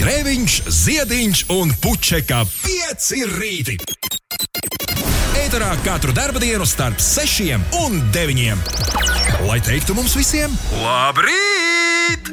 Grēviņš, 0.00 0.54
Ziediņš 0.72 1.40
un 1.52 1.74
Puķeka 1.76 2.38
5 2.48 3.08
rīti. 3.34 3.74
Ēterā 5.36 5.74
katru 5.84 6.14
dienu 6.40 6.64
starp 6.64 6.96
6 7.04 7.52
un 7.82 7.98
9. 8.08 8.56
Lai 9.44 9.58
teiktu 9.60 9.92
mums 9.92 10.16
visiem, 10.16 10.48
labrīt! 10.80 12.32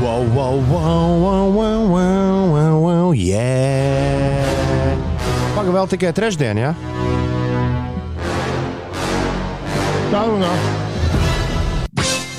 Wow, 0.00 0.24
wow, 0.24 0.56
wow, 0.72 1.20
wow, 1.20 1.52
wow, 1.52 1.84
wow, 1.92 2.48
wow, 2.56 2.80
wow, 2.80 3.12
yeah! 3.12 4.40
Pagaidām, 5.52 5.76
vēl 5.76 5.92
tikai 5.92 6.16
trešdiena, 6.16 6.70
ja? 6.70 6.89
Tā 10.10 10.24
nav. 10.26 10.62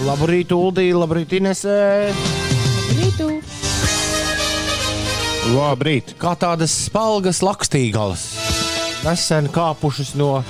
Labrīt, 0.04 0.50
Uldī, 0.52 0.90
labrīt, 0.91 1.32
Inesē! 1.38 1.76
Rītu. 2.98 3.27
Labrīt. 5.55 6.12
Kā 6.20 6.34
tādas 6.36 6.73
spalgas 6.90 7.40
lakstīgalas, 7.46 8.26
nesen 9.05 9.48
kāpušas 9.55 10.12
no 10.20 10.41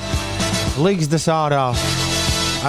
līgzdas 0.81 1.29
ārā. 1.29 1.67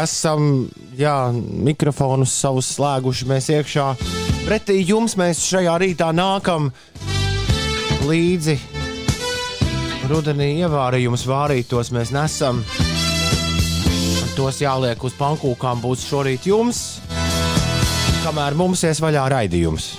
Esam, 0.02 0.68
jā, 1.00 1.16
mikrofonus 1.32 2.36
savus 2.44 2.74
slēguši 2.76 3.32
mēs 3.32 3.48
iekšā. 3.56 3.88
Pretī 4.44 4.82
jums 4.84 5.16
mēs 5.16 5.40
šajā 5.48 5.80
rītā 5.80 6.12
nākam 6.12 6.68
līdzi. 8.04 8.60
Rudenī 10.12 10.58
ievārījums 10.60 11.24
vārītos 11.24 11.94
mēs 11.96 12.12
nesam. 12.12 12.60
Tos 14.36 14.60
jāliek 14.62 15.02
uz 15.04 15.12
pankūkām 15.18 15.82
būs 15.82 16.06
šorīt 16.08 16.46
jums, 16.48 16.78
kamēr 18.24 18.56
mums 18.56 18.80
ies 18.88 19.00
vaļā 19.04 19.26
raidījums. 19.34 19.90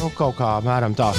Nu, 0.00 0.08
kaut 0.18 0.34
kā 0.40 0.56
mēram 0.66 0.96
tā. 0.98 1.12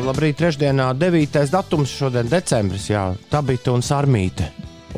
Labrīt, 0.00 0.38
trešdienā, 0.40 0.88
9. 0.98 1.38
datums, 1.52 1.92
šodien 1.98 2.28
decembris, 2.30 2.88
jā, 2.90 3.04
Tabita 3.30 3.74
un 3.74 3.82
Sarmīte. 3.86 4.48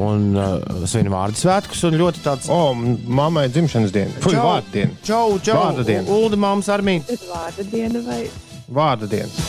Un 0.00 0.31
uh, 0.39 0.87
svin 0.89 1.11
vārdu 1.12 1.37
svētkus 1.37 1.83
un 1.84 1.98
ļoti 2.00 2.23
tāds 2.25 2.48
O, 2.53 2.70
m- 2.73 2.95
mammai 3.12 3.45
dzimšanas 3.53 3.93
diena. 3.93 4.15
Fui, 4.25 4.33
vārdu 4.41 4.73
diena. 4.73 4.95
Čau, 5.05 5.34
čau, 5.45 5.59
Vārda 5.59 5.84
diena. 5.84 6.06
Ulda 6.09 6.39
māmas 6.41 6.70
Sarmīte. 6.70 7.19
Tad 7.19 7.27
vārda 7.28 7.67
diena 7.69 8.00
vai 8.06 8.23
Vārdu 8.73 9.11
diena. 9.12 9.45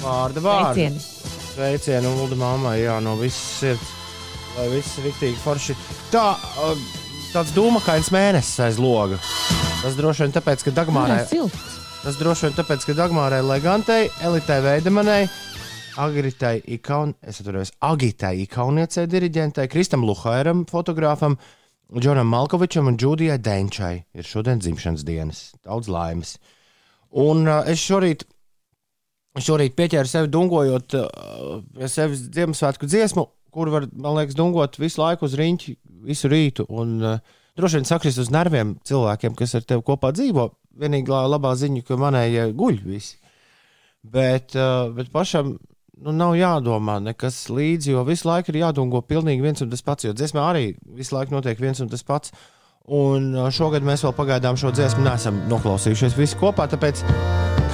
Vārda, 0.00 0.40
vārda. 0.46 0.72
veicieni. 0.72 1.04
Sveicienu 1.52 2.14
Ulda 2.22 2.40
mammai, 2.40 2.78
jā, 2.86 2.96
no 3.04 3.18
visas 3.20 3.44
sirds. 3.60 3.92
Lai 4.56 4.70
viss 4.72 4.96
ir 4.96 5.10
riktīgi 5.10 5.36
forši. 5.42 5.76
Tā, 6.12 6.30
uh, 6.64 6.86
tāds 7.32 7.52
dūmakains 7.56 8.08
mēnesis 8.14 8.62
aiz 8.64 8.78
loga. 8.80 9.18
Tas 9.82 9.96
droši 9.98 10.24
vien 10.24 10.32
tāpēc, 10.32 10.64
ka 10.64 10.72
Dagmārai. 10.78 11.20
Tas 12.02 12.16
droši 12.16 12.46
vien 12.46 12.56
tāpēc, 12.56 12.86
ka 12.88 12.94
Dagmārai 12.96 13.42
Legantei, 13.44 14.08
Elitai 14.24 14.62
Veidemanai, 14.64 15.26
Agritai 16.00 16.60
Ikaun, 16.76 17.14
es 17.24 17.40
atceros, 17.42 17.72
Agitai 17.84 18.34
Ikauniecei, 18.44 19.06
diriģentai, 19.10 19.68
Kristam 19.72 20.04
Luhairam, 20.08 20.64
fotogrāfam, 20.70 21.36
Džonam 21.92 22.28
Malkovičam 22.32 22.88
un 22.90 22.96
Džudijai 22.98 23.38
Denčai 23.38 23.94
ir 24.16 24.26
šodien 24.26 24.60
dzimšanas 24.60 25.04
dienas. 25.06 25.42
Daudz 25.64 25.88
laimes. 25.92 26.36
Un 27.16 27.44
uh, 27.46 27.62
es 27.68 27.80
šorīt, 27.84 28.26
šorīt 29.38 29.76
pieķēru 29.78 30.10
sevi 30.10 30.32
dungojot 30.32 30.96
uh, 30.98 31.60
pie 31.76 31.88
sevis 31.92 32.26
Ziemassvētku 32.34 32.88
dziesmu, 32.90 33.28
kur 33.56 33.72
var, 33.72 33.88
man 33.96 34.18
liekas, 34.18 34.36
dungot 34.36 34.76
visu 34.80 35.00
laiku 35.00 35.26
uz 35.28 35.36
riņķi, 35.38 35.76
visu 36.06 36.30
rītu. 36.32 36.66
Un, 36.68 36.96
uh, 37.00 37.38
droši 37.56 37.80
vien 37.80 37.88
sakrist 37.88 38.20
uz 38.20 38.32
nerviem 38.34 38.76
cilvēkiem, 38.86 39.36
kas 39.38 39.56
ar 39.56 39.64
tevi 39.64 39.84
kopā 39.86 40.12
dzīvo. 40.16 40.50
Vienīgā 40.76 41.22
labā 41.24 41.54
ziņa, 41.56 41.86
ka 41.88 41.96
manējie 42.00 42.50
guļ 42.56 42.82
visi. 42.84 43.16
Bet, 44.06 44.52
uh, 44.58 44.92
bet 44.94 45.08
pašam 45.14 45.56
nu, 45.56 46.12
nav 46.12 46.36
jādomā 46.36 46.98
nekas 47.02 47.46
līdzi, 47.52 47.94
jo 47.94 48.04
visu 48.06 48.28
laiku 48.28 48.52
ir 48.52 48.60
jādungo 48.66 49.00
pilnīgi 49.06 49.44
viens 49.44 49.64
un 49.64 49.72
tas 49.72 49.84
pats. 49.86 50.06
Jo 50.06 50.12
dziesmā 50.16 50.44
arī 50.50 50.68
visu 50.98 51.16
laiku 51.16 51.34
notiek 51.34 51.60
viens 51.62 51.80
un 51.80 51.90
tas 51.92 52.04
pats. 52.06 52.34
Un 52.86 53.32
šogad 53.50 53.82
mēs 53.82 54.04
vēl 54.06 54.12
pagaidām 54.14 54.54
šo 54.54 54.70
dziesmu 54.70 55.02
neesam 55.02 55.40
noklausījušies 55.50 56.14
visi 56.14 56.36
kopā, 56.38 56.68
tāpēc 56.70 57.00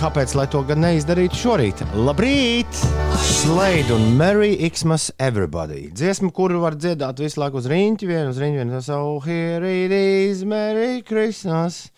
kāpēc 0.01 0.33
lai 0.39 0.47
to 0.49 0.63
gan 0.65 0.81
neizdarītu 0.81 1.37
šorīt? 1.37 1.83
Labrīt! 2.01 2.79
Slade 3.23 3.93
un 3.93 4.07
Merry 4.17 4.55
Xmas 4.73 5.11
Everybody. 5.21 5.91
Dziesma, 5.93 6.31
kuru 6.33 6.63
var 6.63 6.79
dziedāt 6.81 7.21
visu 7.21 7.43
laiku 7.43 7.61
uz 7.61 7.69
rīņķi, 7.69 8.09
vienu 8.09 8.33
uz 8.33 8.41
rīņķi, 8.41 8.63
vienu 8.63 8.81
so 8.83 9.03
here 9.27 9.69
it 9.85 9.93
is, 9.93 10.47
Merry 10.49 11.05
Christmas! 11.05 11.91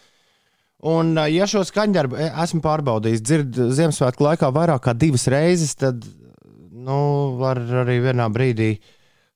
Un, 0.84 1.14
ja 1.30 1.46
šo 1.48 1.62
skaņdarbu 1.64 2.18
e, 2.18 2.26
esmu 2.42 2.60
pārbaudījis, 2.66 3.22
dzird 3.24 3.60
Ziemassvētku 3.78 4.26
laikā 4.26 4.50
vairāk 4.52 4.82
kā 4.84 4.92
divas 4.98 5.24
reizes, 5.32 5.76
tad 5.78 6.02
nu, 6.74 6.98
var 7.38 7.62
arī 7.84 8.00
vienā 8.04 8.26
brīdī 8.34 8.74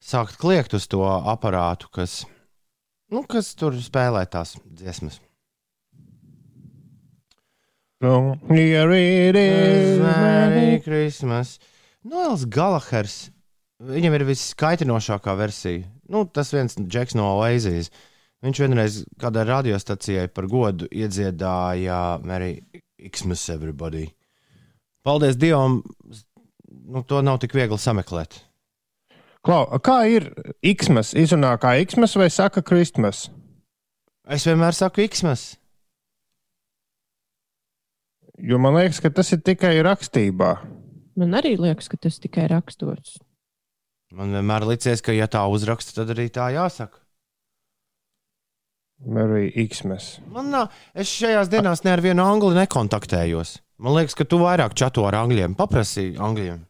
sākt 0.02 0.36
kliegt 0.42 0.74
uz 0.76 0.90
to 0.90 1.06
aparātu, 1.06 1.88
kas, 1.94 2.24
nu, 3.12 3.24
kas 3.28 3.54
tur 3.58 3.76
spēlē 3.82 4.24
tās 4.30 4.56
dziesmas. 4.66 5.20
So, 7.98 8.36
here 8.48 8.94
it 8.94 9.34
is. 9.34 9.98
Merry 9.98 10.78
Christmas. 10.84 11.56
Noels 12.06 12.44
Galahers. 12.46 13.32
Viņam 13.82 14.14
ir 14.14 14.24
viskaitinošākā 14.28 15.34
versija. 15.38 15.82
Nu, 16.06 16.22
tas 16.26 16.52
viens 16.54 16.78
Džeks 16.78 17.16
no 17.18 17.26
Oasis. 17.40 17.90
Viņš 18.46 18.60
vienreiz 18.62 19.00
kādai 19.18 19.44
radiostacijai 19.48 20.28
par 20.30 20.46
godu 20.46 20.86
iedziedāja 20.94 22.20
Merry 22.22 22.60
Xmas 23.10 23.48
Everybody. 23.50 24.06
Paldies 25.02 25.38
Dievam, 25.38 25.80
nu, 26.68 27.02
to 27.02 27.22
nav 27.22 27.40
tik 27.42 27.54
viegli 27.58 27.78
sameklēt. 27.82 28.38
Klau, 29.48 29.64
kā 29.80 30.02
ir 30.12 30.26
Xmas? 30.60 31.14
Izrunā 31.16 31.54
kā 31.56 31.70
Xmas 31.80 32.18
vai 32.20 32.26
saka 32.28 32.60
Kristmas? 32.60 33.30
Es 34.28 34.44
vienmēr 34.44 34.76
saku 34.76 35.06
Xmas. 35.08 35.54
Jo 38.44 38.60
man 38.60 38.76
liekas, 38.76 39.00
ka 39.00 39.08
tas 39.08 39.32
ir 39.32 39.40
tikai 39.40 39.72
rakstībā. 39.86 40.50
Man 41.16 41.32
arī 41.40 41.54
liekas, 41.56 41.88
ka 41.88 41.96
tas 41.96 42.20
tikai 42.20 42.44
rakstots. 42.52 43.16
Man 44.12 44.36
vienmēr 44.36 44.68
licies, 44.68 45.00
ka, 45.00 45.16
ja 45.16 45.24
tā 45.32 45.40
uzraksta, 45.48 45.96
tad 45.96 46.12
arī 46.12 46.28
tā 46.28 46.52
jāsaka. 46.52 47.00
Merry 49.08 49.48
Xmas. 49.64 50.18
Man 50.28 50.52
nav, 50.52 50.76
es 50.92 51.08
šajās 51.08 51.48
dienās 51.48 51.86
ne 51.86 51.96
ar 51.96 52.04
vienu 52.04 52.20
angli 52.28 52.52
nekontaktējos. 52.58 53.62
Man 53.80 53.96
liekas, 53.96 54.18
ka 54.18 54.28
tu 54.28 54.44
vairāk 54.44 54.76
čato 54.76 55.08
ar 55.08 55.22
angļiem. 55.24 55.56
Paprasīji 55.56 56.18
angļiem. 56.20 56.66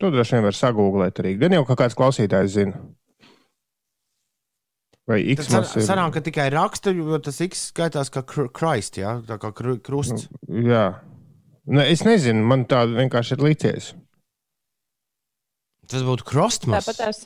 To 0.00 0.10
droši 0.10 0.38
vien 0.38 0.46
var 0.46 0.56
sagūglēt 0.56 1.20
arī. 1.22 1.34
Gan 1.38 1.54
jau 1.58 1.64
kā 1.68 1.76
kāds 1.84 1.96
klausītājs 1.98 2.54
zina. 2.56 2.78
Vai 5.04 5.18
Tas 5.36 5.50
Xmas 5.50 5.74
ir? 5.76 5.84
sanāk, 5.84 6.14
ka 6.16 6.22
tikai 6.24 6.46
raksta, 6.54 6.94
jo 6.96 7.18
tas 7.20 7.42
X 7.44 7.66
skaitās 7.74 8.08
kā 8.12 8.22
Christ, 8.24 8.96
jā, 9.02 9.18
tā 9.28 9.36
kā 9.42 9.50
kr 9.52 9.76
krusts. 9.84 10.30
Jā. 10.48 10.86
Ne, 11.68 11.84
es 11.92 12.04
nezinu, 12.08 12.40
man 12.48 12.64
tā 12.68 12.86
vienkārši 12.88 13.36
ir 13.36 13.44
licies. 13.44 13.90
Tas 15.92 16.04
būtu 16.04 16.24
krustmas. 16.24 16.86
Tāpat 16.88 17.00
tās 17.02 17.22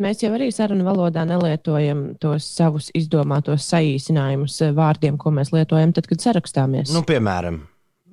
mēs 0.00 0.22
jau 0.24 0.32
arī 0.36 0.48
sarunu 0.52 0.84
valodā 0.88 1.24
nelietojam 1.28 2.14
tos 2.20 2.48
savus 2.48 2.88
izdomātos 2.96 3.68
saīsinājumus 3.68 4.56
eh, 4.64 4.72
vārdiem, 4.76 5.16
ko 5.20 5.32
mēs 5.36 5.52
lietojam 5.52 5.92
tad, 5.96 6.08
kad 6.08 6.24
sarakstāmies. 6.24 6.92
Nu, 6.96 7.04
piemēram, 7.08 7.62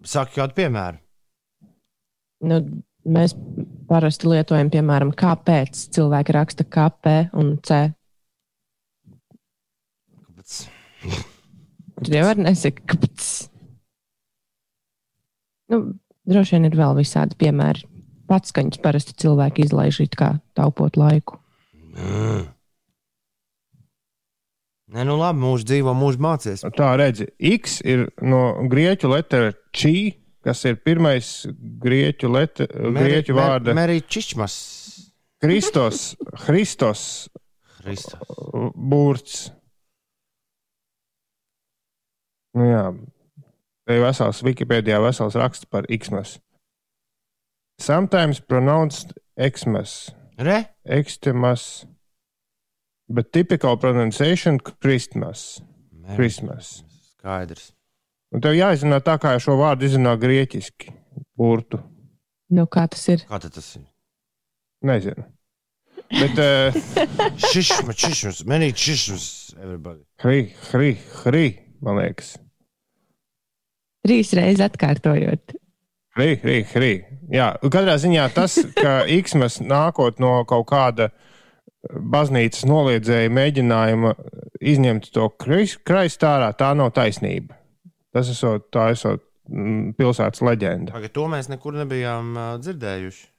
saka 0.04 0.42
kādu 0.42 0.60
piemēru. 0.60 1.00
Nu, 2.44 2.60
mēs 3.06 3.36
parasti 3.90 4.30
lietojam, 4.32 4.72
piemēram, 4.74 5.14
kāpēc 5.18 5.88
cilvēki 5.96 6.36
raksta 6.36 6.66
KP 6.68 7.16
un 7.40 7.56
C. 7.66 7.82
Kāpēc? 10.24 10.60
Tur 12.04 12.18
jau 12.18 12.24
var 12.28 12.40
nesaka, 12.42 12.86
kāpēc. 12.94 13.30
Nu, 15.74 15.84
droši 16.30 16.58
vien 16.58 16.70
ir 16.70 16.80
vēl 16.80 16.98
visādi 17.00 17.38
piemēri. 17.40 17.88
Pats 18.30 18.54
skaņas 18.54 18.82
parasti 18.84 19.16
cilvēki 19.20 19.68
izlaiž 19.68 20.02
it 20.06 20.18
kā 20.20 20.34
taupot 20.58 20.98
laiku. 21.00 21.40
Mm. 21.94 22.44
Nē, 24.94 25.04
nu 25.10 25.16
labi, 25.18 25.42
mūžs 25.42 25.66
dzīvo, 25.66 25.94
mūžs 25.98 26.20
mācies. 26.22 26.62
Tā 26.78 26.92
redzi, 27.00 27.26
X 27.42 27.80
ir 27.82 28.06
no 28.22 28.44
grieķu 28.70 29.10
letera 29.10 29.54
čī, 29.74 30.14
kas 30.44 30.64
ir 30.68 30.80
pirmais 30.84 31.30
grieķu, 31.84 32.30
lete, 32.32 32.68
grieķu 32.68 33.36
vārda 33.38 33.76
Merī 33.78 34.02
Čičmas. 34.04 34.56
Kristos, 35.44 36.14
Kristos 36.46 37.04
Kristus. 37.82 38.14
burts. 38.76 39.52
Nu 42.54 42.68
jā, 42.70 42.84
te 43.84 43.98
ir 43.98 44.04
vesels 44.06 44.44
Wikipēdijā 44.46 45.02
vesels 45.04 45.36
raksts 45.40 45.68
par 45.68 45.88
Xmas. 45.90 46.38
Sometimes 47.82 48.40
pronounced 48.40 49.16
Xmas, 49.36 50.14
Re? 50.38 50.62
Xmas. 50.86 51.86
Bet 53.10 53.32
typical 53.34 53.78
pronunciation- 53.78 54.60
Christmas. 54.82 55.62
Merry 55.92 56.16
Christmas. 56.16 56.84
Skaidrs. 57.18 57.74
Un 58.34 58.42
tev 58.42 58.56
jāizrunā 58.58 59.00
tā, 59.06 59.20
kā 59.22 59.36
šo 59.42 59.56
vārdu 59.60 59.86
izrunā 59.88 60.16
grieķiski. 60.20 60.94
Burtu. 61.38 61.80
Nu, 62.54 62.66
kā 62.70 62.88
tas 62.90 63.04
ir? 63.10 63.24
Kā 63.30 63.40
tad 63.42 63.54
tas 63.56 63.68
ir? 63.78 63.86
Nezinu. 64.86 65.26
Bet 66.14 66.38
uh, 66.42 66.76
Šišma, 67.54 67.94
šišmas, 67.98 68.44
many 68.50 68.72
šišmas, 68.78 69.56
everybody. 69.58 70.04
hri, 70.22 70.54
hri, 70.70 70.92
hri, 71.24 71.46
man 71.82 71.98
liekas. 72.02 72.36
Trīs 74.04 74.34
reizes 74.36 74.66
atkārtojot. 74.68 75.56
Hri, 76.18 76.36
hri, 76.44 76.60
hri. 76.74 76.92
Jā, 77.34 77.54
katrā 77.74 77.96
ziņā 78.02 78.28
tas, 78.36 78.60
ka 78.78 79.02
Iksmas 79.10 79.58
nākot 79.64 80.20
no 80.22 80.36
kaut 80.46 80.68
kāda 80.70 81.10
baznīcas 81.90 82.68
noliedzēja 82.70 83.32
mēģinājuma 83.34 84.14
izņemt 84.62 85.10
to 85.16 85.30
kraistu 85.40 86.30
ārā, 86.30 86.52
tā 86.54 86.74
nav 86.78 86.94
taisnība. 86.94 87.58
Tas 88.14 88.30
esot, 88.30 88.68
tā 88.74 88.90
esot 88.94 89.24
mm, 89.50 89.94
pilsētas 89.98 90.44
leģenda. 90.46 90.94
Pagaid, 90.96 91.14
to 91.16 91.28
mēs 91.32 91.50
nekur 91.52 91.78
nebijām 91.80 92.34
uh, 92.38 92.50
dzirdējuši. 92.62 93.30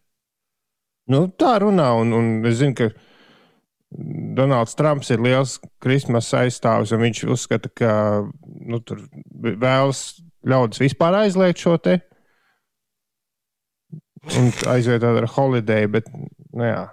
Nu, 1.15 1.27
tā 1.39 1.59
runā, 1.61 1.91
un, 2.01 2.15
un 2.17 2.31
es 2.49 2.59
zinu, 2.63 2.77
ka 2.79 2.89
Donalds 4.35 4.75
Trumps 4.75 5.13
ir 5.15 5.21
liels 5.23 5.59
Kristmas 5.85 6.33
aizstāvis, 6.35 6.95
un 6.97 7.05
viņš 7.05 7.21
uzskata, 7.31 7.71
ka 7.71 7.93
nu, 8.43 8.81
tur 8.83 9.05
vēlas 9.37 10.17
ļaudis 10.49 10.83
vispār 10.83 11.21
aizliegt 11.21 11.63
šo 11.63 11.77
te 11.79 12.01
un 14.33 14.51
aizvietot 14.73 15.21
ar 15.21 15.29
holiday, 15.37 15.87
bet 15.91 16.09
nu, 16.11 16.65
jā. 16.65 16.85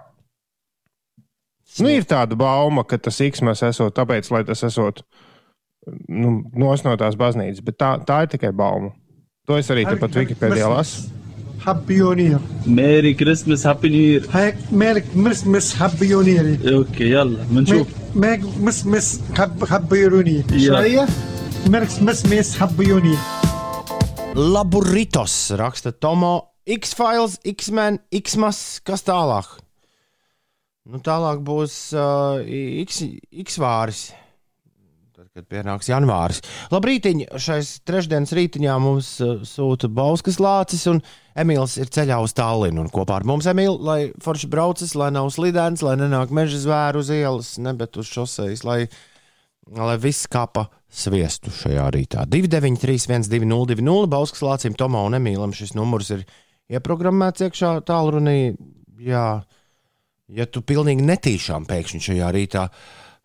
Nu, 1.80 1.88
ir 1.88 2.04
tāda 2.04 2.36
bauma, 2.36 2.84
ka 2.84 2.98
tas 3.00 3.22
X-mas 3.24 3.62
esot 3.64 3.94
tāpēc, 3.96 4.28
lai 4.34 4.42
tas 4.44 4.60
esot 4.66 5.00
nu, 6.07 6.43
nosnotās 6.53 7.15
baznīcas, 7.19 7.63
bet 7.63 7.77
tā, 7.79 7.93
tā 8.07 8.23
ir 8.25 8.33
tikai 8.35 8.51
bauma. 8.51 8.91
To 9.47 9.57
es 9.57 9.69
arī 9.71 9.85
tepat 9.87 10.17
Wikipēdijā 10.19 10.67
lasu. 10.71 11.07
Happy 11.63 11.99
New 11.99 12.15
Year. 12.15 12.39
ميري 12.65 13.13
كريسمس 13.13 13.67
هابي 13.67 13.89
نيو 13.89 13.99
يير 13.99 14.27
هيك 14.31 14.55
ميري 14.71 15.03
مرسمس 15.15 15.75
Happy 15.75 16.07
New 16.07 16.23
Year. 16.23 16.73
اوكي 16.73 17.11
يلا 17.11 17.43
بنشوف 17.43 17.87
ميك 18.15 18.41
مسمس 18.59 19.21
Happy 19.35 20.09
New 20.09 20.23
Year. 20.23 20.53
يلا. 20.53 20.81
شوية 20.81 21.07
ميرك 21.67 21.87
مسمس 22.01 22.57
Happy 22.59 22.87
New 22.87 22.99
Year. 23.03 23.17
Laburitos 24.35 25.51
raksta 25.57 25.91
Tomo, 25.91 26.53
X-Files, 26.67 27.39
X-Men, 27.43 27.99
X-Mas, 28.11 28.79
kas 28.85 29.01
tālāk? 29.01 29.47
Nu, 30.85 30.99
tālāk 30.99 31.41
būs 31.41 31.73
uh, 31.97 32.37
X, 32.83 33.01
X-vāris. 33.31 34.11
Tad, 34.11 34.17
kad 35.32 35.46
pienāks 35.48 35.88
janvāris. 35.88 36.42
Labrīt, 36.68 37.06
šais 37.40 37.78
trešdienas 37.88 38.34
rītiņā 38.36 38.74
mums 38.84 39.14
uh, 39.24 39.38
sūta 39.48 39.88
Bauskas 39.88 40.36
lācis, 40.42 40.82
un 40.90 41.00
Emīls 41.32 41.78
ir 41.80 41.88
ceļā 41.88 42.18
uz 42.20 42.34
Tallinu. 42.36 42.84
Kopā 42.92 43.16
ar 43.16 43.24
mums 43.30 43.48
Emīls, 43.48 43.80
lai 43.80 43.96
forši 44.20 44.50
braucis, 44.52 44.92
lai 44.92 45.08
nav 45.16 45.30
slidens, 45.32 45.80
lai 45.80 45.96
nenāk 45.96 46.34
meža 46.36 46.60
zvēru 46.60 47.00
uz 47.00 47.08
ielas, 47.16 47.54
ne 47.64 47.72
bet 47.80 47.96
uz 47.96 48.12
šoseis, 48.12 48.60
lai, 48.68 48.82
lai 49.72 49.96
viss 50.02 50.28
kapa 50.28 50.66
sviestu 50.92 51.48
šajā 51.62 51.88
rītā. 51.96 52.28
293, 52.28 53.08
1202, 53.08 54.12
Bauskas 54.12 54.44
lācim, 54.44 54.76
Tomā 54.76 55.06
un 55.08 55.16
Emīlam 55.16 55.56
šis 55.56 55.72
numurs 55.78 56.12
ir 56.12 56.26
ieprogrammēts 56.76 57.48
iekšā 57.48 57.78
tālrunī. 57.88 58.52
Jā, 59.00 59.28
ja 60.28 60.52
tu 60.52 60.60
pilnīgi 60.60 61.08
netīšām 61.08 61.64
pēkšņi 61.72 62.10
šajā 62.10 62.36
rītā 62.36 62.68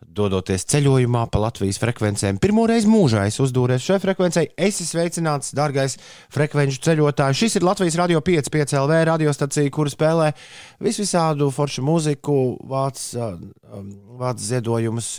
dodoties 0.05 0.65
ceļojumā 0.69 1.23
pa 1.33 1.41
Latvijas 1.41 1.79
frekvencēm, 1.81 2.37
pirmo 2.41 2.67
reizi 2.69 2.89
mūžā 2.89 3.25
es 3.29 3.39
uzdūries 3.41 3.85
šai 3.85 3.97
frekvencei. 4.03 4.51
Es 4.53 4.77
esmu 4.77 4.91
sveicināts, 4.91 5.55
dārgais 5.57 5.97
frekvenču 6.33 6.81
ceļotājs. 6.85 7.39
Šis 7.41 7.57
ir 7.57 7.65
Latvijas 7.65 7.97
radio 7.97 8.21
5, 8.21 8.51
5 8.53 8.77
LV 8.83 9.01
radiostacija, 9.11 9.73
kur 9.73 9.89
spēlē 9.89 10.31
visvisādu 10.83 11.49
foršu 11.53 11.85
mūziku, 11.87 12.37
vāc, 12.69 13.01
um, 13.17 13.91
vāc 14.21 14.41
ziedojumus 14.43 15.17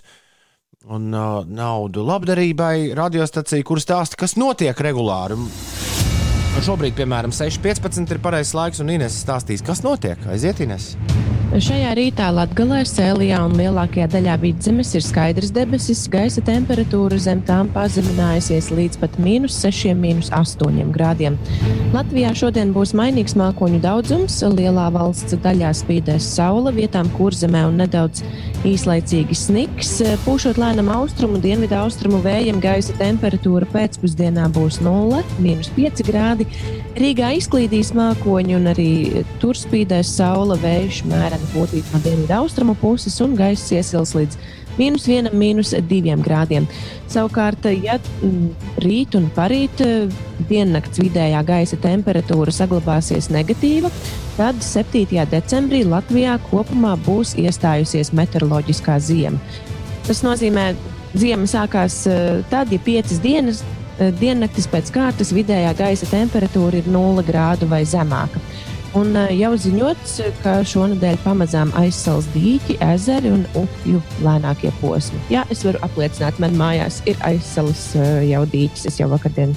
un 0.87 1.11
uh, 1.11 1.43
naudu 1.43 2.07
labdarībai. 2.07 2.93
Radiostacija, 2.99 3.67
kur 3.67 3.83
stāsta, 3.83 4.21
kas 4.21 4.39
notiek 4.39 4.79
regulāri. 4.87 5.41
Un 6.59 6.65
šobrīd, 6.67 6.97
piemēram, 6.99 7.31
6.15 7.31 8.17
ir 8.17 8.19
pareizais 8.19 8.51
laiks, 8.59 8.81
un 8.83 8.91
Inês 8.91 9.21
stāstīs, 9.23 9.63
kas 9.63 9.85
notiek. 9.87 10.19
Aiziet, 10.27 10.59
Inês! 10.65 10.97
Šajā 11.49 11.95
rītā 11.97 12.27
Latvijā, 12.29 12.83
Sēlijā 12.85 13.39
un 13.47 13.55
lielākajā 13.57 14.05
daļā 14.13 14.35
vidzemes 14.43 14.91
ir 14.99 15.01
skaidrs 15.01 15.49
debesis. 15.57 16.03
Gaisa 16.13 16.43
temperatūra 16.45 17.17
zem 17.23 17.41
tām 17.49 17.71
pazeminājusies 17.73 18.69
līdz 18.75 18.99
pat 19.01 19.17
mīnus 19.23 19.57
6, 19.63 19.95
mīnus 19.97 20.29
8 20.37 20.91
grādiem. 20.93 21.39
Latvijā 21.95 22.35
šodien 22.37 22.75
būs 22.75 22.93
mainīgs 22.99 23.33
mākoņu 23.41 23.81
daudzums. 23.81 24.37
Lielā 24.59 24.91
valsts 24.93 25.39
daļā 25.47 25.71
spīdēs 25.79 26.27
saule, 26.35 26.75
vietām 26.77 27.09
kurzemē 27.17 27.65
un 27.71 27.81
nedaudz 27.81 28.21
īslaicīgi 28.69 29.39
sniks. 29.41 29.95
Pūšot 30.27 30.61
lēnam 30.61 30.93
austrumu, 30.99 31.41
dienvidu 31.41 31.79
austrumu 31.81 32.21
vējam, 32.29 32.61
gaisa 32.61 32.93
temperatūra 33.01 33.71
pēcpusdienā 33.73 34.51
būs 34.53 34.83
0, 34.85 35.25
mīnus 35.41 35.73
5 35.79 36.05
grādi. 36.13 36.48
Rīgā 36.99 37.33
izklīdīs 37.39 37.93
mākoņi 37.97 38.57
un 38.59 38.71
arī 38.73 38.91
tur 39.43 39.59
spīdēs 39.59 40.17
saule, 40.19 40.59
vējš 40.63 41.05
mērena 41.11 41.51
būtīt 41.55 41.93
no 41.95 42.01
dienvidu 42.05 42.35
austrumu 42.41 42.75
puses 42.81 43.19
un 43.25 43.37
gaiss 43.39 43.73
iesils 43.75 44.15
līdz 44.19 44.39
mīnus 44.79 45.07
1, 45.11 45.33
mīnus 45.37 45.75
2 45.75 46.17
grādiem. 46.23 46.67
Savukārt, 47.11 47.67
ja 47.83 47.99
mm, 47.99 48.51
rīt 48.85 49.17
un 49.19 49.29
parīt 49.35 49.83
eh, 49.85 50.11
diennakts 50.51 51.01
vidējā 51.03 51.43
gaisa 51.47 51.79
temperatūra 51.83 52.55
saglabāsies 52.55 53.31
negatīva, 53.35 53.91
tad 54.37 54.63
7. 54.65 55.07
decembrī 55.33 55.83
Latvijā 55.89 56.39
kopumā 56.51 56.95
būs 57.07 57.35
iestājusies 57.41 58.15
meteoroloģiskā 58.17 58.99
ziema. 59.03 59.41
Tas 60.07 60.23
nozīmē, 60.25 60.71
ka 60.79 61.19
ziema 61.19 61.49
sākās 61.51 62.03
eh, 62.07 62.45
tad, 62.51 62.73
ja 62.73 62.81
piecas 62.85 63.23
dienas 63.25 63.65
diennaktis 64.21 64.69
pēc 64.71 64.93
kārtas 64.95 65.35
vidējā 65.35 65.75
gaisa 65.79 66.09
temperatūra 66.11 66.81
ir 66.81 66.91
0 66.93 67.25
grādu 67.27 67.69
vai 67.71 67.85
zemāka. 67.89 68.43
Un 68.97 69.13
eh, 69.21 69.35
jau 69.37 69.51
ziņots, 69.61 70.15
ka 70.43 70.59
šonadēļ 70.67 71.19
pamazām 71.21 71.73
aizsals 71.77 72.29
dīķi, 72.33 72.79
ezeri 72.89 73.33
un 73.35 73.45
upju 73.59 74.01
lēnākie 74.25 74.73
posmi. 74.81 75.21
Jā, 75.33 75.45
es 75.53 75.63
varu 75.67 75.83
apliecināt, 75.85 76.41
man 76.41 76.57
mājās 76.57 77.03
ir 77.11 77.21
aizsalis 77.29 77.91
eh, 77.99 78.25
jau 78.31 78.47
dīķis. 78.49 78.89
Es 78.89 78.99
jau 79.03 79.11
vakardien 79.13 79.53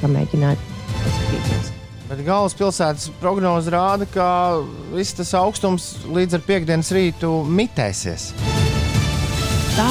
pamēģināju 0.00 0.56
paskatīties. 1.02 1.70
Bet 2.08 2.24
galvaspilsētas 2.26 3.10
prognoze 3.20 3.72
rāda, 3.72 4.08
ka 4.08 4.26
viss 4.92 5.16
tas 5.16 5.32
augstums 5.36 5.92
līdz 6.08 6.40
ar 6.40 6.46
piekdienas 6.48 6.92
rītu 6.96 7.30
mitēsies. 7.48 8.30
Tā, 9.76 9.88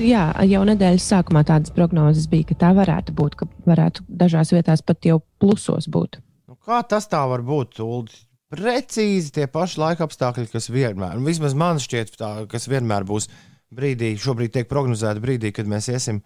jā, 0.00 0.24
jau 0.48 0.62
nedēļas 0.68 1.06
sākumā 1.12 1.42
tādas 1.48 1.72
prognozes 1.74 2.28
bija, 2.30 2.50
ka 2.50 2.58
tā 2.64 2.72
varētu 2.76 3.14
būt, 3.18 3.36
ka 3.40 3.48
varētu 3.68 4.04
dažās 4.08 4.52
vietās 4.54 4.84
pat 4.86 5.04
jau 5.08 5.20
plusos 5.42 5.88
būt. 5.92 6.20
Nu, 6.48 6.56
kā 6.56 6.82
tas 6.88 7.08
tā 7.10 7.22
var 7.28 7.44
būt? 7.46 7.80
Uldi? 7.84 8.16
Precīzi 8.52 9.32
tie 9.32 9.46
paši 9.48 9.80
laika 9.80 10.04
apstākļi, 10.04 10.50
kas 10.52 10.68
vienmēr, 10.72 11.16
un 11.16 11.24
vismaz 11.24 11.54
man 11.56 11.80
šķiet, 11.80 12.16
tā, 12.20 12.32
kas 12.52 12.68
vienmēr 12.68 13.06
būs 13.08 13.30
brīdī, 13.72 14.12
šobrīd 14.20 14.52
tiek 14.52 14.68
prognozēta 14.68 15.22
brīdī, 15.24 15.54
kad 15.56 15.68
mēs 15.68 15.88
iesim 15.88 16.20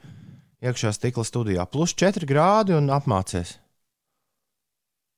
iekšā 0.63 0.91
stikla 0.97 1.23
studijā. 1.27 1.69
Plus 1.71 1.95
4 1.95 2.27
grādi 2.27 2.75
un 2.75 2.91
apmācies. 2.91 3.57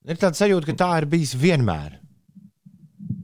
Ir 0.08 0.20
tāds 0.20 0.40
sajūta, 0.40 0.68
ka 0.68 0.76
tā 0.84 0.90
ir 1.00 1.08
bijis 1.10 1.34
vienmēr. 1.36 1.96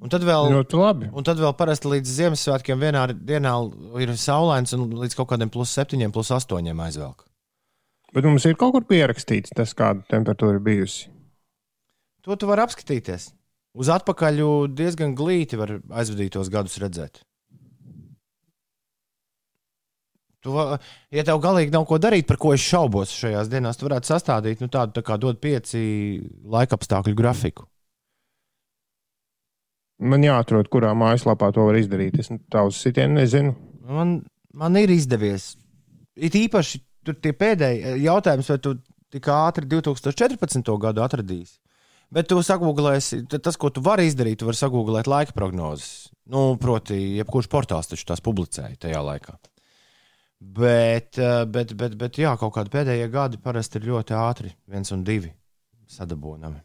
Un 0.05 0.13
tad 0.13 0.25
vēl, 0.27 0.51
Ļoti 0.53 0.77
labi. 0.77 1.07
un 1.17 1.25
tad 1.25 1.39
vēl 1.41 1.55
parasti 1.57 1.89
līdz 1.89 2.11
Ziemassvētkiem 2.19 2.81
vienā 2.83 3.07
dienā 3.17 3.55
ir 4.05 4.13
saulains 4.21 4.75
un 4.77 4.91
līdz 5.01 5.17
kaut 5.17 5.31
kādiem 5.33 5.49
plus 5.53 5.73
7, 5.73 5.97
plus 6.13 6.33
8 6.35 6.61
aizvelk. 6.87 7.25
Bet 8.13 8.29
mums 8.29 8.45
ir 8.45 8.59
kaut 8.61 8.77
kur 8.77 8.85
pierakstīts 8.85 9.55
tas, 9.57 9.73
kāda 9.75 10.05
temperatūra 10.13 10.59
ir 10.59 10.63
bijusi. 10.67 11.09
To 12.29 12.37
tu 12.37 12.47
vari 12.47 12.63
apskatīties. 12.67 13.33
Uz 13.75 13.89
atpakaļ 13.91 14.39
diezgan 14.77 15.17
glīti 15.19 15.59
var 15.59 15.79
aizvadītos 15.91 16.53
gadus 16.53 16.77
redzēt. 16.79 17.25
Tu, 20.45 20.53
ja 21.17 21.25
tev 21.25 21.41
galīgi 21.41 21.73
nav 21.73 21.87
ko 21.89 21.97
darīt, 21.97 22.27
par 22.29 22.37
ko 22.37 22.53
es 22.53 22.61
šaubos 22.61 23.13
šajās 23.17 23.49
dienās, 23.49 23.81
tu 23.81 23.89
varētu 23.89 24.11
sastādīt 24.13 24.61
nu, 24.61 24.69
tādu 24.69 24.93
tā 24.99 25.03
kā 25.07 25.17
dod 25.17 25.41
pieci 25.41 25.81
laikapstākļu 26.45 27.17
grafiku. 27.17 27.65
Man 30.05 30.25
jāatrod, 30.25 30.69
kurā 30.73 30.93
mājaslapā 30.99 31.51
to 31.57 31.65
var 31.69 31.79
izdarīt. 31.79 32.19
Es 32.21 32.29
tā 32.53 32.65
uz 32.69 32.81
sitienu 32.83 33.21
nezinu. 33.21 33.55
Man, 33.89 34.19
man 34.53 34.77
ir 34.81 34.93
izdevies. 34.93 35.55
It 36.15 36.37
īpaši 36.39 36.81
tur 37.05 37.17
tie 37.21 37.33
pēdējie 37.37 37.97
jautājums, 38.05 38.51
vai 38.53 38.59
tu 38.63 38.75
tik 39.15 39.29
ātri 39.33 39.69
2014. 39.71 40.75
gadu 40.83 41.05
atradīsi. 41.05 41.59
Bet 42.15 42.29
tu 42.31 42.39
sagūglēsi, 42.45 43.25
tas, 43.33 43.57
ko 43.59 43.71
tu 43.75 43.83
vari 43.85 44.07
izdarīt, 44.07 44.39
tu 44.41 44.49
vari 44.49 44.59
sagūglēt 44.59 45.09
laika 45.11 45.35
prognozes. 45.35 46.13
Nu, 46.31 46.55
proti, 46.61 46.97
jebkurš 47.19 47.49
portāls 47.53 47.91
taču 47.91 48.07
tās 48.09 48.23
publicēja 48.25 48.77
tajā 48.87 49.01
laikā. 49.05 49.35
Bet, 50.45 51.19
eh, 51.19 51.45
bet, 51.49 51.73
bet, 51.79 51.97
bet 51.97 52.21
jā, 52.21 52.35
kaut 52.39 52.55
kādi 52.55 52.73
pēdējie 52.73 53.09
gadi 53.11 53.41
parasti 53.41 53.81
ir 53.81 53.89
ļoti 53.89 54.17
ātri, 54.19 54.53
viens 54.69 54.93
un 54.93 55.05
divi 55.07 55.33
sadabūnami. 55.91 56.61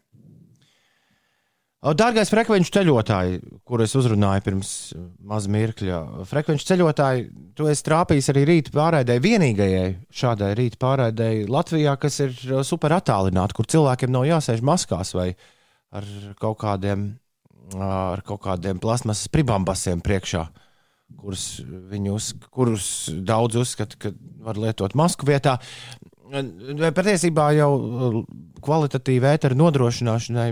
Dārgais 1.80 2.28
frekvenču 2.28 2.74
ceļotāji, 2.74 3.38
kurus 3.64 3.94
uzrunāju 3.96 4.42
pirms 4.44 4.70
uh, 4.92 5.04
maza 5.24 5.48
mirkļa, 5.48 6.00
frekvenču 6.28 6.66
ceļotāji, 6.68 7.22
tu 7.56 7.70
esi 7.72 7.84
trāpījis 7.86 8.28
arī 8.34 8.42
rīta 8.50 8.74
pārraidē, 8.74 9.16
vienīgajai 9.24 9.86
šādai 10.12 10.50
rīta 10.58 10.76
pārraidē 10.82 11.30
Latvijā, 11.48 11.94
kas 12.02 12.20
ir 12.26 12.36
uh, 12.50 12.60
super 12.68 12.92
attālināta, 12.98 13.56
kur 13.56 13.68
cilvēkiem 13.72 14.12
nav 14.12 14.28
jāsēž 14.28 14.60
maskās 14.60 15.14
vai 15.16 15.30
ar 15.96 16.04
kaut 16.42 16.60
kādiem, 16.60 17.14
uh, 17.72 17.86
ar 18.12 18.24
kaut 18.28 18.44
kādiem 18.44 18.82
plasmasas 18.82 19.32
pribambasiem 19.32 20.04
priekšā, 20.04 20.44
kurus, 21.16 21.46
uz, 22.12 22.30
kurus 22.52 22.90
daudz 23.24 23.56
uzskata, 23.62 23.96
ka 24.04 24.12
var 24.44 24.60
lietot 24.60 24.92
masku 25.00 25.32
vietā. 25.32 25.56
Patiesībā 26.30 27.48
jau 27.56 27.70
kvalitatīva 28.62 29.34
ētera 29.34 29.56
nodrošināšanai 29.58 30.50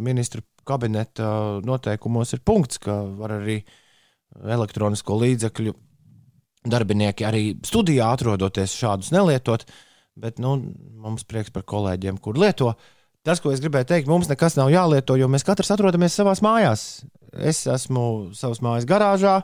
ministra 0.00 0.40
kabineta 0.68 1.60
noteikumos 1.66 2.32
ir 2.36 2.42
punkts, 2.46 2.80
ka 2.80 3.00
var 3.18 3.38
arī 3.40 3.58
elektronisko 4.38 5.18
līdzekļu 5.22 5.74
darbinieki 6.68 7.26
arī 7.28 7.42
studijā 7.66 8.10
atrodoties 8.12 8.76
šādus 8.76 9.12
nelietot. 9.14 9.66
Bet 10.18 10.40
nu, 10.42 10.56
mums 10.98 11.26
prieks 11.28 11.52
par 11.54 11.62
kolēģiem, 11.68 12.18
kur 12.18 12.38
lieto. 12.40 12.72
Tas, 13.26 13.42
ko 13.42 13.52
es 13.52 13.60
gribēju 13.62 13.86
teikt, 13.90 14.10
mums 14.10 14.30
nekas 14.30 14.56
nav 14.58 14.70
jālieto, 14.72 15.14
jo 15.18 15.28
mēs 15.30 15.46
katrs 15.46 15.70
atrodamies 15.74 16.16
savā 16.18 16.34
mājās. 16.42 17.04
Es 17.38 17.62
esmu 17.70 18.32
savas 18.34 18.62
mājas 18.64 18.88
garāžā, 18.88 19.36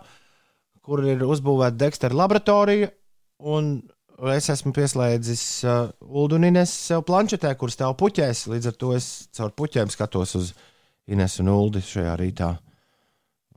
kur 0.85 1.05
ir 1.07 1.23
uzbūvēta 1.23 1.79
Dexter 1.79 2.15
laboratorija, 2.17 2.91
un 3.45 3.77
es 4.35 4.49
esmu 4.53 4.73
pieslēdzis 4.75 5.45
uh, 5.67 5.89
Uldunines 6.05 6.71
sev 6.71 7.03
planšetē, 7.09 7.55
kur 7.59 7.73
stāv 7.73 7.97
puķēs. 8.01 8.47
Līdz 8.53 8.71
ar 8.71 8.77
to 8.79 8.93
es 8.97 9.09
caur 9.35 9.51
puķiem 9.57 9.91
skatos 9.93 10.37
uz 10.39 10.53
Ines 11.11 11.41
un 11.43 11.51
Uldi 11.53 11.83
šajā 11.85 12.15
rītā. 12.21 12.53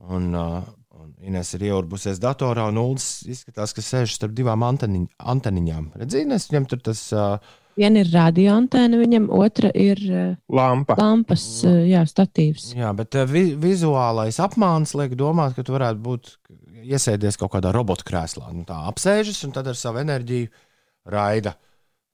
Un, 0.08 0.28
uh, 0.34 0.58
un 0.98 1.14
Ines 1.24 1.54
ir 1.56 1.68
ieurbusies 1.70 2.20
datorā, 2.22 2.68
un 2.72 2.80
Uldis 2.82 3.22
izskatās, 3.30 3.74
ka 3.74 3.84
sēž 3.84 4.18
starp 4.18 4.34
divām 4.36 4.66
anteniņ, 4.66 5.08
anteniņām. 5.34 5.92
Redzi, 6.02 6.24
Ines, 6.26 6.50
viņam 6.50 6.68
tur 6.72 6.84
tas. 6.90 7.06
Uh, 7.14 7.56
Viena 7.78 8.02
ir 8.02 8.10
radioantēna, 8.10 8.98
viņam 8.98 9.28
otra 9.38 9.70
ir 9.70 10.02
uh, 10.10 10.30
lampa. 10.50 10.96
lampas 10.98 11.46
uh, 11.62 11.78
jā, 11.86 12.02
statīvs. 12.10 12.72
Jā, 12.78 12.90
bet 12.98 13.14
uh, 13.14 13.28
vi 13.30 13.52
vizuālais 13.54 14.40
apmāns 14.42 14.96
liek 14.98 15.14
domāt, 15.18 15.54
ka 15.54 15.62
tu 15.62 15.76
varētu 15.76 16.02
būt 16.02 16.32
iesēdies 16.84 17.38
kaut 17.40 17.52
kādā 17.56 17.72
robotu 17.74 18.06
krēslā. 18.08 18.50
Nu, 18.54 18.66
tā 18.68 18.78
apsēžas 18.90 19.40
un 19.46 19.54
tad 19.56 19.70
ar 19.70 19.78
savu 19.78 20.02
enerģiju 20.02 20.50
raida 21.08 21.54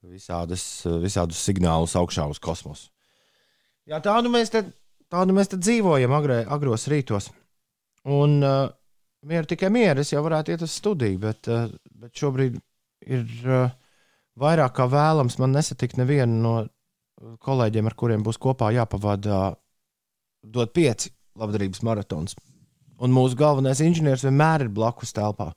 visādas, 0.05 0.63
visādus 1.01 1.41
signālus 1.41 1.95
augšā 1.97 2.27
uz 2.29 2.41
kosmosu. 2.41 2.89
Jā, 3.85 3.99
tā 4.01 4.15
nu 4.25 4.31
mēs 4.33 4.53
te 4.53 4.63
Tādu 5.13 5.35
mēs 5.37 5.51
te 5.51 5.59
dzīvojam 5.61 6.13
agrē, 6.17 6.39
agros 6.51 6.87
rītos. 6.89 7.29
Un 8.09 8.39
uh, 8.43 8.69
mieru 9.25 9.49
tikai 9.49 9.69
mieru, 9.73 10.01
es 10.01 10.13
jau 10.13 10.23
varētu 10.25 10.53
iet 10.53 10.63
uz 10.65 10.73
studiju, 10.73 11.19
bet, 11.21 11.49
uh, 11.51 11.69
bet 12.01 12.13
šobrīd 12.17 12.57
ir 13.05 13.27
uh, 13.45 13.69
vairāk 14.41 14.73
kā 14.79 14.87
vēlams 14.89 15.37
man 15.41 15.53
nesatikt 15.55 15.99
nevienu 16.01 16.41
no 16.41 16.55
kolēģiem, 17.45 17.87
ar 17.87 17.95
kuriem 17.97 18.25
būs 18.25 18.41
kopā 18.41 18.71
jāpavada 18.75 19.55
dot 20.43 20.73
pieci 20.75 21.13
labdarības 21.39 21.85
maratons. 21.85 22.35
Un 23.03 23.11
mūsu 23.11 23.35
galvenais 23.39 23.81
inženieris 23.83 24.23
vienmēr 24.27 24.65
ir 24.65 24.73
blakus 24.75 25.11
telpā. 25.15 25.49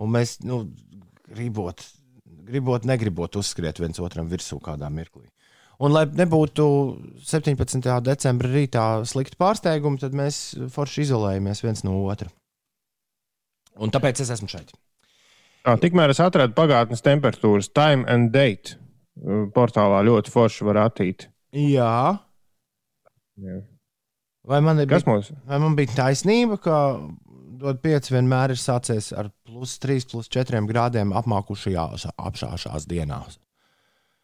Un 0.00 0.12
mēs, 0.14 0.38
nu, 0.46 0.62
gribot, 1.28 1.82
gribot, 2.48 2.86
negribot 2.88 3.36
uzskriet 3.40 3.80
viens 3.82 4.00
otram 4.00 4.30
virsū 4.30 4.60
kādā 4.64 4.88
mirklī. 4.92 5.26
Un, 5.78 5.92
lai 5.94 6.06
nebūtu 6.10 6.64
17. 7.22 7.84
decembra 8.02 8.50
rītā 8.50 8.86
slikti 9.06 9.38
pārsteigumi, 9.38 10.00
tad 10.02 10.16
mēs 10.16 10.56
forši 10.74 11.04
izolējamies 11.06 11.62
viens 11.62 11.84
no 11.86 12.00
otra. 12.08 12.32
Un 13.78 13.92
tāpēc 13.94 14.24
es 14.24 14.32
esmu 14.34 14.50
šeit. 14.50 14.72
Tā, 15.62 15.76
tikmēr 15.78 16.10
es 16.10 16.22
atradu 16.22 16.56
pagātnes 16.56 17.04
temperatūras, 17.04 17.70
time 17.70 18.06
and 18.10 18.32
date. 18.34 18.78
Portālā 19.54 20.00
ļoti 20.06 20.32
forši 20.34 20.66
var 20.66 20.82
attīt. 20.86 21.28
Jā. 21.54 22.18
Jā. 23.38 23.58
Vai 24.48 24.60
man, 24.64 24.80
bija, 24.80 25.00
mums? 25.06 25.32
vai 25.48 25.58
man 25.60 25.74
bija 25.76 25.92
taisnība, 25.98 26.56
ka 26.64 26.76
dod 27.60 27.82
5 27.84 28.12
vienmēr 28.14 28.54
ir 28.54 28.60
sācies 28.60 29.10
ar 29.12 29.28
plus 29.44 29.74
3, 29.82 30.06
plus 30.08 30.30
4 30.32 30.62
grādiem 30.70 31.12
apmākušajās 31.18 32.08
apšāšās 32.16 32.86
dienās? 32.88 33.36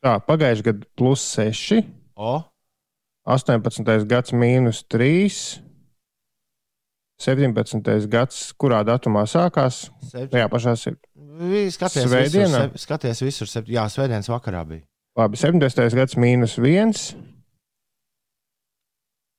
Tā, 0.05 0.17
pagājušajā 0.25 0.69
gadā 0.71 0.89
plus 0.97 1.25
6, 1.37 1.85
O, 2.15 2.39
18. 3.27 4.05
gads 4.09 4.33
mīnus 4.37 4.85
3, 4.93 5.61
17. 7.25 8.09
gads, 8.11 8.41
kurā 8.61 8.83
datumā 8.87 9.25
sākās? 9.31 9.89
sept... 10.09 10.33
Tajā 10.35 10.49
pašā 10.53 10.75
ir. 10.91 10.99
Skaties, 11.75 12.05
Svētdienā? 12.07 12.65
visur, 12.69 12.83
skaties 12.85 13.23
visur. 13.25 13.51
Sept... 13.51 13.71
Jā, 13.73 13.87
svētdienas 13.91 14.29
vakarā 14.31 14.65
bija. 14.69 14.85
Labi, 15.19 15.39
17. 15.39 15.95
gads 15.95 16.19
mīnus 16.21 16.57
1. 16.59 16.95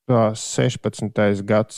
Tā 0.05 0.25
16. 0.37 1.41
gads 1.49 1.77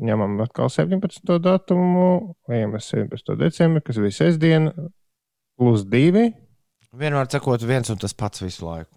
ņemam 0.00 0.38
atkal 0.40 0.70
17. 0.72 1.36
datumu, 1.44 2.34
ejam 2.48 2.78
uz 2.78 2.88
17. 2.94 3.34
decembri, 3.40 3.82
kas 3.84 3.98
bija 4.00 4.16
sestdiena, 4.16 4.72
plus 5.60 5.84
2. 5.84 6.30
Vienmēr 6.96 7.28
sakot, 7.30 7.62
viens 7.68 7.92
un 7.92 8.00
tas 8.00 8.16
pats 8.16 8.40
visu 8.42 8.64
laiku. 8.66 8.96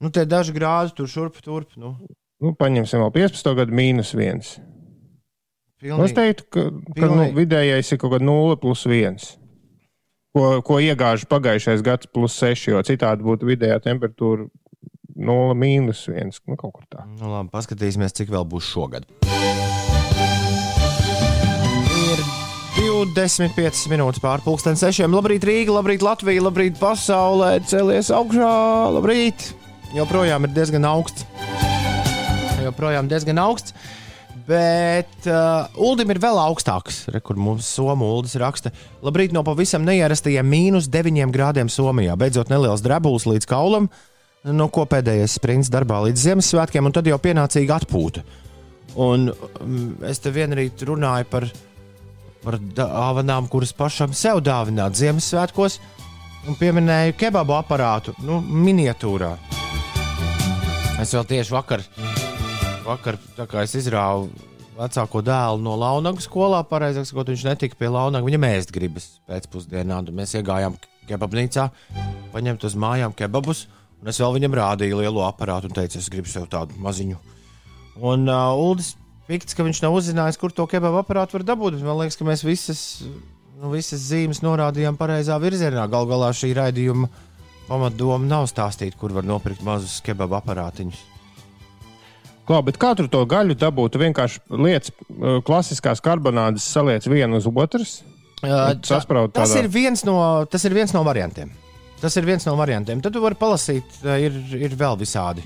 Nu, 0.00 0.08
tie 0.14 0.22
daži 0.24 0.54
grādi 0.56 0.94
tur, 0.96 1.10
šurp, 1.10 1.42
turp. 1.44 1.74
Nu, 1.76 1.96
Nu, 2.40 2.54
paņemsim 2.56 3.02
vēl 3.02 3.10
15. 3.12 3.50
gadu 3.58 3.74
mīnus 3.76 4.14
1. 4.16 4.38
Nu, 4.40 6.06
Es 6.06 6.12
pilnīgi, 6.12 6.14
teiktu, 6.16 6.44
ka, 6.48 6.62
ka 6.70 6.70
nu, 6.72 6.94
Pilnīgi. 6.96 7.34
vidējais 7.36 7.90
ir 7.92 7.98
kaut 8.00 8.14
kāda 8.14 8.24
0 8.24 8.56
plus 8.62 8.86
1. 8.88 9.18
Ko, 10.32 10.44
ko 10.64 10.78
iegāžu 10.80 11.28
pagājušais 11.28 11.82
gads 11.84 12.08
plus 12.08 12.38
6, 12.40 12.70
jo 12.70 12.80
citādi 12.86 13.26
būtu 13.26 13.44
vidējā 13.50 13.76
temperatūra 13.84 14.46
0 15.20 15.56
mīnus 15.58 16.06
1. 16.08 16.40
Nu, 16.48 16.56
kaut 16.60 16.74
kur 16.78 16.86
tā. 16.88 17.04
nu, 17.20 17.28
labi, 17.28 17.52
paskatīsimies, 17.52 18.16
cik 18.16 18.32
vēl 18.32 18.46
būs 18.48 18.70
šogad. 18.72 19.06
Ir 22.80 23.10
25 23.12 23.86
minūtes 23.92 24.22
pārpusdienas 24.24 24.80
sešiem. 24.80 25.12
Labrīt, 25.12 25.44
Rīga, 25.44 25.74
labrīt, 25.76 26.04
Latvija, 26.04 26.46
labrīt, 26.46 26.78
pasaulē. 26.80 27.58
Celies 27.68 28.08
augšā, 28.14 28.50
labrīt. 28.96 29.50
Joprojām 29.92 30.46
ir 30.46 30.54
diezgan 30.56 30.86
augsts. 30.88 31.26
Joprojām 32.62 33.08
diezgan 33.10 33.40
augsts. 33.42 33.74
Bet 34.46 35.28
uh, 35.28 35.68
Ulim 35.78 36.10
ir 36.14 36.20
vēl 36.22 36.38
augstāks. 36.40 37.04
Re, 37.12 37.20
kur 37.22 37.38
mums 37.38 37.68
Somijas 37.68 38.16
Ulas 38.16 38.36
raksta, 38.40 38.72
labrīt 39.04 39.34
no 39.36 39.44
pavisam 39.46 39.84
neierastajiem 39.86 40.48
mīnus 40.48 40.88
9 40.90 41.34
grādiem 41.34 41.70
Somijā. 41.70 42.16
Beidzot, 42.18 42.50
neliels 42.50 42.82
drebulis 42.86 43.28
līdz 43.28 43.46
kaulam, 43.50 43.90
no 44.48 44.68
ko 44.72 44.86
pēdējais 44.88 45.36
sprints 45.36 45.70
darbā 45.72 46.00
līdz 46.06 46.24
Ziemassvētkiem, 46.28 46.86
un 46.86 46.94
tad 46.96 47.08
jau 47.08 47.18
pienācīga 47.20 47.80
atpūta. 47.80 48.24
Un 49.00 49.28
um, 49.30 49.80
es 50.06 50.22
te 50.22 50.32
vienrīt 50.34 50.82
runāju 50.88 51.28
par, 51.30 51.46
par 52.42 52.58
dāvanām, 52.58 53.48
kuras 53.52 53.74
pašam 53.76 54.14
sev 54.16 54.40
dāvināt 54.44 54.98
Ziemassvētkos, 54.98 55.78
un 56.48 56.56
pieminēju 56.58 57.16
kebabu 57.20 57.54
aparātu, 57.58 58.16
nu, 58.24 58.40
miniatūrā. 58.40 59.34
Es 61.00 61.12
vēl 61.16 61.26
tieši 61.28 61.54
vakar, 61.54 61.84
vakar 62.84 63.18
izrāvu 63.64 64.30
vecāko 64.80 65.20
dēlu 65.24 65.60
no 65.64 65.76
Launagas 65.80 66.26
skolā, 66.28 66.62
pareizāk 66.68 67.08
sakot, 67.08 67.28
viņš 67.32 67.44
netika 67.50 67.76
pie 67.76 67.92
Launagas, 67.92 68.26
viņam 68.26 68.48
ēst 68.48 68.72
gribas 68.72 69.10
pēcpusdienā, 69.28 70.00
un 70.00 70.16
mēs 70.16 70.32
iegājām 70.40 70.76
kebabnīcā, 71.08 71.68
paņemt 72.32 72.64
uz 72.68 72.76
mājām 72.80 73.14
kebabus, 73.16 73.66
un 74.00 74.12
es 74.12 74.20
vēl 74.20 74.36
viņam 74.38 74.56
rādīju 74.60 75.00
lielo 75.02 75.24
aparātu 75.26 75.70
un 75.70 75.76
teicu, 75.76 76.00
es 76.00 76.08
gribu 76.12 76.30
sev 76.30 76.48
tādu 76.52 76.76
maziņu. 76.80 77.18
Un 78.00 78.28
uh, 78.30 78.56
Uldis 78.56 78.94
Pikts, 79.30 79.54
ka 79.54 79.62
viņš 79.62 79.84
nav 79.84 79.94
uzzinājis, 79.94 80.38
kur 80.40 80.50
to 80.50 80.64
kebabu 80.66 80.98
aparātu 80.98 81.36
var 81.38 81.44
dabūt, 81.52 81.76
man 81.86 82.00
liekas, 82.00 82.16
ka 82.18 82.26
mēs 82.26 82.40
visas, 82.42 82.80
nu, 83.60 83.70
visas 83.70 84.02
zīmes 84.10 84.40
norādījām 84.42 84.96
pareizā 84.98 85.36
virzienā. 85.38 85.84
Galu 85.92 86.10
galā 86.10 86.32
šī 86.34 86.50
raidījuma 86.58 87.06
pamatdoma 87.68 88.26
nav 88.26 88.48
stāstīt, 88.50 88.96
kur 88.98 89.14
var 89.14 89.28
nopirkt 89.28 89.62
mazus 89.62 90.00
kebabu 90.02 90.34
aparātiņus. 90.40 91.04
Klau, 92.48 92.58
bet 92.66 92.80
kā 92.82 92.96
tur 92.98 93.06
to 93.06 93.20
gaļu 93.30 93.54
dabūt? 93.54 94.00
Vienkārši 94.02 94.42
lietas 94.58 94.90
uh, 94.90 95.38
klasiskās 95.46 96.02
karbonādes 96.02 96.66
saliec 96.66 97.06
vienu 97.06 97.38
uz 97.38 97.46
otras. 97.46 98.00
Uh, 98.42 98.72
tas, 98.82 99.06
tādā- 99.06 99.62
ir 99.62 99.70
viens 99.70 100.02
no, 100.08 100.16
tas 100.50 100.66
ir 100.66 100.74
viens 100.74 100.90
no 100.96 101.04
variantiem. 101.06 101.52
Tas 102.00 102.16
ir 102.16 102.24
viens 102.24 102.46
no 102.48 102.54
variantiem. 102.56 103.02
Tad 103.04 103.12
tu 103.12 103.20
vari 103.20 103.36
palasīt, 103.36 103.98
ir, 104.24 104.36
ir 104.56 104.76
vēl 104.78 104.96
visādi, 105.00 105.44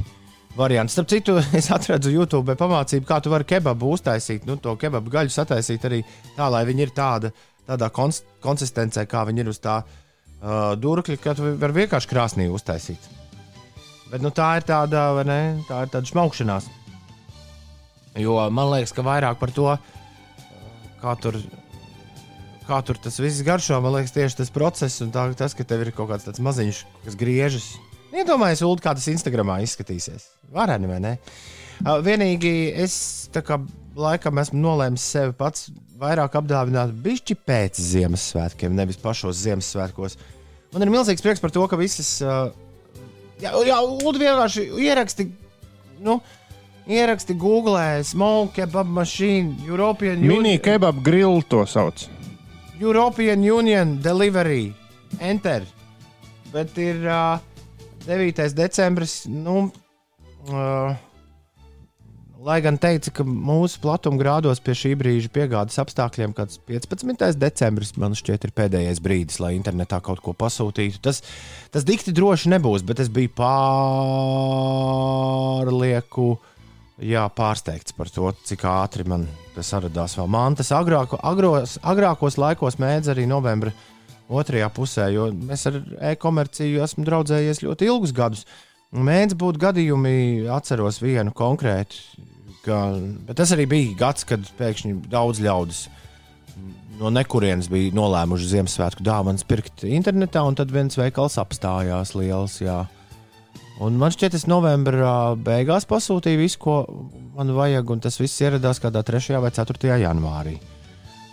variants. 0.56 0.94
Starp 0.94 1.10
citu, 1.10 1.34
es 1.58 1.70
atradu 1.74 2.12
YouTube 2.12 2.54
pamācību, 2.58 3.06
kā 3.08 3.18
tu 3.22 3.32
vari 3.32 3.48
kebabu 3.48 3.90
uztaisīt, 3.96 4.46
nu, 4.46 4.56
to 4.62 4.76
kebabu 4.80 5.12
gaļu 5.12 5.34
sataisīt 5.34 5.88
arī 5.88 6.04
tā, 6.36 6.48
lai 6.52 6.62
viņi 6.68 6.86
ir 6.86 6.94
tāda, 6.94 7.32
tādā 7.66 7.90
kons 7.94 8.22
konsistencē, 8.44 9.06
kā 9.10 9.24
viņi 9.26 9.44
ir 9.44 9.50
uz 9.50 9.58
tā 9.62 9.80
uh, 9.82 10.72
durkļa, 10.78 11.18
ka 11.22 11.34
tu 11.34 11.50
vari 11.58 11.80
vienkārši 11.82 12.10
krāsnī 12.12 12.48
uztaisīt. 12.52 13.10
Bet 14.12 14.22
nu, 14.22 14.30
tā 14.30 14.52
ir 14.60 14.68
tāda, 14.68 15.08
vai 15.16 15.26
ne? 15.26 15.40
Tā 15.66 15.82
ir 15.82 15.90
tāda 15.90 16.06
šmaukšanās. 16.06 16.70
Jo 18.22 18.38
man 18.54 18.70
liekas, 18.70 18.92
ka 18.94 19.02
vairāk 19.02 19.40
par 19.40 19.50
to, 19.50 19.72
kā 21.00 21.16
tur, 21.18 21.40
kā 22.68 22.80
tur 22.86 22.98
tas 23.00 23.18
viss 23.20 23.44
garšo, 23.44 23.78
man 23.84 23.96
liekas, 23.96 24.14
tieši 24.14 24.40
tas 24.42 24.52
process 24.52 25.02
un 25.04 25.12
tā, 25.14 25.26
tas, 25.38 25.54
ka 25.56 25.66
tev 25.68 25.84
ir 25.84 25.92
kaut 25.96 26.10
kāds 26.12 26.26
tāds 26.26 26.42
maziņš, 26.44 26.84
kas 27.04 27.18
griežas. 27.20 27.68
Iedomājieties, 28.14 28.62
Ulu, 28.66 28.78
kā 28.82 28.94
tas 28.94 29.08
Instagramā 29.10 29.58
izskatīsies. 29.64 30.28
Vareni 30.54 30.90
vai 30.90 31.00
ne? 31.02 31.14
Uh, 31.82 31.98
vienīgi 32.04 32.52
es 32.84 32.94
kā 33.34 33.58
laikam 33.98 34.38
esmu 34.42 34.60
nolēmis 34.62 35.06
sevi 35.16 35.34
pats 35.38 35.68
vairāk 35.98 36.36
apdāvināt 36.38 36.94
bišķi 37.04 37.36
pēc 37.46 37.80
Ziemassvētkiem, 37.82 38.74
nevis 38.74 39.00
pašos 39.02 39.42
Ziemassvētkos. 39.42 40.16
Man 40.74 40.86
ir 40.86 40.94
milzīgs 40.94 41.22
prieks 41.22 41.42
par 41.42 41.52
to, 41.54 41.66
ka 41.70 41.78
visas. 41.78 42.16
Uh, 42.22 42.48
jā, 43.42 43.50
jā 43.66 43.82
Ulu 43.82 44.14
vienkārši 44.22 44.68
ieraksti. 44.86 45.28
Nu, 46.04 46.20
Ieraksti 46.84 47.32
Google, 47.40 48.04
small 48.04 48.50
kebab 48.52 48.84
machine, 48.86 49.54
European 49.64 50.20
Mini 50.20 50.36
Union, 50.36 50.58
kebab 50.60 50.98
grill 51.00 51.40
to 51.48 51.62
sauc. 51.64 52.04
European 52.80 53.46
Union 53.46 53.98
delivery, 54.02 54.74
enter. 55.20 55.62
Bet 56.52 56.78
ir 56.78 57.06
uh, 57.06 57.38
9. 58.06 58.54
decembris. 58.54 59.24
Nu, 59.30 59.70
uh, 60.50 60.96
lai 62.44 62.60
gan 62.64 62.78
teica, 62.80 63.10
ka 63.14 63.22
mūsu 63.24 63.80
platuma 63.82 64.16
grādos 64.20 64.60
pie 64.62 64.74
šī 64.76 64.94
brīža 65.00 65.28
piegādes 65.34 65.78
apstākļiem, 65.80 66.32
kāds 66.36 66.54
15. 66.68 67.38
decembris, 67.40 67.90
man 68.00 68.12
šķiet, 68.18 68.40
ir 68.44 68.52
pēdējais 68.56 69.00
brīdis, 69.04 69.40
lai 69.42 69.52
internetā 69.56 69.98
kaut 70.04 70.20
ko 70.24 70.30
pasūtītu. 70.36 70.98
Tas, 71.04 71.16
tas 71.74 71.84
dikti 71.88 72.10
droši 72.16 72.46
nebūs, 72.52 72.82
bet 72.86 72.98
es 73.04 73.10
biju 73.12 73.30
pārlieku. 73.38 76.28
Jā, 77.02 77.24
pārsteigts 77.34 77.92
par 77.96 78.08
to, 78.12 78.26
cik 78.46 78.60
ātri 78.70 79.04
man 79.08 79.22
tas 79.54 79.72
atradās. 79.76 80.16
Vēl 80.18 80.30
man 80.34 80.58
tas 80.58 80.72
agrāko, 80.74 81.18
agros, 81.22 81.78
agrākos 81.82 82.38
laikos 82.40 82.78
mēdz 82.82 83.12
arī 83.14 83.26
novembra 83.30 83.72
otrajā 84.28 84.68
pusē, 84.72 85.08
jo 85.12 85.28
mēs 85.34 85.66
ar 85.70 85.80
e-komerciju 86.12 86.84
esam 86.84 87.06
draudzējies 87.06 87.64
ļoti 87.64 87.90
ilgus 87.90 88.14
gadus. 88.16 88.46
Mēdz 88.94 89.34
būt 89.38 89.58
gadījumi, 89.62 90.46
atceros 90.54 91.00
vienu 91.02 91.34
konkrētu, 91.34 91.98
ka, 92.64 92.78
bet 93.26 93.40
tas 93.40 93.52
arī 93.56 93.66
bija 93.70 93.98
gads, 94.04 94.26
kad 94.28 94.46
pēkšņi 94.58 94.96
daudz 95.12 95.42
ļaudis 95.44 95.86
no 97.00 97.10
nekurienes 97.10 97.68
bija 97.72 97.94
nolēmuši 97.96 98.50
Ziemassvētku 98.52 99.04
dāvanas 99.04 99.46
pirkt 99.48 99.84
internetā, 99.88 100.44
un 100.46 100.56
tad 100.58 100.72
viens 100.74 100.98
veikals 100.98 101.38
apstājās 101.42 102.14
liels. 102.18 102.60
Jā. 102.62 102.84
Un 103.82 103.96
man 103.98 104.12
šķiet, 104.14 104.36
es 104.38 104.44
novembrī 104.46 105.02
beigās 105.42 105.86
pasūtīju 105.90 106.38
visu, 106.38 106.60
ko 106.62 106.76
man 107.34 107.50
vajag, 107.56 107.88
un 107.90 108.02
tas 108.04 108.20
viss 108.20 108.42
ieradās 108.44 108.78
kādā 108.82 109.02
3. 109.02 109.40
vai 109.42 109.50
4. 109.50 109.96
janvārī. 110.04 110.54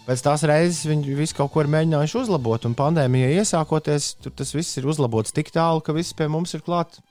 Pēc 0.07 0.23
tās 0.25 0.41
reizes 0.49 0.87
viņi 0.89 1.13
visu 1.19 1.37
kaut 1.37 1.51
ko 1.53 1.61
ir 1.61 1.69
mēģinājuši 1.69 2.17
uzlabot, 2.23 2.65
un 2.65 2.73
pandēmijai 2.77 3.35
iesākoties, 3.43 4.15
tur 4.23 4.33
tas 4.33 4.55
viss 4.55 4.79
ir 4.81 4.87
uzlabots 4.89 5.35
tik 5.35 5.53
tālu, 5.53 5.83
ka 5.85 5.93
viss 5.93 6.17
pie 6.17 6.25
mums 6.33 6.55
ir 6.57 6.63
klāts 6.65 7.03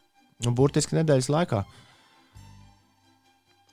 nu, 0.43 0.51
burtiski 0.57 0.99
nedēļas 0.99 1.31
laikā. 1.31 1.63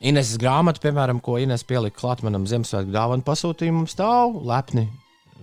Ineses 0.05 0.37
grāmata, 0.37 0.83
piemēram, 0.83 1.17
ko 1.25 1.39
Ines 1.41 1.65
pielika 1.65 1.97
klāt 1.97 2.21
manam 2.21 2.45
Ziemassvētku 2.45 2.93
dāvanu 2.93 3.25
pasūtījumam, 3.25 3.87
stāv 3.89 4.37
lepni 4.45 4.85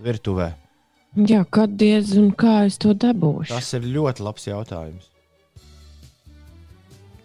virtuvē. 0.05 0.53
Jā, 1.27 1.43
kad 1.51 1.75
diez 1.79 2.15
un 2.19 2.31
kā 2.39 2.61
es 2.69 2.79
to 2.79 2.95
dabūšu? 2.95 3.51
Tas 3.51 3.73
ir 3.75 3.91
ļoti 3.91 4.23
labs 4.23 4.47
jautājums. 4.47 5.11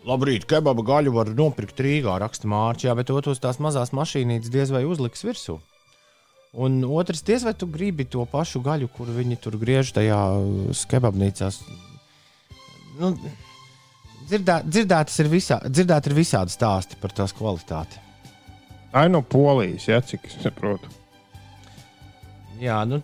Labrīt, 0.08 0.46
kebaba 0.48 0.80
gaļu 0.86 1.12
var 1.12 1.28
nopirkt 1.36 1.80
Rīgā, 1.84 2.14
raksta 2.22 2.48
Mārcis, 2.48 2.86
jā, 2.88 2.94
bet 2.96 3.10
otrs 3.12 3.42
tās 3.42 3.58
mazās 3.60 3.92
mašīnītes 3.92 4.52
diez 4.52 4.72
vai 4.72 4.86
uzliks 4.88 5.26
virsū. 5.26 5.58
Un 6.56 6.80
otrs, 6.88 7.20
diez 7.22 7.44
vai 7.46 7.52
tu 7.54 7.68
gribi 7.70 8.06
to 8.08 8.24
pašu 8.26 8.62
gaļu, 8.64 8.88
kuru 8.96 9.12
viņi 9.20 9.36
tur 9.44 9.58
griež 9.60 9.92
tajā 9.94 10.18
kebabnīcās. 10.90 11.60
Nu, 12.98 13.12
dzirdē, 14.24 14.56
dzirdētas 14.66 15.20
ir, 15.22 15.28
visā, 15.30 15.60
dzirdēt 15.68 16.08
ir 16.08 16.16
visādi 16.16 16.56
stāsti 16.56 16.98
par 17.02 17.14
tās 17.14 17.36
kvalitāti. 17.36 18.00
Tā 18.90 19.04
ir 19.06 19.12
no 19.12 19.20
Polijas, 19.22 19.86
ja, 19.86 20.00
cik 20.02 20.24
es 20.26 20.40
saprotu. 20.42 20.90
Jā, 22.60 22.80
nu. 22.88 22.98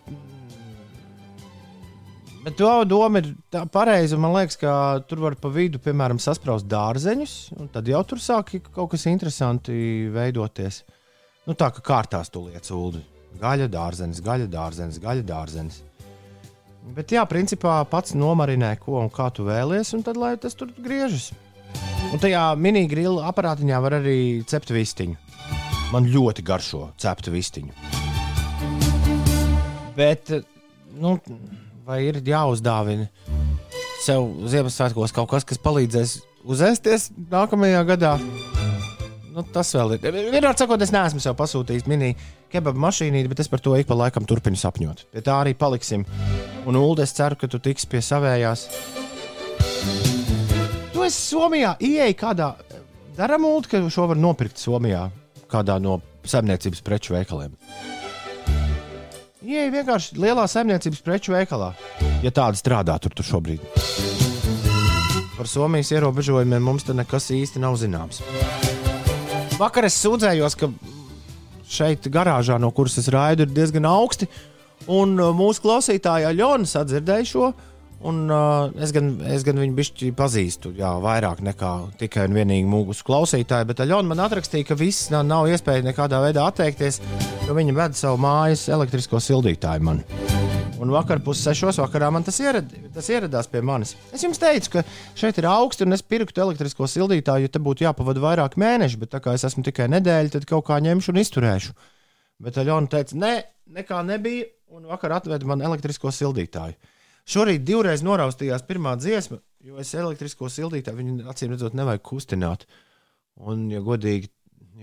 Bet 2.47 2.55
to 2.61 2.69
doma 2.87 3.19
ir 3.19 3.33
tā 3.51 3.65
pareiza. 3.67 4.15
Man 4.23 4.31
liekas, 4.31 4.55
ka 4.61 4.73
tur 5.11 5.19
var 5.25 5.35
pa 5.35 5.51
vidu, 5.51 5.81
piemēram, 5.83 6.21
sasprāst 6.23 6.69
dārzeņus, 6.71 7.33
un 7.59 7.67
tad 7.75 7.91
jau 7.91 8.05
tur 8.07 8.23
sāk 8.23 8.53
kaut 8.71 8.93
kas 8.93 9.09
interesants 9.11 9.73
veidoties. 10.15 10.85
Nu, 11.49 11.57
tā 11.59 11.73
kā 11.75 11.83
kārtās 11.89 12.31
tu 12.31 12.45
lietas 12.45 12.71
ulu. 12.71 13.03
Gaļa, 13.41 13.67
dārzenis, 13.67 14.23
gaļa, 14.23 14.47
dārzenis, 14.53 15.03
gaļa, 15.03 15.27
dārzenis. 15.27 15.81
Bet, 16.95 17.11
jā, 17.11 17.27
principā 17.27 17.81
pats 17.91 18.15
nomarinē, 18.15 18.77
ko 18.79 19.01
un 19.03 19.11
kā 19.11 19.27
tu 19.35 19.49
vēlies, 19.51 19.91
un 19.99 20.07
tad 20.07 20.15
lai 20.15 20.37
tas 20.39 20.55
tur 20.55 20.71
griežas. 20.79 21.33
Un 22.15 22.23
tajā 22.23 22.47
mini-grila 22.63 23.27
aparātiņā 23.27 23.83
var 23.83 23.99
arī 23.99 24.19
cept 24.47 24.71
vistiņu. 24.71 25.19
Man 25.91 26.07
ļoti 26.15 26.47
garšo 26.47 26.93
ceptu 27.03 27.35
vistiņu. 27.35 27.75
Bet, 29.99 30.31
nu, 30.95 31.19
vai 31.87 32.01
ir 32.09 32.19
jāuzdāvina 32.27 33.07
sev 34.03 34.27
Ziemassvētkos 34.51 35.15
kaut 35.15 35.31
kas, 35.31 35.45
kas 35.47 35.61
palīdzēs 35.63 36.17
uzēsties 36.47 37.11
nākamajā 37.31 37.83
gadā? 37.87 38.17
Nu, 39.37 39.45
tas 39.53 39.71
vēl 39.77 39.97
ir. 39.97 40.07
Vienmēr 40.33 40.57
sakot, 40.59 40.83
es 40.83 40.93
neesmu 40.95 41.21
sev 41.23 41.37
pasūtījis 41.39 41.87
mini 41.91 42.15
kebabu 42.53 42.81
mašīnīti, 42.83 43.31
bet 43.31 43.43
es 43.45 43.51
par 43.53 43.63
to 43.63 43.75
ik 43.79 43.89
pa 43.89 43.99
laikam 43.99 44.27
turpinu 44.27 44.59
sapņot. 44.59 45.05
Pie 45.13 45.23
tā 45.27 45.37
arī 45.43 45.53
paliksim. 45.59 46.07
Un, 46.65 46.79
Ulu, 46.79 46.97
es 47.05 47.13
ceru, 47.15 47.39
ka 47.39 47.51
tu 47.51 47.61
tiksi 47.63 47.91
pie 47.93 48.01
savējās. 48.03 48.65
Tu 50.95 51.05
esi 51.05 51.21
Somijā, 51.21 51.77
ieej 51.85 52.17
kādā. 52.19 52.55
Daram, 53.19 53.47
Ulu, 53.51 53.69
ka 53.71 53.83
šo 53.93 54.09
var 54.11 54.19
nopirkt 54.19 54.63
Somijā, 54.63 55.05
kādā 55.53 55.77
no 55.83 56.01
saimniecības 56.27 56.83
preču 56.87 57.15
veikaliem. 57.15 57.55
Ieej 59.47 59.69
vienkārši 59.71 60.17
lielā 60.19 60.43
saimniecības 60.51 61.05
preču 61.07 61.31
veikalā, 61.31 61.69
ja 62.19 62.33
tāda 62.35 62.59
strādā 62.59 62.97
tur, 62.99 63.13
tur 63.15 63.27
šobrīd. 63.29 63.63
Par 65.37 65.47
Somijas 65.47 65.93
ierobežojumiem 65.95 66.65
mums 66.67 66.83
te 66.83 66.97
nekas 66.97 67.29
īsti 67.31 67.63
nav 67.63 67.77
zināms. 67.79 68.25
Vakar 69.61 69.87
es 69.87 70.01
sūdzējos, 70.03 70.57
ka 70.59 70.67
šeit 71.63 72.09
garāžā, 72.11 72.57
no 72.59 72.73
kuras 72.75 72.99
es 72.99 73.07
raidu, 73.15 73.47
ir 73.47 73.55
diezgan 73.55 73.87
augsti. 73.87 74.27
Un 74.91 75.15
uh, 75.21 75.31
mūsu 75.37 75.63
klausītāja 75.63 76.35
Ļona 76.35 76.67
sadzirdēja 76.67 77.31
šo. 77.31 77.53
Un, 78.05 78.27
uh, 78.29 78.69
es, 78.83 78.93
gan, 78.93 79.15
es 79.25 79.45
gan 79.47 79.57
viņu 79.57 79.75
bišķi 79.79 80.11
pazīstu, 80.17 80.75
jā, 80.77 80.91
vairāk 81.01 81.41
nekā 81.45 81.71
tikai 82.03 82.27
un 82.29 82.37
vienīgi 82.37 82.69
mūsu 82.69 83.07
klausītāju. 83.07 83.71
Bet 83.71 83.81
Ļona 83.89 84.13
man 84.13 84.21
atrakstīja, 84.27 84.69
ka 84.69 84.77
viss 84.79 85.09
nav, 85.15 85.25
nav 85.27 85.49
iespēja 85.49 85.87
nekādā 85.87 86.21
veidā 86.23 86.45
atteikties, 86.45 87.01
jo 87.49 87.57
viņa 87.57 87.77
ved 87.79 87.97
savu 87.97 88.21
mājas 88.21 88.67
elektrisko 88.69 89.23
sildītāju 89.25 89.89
man. 89.89 90.05
Un 90.77 90.93
vakar 90.93 91.23
pussešos 91.25 91.79
vakarā 91.81 92.11
man 92.13 92.25
tas, 92.27 92.37
ierad, 92.43 92.69
tas 92.93 93.07
ieradās 93.09 93.49
pie 93.49 93.63
manis. 93.65 93.95
Es 94.13 94.21
jums 94.27 94.41
teicu, 94.43 94.75
ka 94.75 94.83
šeit 95.17 95.39
ir 95.41 95.49
augsti 95.49 95.87
un 95.87 95.97
es 95.97 96.05
pirktu 96.05 96.43
elektrisko 96.45 96.89
sildītāju, 96.93 97.47
jo 97.47 97.53
te 97.55 97.63
būtu 97.65 97.87
jāpavada 97.87 98.21
vairāk 98.21 98.59
mēneši, 98.61 99.01
bet 99.01 99.15
tā 99.15 99.23
kā 99.25 99.33
es 99.39 99.47
esmu 99.49 99.65
tikai 99.65 99.89
nedēļa, 99.95 100.35
tad 100.37 100.45
kaut 100.51 100.67
kā 100.69 100.77
ņemšu 100.85 101.15
un 101.15 101.23
izturēšu. 101.23 101.73
Bet 102.45 102.61
Aļona 102.61 102.93
teica, 102.93 103.17
nē, 103.25 103.33
nekā 103.79 104.03
nebija, 104.05 104.51
un 104.77 104.85
vakar 104.91 105.17
atveda 105.17 105.49
man 105.49 105.65
elektrisko 105.65 106.13
sildītāju. 106.13 106.77
Šorīt 107.27 107.65
divreiz 107.67 108.05
noraustījās 108.07 108.63
pirmā 108.69 108.95
dziesma, 109.01 109.41
jo 109.67 109.81
es 109.83 109.91
elektrisko 109.99 110.47
sildītāju 110.53 110.99
viņu 111.01 111.31
acīm 111.33 111.55
redzot 111.55 111.75
nevajag 111.75 112.05
kustināt. 112.07 112.67
Un, 113.43 113.65
ja 113.73 113.81
godīgi, 113.85 114.31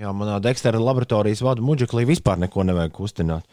jā, 0.02 0.12
manā 0.12 0.42
Dextera 0.44 0.82
laboratorijas 0.82 1.44
vadu 1.46 1.64
muģeklī 1.64 2.04
vispār 2.10 2.42
neko 2.44 2.66
nevajag 2.68 2.92
kustināt. 2.98 3.48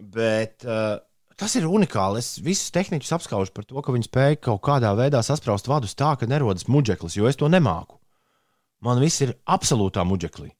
Bet 0.00 0.66
uh, 0.66 0.98
tas 1.38 1.54
ir 1.56 1.68
unikāli. 1.70 2.18
Es 2.18 2.40
visus 2.42 2.72
tehniķus 2.74 3.14
apskaužu 3.14 3.54
par 3.54 3.68
to, 3.68 3.78
ka 3.84 3.94
viņi 3.94 4.08
spēj 4.08 4.40
kaut 4.48 4.62
kādā 4.66 4.90
veidā 4.98 5.20
sasprāst 5.22 5.70
vadus 5.70 5.94
tā, 5.94 6.16
ka 6.18 6.26
nerodas 6.28 6.66
muģeklis, 6.66 7.14
jo 7.20 7.30
es 7.30 7.38
to 7.38 7.48
nemāku. 7.52 8.00
Man 8.82 8.98
viss 8.98 9.22
ir 9.22 9.36
absolūtā 9.46 10.02
muģeklī. 10.08 10.50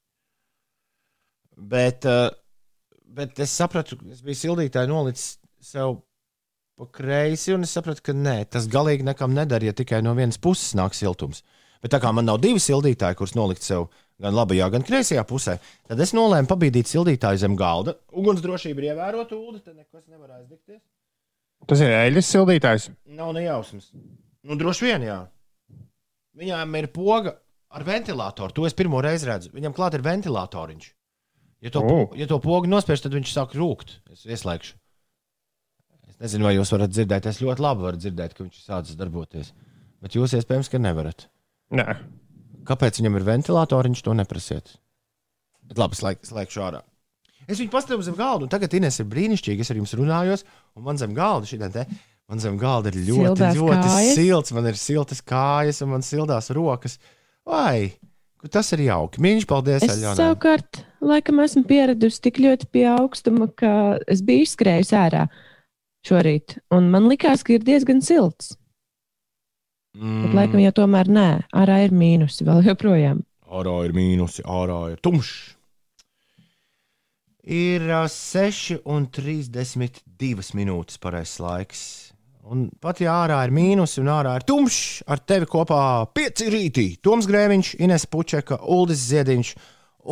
Bet, 1.58 2.06
uh, 2.06 2.30
bet 3.10 3.42
es 3.42 3.58
sapratu, 3.58 3.98
es 4.12 4.22
biju 4.22 4.38
sildītāji 4.38 4.92
nolicis 4.92 5.34
sev 5.60 5.98
pa 6.80 6.86
kreisi, 6.96 7.52
un 7.52 7.66
es 7.66 7.74
sapratu, 7.76 8.00
ka 8.06 8.14
nē, 8.16 8.38
tas 8.48 8.68
galīgi 8.72 9.04
nekam 9.04 9.34
nedara, 9.36 9.68
ja 9.68 9.76
tikai 9.76 10.00
no 10.04 10.14
vienas 10.16 10.40
puses 10.40 10.72
nāk 10.78 10.96
siltums. 10.96 11.42
Bet 11.84 11.92
tā 11.92 12.00
kā 12.00 12.12
man 12.12 12.24
nav 12.28 12.38
divi 12.40 12.60
sildītāji, 12.60 13.18
kurus 13.18 13.36
nolikt 13.36 13.64
sev 13.64 13.90
gan 14.20 14.36
labajā, 14.36 14.68
gan 14.72 14.84
kreisajā 14.84 15.24
pusē, 15.28 15.58
tad 15.88 16.00
es 16.00 16.12
nolēmu 16.16 16.48
pabīdīt 16.48 16.88
sildītāju 16.88 17.40
zem 17.40 17.56
galda. 17.56 17.94
Ugunsdrošība 18.16 18.82
ir 18.82 18.88
ievērota, 18.94 19.36
ūdens, 19.36 19.64
tad 19.64 19.76
nekas 19.76 20.06
nevar 20.08 20.38
aizdegties. 20.38 20.80
Tas 21.68 21.84
ir 21.84 21.92
eļļas 21.92 22.32
sildītājs. 22.34 22.88
Nav 23.16 23.32
nejausmas. 23.36 23.90
Nu, 24.44 24.56
droši 24.60 24.86
vien, 24.88 25.04
jā. 25.08 25.18
Viņām 26.40 26.76
ir 26.80 26.88
poga 26.92 27.34
ar 27.76 27.84
ventilatoru. 27.84 28.56
To 28.56 28.68
es 28.68 28.76
pirmo 28.76 29.02
reizi 29.04 29.28
redzu. 29.28 29.52
Viņam 29.52 29.76
klāt 29.76 29.96
ir 29.96 30.04
ventilatoriņš. 30.04 30.88
Ja 31.60 31.72
to, 31.74 31.82
O. 31.84 31.98
ja 32.16 32.24
to 32.28 32.38
pogu 32.40 32.68
nospiež, 32.72 33.02
tad 33.04 33.12
viņš 33.12 33.34
sāk 33.36 33.52
rūkt. 33.56 33.98
Es 34.12 34.24
ieslēgšu. 34.24 34.78
Es 36.20 36.34
nezinu, 36.34 36.44
vai 36.50 36.54
jūs 36.58 36.70
varat 36.74 36.92
dzirdēt. 36.92 37.26
Es 37.30 37.40
ļoti 37.40 37.64
labi 37.64 37.86
varu 37.86 38.00
dzirdēt, 38.00 38.34
ka 38.36 38.44
viņš 38.44 38.58
ir 38.58 38.64
sācis 38.66 38.98
darboties. 39.00 39.54
Bet 40.04 40.16
jūs 40.16 40.34
iespējams, 40.36 40.68
ka 40.72 40.80
nevarat. 40.80 41.26
Nē, 41.72 41.86
Kāpēc 42.68 43.00
viņam 43.00 43.16
ir 43.16 43.24
ventilatoriņš, 43.26 44.02
to 44.04 44.14
neprasiet. 44.14 44.74
Bet 45.70 45.80
labi, 45.80 45.96
slēg, 45.96 46.20
slēgšu 46.28 46.62
ārā. 46.66 46.82
Es 47.48 47.58
viņu 47.58 47.72
pastāvu 47.72 48.04
zem 48.04 48.14
galda, 48.18 48.44
un 48.46 48.52
tagad 48.52 48.74
Ines 48.76 49.00
ir 49.00 49.08
brīnišķīgi. 49.10 49.64
Es 49.64 49.72
ar 49.72 49.80
jums 49.80 49.94
runājos, 49.98 50.44
un 50.78 50.84
man 50.86 51.00
zem 51.00 51.16
galda 51.16 51.48
šī 51.48 51.58
te. 51.72 51.86
Man 52.30 52.38
zem 52.42 52.60
galda 52.60 52.92
ir 52.92 53.00
ļoti, 53.08 53.24
Sildās 53.24 53.56
ļoti 53.58 53.80
kājas. 53.88 54.12
silts. 54.14 54.52
Man 54.54 54.68
ir 54.70 54.76
siltas 54.78 55.22
kājas, 55.26 55.80
un 55.82 55.90
man 55.96 56.04
sildās 56.06 56.52
rokas. 56.54 56.98
Vai 57.48 57.96
tas 58.54 58.70
ir 58.76 58.84
jauki? 58.86 59.18
Mīļš, 59.24 59.48
paldies! 59.50 59.82
Es 59.82 59.96
Aļonai. 59.96 60.18
savukārt, 60.20 60.82
laikam, 61.02 61.40
esmu 61.42 61.64
pieradusi 61.66 62.22
tik 62.28 62.38
ļoti 62.44 62.68
pie 62.70 62.86
augstuma, 62.92 63.48
ka 63.50 63.72
es 64.06 64.22
biju 64.22 64.46
izskrējusi 64.46 64.94
ārā 65.00 65.24
šorīt, 66.06 66.46
un 66.74 66.82
man 66.92 67.04
likās, 67.10 67.40
ka 67.44 67.50
ir 67.56 67.62
diezgan 67.66 68.00
silts. 68.04 68.46
Mm. 69.98 70.22
Bet, 70.24 70.32
laikam, 70.38 70.60
jau 70.62 70.72
tomēr 70.82 71.06
nē, 71.10 71.30
ārā 71.56 71.76
ir 71.86 71.92
mīnusi 71.96 72.44
vēl 72.46 72.60
joprojām. 72.68 73.18
Ārā 73.50 73.76
ir 73.88 73.92
mīnusi, 73.96 74.40
ārā 74.46 74.80
ir 74.92 74.98
tumšs. 75.02 75.56
Ir 77.50 77.82
ā, 77.96 78.04
6,32 78.12 80.54
minūtes 80.54 80.98
pareizais 81.02 81.40
laiks. 81.42 81.80
Un 82.50 82.58
pat 82.82 83.00
ja 83.02 83.12
ārā 83.24 83.38
ir 83.46 83.52
mīnus 83.54 83.98
un 84.00 84.08
ārā 84.12 84.32
ir 84.38 84.44
tumšs, 84.46 85.02
ar 85.10 85.18
tevi 85.26 85.46
kopā 85.50 85.82
pieci 86.14 86.44
rītī. 86.52 86.86
Toms 87.02 87.26
Grēviņš, 87.30 87.68
Ines 87.82 88.04
Pučeka, 88.10 88.56
Uldis 88.70 89.02
Ziediņš 89.10 89.48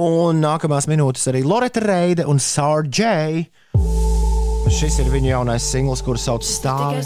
un 0.05 0.33
nākamās 0.43 0.87
minūtes 0.91 1.29
arī 1.31 1.41
Loreta 1.47 1.81
Reide 1.85 2.25
un 2.29 2.39
Sārģēja. 2.43 4.08
Šis 4.69 4.99
ir 5.01 5.09
viņa 5.09 5.31
jaunais 5.31 5.65
singls, 5.65 6.03
kurš 6.05 6.27
sauc 6.27 6.45
Stāvi. 6.45 7.01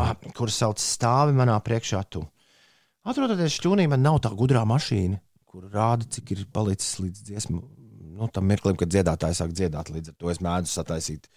Ah, 0.00 0.14
kurš 0.34 0.54
sauc 0.56 0.80
Stāvi 0.80 1.34
manā 1.36 1.54
priekšā 1.60 2.00
tu. 2.08 2.22
Atrodoties 3.06 3.58
šķūnī, 3.58 3.84
man 3.92 4.00
nav 4.02 4.16
tā 4.24 4.30
gudrā 4.34 4.62
mašīna, 4.66 5.20
kur 5.44 5.66
rāda, 5.70 6.08
cik 6.10 6.32
ir 6.32 6.46
palicis 6.52 6.96
līdz 7.02 7.20
dziesmu. 7.28 7.60
Nu, 8.16 8.30
tam 8.32 8.48
mirklim, 8.48 8.78
kad 8.80 8.88
dziedātājs 8.90 9.42
sāk 9.42 9.52
dziedāt, 9.52 9.92
līdz 9.92 10.14
ar 10.14 10.16
to 10.16 10.32
es 10.32 10.40
mēdzu 10.42 10.72
sataisīt 10.72 11.28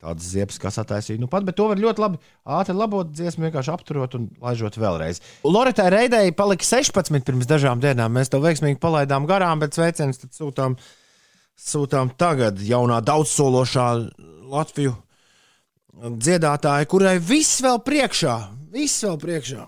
tādas 0.00 0.28
ziepes, 0.32 0.60
kas 0.60 0.78
attaisīja. 0.80 1.20
Nu, 1.20 1.28
pat, 1.32 1.44
bet 1.48 1.56
to 1.58 1.66
var 1.70 1.80
ļoti 1.80 2.04
labi 2.04 2.20
ātri 2.58 2.76
labot, 2.76 3.10
dziesmu 3.12 3.46
vienkārši 3.46 3.72
apturot 3.72 4.16
un 4.16 4.30
laižot 4.40 4.78
vēlreiz. 4.80 5.20
Loretai 5.44 5.90
Reidei 5.92 6.32
palika 6.36 6.66
16 6.66 7.24
pirms 7.26 7.48
dažām 7.48 7.82
dienām. 7.82 8.12
Mēs 8.16 8.32
to 8.32 8.40
veiksmīgi 8.44 8.80
palaidām 8.80 9.28
garām, 9.28 9.60
bet 9.64 9.76
sveicienus 9.76 10.22
sūtām, 10.36 10.78
sūtām 11.60 12.14
tagad 12.18 12.60
jaunā 12.64 13.00
daudzsološā 13.04 13.86
Latviju 14.50 14.94
dziedātāja, 16.00 16.88
kurai 16.90 17.18
viss 17.22 17.60
vēl 17.62 17.80
priekšā, 17.84 18.36
viss 18.72 19.04
vēl 19.04 19.18
priekšā. 19.20 19.66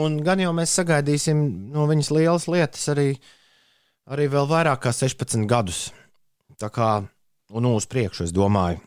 Un 0.00 0.16
gan 0.24 0.40
jau 0.40 0.54
mēs 0.56 0.72
sagaidīsim 0.78 1.44
no 1.74 1.84
viņas 1.90 2.10
lielas 2.16 2.48
lietas 2.48 2.88
arī, 2.90 3.10
arī 4.10 4.30
vēl 4.32 4.48
vairāk 4.50 4.86
kā 4.86 4.94
16 4.96 5.44
gadus. 5.50 5.86
Tā 6.58 6.70
kā, 6.72 6.90
un 7.52 7.70
uz 7.70 7.86
priekšu, 7.90 8.24
es 8.26 8.34
domāju. 8.34 8.80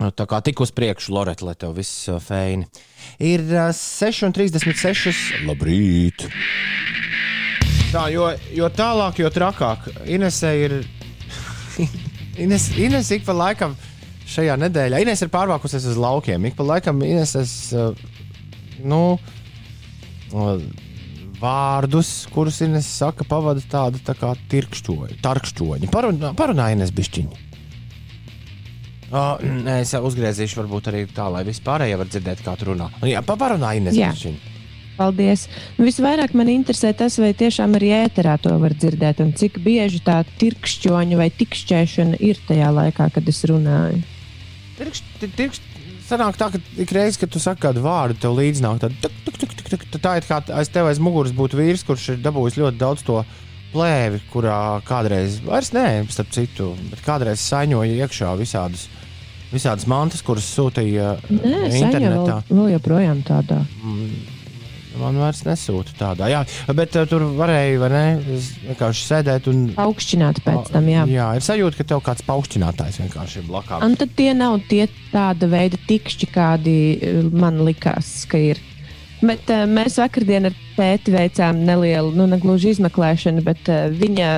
Tā 0.00 0.24
kā 0.24 0.40
tik 0.40 0.62
uz 0.64 0.72
priekšu, 0.72 1.12
Loreta, 1.12 1.44
lai 1.44 1.54
tev 1.60 1.74
viss 1.76 2.08
uh, 2.08 2.16
feini. 2.24 2.64
Ir 3.20 3.44
uh, 3.52 3.68
6,36. 3.76 5.44
Labrīt! 5.44 6.24
Tā, 7.90 8.04
jo, 8.14 8.28
jo 8.54 8.68
tālāk, 8.70 9.18
jo 9.18 9.30
trakāk. 9.34 9.88
Inesē 10.06 10.50
ir. 10.62 10.74
Ines, 12.40 12.68
Ines 12.78 13.08
ik 13.16 13.24
pa 13.26 13.34
laikam 13.34 13.74
šajā 14.30 14.54
nedēļā. 14.62 15.00
Ines 15.02 15.22
ir 15.24 15.30
pārvākusies 15.32 15.88
uz 15.90 15.98
laukiem. 15.98 16.46
Ik 16.46 16.54
pa 16.58 16.66
laikam 16.68 17.02
Ines 17.02 17.34
es. 17.40 17.54
uh, 17.74 17.90
Nu, 18.80 19.18
vārdus, 21.40 22.12
kurus 22.32 22.60
Ines 22.64 22.86
saka, 22.88 23.26
pavada 23.28 23.60
tādu 23.60 24.00
tā 24.06 24.14
kā. 24.16 24.32
Tarkšķoņi. 25.24 25.90
Parunā, 25.92 26.30
parunā 26.38 26.70
Ines 26.76 26.94
bišķiņi. 26.96 27.46
Uh, 29.10 29.42
es 29.80 29.90
uzgriezīšu, 29.98 30.60
varbūt 30.62 30.92
arī 30.92 31.02
tā, 31.10 31.26
lai 31.34 31.42
vispārējie 31.48 31.98
var 31.98 32.10
dzirdēt, 32.12 32.44
kā 32.46 32.54
tu 32.60 32.70
runā. 32.70 32.86
Jā, 33.02 33.24
paparunā 33.26 33.74
Ines 33.80 33.98
Jā. 33.98 34.12
Paldies! 35.00 35.46
Nu, 35.78 35.86
Visvairāk 35.88 36.34
man 36.36 36.50
interesē 36.52 36.92
tas, 36.96 37.16
vai 37.22 37.32
tiešām 37.36 37.78
arī 37.78 37.94
ēterā 38.02 38.36
to 38.42 38.52
var 38.60 38.74
dzirdēt, 38.76 39.22
un 39.24 39.32
cik 39.32 39.56
bieži 39.64 40.02
tā 40.04 40.20
tirkšķoņa 40.42 41.20
vai 41.20 41.30
tikšķēšana 41.40 42.20
ir 42.20 42.40
tajā 42.48 42.68
laikā, 42.76 43.08
kad 43.14 43.30
es 43.32 43.40
runāju. 43.48 44.02
Tirkšķi. 44.76 45.68
Sanāk 46.10 46.34
tā, 46.40 46.48
ka 46.50 46.58
ik 46.82 46.90
reiz, 46.90 47.16
kad 47.20 47.30
tu 47.30 47.38
saki 47.38 47.62
kādu 47.62 47.84
vārdu, 47.84 48.18
tev 48.18 48.34
līdzi 48.34 48.64
nāk 48.64 48.80
tāda 48.82 48.96
tuk, 48.98 49.14
tuk, 49.24 49.36
tuk, 49.38 49.52
tuk, 49.54 49.68
tuk. 49.70 49.84
Tā 49.94 50.00
tā 50.02 50.14
ir 50.18 50.26
kā 50.26 50.40
aiz 50.58 50.70
tevis 50.74 50.96
aiz 50.96 51.02
muguras 51.02 51.30
būtu 51.36 51.60
vīrs, 51.60 51.84
kurš 51.86 52.08
ir 52.16 52.24
dabūjis 52.24 52.58
ļoti 52.58 52.80
daudz 52.80 53.04
to 53.06 53.20
plēvi, 53.70 54.18
kurā 54.32 54.80
kādreiz, 54.88 55.38
vairs 55.46 55.70
nē, 55.76 55.86
starp 56.10 56.32
citu, 56.34 56.72
bet 56.90 57.04
kādreiz 57.06 57.44
saņoja 57.44 58.02
iekšā 58.02 58.32
visādas, 58.40 58.88
visādas 59.52 59.86
mantas, 59.90 60.24
kuras 60.26 60.50
sūtīja 60.50 61.14
Nē, 61.30 61.62
internetā. 61.78 62.40
vēl, 62.50 62.58
vēl 62.58 62.74
joprojām 62.74 63.22
tādā. 63.30 63.62
Man 64.98 65.18
vairs 65.20 65.42
nesūta 65.46 65.94
tādā. 65.98 66.30
Jā, 66.32 66.40
bet 66.74 66.96
uh, 66.98 67.06
tur 67.08 67.22
varēja, 67.38 67.78
vai 67.82 67.90
ne, 67.92 68.02
vienkārši 68.66 69.04
sēdēt 69.06 69.46
un. 69.52 69.60
Augšķināt 69.80 70.42
pēc 70.46 70.72
tam, 70.74 70.88
jā. 70.90 71.04
jā, 71.10 71.28
ir 71.38 71.46
sajūta, 71.46 71.78
ka 71.78 71.86
tev 71.92 72.02
kāds 72.06 72.24
paukštinātājs 72.26 73.00
vienkārši 73.04 73.40
ir 73.42 73.46
blakām. 73.50 73.84
Un 73.86 73.94
tad 74.00 74.16
tie 74.18 74.32
nav 74.36 74.58
tie 74.70 74.88
tāda 75.12 75.50
veida 75.50 75.78
tikšķi, 75.86 76.30
kādi 76.34 76.76
eh, 76.96 77.20
man 77.30 77.62
likās, 77.66 78.12
ka 78.30 78.40
ir. 78.50 78.60
Bet 79.20 79.52
uh, 79.52 79.66
mēs 79.68 80.00
vakardien 80.00 80.48
ar 80.48 80.56
tēti 80.78 81.14
veicām 81.14 81.62
nelielu, 81.68 82.14
nu, 82.16 82.26
ne 82.30 82.40
gluži 82.40 82.74
izmeklēšanu, 82.74 83.44
bet 83.46 83.70
uh, 83.70 83.86
viņa, 83.92 84.30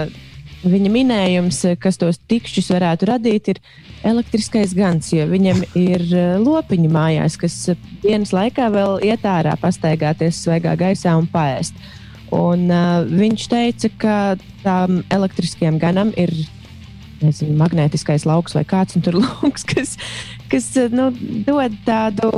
viņa 0.64 0.90
minējums, 0.92 1.64
eh, 1.68 1.76
kas 1.80 1.98
tos 2.00 2.20
tikšķus 2.30 2.70
varētu 2.74 3.08
radīt, 3.10 3.48
ir 3.52 3.60
elektriskais 4.06 4.74
gans, 4.74 5.12
jo 5.14 5.26
viņam 5.30 5.62
ir 5.78 6.02
uh, 6.10 6.38
lopiņi 6.42 6.88
mājās, 6.90 7.36
kas 7.38 7.54
uh, 7.70 7.76
dienas 8.02 8.32
laikā 8.34 8.66
vēl 8.74 8.98
iet 9.06 9.22
ārā, 9.22 9.54
pastaigāties 9.60 10.40
svaigā 10.42 10.74
gaisā 10.78 11.14
un 11.18 11.28
paēst. 11.30 11.76
Un, 12.34 12.66
uh, 12.66 13.04
viņš 13.06 13.46
teica, 13.52 13.92
ka 14.02 14.16
tam 14.64 15.02
elektriskajam 15.12 15.78
ganam 15.78 16.10
ir 16.18 16.34
nezinu, 17.26 17.56
magnētiskais 17.60 18.26
lauks 18.28 18.56
vai 18.56 18.64
kāds 18.68 18.98
tur 19.04 19.18
lauks, 19.24 19.66
kas, 19.68 19.94
kas 20.52 20.68
nu, 20.94 21.10
dod 21.46 21.76
tādu 21.86 22.32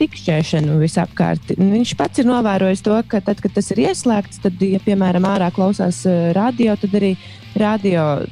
tikšķēšanu 0.00 0.78
visapkārt. 0.82 1.54
Viņš 1.58 1.96
pats 2.00 2.22
ir 2.22 2.30
novērojis 2.30 2.84
to, 2.86 2.98
ka 3.08 3.22
tad, 3.24 3.42
kad 3.44 3.56
tas 3.56 3.72
ir 3.74 3.84
ieslēgts, 3.88 4.42
tad, 4.44 4.62
ja 4.62 4.82
piemēram 4.84 5.26
ārā 5.32 5.50
klausās 5.54 6.04
eh, 6.08 6.30
radio, 6.36 6.76
tad 6.80 6.96
arī 7.00 7.16
radio 7.58 8.22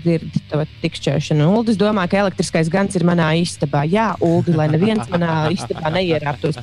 dzird 0.00 0.36
to 0.50 0.62
tikšķēšanu. 0.82 1.46
Uldis 1.58 1.78
domā, 1.80 2.06
ka 2.10 2.20
elektriskais 2.22 2.70
gans 2.72 2.96
ir 2.98 3.04
manā 3.08 3.30
istabā. 3.40 3.84
Jā, 3.88 4.12
Uldi, 4.24 4.54
lai 4.56 4.68
neviens 4.72 5.08
manā 5.12 5.50
istabā 5.54 5.92
neierāptos. 5.94 6.60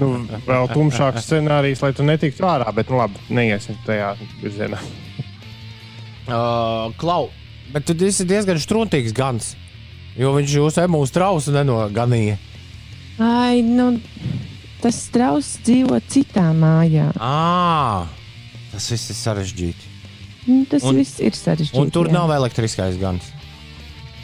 Nu, 0.00 0.10
vēl 0.48 0.70
tumšāks 0.72 1.26
scenārijs, 1.26 1.82
lai 1.84 1.92
tu 1.96 2.06
netiktu 2.06 2.46
ārā, 2.48 2.68
bet 2.76 2.92
nu, 2.92 3.00
labi, 3.00 3.20
neiesim 3.32 3.78
tajā 3.86 4.14
virzienā. 4.42 4.80
Uh, 6.28 6.92
Klau, 7.00 7.30
bet 7.74 7.84
tu 7.88 7.96
esi 8.06 8.24
diezgan 8.28 8.60
struntīgs 8.62 9.12
gans. 9.16 9.54
Jo 10.18 10.34
viņš 10.36 10.54
jūs 10.58 10.76
emūs 10.82 11.10
trausu 11.14 11.54
nenoganīja. 11.54 12.36
Ai, 13.22 13.62
nu, 13.64 13.96
tas 14.82 14.98
strauss 15.08 15.56
dzīvo 15.64 15.98
citā 16.12 16.50
mājā. 16.56 17.08
À, 17.16 18.06
tas 18.72 18.90
viss 18.92 19.10
ir 19.12 19.18
sarežģīti. 19.18 19.88
Nu, 20.46 20.64
Tas 20.66 20.82
Un- 20.82 20.96
viss 20.98 21.20
ir 21.22 21.32
sarežģīti. 21.38 21.78
Un 21.80 21.90
tur 21.94 22.08
jā. 22.10 22.12
nav 22.16 22.30
elektriskais 22.34 22.96
gans. 22.98 23.28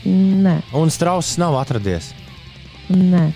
Nē, 0.05 0.61
Un 0.75 0.91
strauss 0.91 1.37
nav 1.39 1.55
atradies. 1.61 2.13
nē. 2.91 3.33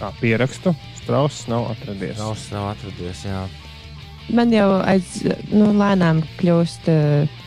Tā 0.00 0.10
pierakstu. 0.20 0.74
Strauss 1.02 1.46
nav 1.50 1.70
atradies. 1.72 2.16
Strauss 2.16 2.48
nav 2.54 2.72
atradies. 2.74 3.24
Jā. 3.26 3.44
Man 4.32 4.52
jau 4.54 4.68
aiz, 4.80 5.18
nu, 5.52 5.72
lēnām 5.76 6.22
kļūst 6.40 6.88
uh, 6.92 7.40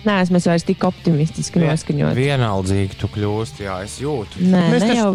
Nē, 0.00 0.14
es 0.24 0.46
vairs 0.48 0.64
tik 0.64 0.84
optimistiski 0.88 1.60
noskaņot. 1.60 2.16
Vienaldzīgi 2.16 2.96
tu 3.02 3.08
kļūsti, 3.12 3.66
jā, 3.66 3.74
es 3.84 3.98
jūtu. 4.00 4.40
Nē, 4.48 4.62
Mēs 4.72 4.80
ne 4.80 4.86
taču- 4.86 4.96
jau, 4.96 5.10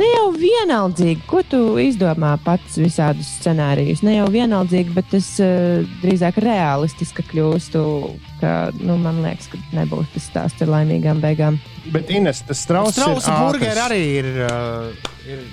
ne 0.00 0.08
jau 0.10 0.24
vienaldzīgi. 0.34 1.20
Ko 1.30 1.42
tu 1.46 1.60
izdomā 1.78 2.32
pats 2.42 2.80
visādus 2.82 3.28
scenārijus? 3.38 4.02
Ne 4.02 4.16
jau 4.16 4.26
vienaldzīgi, 4.34 4.94
bet 4.96 5.14
es 5.14 5.28
uh, 5.38 5.86
drīzāk 6.02 6.40
realistiski 6.42 7.22
kļūstu. 7.30 7.82
Ka, 8.40 8.56
nu, 8.80 8.98
man 8.98 9.22
liekas, 9.22 9.52
ka 9.52 9.62
nebūs 9.78 10.10
tas 10.16 10.26
stāsts 10.32 10.66
ar 10.66 10.74
laimīgām 10.74 11.22
beigām. 11.22 11.60
Bet 11.94 12.10
Ines, 12.10 12.42
tas 12.48 12.58
strauss 12.66 12.98
ir 12.98 13.04
Strausa 13.06 13.38
burgeri 13.44 13.70
ātrs. 13.70 13.84
arī 13.86 14.02
ir, 14.18 14.32
uh, 14.48 15.12
ir, 15.30 15.46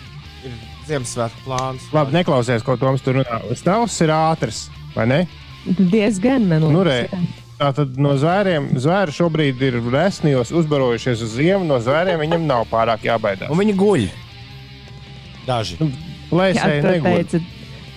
ir 0.49 0.57
Ziemassvētku 0.89 1.45
plāns. 1.45 1.85
Labi, 1.93 2.17
neklausies, 2.17 2.65
ko 2.65 2.79
Toms 2.81 3.05
tur 3.05 3.21
runā. 3.21 3.39
Strauss 3.57 4.01
ir 4.05 4.13
ātrs, 4.13 4.65
vai 4.95 5.05
ne? 5.11 5.19
Diezgan, 5.65 6.45
man 6.49 6.61
Nu, 6.65 6.83
liekas. 6.85 7.11
re. 7.11 7.43
Tātad 7.55 7.95
no 8.03 8.11
zvēriem, 8.19 8.65
zvēri 8.83 9.13
šobrīd 9.15 9.61
ir 9.63 9.77
resnijos, 9.93 10.51
uzbarojušies 10.51 11.21
uz 11.23 11.37
ziemu. 11.37 11.63
No 11.67 11.77
zvēriem 11.79 12.19
viņam 12.19 12.43
nav 12.49 12.65
pārāk 12.71 13.05
jābaidās. 13.07 13.47
Un 13.53 13.61
viņi 13.61 13.75
guļ. 13.79 14.07
Daži. 15.47 15.77
Nu, 15.79 15.87
Jā, 15.87 16.31
Plēsēji 16.31 17.01
teica, 17.05 17.39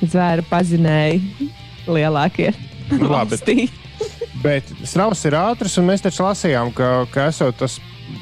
zvēru 0.04 0.44
pazinēji 0.50 1.48
lielākie. 1.88 2.52
Nu, 2.92 3.08
labi. 3.10 3.66
Bet 4.44 4.68
strauss 4.86 5.24
ir 5.26 5.34
ātrs, 5.34 5.74
un 5.80 5.88
mēs 5.88 6.04
taču 6.04 6.22
lasījām, 6.22 6.70
ka, 6.76 7.06
ka 7.10 7.26
esot 7.32 7.56
tas 7.58 7.78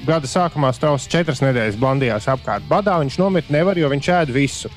gada 0.06 0.30
sākumā 0.30 0.70
strauss 0.74 1.10
četras 1.10 1.42
nedēļas 1.44 1.76
blandījās 1.82 2.30
apkārt. 2.32 2.64
Badā 2.70 2.96
viņš 3.02 3.18
nomirt 3.20 3.50
nevar, 3.52 3.76
jo 3.78 3.90
viņš 3.92 4.08
ēd 4.22 4.32
visu. 4.34 4.70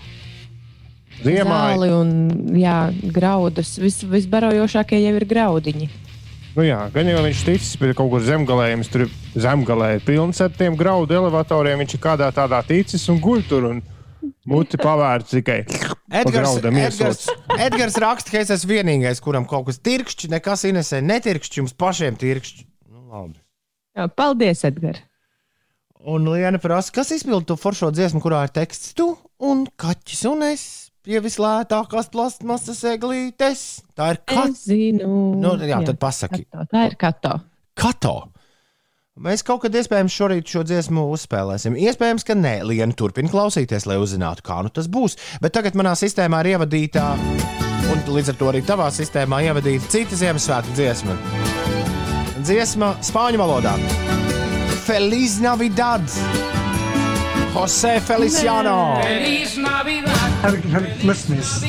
Ziemā, 1.23 1.57
Zāli 1.73 1.89
un 1.91 2.11
jā, 2.55 2.77
graudus. 3.15 3.75
Vis, 3.81 3.99
visbarojošākie 4.07 5.01
jau 5.03 5.15
ir 5.17 5.25
graudiņi. 5.27 5.89
nu 6.55 6.65
jā, 6.65 6.79
gan 6.93 7.07
jau 7.11 7.21
viņš 7.25 7.43
ticis 7.47 7.75
pie 7.79 7.93
kaut 7.97 8.11
kur 8.13 8.23
zemgalē, 8.23 8.71
jums 8.73 8.91
tur 8.91 9.05
zemgalē 9.35 9.95
ir 9.97 10.03
pilns 10.07 10.41
ar 10.41 10.51
tiem 10.55 10.77
graudu 10.79 11.17
elevatoriem. 11.19 11.79
Viņš 11.83 11.95
ir 11.95 12.03
kādā 12.03 12.31
tādā 12.35 12.61
ticis 12.67 13.07
un 13.11 13.19
guļ 13.23 13.43
tur 13.49 13.67
un 13.69 13.81
muti 14.49 14.79
pavērts 14.79 15.35
tikai. 15.37 15.59
Edgars, 16.09 16.57
Edgars. 16.65 17.27
Edgars 17.59 17.99
raksta, 18.01 18.33
ka 18.33 18.41
es 18.41 18.49
esmu 18.55 18.79
vienīgais, 18.79 19.21
kuram 19.21 19.45
kaut 19.47 19.67
kas 19.67 19.77
tirkšķi, 19.85 20.31
nekas 20.33 20.65
inesē 20.71 21.03
netirkšķi, 21.05 21.61
jums 21.61 21.75
pašiem 21.77 22.17
tirkšķi. 22.19 22.65
Nu, 22.89 23.05
labi. 23.11 23.37
Jā, 23.97 24.07
paldies, 24.09 24.63
Edgars! 24.65 25.05
Un 25.99 26.23
Liena 26.31 26.57
prasa, 26.63 26.93
kas 26.95 27.11
izpilda 27.11 27.43
to 27.51 27.57
foršo 27.59 27.91
dziesmu, 27.91 28.21
kurā 28.23 28.45
ir 28.47 28.53
teksts 28.55 28.93
tu 28.95 29.11
un 29.43 29.65
kaķis 29.77 30.21
un 30.31 30.45
es 30.47 30.88
pie 31.09 31.21
vislētākās 31.25 32.11
plastmasas 32.13 32.83
eglītes. 32.93 33.63
Tā 33.97 34.13
ir 34.13 34.19
zinu. 34.57 35.09
Nu, 35.41 35.55
jā, 35.65 35.81
tad 35.87 35.97
pasaki. 36.01 36.45
Kato. 36.45 36.67
Tā 36.69 36.83
ir 36.91 36.99
kato. 36.99 37.39
Kato. 37.79 38.17
Mēs 39.19 39.41
kaut 39.43 39.65
kad 39.65 39.73
iespējams 39.75 40.15
šorīt 40.15 40.47
šo 40.47 40.61
dziesmu 40.63 41.03
uzspēlēsim. 41.11 41.75
Iespējams, 41.75 42.23
ka 42.23 42.37
nē, 42.39 42.61
Liena 42.69 42.95
turpina 42.95 43.31
klausīties, 43.31 43.83
lai 43.89 43.97
uzzinātu, 43.99 44.45
kā 44.47 44.61
nu 44.63 44.71
tas 44.71 44.87
būs. 44.87 45.17
Bet 45.43 45.57
tagad 45.57 45.75
manā 45.75 45.91
sistēmā 45.99 46.39
ir 46.45 46.53
ievadīta, 46.53 47.09
un 47.91 48.05
līdz 48.15 48.31
ar 48.31 48.39
to 48.39 48.53
arī 48.53 48.63
tavā 48.63 48.87
sistēmā 48.95 49.41
ievadīta 49.49 49.91
cita 49.91 50.21
Ziemassvētku 50.21 50.77
dziesma. 50.77 51.17
Dziesma 52.45 52.93
spāņu 53.03 53.43
valodā. 53.43 53.75
Feliz 54.87 55.41
Navidad! 55.43 56.58
Jose 57.54 58.00
Feliciano! 58.00 58.94
Merry, 59.02 59.46
Merry 60.72 60.90
Christmas. 61.00 61.62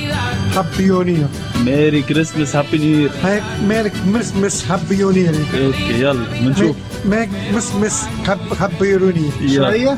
Happy 0.56 0.88
New 0.88 1.04
Year. 1.04 1.30
ميري 1.66 2.02
كريسمس 2.02 2.56
هابي 2.56 2.78
نيو 2.78 3.00
يير 3.00 3.10
Merry- 3.12 3.44
Merry 3.70 3.90
Christmas. 3.90 4.64
Happy 4.70 4.96
New 4.98 5.12
Year. 5.12 5.36
اوكي 5.56 6.02
يلا 6.02 6.28
بنشوف 6.42 6.76
Merry 7.06 7.30
Christmas. 7.54 8.06
Happy 8.28 8.56
Happy 8.56 8.98
New 8.98 9.12
Year. 9.12 9.42
Yeah. 9.42 9.56
شوية 9.56 9.98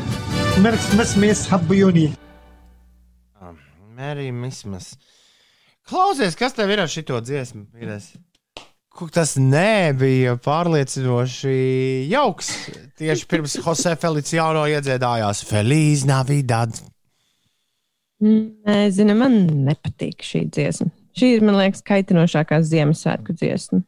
Merry 0.63 0.77
Christmas. 0.77 1.47
Happy 1.51 1.75
New 1.83 1.91
Year. 1.95 2.11
Merry 3.97 4.31
Christmas. 4.41 4.85
Klausies, 5.89 6.35
kas 6.35 6.53
tev 6.53 6.69
ir 6.69 6.79
ar 6.83 6.87
šito 6.87 7.17
dziesmu? 7.21 7.63
Vīres? 7.79 8.11
Tas 9.12 9.34
nebija 9.40 10.36
pārliecinoši 10.44 11.52
jauks. 12.12 12.50
Tieši 13.00 13.28
pirms 13.30 13.56
Jose 13.64 13.94
Feliciano 13.98 14.66
iedziedājās 14.68 15.40
Feliz 15.48 16.04
Navidad. 16.08 16.76
Nezinu, 18.22 19.16
man 19.18 19.38
nepatīk 19.66 20.22
šī 20.22 20.44
dziesma. 20.52 20.92
Šī 21.18 21.32
ir, 21.36 21.42
man 21.44 21.58
liekas, 21.58 21.82
kaitinošākā 21.88 22.60
Ziemassvētku 22.68 23.34
dziesma. 23.36 23.82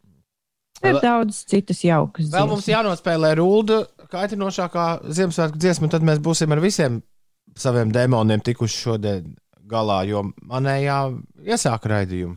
Ir 0.84 0.98
daudz 1.00 1.44
citas 1.48 1.80
jaukas. 1.84 2.28
Vēl 2.32 2.48
mums 2.50 2.66
jānospēlē 2.68 3.30
rūda 3.38 3.84
kaitinošākā 4.12 4.88
Ziemassvētku 5.06 5.60
dziesma, 5.60 5.86
un 5.86 5.94
tad 5.94 6.04
mēs 6.04 6.20
būsim 6.24 6.52
ar 6.52 6.60
visiem 6.64 6.98
saviem 7.56 7.92
demoniem 7.94 8.42
tikuši 8.44 8.80
šodien 8.88 9.34
galā, 9.70 10.02
jo 10.08 10.26
manējā 10.44 10.98
iesāka 11.46 11.92
raidījumu. 11.94 12.36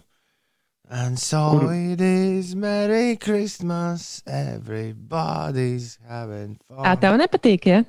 And 0.90 1.20
so 1.20 1.60
Kur- 1.60 1.74
it 1.74 2.00
is 2.00 2.56
Merry 2.56 3.18
Christmas, 3.18 4.24
everybody's 4.26 6.00
having 6.08 6.58
fun. 6.68 6.86
Tā 6.86 6.96
tev 7.02 7.18
nepatīk, 7.20 7.68
ja? 7.68 7.84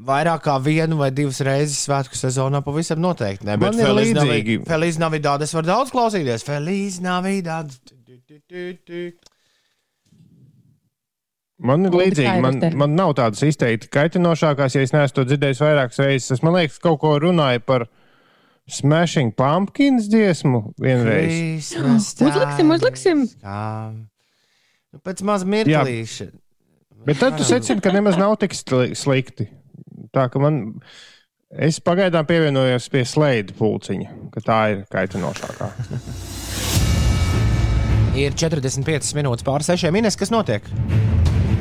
Vairāk 0.00 0.42
kā 0.42 0.56
vienu 0.64 0.96
vai 0.98 1.10
divas 1.14 1.38
reizes 1.44 1.84
svētku 1.84 2.18
sezonā 2.18 2.62
pavisam 2.66 2.98
noteikti. 3.02 3.46
Ne, 3.46 3.54
bet 3.60 3.76
Man 3.76 3.78
ir 3.78 3.90
Feliz 3.90 4.12
līdzīgi. 4.16 4.56
Feliz 4.66 4.98
Navidad 4.98 5.42
es 5.44 5.54
varu 5.54 5.68
daudz 5.68 5.92
klausīties. 5.94 6.46
Feliz 6.46 6.98
Navidad. 7.04 7.74
Man 11.60 11.86
ir 11.86 11.94
līdzīgi. 12.00 12.42
Man, 12.42 12.60
man 12.80 12.96
nav 12.96 13.14
tādas 13.20 13.44
izteikti 13.44 13.90
kaitinošākās, 13.92 14.74
ja 14.74 14.82
es 14.86 14.94
neesmu 14.96 15.20
to 15.20 15.28
dzirdējis 15.28 15.62
vairākas 15.62 16.02
reizes. 16.02 16.38
Es 16.38 16.42
man 16.46 16.56
liekas, 16.56 16.80
kaut 16.82 17.02
ko 17.04 17.14
runāju 17.20 17.62
par 17.68 17.86
Smashing 18.70 19.32
Pumpkins 19.36 20.06
dziesmu 20.12 20.60
vienreiz. 20.80 21.70
Uzliksim, 22.28 22.70
uzliksim. 22.76 23.24
Nu, 24.90 25.00
pēc 25.06 25.22
maz 25.26 25.44
mirklīša. 25.46 26.28
Bet 27.06 27.20
tad 27.22 27.38
tu 27.38 27.44
secini, 27.48 27.80
ka 27.82 27.92
nemaz 27.94 28.18
nav 28.20 28.36
tik 28.42 28.52
sli- 28.54 28.92
slikti. 28.98 29.48
Tā 30.14 30.28
ka 30.32 30.42
man. 30.42 30.62
Es 31.50 31.80
pagaidām 31.82 32.26
pievienojos 32.28 32.86
pie 32.92 33.00
slēdza 33.10 33.56
pulciņa, 33.58 34.10
ka 34.30 34.42
tā 34.46 34.58
ir 34.74 34.84
kaitinošākā. 34.92 35.70
Ir 38.20 38.34
45 38.34 39.14
minūtes 39.16 39.46
pār 39.46 39.62
6 39.62 39.90
minūtes, 39.94 40.18
kas 40.18 40.32
notiek. 40.34 40.66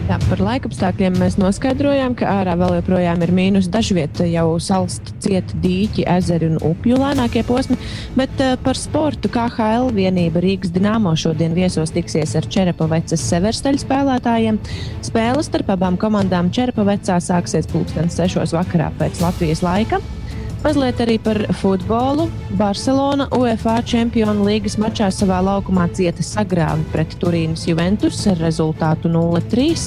Jā, 0.10 0.16
par 0.26 0.40
laikapstākļiem 0.42 1.20
mēs 1.22 1.36
noskaidrojām, 1.38 2.16
ka 2.18 2.32
ārā 2.40 2.56
vēl 2.58 2.80
joprojām 2.80 3.22
ir 3.22 3.30
mīnus. 3.30 3.68
Dažviet 3.70 4.18
jau 4.26 4.56
salst 4.58 5.12
cieti 5.22 5.60
dīķi, 5.62 6.08
ezeri 6.10 6.50
un 6.50 6.58
upju 6.66 6.98
lēnākie 6.98 7.44
posmi, 7.46 7.78
bet 8.18 8.42
uh, 8.42 8.56
par 8.66 8.80
sportu 8.80 9.30
KHL 9.30 9.92
vienība 9.94 10.42
Rīgas 10.42 10.74
Dienāmo 10.74 11.14
šodien 11.14 11.54
viesos 11.54 11.94
tiksies 11.94 12.34
ar 12.42 12.50
Čerepavecas 12.50 13.22
severstaļu 13.30 13.86
spēlētājiem. 13.86 14.58
Spēles 15.06 15.54
starp 15.54 15.70
abām 15.76 16.00
komandām 16.02 16.50
Čerepavecā 16.58 17.22
sāksies 17.22 17.70
pulksten 17.70 18.10
6 18.10 18.58
vakarā 18.58 18.90
pēc 18.98 19.22
Latvijas 19.22 19.62
laika. 19.62 20.02
Mazliet 20.60 21.00
arī 21.00 21.16
par 21.24 21.38
futbolu. 21.56 22.26
Barcelona 22.60 23.30
UEFA 23.32 23.78
Čempionu 23.88 24.44
līgas 24.44 24.76
mačā 24.82 25.08
savā 25.14 25.38
laukumā 25.46 25.86
cieta 25.96 26.24
sagrāvi 26.26 26.84
pret 26.92 27.16
Turīnas 27.22 27.64
Juventus 27.70 28.20
ar 28.28 28.42
rezultātu 28.44 29.08
0-3. 29.14 29.86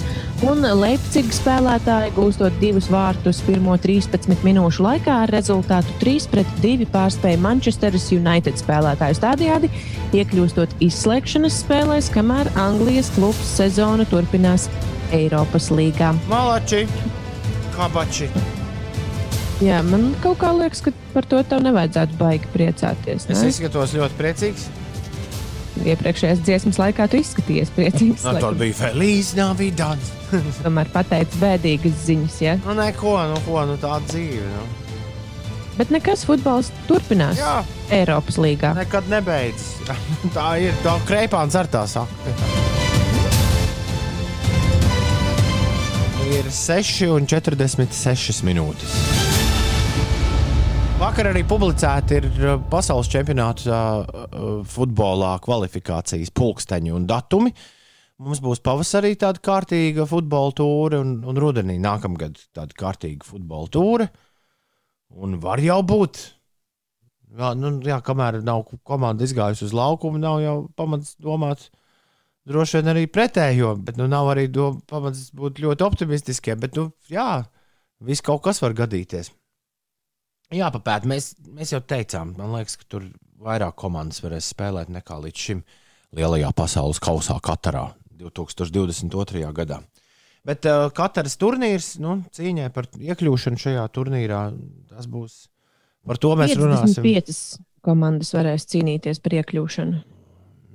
Un 0.49 0.65
Leipzigas 0.81 1.43
spēlētāji 1.43 2.15
gūstot 2.17 2.57
divus 2.63 2.89
vārtus 2.93 3.43
pirmo 3.45 3.77
13 3.77 4.47
minūšu 4.47 4.87
laikā 4.87 5.19
ar 5.27 5.35
rezultātu 5.35 5.93
3-2 6.01 6.89
pārspēja 6.95 7.43
Manchesteras 7.45 8.09
United 8.17 8.57
spēlētāju 8.63 9.21
stādījādi, 9.21 9.71
iekļūstot 10.17 10.73
izslēgšanas 10.89 11.61
spēlēs, 11.67 12.09
kamēr 12.17 12.49
Anglijas 12.65 13.13
klubs 13.19 13.45
sezonu 13.59 14.09
turpinās 14.09 14.71
Eiropas 15.13 15.69
līgā. 15.69 16.15
Malači, 16.33 16.87
kabači. 17.77 18.33
Jā, 19.63 19.79
man 19.87 20.09
kaut 20.23 20.41
kā 20.41 20.51
liekas, 20.57 20.81
ka 20.83 20.91
par 21.13 21.27
to 21.29 21.39
tev 21.47 21.61
nevajadzētu 21.63 22.17
baigi 22.19 22.49
priecāties. 22.55 23.29
Es 23.31 23.43
ne? 23.43 23.51
izskatos 23.53 23.93
ļoti 23.95 24.19
priecīgs. 24.19 24.65
Iepriekšējās 25.83 26.43
dziesmas 26.45 26.79
laikā 26.81 27.07
tu 27.11 27.19
izskaties 27.21 27.71
priecīgs. 27.75 28.25
No, 28.27 28.35
tur 28.35 28.51
laikam. 28.51 28.59
bija 28.61 28.77
Feliz 28.81 29.33
Navidad. 29.39 30.03
Tomēr 30.65 30.91
pateicis 30.93 31.39
bēdīgas 31.41 32.03
ziņas, 32.09 32.39
ja? 32.43 32.57
Nu, 32.67 32.75
neko, 32.79 33.15
nu, 33.31 33.39
ko, 33.47 33.63
nu, 33.71 33.79
tā 33.83 33.97
dzīve. 34.09 34.45
Nu. 34.51 34.67
Bet 35.79 35.89
nekas 35.95 36.27
futbols 36.29 36.69
turpinās 36.85 37.39
Jā, 37.41 37.63
Eiropas 37.97 38.37
līgā. 38.43 38.75
nekad 38.77 39.09
nebeidzas. 39.09 39.79
tā 40.37 40.51
ir. 40.67 40.77
Tā 40.85 40.99
kreipāns 41.09 41.57
ar 41.59 41.71
tā 41.73 41.87
saka. 41.89 42.35
Ir 46.33 46.49
6,46 46.49 48.45
minūtes. 48.49 49.12
Vakar 51.13 51.29
arī 51.29 51.43
publicēti 51.45 52.15
ir 52.17 52.27
uh, 52.41 52.53
pasaules 52.73 53.11
čempionāta 53.13 53.69
uh, 53.69 54.13
uh, 54.17 54.53
futbolā 54.65 55.35
kvalifikācijas 55.45 56.31
pulksteņi 56.33 56.95
un 56.97 57.05
datumi. 57.05 57.51
Mums 58.25 58.41
būs 58.41 58.63
pavasarī 58.65 59.11
tāda 59.21 59.43
kārtīga 59.45 60.07
futbola 60.09 60.55
tūre, 60.57 61.03
un, 61.05 61.11
un 61.29 61.41
rudenī 61.45 61.77
nākamgad 61.85 62.41
tāda 62.57 62.73
kārtīga 62.81 63.29
futbola 63.29 63.69
tūre. 63.77 64.07
Un 65.21 65.37
var 65.43 65.61
jau 65.61 65.77
būt. 65.91 66.23
Jā, 67.37 67.53
nu, 67.61 67.75
jā, 67.85 68.01
kamēr 68.09 68.41
nav 68.49 68.65
komanda 68.81 69.29
izgājusi 69.29 69.69
uz 69.69 69.77
laukumu, 69.77 70.17
nav 70.23 70.41
jau 70.41 70.57
pamats 70.81 71.13
domāt, 71.21 71.69
droši 72.49 72.81
vien 72.81 72.95
arī 72.95 73.05
pretējo, 73.13 73.75
bet 73.85 74.01
nu, 74.01 74.09
nav 74.09 74.33
arī 74.33 74.49
do, 74.49 74.73
pamats 74.89 75.29
būt 75.37 75.61
ļoti 75.61 75.89
optimistiskiem. 75.91 76.65
Bet, 76.65 76.81
nu, 76.81 76.89
jā, 77.13 77.43
viss 78.01 78.25
kaut 78.25 78.47
kas 78.49 78.65
var 78.65 78.81
gadīties. 78.81 79.35
Jā, 80.53 80.69
papēt, 80.75 81.07
mēs, 81.09 81.33
mēs 81.49 81.73
jau 81.73 81.81
teicām, 81.81 82.35
man 82.37 82.53
liekas, 82.57 82.77
ka 82.81 82.89
tur 82.97 83.07
vairāk 83.43 83.77
komandas 83.81 84.21
varēs 84.25 84.51
spēlēt 84.53 84.93
nekā 84.93 85.17
līdz 85.25 85.47
šim 85.47 85.63
lielajā 86.17 86.53
pasaules 86.57 87.01
kausā 87.03 87.39
Katarā 87.43 87.89
2022. 88.21 89.47
gadā. 89.57 89.81
Bet 90.47 90.67
uh, 90.67 90.89
katrs 90.95 91.37
turnīrs, 91.39 91.95
nu, 92.03 92.19
cīņai 92.35 92.69
par 92.75 92.89
iekļūšanu 92.99 93.61
šajā 93.63 93.85
turnīrā, 93.95 94.41
tas 94.91 95.07
būs. 95.11 95.45
Par 96.07 96.19
to 96.19 96.33
mēs 96.39 96.57
runāsim. 96.59 97.05
55 97.05 97.43
komandas 97.87 98.33
varēs 98.35 98.67
cīnīties 98.73 99.23
par 99.23 99.39
iekļūšanu. 99.39 100.03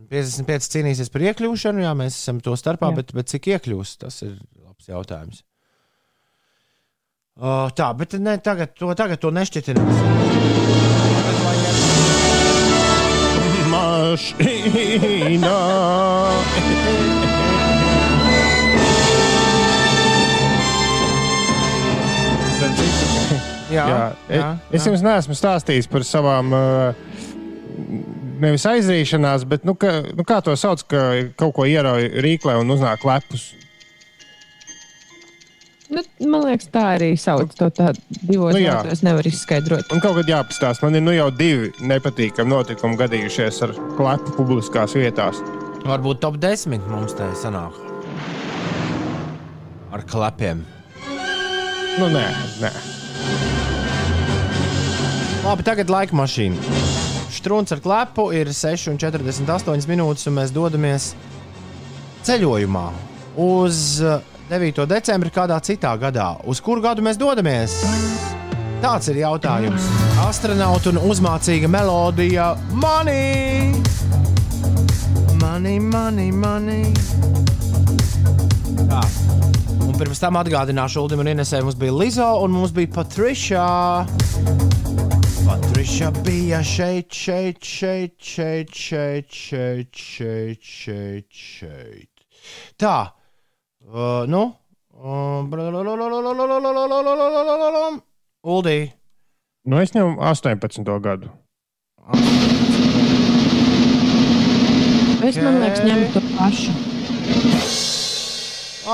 55 0.07 0.71
cīnīsies 0.71 1.11
par 1.11 1.25
iekļūšanu, 1.27 1.83
jā, 1.83 1.91
mēs 1.99 2.15
esam 2.15 2.39
to 2.43 2.55
starpā, 2.55 2.93
Jā. 2.93 3.01
bet, 3.01 3.11
bet 3.15 3.33
cik 3.33 3.49
iekļūs, 3.51 3.97
tas 4.05 4.21
ir 4.23 4.37
labs 4.63 4.87
jautājums. 4.87 5.43
Uh, 7.37 7.67
tā, 7.77 7.91
bet 7.93 8.15
ne, 8.17 8.33
tagad, 8.41 8.71
to, 8.73 8.87
tagad 8.97 9.19
to 9.21 9.29
nešķitinās. 9.29 9.99
Mašīnā. 13.69 15.57
Jā, 23.67 23.83
Jā, 23.85 23.85
jā, 24.31 24.49
es 24.71 24.81
jā. 24.81 24.89
jums 24.89 25.03
neesmu 25.05 25.35
stāstījis 25.37 25.89
par 25.91 26.07
savām. 26.07 26.55
Uh, 26.55 27.05
Nevis 28.37 28.65
aizrīšanās, 28.69 29.45
bet 29.49 29.63
nu, 29.65 29.73
ka, 29.77 29.99
nu, 30.13 30.21
kā 30.25 30.37
to 30.45 30.53
sauc, 30.57 30.83
ka 30.89 30.99
kaut 31.37 31.55
ko 31.57 31.65
ierauj 31.65 32.05
rīklē 32.21 32.53
un 32.61 32.69
uznāk 32.73 33.05
lepus. 33.05 33.47
Nu, 35.87 36.01
man 36.27 36.43
liekas, 36.43 36.67
tā 36.71 36.83
arī 36.97 37.13
sauc 37.19 37.53
to 37.55 37.69
tādu 37.71 38.01
divos 38.19 38.51
Nu, 38.55 38.59
vārdos. 38.59 39.03
Nevar 39.07 39.27
izskaidrot. 39.29 39.87
Un 39.95 40.01
kaut 40.03 40.17
kad 40.19 40.31
jāpastāsta, 40.33 40.83
man 40.83 40.99
ir 40.99 41.05
nu, 41.05 41.13
jau 41.15 41.29
divi 41.31 41.71
nepatīkami 41.87 42.51
notikumi 42.51 42.99
gadījušies 42.99 43.61
ar 43.63 43.75
klepu 43.95 44.35
publiskās 44.35 44.97
vietās. 44.99 45.39
Varbūt 45.87 46.19
top 46.25 46.41
10 46.43 46.83
mums 46.91 47.15
te 47.15 47.29
sanāk. 47.39 47.77
Ar 49.95 50.03
klepiem. 50.11 50.65
Nu, 51.97 52.11
nē, 52.11 52.27
nē. 52.61 52.71
Labi, 55.47 55.63
tagad 55.63 55.87
laika 55.89 56.17
mašīna. 56.19 56.83
Strūns 57.31 57.71
ar 57.71 57.79
klepu 57.79 58.27
ir 58.35 58.51
6,48 58.51 59.87
minūtes, 59.87 60.27
un 60.27 60.35
mēs 60.35 60.51
dodamies 60.51 61.13
ceļojumā 62.27 62.89
uz 63.39 64.01
9. 64.47 64.85
decembrī 64.87 65.27
kādā 65.35 65.57
citā 65.59 65.91
gadā. 65.99 66.37
Uz 66.47 66.61
kuru 66.63 66.79
gadu 66.79 67.03
mēs 67.03 67.17
dodamies? 67.19 67.73
Tāds 68.79 69.09
ir 69.11 69.19
jautājums. 69.19 69.87
Astronauts 70.23 70.87
un 70.87 70.99
uzmācīga 71.03 71.67
melodija 71.67 72.53
Money! 72.71 73.73
Money, 75.41 75.81
money, 75.83 76.31
money! 76.31 76.93
Tā. 78.87 79.01
Un 79.83 79.99
pirms 79.99 80.23
tam 80.23 80.39
atgādināšu, 80.39 81.03
Ulim 81.09 81.25
un 81.25 81.31
Inesē 81.33 81.59
mums 81.65 81.75
bija 81.75 81.97
Lizo 81.97 82.29
un 82.45 82.55
mums 82.55 82.71
bija 82.77 82.93
Patriša. 82.95 83.67
Patriša 85.43 86.13
bija 86.23 86.63
šeit, 86.63 87.11
šeit, 87.11 87.59
šeit, 87.59 88.15
šeit, 88.23 88.71
šeit, 88.71 89.27
šeit, 89.43 90.01
šeit, 90.07 90.63
šeit. 90.63 91.27
šeit. 91.35 92.11
Tā, 92.79 92.95
uh, 93.87 94.27
nu. 94.27 94.53
Uldī. 98.47 98.77
Nu, 99.67 99.79
es 99.83 99.91
ņemu 99.93 100.17
18. 100.23 100.83
gadu. 101.03 101.29
Es 105.27 105.37
man 105.43 105.59
liekas, 105.59 105.81
ņemu 105.83 106.09
to 106.15 106.21
pašu. 106.37 106.75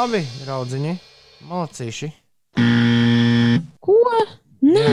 Abi 0.03 0.23
draudziņi. 0.43 0.93
Malacīši. 1.49 2.09
Ko? 3.83 3.97
Nē, 4.63 4.83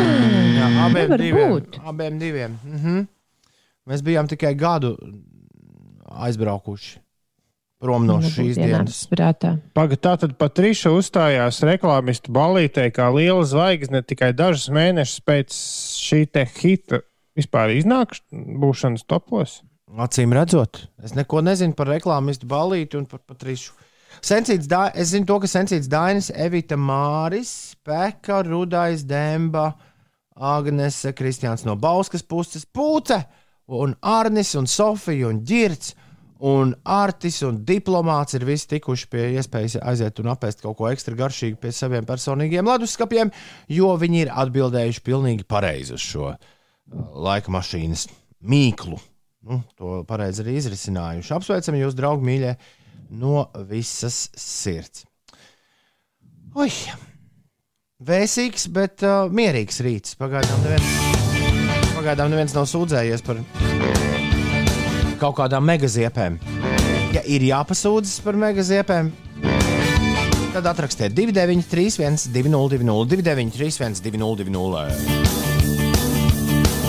Jā, 0.58 0.68
abiem 0.84 1.14
diviem. 1.16 1.52
būt. 1.54 1.78
Abiem 1.86 2.18
diviem. 2.20 2.58
Mhm. 2.66 3.04
Mēs 3.88 4.02
bijām 4.04 4.28
tikai 4.28 4.52
gadu 4.58 4.96
aizbraukuši 6.10 6.98
prom 7.80 8.04
no 8.06 8.18
Nebūtu 8.20 8.34
šīs 8.36 8.58
dienas. 8.60 9.00
Prātā. 9.10 9.54
Pagaidām, 9.76 10.02
tā 10.04 10.12
tad 10.24 10.36
Patriša 10.40 10.92
uzstājās 10.92 11.62
reklāmistu 11.66 12.32
balītē 12.36 12.90
kā 12.94 13.08
liela 13.14 13.42
zvaigzne 13.48 14.02
tikai 14.04 14.32
dažus 14.36 14.68
mēnešus 14.74 15.24
pēc 15.24 15.56
šī 16.04 16.22
te 16.30 16.44
hita 16.44 17.02
vispār 17.38 17.72
iznākšanas 17.78 19.06
topos. 19.08 19.60
Acīm 19.90 20.30
redzot, 20.36 20.84
es 21.02 21.16
neko 21.18 21.40
nezinu 21.42 21.74
par 21.74 21.88
reklāmistu 21.90 22.46
balīti 22.46 22.98
un 23.00 23.08
par 23.10 23.24
Patrišu. 23.26 23.72
Sensīts, 24.22 24.68
Dai- 24.68 24.92
es 24.94 25.10
zinu 25.14 25.26
to, 25.26 25.38
ka 25.40 25.48
Sensīts 25.50 25.88
Dainis, 25.90 26.30
Evita 26.30 26.76
Māris, 26.76 27.74
Peka, 27.86 28.42
Rudais, 28.46 29.02
Demba, 29.06 29.72
Agnese, 30.36 31.12
Kristiāns 31.16 31.64
no 31.64 31.76
Bauskas 31.76 32.22
puses, 32.22 32.66
Pūce, 32.66 33.24
un 33.66 33.96
Arnis, 34.02 34.54
un 34.54 34.66
Sofija, 34.66 35.28
un 35.28 35.42
Girts, 35.46 35.94
un 36.40 36.72
Artis, 36.88 37.40
un 37.44 37.60
diplomāts 37.68 38.36
ir 38.38 38.46
visi 38.48 38.68
tikuši 38.70 39.08
pie 39.12 39.26
iespējas 39.36 39.78
aiziet 39.82 40.22
un 40.22 40.30
apēst 40.32 40.64
kaut 40.64 40.78
ko 40.78 40.88
ekstra 40.88 41.16
garšīgu 41.18 41.60
pie 41.60 41.72
saviem 41.76 42.06
personīgiem 42.08 42.68
leduskapiem, 42.70 43.32
jo 43.68 43.92
viņi 44.00 44.24
ir 44.24 44.32
atbildējuši 44.32 45.04
pilnīgi 45.04 45.46
pareizi 45.48 45.96
uz 45.98 46.04
šo 46.04 46.32
uh, 46.32 46.50
laika 47.26 47.52
mašīnas 47.52 48.08
mīklu. 48.40 48.98
Nu, 49.50 49.62
to 49.76 50.00
pareizi 50.08 50.44
arī 50.44 50.58
izrisinājuši. 50.60 51.32
Apsveicam 51.36 51.78
jūs, 51.78 51.96
draugi, 51.96 52.26
mīļie, 52.28 52.56
no 53.20 53.46
visas 53.68 54.26
sirds. 54.36 55.06
Ui! 56.56 56.70
Vēsīgs, 58.00 58.70
bet 58.72 59.04
uh, 59.04 59.26
mierīgs 59.28 59.82
rīts. 59.84 60.16
Pagaidām 60.20 60.64
neviens, 60.64 61.90
pagaidām 61.98 62.32
neviens 62.32 62.56
nav 62.56 62.68
sūdzējies 62.70 63.26
par 63.26 63.44
kaut 65.20 65.36
kādām 65.38 65.66
megaziepēm. 65.68 66.38
Ja 67.14 67.22
ir 67.26 67.44
jāpasūdzas 67.44 68.20
par 68.24 68.38
megaziepēm, 68.38 69.10
tad 70.54 70.66
atrakstiet 70.70 71.14
293, 71.16 72.30
202, 72.32 72.80
293, 73.10 74.00
202. 74.06 75.30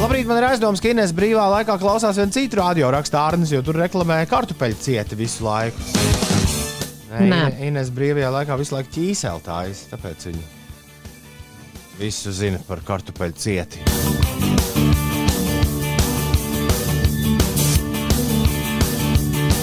Labrīt, 0.01 0.25
man 0.25 0.39
ir 0.39 0.47
aizdoms, 0.47 0.81
ka 0.81 0.89
Inês 0.89 1.11
brīvā 1.13 1.43
laikā 1.59 1.75
klausās 1.81 2.17
vienu 2.17 2.33
citu 2.33 2.57
radio 2.57 2.89
rakstu 2.93 3.19
ārnes, 3.21 3.51
jo 3.53 3.61
tur 3.65 3.77
reklamē 3.77 4.23
kartupeļu 4.31 4.79
cieti 4.81 5.19
visu 5.19 5.45
laiku. 5.45 5.77
Nē, 7.21 7.43
Inês 7.67 7.91
brīvajā 7.93 8.31
laikā 8.33 8.57
visu 8.57 8.77
laiku 8.77 8.95
ķīseltājas, 8.97 9.85
tāpēc 9.91 10.25
viņi 10.31 10.43
visu 12.01 12.33
zina 12.33 12.61
par 12.65 12.81
kartupeļu 12.87 13.37
cieti. 13.37 14.20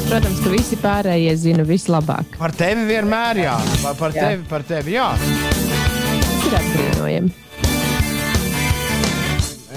Protams, 0.08 0.38
ka 0.40 0.48
visi 0.48 0.76
pārējie 0.80 1.32
zina 1.36 1.64
vislabāk. 1.68 2.38
Par 2.40 2.54
tevi 2.56 2.86
vienmēr 2.88 3.42
jā, 3.42 3.56
par, 3.82 3.96
par 3.98 4.14
Jā. 4.16 4.30
tevi, 4.30 4.46
par 4.48 4.62
tevi 4.64 4.94
jā. 4.94 5.08
Tas 5.20 6.46
ir 6.48 6.56
apbrīnojami. 6.56 7.32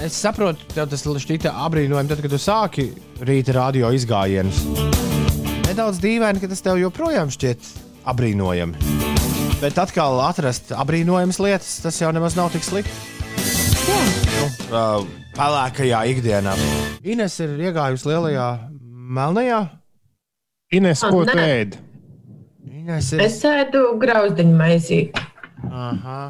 Es 0.02 0.16
saprotu, 0.16 0.64
tev 0.72 0.88
tas 0.88 1.04
šķita 1.04 1.52
apbrīnojami, 1.66 2.08
tad, 2.10 2.22
kad 2.24 2.32
tu 2.32 2.40
sāki 2.40 2.86
rīta 3.20 3.54
radio 3.58 3.92
izgājienus. 3.92 4.62
Nedaudz 5.68 6.00
dīvaini, 6.00 6.40
ka 6.40 6.48
tas 6.50 6.64
tev 6.64 6.80
joprojām 6.80 7.28
šķiet 7.30 7.68
apbrīnojami. 8.08 8.96
Bet 9.60 9.78
atkal 9.84 10.16
atrast 10.24 10.72
apbrīnojamas 10.72 11.42
lietas, 11.44 11.76
tas 11.84 12.00
jau 12.00 12.08
nemaz 12.16 12.40
nav 12.40 12.50
tik 12.56 12.64
slikti. 12.66 12.96
Jā, 13.84 14.00
Nu, 14.32 14.48
uh, 14.72 15.04
pelēkajā 15.36 16.00
ikdienā. 16.16 16.56
Ines 17.04 17.36
ir 17.44 17.54
iegājusi 17.68 18.08
lielajā 18.10 18.48
melnajā. 19.12 19.60
Ines, 20.72 21.02
ko 21.04 21.24
tu 21.28 21.36
ēdi? 21.38 21.78
Ines 22.82 23.10
ir. 23.14 23.20
Es 23.26 23.40
ēdu 23.46 23.82
grauzdiņu 24.00 24.54
maizīti, 24.58 25.24
Aha. 25.68 26.20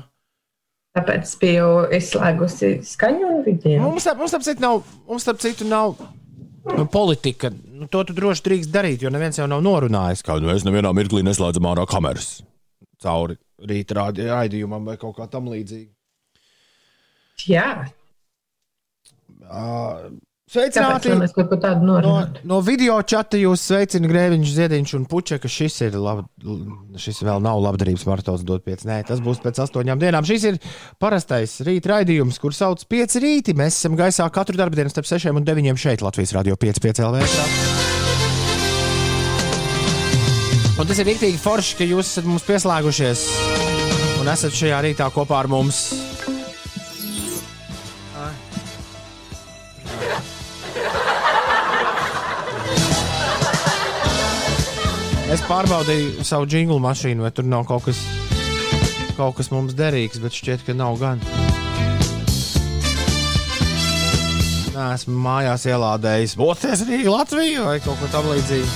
tāpēc 0.98 1.34
biju 1.40 1.68
izslēgusi 1.98 2.72
skaņu 2.86 3.28
un 3.36 3.44
video. 3.46 3.78
Mums, 3.84 4.08
ap- 4.10 4.18
mums, 4.20 4.34
ap 4.36 4.44
citu 4.46 4.64
nav, 4.64 4.82
mums, 5.08 5.28
ap 5.30 5.38
citu 5.42 5.68
nav 5.70 5.94
nu, 6.76 6.86
politika, 6.90 7.50
nu, 7.50 7.86
to 7.90 8.02
tu 8.08 8.16
droši 8.18 8.44
drīkst 8.48 8.74
darīt, 8.74 9.02
jo 9.06 9.10
neviens 9.14 9.38
jau 9.38 9.46
nav 9.50 9.62
norunājis, 9.64 10.24
ka 10.26 10.36
nu, 10.42 10.50
es 10.54 10.66
nevienā 10.68 10.92
mirklī 10.96 11.22
neslēdzu 11.26 11.62
ārā 11.72 11.86
kameras 11.90 12.40
cauri 13.02 13.38
rīta 13.66 13.96
raidījumam 13.98 14.84
vai 14.86 14.96
kaut 14.98 15.16
kā 15.18 15.26
tam 15.30 15.48
līdzīga. 15.50 15.90
Jā, 17.50 17.68
kāpēc 19.42 20.02
Sveicināti! 20.52 21.08
No, 21.80 22.26
no 22.44 22.58
video 22.60 22.98
čata 23.08 23.38
jūs 23.40 23.62
sveicina 23.70 24.08
Grēviņš, 24.10 24.50
Ziediņš 24.58 24.90
un 24.98 25.06
Puķeka. 25.08 25.48
Šis 25.48 25.78
ir 25.86 25.96
lab, 25.96 26.26
šis 27.00 27.22
vēl 27.24 27.40
nav 27.40 27.62
labdarības 27.64 28.04
maratons 28.04 28.44
dot 28.44 28.66
5. 28.68 28.84
Nē, 28.90 28.98
tas 29.08 29.22
būs 29.24 29.40
pēc 29.40 29.62
astoņām 29.64 30.02
dienām. 30.02 30.28
Šis 30.28 30.44
ir 30.50 30.58
parastais 31.00 31.56
rīta 31.64 31.94
raidījums, 31.94 32.36
kur 32.42 32.52
sauc 32.52 32.84
5 32.84 33.16
rīti. 33.24 33.56
Mēs 33.56 33.80
esam 33.80 33.96
gaisā 33.96 34.28
katru 34.34 34.60
dienu 34.60 34.92
starp 34.92 35.08
6 35.08 35.32
un 35.32 35.48
9 35.48 35.80
šeit 35.80 36.04
Latvijas 36.04 36.36
radio 36.36 36.60
5, 36.60 36.84
5 36.84 37.00
LV. 37.08 37.24
Un 40.76 40.88
tas 40.88 41.00
ir 41.00 41.08
rīktīgi 41.08 41.40
forši, 41.40 41.80
ka 41.80 41.88
jūs 41.88 42.12
esat 42.12 42.28
mums 42.28 42.44
pieslēgušies 42.44 43.28
un 44.20 44.28
esat 44.28 44.52
šajā 44.52 44.84
rītā 44.84 45.08
kopā 45.16 45.40
ar 45.40 45.48
mums. 45.48 45.86
Es 55.32 55.40
pārbaudīju 55.48 56.26
savu 56.28 56.44
jinglu 56.44 56.76
mašīnu, 56.84 57.24
vai 57.24 57.30
tur 57.32 57.46
nav 57.48 57.62
kaut 57.64 57.86
kas, 57.86 58.02
kaut 59.16 59.38
kas 59.38 59.48
mums 59.48 59.72
derīgs, 59.72 60.20
bet 60.20 60.36
šķiet, 60.36 60.66
ka 60.66 60.74
nav 60.76 60.98
gan. 61.00 61.22
Nē, 64.72 64.90
esmu 64.92 65.16
mājās 65.24 65.64
ielādējis. 65.70 66.36
Boties 66.36 66.84
Rīgā, 66.84 67.08
Latvijā 67.14 67.64
vai 67.64 67.78
kaut 67.80 67.96
ko 68.02 68.10
tamlīdzīgu. 68.12 68.68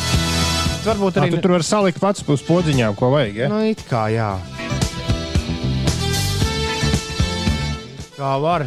Varbūt 0.87 1.21
arī 1.21 1.35
tu 1.35 1.43
tur 1.45 1.57
var 1.59 1.67
salikt 1.67 2.01
pats 2.01 2.25
uz 2.25 2.45
podziņām, 2.49 2.97
ko 2.97 3.11
vajag. 3.13 3.43
Ja? 3.43 3.51
Nu, 3.53 3.61
it 3.69 3.85
kā 3.91 4.07
jā. 4.15 4.33
Kā 8.17 8.33
var. 8.41 8.65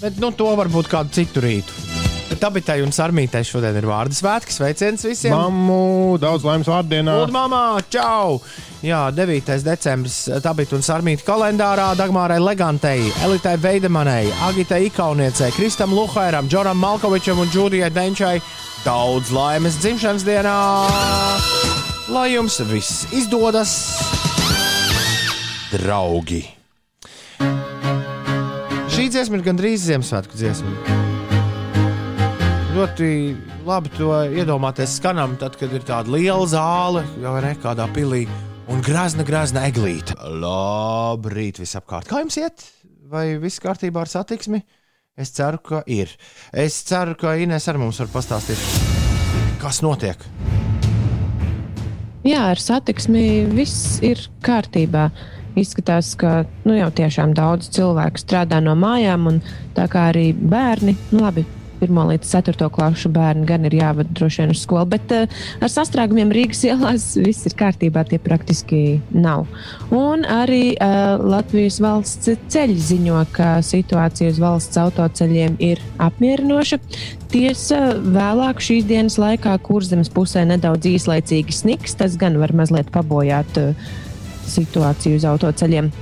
Bet 0.00 0.18
nu, 0.18 0.34
to 0.34 0.50
varbūt 0.58 0.90
kādu 0.90 1.14
citu 1.20 1.44
rītu. 1.46 1.89
Bet 2.30 2.44
abitai 2.46 2.78
un 2.84 2.92
sarmītai 2.94 3.42
šodien 3.46 3.74
ir 3.80 3.86
vārdu 3.90 4.14
svētki. 4.14 4.54
Sveiciens 4.54 5.02
visiem! 5.02 5.34
Mammu, 5.34 6.16
daudz 6.22 6.46
laimes 6.46 6.68
vārdienā. 6.70 7.16
Un 7.24 7.32
mamā, 7.34 7.64
čau! 7.90 8.38
Jā, 8.86 9.08
9. 9.12 9.50
decembris, 9.66 10.22
Tabita 10.40 10.78
un 10.78 10.84
Sarmīta 10.86 11.26
kalendārā, 11.26 11.90
Dagmārai 11.98 12.38
Legantei, 12.40 13.10
Elitai 13.26 13.56
Veidemanai, 13.60 14.30
Agitai 14.46 14.86
Ikauniecei, 14.86 15.50
Kristam 15.58 15.92
Luhairam, 15.96 16.48
Džoram 16.48 16.78
Malkovičam 16.80 17.42
un 17.42 17.50
Džudijai 17.52 17.90
Denčai 17.92 18.38
daudz 18.86 19.34
laimes 19.34 19.76
dzimšanas 19.82 20.24
dienā! 20.24 20.56
Lai 22.14 22.30
jums 22.32 22.56
viss 22.70 23.04
izdodas, 23.12 23.74
draugi! 25.74 26.46
Šī 28.90 29.10
dziesma 29.12 29.38
ir 29.38 29.46
gandrīz 29.50 29.84
Ziemassvētku 29.90 30.40
dziesma. 30.40 31.09
Ļoti 32.70 33.06
labi 33.66 33.90
to 33.96 34.12
iedomāties 34.30 34.92
skanam, 35.00 35.32
tad, 35.40 35.56
kad 35.58 35.72
ir 35.74 35.82
tāda 35.82 36.12
liela 36.14 36.44
zāle, 36.46 37.00
jau 37.18 37.32
ne 37.42 37.50
kādā 37.58 37.88
pilī, 37.90 38.20
un 38.70 38.78
grazna, 38.86 39.26
grazna 39.26 39.64
eglīte. 39.66 40.14
Labrīt, 40.38 41.58
visapkārt. 41.58 42.06
Kā 42.06 42.22
jums 42.22 42.38
iet? 42.38 42.62
Vai 43.10 43.40
viss 43.42 43.58
kārtībā 43.58 44.04
ar 44.04 44.12
satiksmi? 44.12 44.62
Es 45.18 45.34
ceru, 45.34 45.58
ka 45.66 45.82
ir. 45.90 46.14
Es 46.54 46.78
ceru, 46.86 47.18
ka 47.18 47.34
Inês 47.42 47.66
ar 47.66 47.80
mums 47.82 47.98
var 48.04 48.12
pastāstīt, 48.14 48.62
kas 49.58 49.82
notiek. 49.82 50.22
Jā, 52.22 52.52
ar 52.52 52.62
satiksmi 52.62 53.48
viss 53.50 53.98
ir 54.06 54.22
kārtībā. 54.46 55.08
Izskatās, 55.58 56.14
ka 56.14 56.44
nu, 56.62 56.78
jau 56.78 56.92
tiešām 56.94 57.34
daudz 57.34 57.72
cilvēku 57.74 58.22
strādā 58.22 58.62
no 58.62 58.78
mājām, 58.78 59.26
un 59.26 59.42
tā 59.74 59.90
kā 59.90 60.12
arī 60.12 60.28
bērni, 60.38 60.94
nu 61.10 61.26
labi, 61.26 61.42
1 61.84 62.00
līdz 62.12 62.32
4 62.32 62.68
klasu 62.74 63.10
bērni 63.12 63.46
gan 63.48 63.64
ir 63.68 63.76
jāvada 63.78 64.12
droši 64.16 64.42
vien 64.42 64.54
uz 64.54 64.64
skolu, 64.64 64.88
bet 64.94 65.14
uh, 65.14 65.40
ar 65.60 65.72
sastrēgumiem 65.72 66.32
Rīgas 66.34 66.62
ielās 66.68 67.06
viss 67.20 67.48
ir 67.48 67.56
kārtībā, 67.60 68.04
tie 68.08 68.20
praktiski 68.22 68.82
nav. 69.14 69.46
Un 69.94 70.26
arī 70.28 70.74
uh, 70.74 71.16
Latvijas 71.20 71.80
valsts 71.82 72.34
ceļi 72.52 72.76
ziņo, 72.90 73.24
ka 73.36 73.52
situācija 73.64 74.32
uz 74.34 74.42
valsts 74.42 74.80
autoceļiem 74.80 75.56
ir 75.64 75.80
apmierinoša. 76.02 76.80
Tiesa, 77.30 77.80
vēlāk 78.02 78.62
šīs 78.64 78.86
dienas 78.88 79.16
laikā 79.22 79.54
kurzemes 79.62 80.10
pusē 80.12 80.42
nedaudz 80.48 80.88
īslaicīgi 80.90 81.54
sniks, 81.54 81.94
tas 81.98 82.18
gan 82.20 82.38
var 82.42 82.54
mazliet 82.56 82.90
pabojāt 82.94 83.60
uh, 83.62 83.90
situāciju 84.50 85.20
uz 85.20 85.28
autoceļiem. 85.30 85.92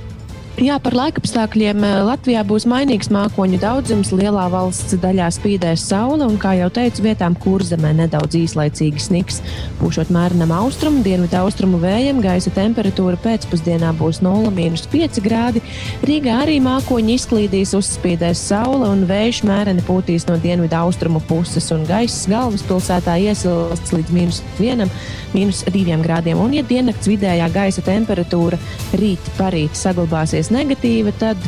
Jā, 0.59 0.75
par 0.83 0.91
laikapstākļiem 0.91 1.83
eh, 1.87 1.91
Latvijā 2.03 2.41
būs 2.43 2.65
mainīgs 2.67 3.07
mākoņu 3.15 3.61
daudzums. 3.61 4.09
Lielā 4.11 4.49
valsts 4.51 4.97
daļā 4.99 5.29
spīdēs 5.31 5.85
saule, 5.87 6.25
un, 6.25 6.35
kā 6.41 6.51
jau 6.57 6.67
teicu, 6.75 7.05
vietām 7.05 7.37
kurzemē 7.39 7.93
nedaudz 7.95 8.35
īslaicīgi 8.35 8.99
sniks. 8.99 9.37
Pūšot 9.79 10.11
mērenam 10.11 10.51
austrumu, 10.57 10.99
dienvidu 11.05 11.37
austrumu 11.39 11.79
vējam, 11.79 12.19
gaisa 12.19 12.51
temperatūra 12.51 13.15
pēcpusdienā 13.23 13.93
būs 14.01 14.19
0,5 14.25 15.21
grādi. 15.23 15.63
Rīgā 16.03 16.41
arī 16.43 16.57
mākoņi 16.65 17.15
izklīdīs, 17.15 17.71
uzspīdēs 17.79 18.43
saule, 18.51 18.83
un 18.89 19.07
vējš 19.07 19.45
mēreni 19.47 19.85
pūtīs 19.87 20.27
no 20.27 20.35
dienvidu 20.43 20.75
austrumu 20.81 21.23
puses, 21.29 21.71
un 21.71 21.87
gaiss 21.87 22.27
galvaspilsētā 22.27 23.15
iesilsts 23.29 23.95
līdz 23.95 24.17
mīnus 24.17 24.43
1, 24.59 24.91
mīnus 25.37 25.63
2 25.71 26.01
grādiem. 26.03 26.43
Un, 26.43 26.59
ja 26.59 26.67
diennakts 26.67 27.07
vidējā 27.07 27.47
gaisa 27.55 27.87
temperatūra 27.87 28.59
rīt 28.99 29.33
parīt 29.39 29.79
saglabāsies 29.79 30.48
negatīva, 30.53 31.13
tad 31.19 31.41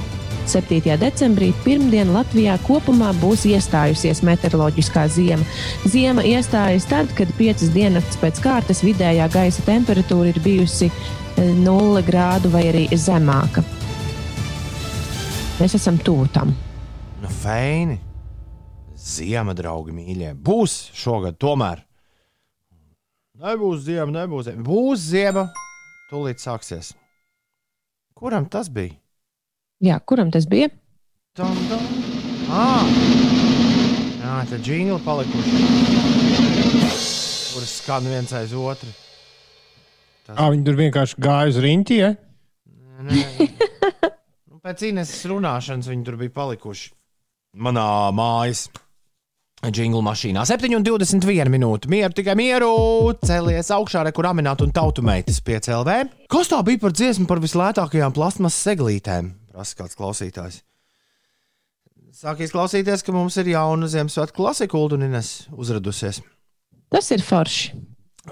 7. 0.49 0.81
decembrī 0.99 1.51
pirmdien 1.63 2.09
Latvijā 2.11 2.57
kopumā 2.65 3.11
būs 3.21 3.45
iestājusies 3.49 4.23
meteoroloģiskā 4.25 5.05
ziema. 5.13 5.45
Ziema 5.87 6.25
iestājas 6.27 6.87
tad, 6.89 7.11
kad 7.17 7.29
piecas 7.37 7.71
diennakts 7.75 8.19
pēc 8.21 8.41
kārtas 8.43 8.81
vidējā 8.83 9.29
gaisa 9.31 9.63
temperatūra 9.67 10.33
ir 10.33 10.41
bijusi 10.43 10.89
0 11.37 12.01
grādu 12.07 12.51
vai 12.53 12.65
arī 12.71 12.87
zemāka. 12.97 13.63
Mēs 15.61 15.77
esam 15.77 15.99
tuvu 16.01 16.27
tam. 16.33 16.55
Nu, 17.21 17.29
feini! 17.41 17.99
Ziema, 19.01 19.53
draugi, 19.57 19.93
mīļie! 19.95 20.33
Būs 20.37 20.89
šogad 20.97 21.37
tomēr! 21.41 21.85
Nebūs 23.41 23.85
ziema, 23.87 24.11
nebūs 24.19 24.49
ziema. 24.49 24.65
Būs 24.65 25.05
ziema! 25.13 25.45
Tūlīt 26.11 26.41
sāksies. 26.43 26.91
Kuram 28.21 28.43
tas 28.53 28.67
bija? 28.69 28.93
Jā, 29.81 29.95
kuram 30.05 30.29
tas 30.29 30.45
bija? 30.45 30.67
Tam, 31.33 31.55
tam. 31.71 31.85
Ah! 32.53 32.83
Jā, 34.21 34.35
tā 34.45 34.59
džingli 34.61 34.99
palikuši. 35.01 35.61
Kuras 37.55 37.73
skan 37.79 38.05
viens 38.05 38.29
aiz 38.37 38.53
otru. 38.53 38.91
À, 40.29 40.51
viņi 40.51 40.61
tur 40.67 40.77
vienkārši 40.83 41.17
gāja 41.25 41.49
uz 41.49 41.57
riņķi. 41.65 41.97
Ja? 41.97 42.11
Nē, 43.09 43.23
nu, 44.51 44.61
pēc 44.61 44.85
Ineses 44.91 45.25
runāšanas 45.31 45.89
viņi 45.89 46.05
tur 46.05 46.21
bija 46.21 46.35
palikuši 46.37 46.91
manā 47.57 47.87
mājas. 48.13 48.67
Džinglu 49.69 50.01
mašīnā 50.01 50.41
7,21 50.49 51.51
minūte. 51.53 51.89
Mieru 51.91 52.15
tikai 52.17 52.33
mieru. 52.39 52.71
Cēlies 53.21 53.69
augšā, 53.75 54.01
re, 54.07 54.13
kur 54.15 54.25
aminēt 54.31 54.63
un 54.65 54.73
tautu 54.73 55.03
meitas 55.05 55.37
pie 55.45 55.59
CLV. 55.61 55.97
Kas 56.33 56.49
tā 56.49 56.63
bija 56.65 56.81
par 56.81 56.95
dziesmu 56.97 57.27
par 57.29 57.41
vislētākajām 57.43 58.15
plasmas 58.15 58.57
seglītēm? 58.65 59.29
Prasa 59.53 59.77
kāds 59.77 59.99
klausītājs. 59.99 60.63
Sāk 62.21 62.41
izklausīties, 62.41 63.05
ka 63.05 63.13
mums 63.13 63.37
ir 63.37 63.53
jauna 63.53 63.87
Ziemassvētku 63.89 64.41
klasika, 64.41 64.77
Ulduninas 64.77 65.45
uzradusies. 65.53 66.23
Tas 66.91 67.13
ir 67.13 67.21
forši. 67.23 67.77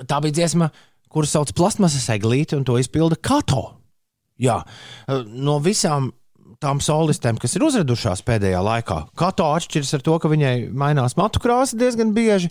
Tā 0.10 0.20
bija 0.26 0.42
dziesma, 0.42 0.72
kuras 1.14 1.36
sauc 1.38 1.54
plasmasas 1.58 2.10
eglīti, 2.14 2.58
un 2.58 2.66
to 2.66 2.78
izpilda 2.82 3.18
Kato. 3.22 3.68
Jā, 4.40 4.62
no 5.30 5.58
visām 5.62 6.10
tām 6.64 6.82
solistēm, 6.84 7.38
kas 7.42 7.56
ir 7.58 7.66
uzradušās 7.68 8.24
pēdējā 8.28 8.60
laikā, 8.66 9.00
Kato 9.20 9.50
atšķiras 9.56 9.94
ar 9.98 10.06
to, 10.06 10.18
ka 10.22 10.32
viņai 10.32 10.56
mainās 10.76 11.18
matu 11.20 11.42
krāsa 11.44 11.78
diezgan 11.80 12.14
bieži, 12.16 12.50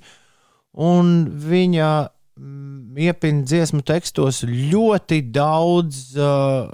un 0.79 1.29
viņa 1.49 1.89
mm, 2.07 2.99
iepina 3.09 3.47
dziesmu 3.49 3.83
tekstos 3.87 4.45
ļoti 4.49 5.23
daudz 5.35 6.05
uh, 6.19 6.71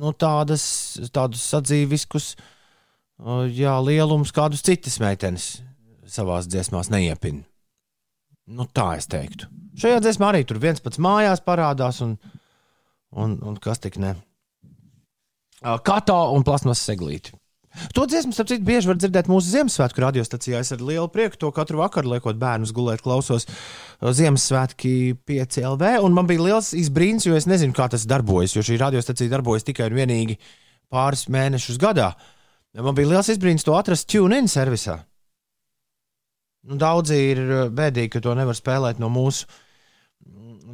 nu, 0.00 0.14
tādas, 0.16 0.64
tādus 1.14 1.44
sadzīviskus 1.52 2.32
uh, 2.36 3.44
jā, 3.50 3.76
lielumus, 3.84 4.34
kādus 4.34 4.64
citas 4.66 5.00
meitenes 5.02 5.56
savās 6.06 6.48
dziesmās 6.50 6.90
neiepina. 6.92 7.44
Nu, 8.46 8.68
tā 8.70 8.92
es 9.00 9.08
teiktu. 9.10 9.48
Šajā 9.76 9.98
dziesmā 10.04 10.30
arī 10.30 10.44
tur 10.46 10.60
viens 10.62 10.80
pats 10.80 11.00
mājās 11.02 11.42
parādās, 11.44 11.98
un, 12.04 12.14
un, 13.10 13.34
un 13.42 13.56
kas 13.60 13.82
tik 13.82 13.98
ne. 14.00 14.14
Kato 15.86 16.20
un 16.36 16.46
plasmas 16.46 16.84
seglīti. 16.86 17.34
To 17.92 18.06
dziesmu, 18.08 18.32
starp 18.32 18.48
citu, 18.48 18.64
bieži 18.64 18.88
var 18.88 18.96
dzirdēt 18.96 19.26
mūsu 19.28 19.50
Ziemassvētku 19.52 20.00
radiostacijā. 20.00 20.62
Es 20.64 20.72
ar 20.72 20.80
lielu 20.80 21.08
prieku 21.12 21.36
to 21.40 21.50
katru 21.52 21.82
vakaru, 21.82 22.14
liekot 22.14 22.38
bērnus 22.40 22.72
gulēt, 22.76 23.02
klausos 23.04 23.44
Ziemassvētki 24.00 24.94
5 25.28 25.58
LV. 25.74 25.90
Un 26.06 26.16
man 26.16 26.28
bija 26.28 26.44
liels 26.46 26.72
izbrīns, 26.76 27.26
jo 27.28 27.36
es 27.36 27.48
nezinu, 27.50 27.76
kā 27.76 27.90
tas 27.92 28.06
darbojas, 28.08 28.56
jo 28.56 28.64
šī 28.64 28.78
radiostacija 28.80 29.32
darbojas 29.32 29.66
tikai 29.68 29.90
un 29.90 29.98
vienīgi 29.98 30.38
pāris 30.92 31.26
mēnešus 31.32 31.80
gadā. 31.82 32.14
Man 32.80 32.96
bija 32.96 33.12
liels 33.12 33.30
izbrīns 33.32 33.66
to 33.66 33.76
atrast 33.76 34.08
TuneIn 34.12 34.48
servisā. 34.52 35.02
Nu, 36.66 36.80
daudzi 36.80 37.18
ir 37.34 37.42
bēdīgi, 37.76 38.14
ka 38.16 38.24
to 38.24 38.32
nevar 38.38 38.56
spēlēt 38.56 39.02
no 39.02 39.12
mūsu 39.12 39.46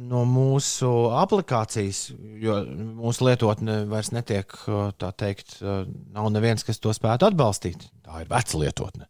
no 0.09 0.23
mūsu 0.27 0.89
aplikācijas, 1.19 2.05
jo 2.41 2.59
mūsu 2.99 3.27
lietotne 3.27 3.83
vairs 3.89 4.11
netiek, 4.15 4.53
tā 4.99 5.11
teikt, 5.17 5.59
nav 5.63 6.29
neviens, 6.33 6.65
kas 6.67 6.81
to 6.83 6.93
spētu 6.95 7.29
atbalstīt. 7.29 7.87
Tā 8.03 8.23
ir 8.23 8.31
veca 8.31 8.61
lietotne. 8.61 9.09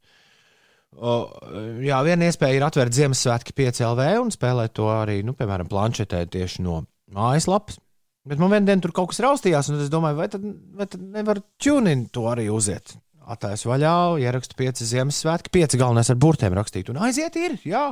Jā, 1.84 2.02
viena 2.06 2.30
iespēja 2.30 2.60
ir 2.60 2.66
atvērt 2.68 2.94
Ziemassvētku 2.94 3.56
5LV 3.58 4.10
un 4.22 4.34
spēlēt 4.34 4.76
to 4.78 4.90
arī, 4.94 5.22
nu, 5.26 5.34
piemēram, 5.38 5.70
planšetē 5.72 6.22
tieši 6.34 6.62
no 6.66 6.84
mājaslapas. 7.14 7.80
Bet 8.24 8.40
man 8.40 8.54
vienā 8.54 8.70
dienā 8.70 8.86
tur 8.86 8.94
kaut 8.96 9.10
kas 9.12 9.20
raustījās, 9.26 9.68
un 9.74 9.82
es 9.84 9.90
domāju, 9.92 10.16
vai 10.22 10.30
tad, 10.32 10.46
vai 10.78 10.86
tad 10.88 11.02
nevar 11.02 11.42
tunin 11.60 12.06
to 12.14 12.28
arī 12.32 12.46
uziet. 12.54 12.94
Attēlus 13.34 13.66
vaļā, 13.68 13.96
ierakstu 14.24 14.56
5 14.60 14.84
Ziemassvētku, 14.88 15.52
5 15.52 15.76
galvenais 15.80 16.12
ar 16.12 16.20
burtiem 16.20 16.56
rakstīt, 16.56 16.92
un 16.94 17.02
aiziet 17.04 17.36
ir, 17.40 17.58
jā. 17.68 17.88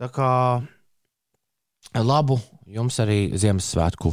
Tā 0.00 0.08
kā 0.14 0.30
labu 1.94 2.38
jums 2.70 3.00
arī 3.02 3.18
Ziemassvētku 3.38 4.12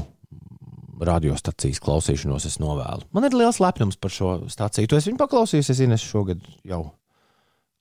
radiostacijas 1.02 1.82
klausīšanos 1.82 2.46
es 2.50 2.58
novēlu. 2.62 3.08
Man 3.16 3.26
ir 3.26 3.36
liels 3.38 3.60
lepnums 3.62 3.98
par 4.02 4.14
šo 4.14 4.34
stāciju. 4.52 4.90
Tu 4.90 4.98
esi 4.98 5.10
viņu 5.10 5.22
paklausījusies, 5.22 5.86
Ines, 5.86 6.04
šogad 6.06 6.44
jau. 6.68 6.84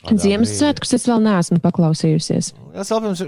Ziemassvētkus 0.09 0.95
es 0.97 1.05
vēl 1.05 1.21
neesmu 1.27 1.59
paklausījusies. 1.61 2.55
Es 2.81 2.93
lepnums, 2.95 3.21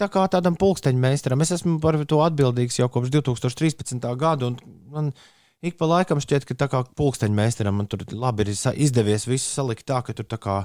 tā 0.00 0.08
kā 0.10 0.24
tādam 0.32 0.56
pulksteņmeistaram. 0.58 1.44
Es 1.44 1.54
esmu 1.54 1.76
par 1.82 2.00
to 2.10 2.18
atbildīgs 2.24 2.80
jau 2.80 2.88
kopš 2.90 3.12
2013. 3.20 4.08
gada, 4.18 4.50
un 4.50 4.58
man 4.90 5.12
ik 5.62 5.78
pa 5.78 5.86
laikam 5.86 6.18
šķiet, 6.22 6.48
ka 6.48 6.58
tā 6.58 6.70
kā 6.72 6.82
pulksteņmeistaram 6.98 7.78
man 7.78 7.90
tur 7.90 8.02
labi 8.10 8.48
ir 8.48 8.54
izdevies 8.56 9.28
visu 9.30 9.46
salikt 9.46 9.86
tā, 9.86 10.00
ka 10.02 10.16
tur 10.16 10.26
tā 10.26 10.40
kā 10.42 10.64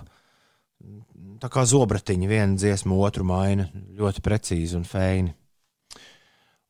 tā 1.41 1.49
kā 1.51 1.65
zobratiņi, 1.67 2.29
viena 2.29 2.57
dziesma, 2.57 2.97
otru 3.07 3.25
maina 3.27 3.67
ļoti 3.73 4.23
precīzi 4.25 4.77
un 4.79 4.85
feini. 4.87 5.33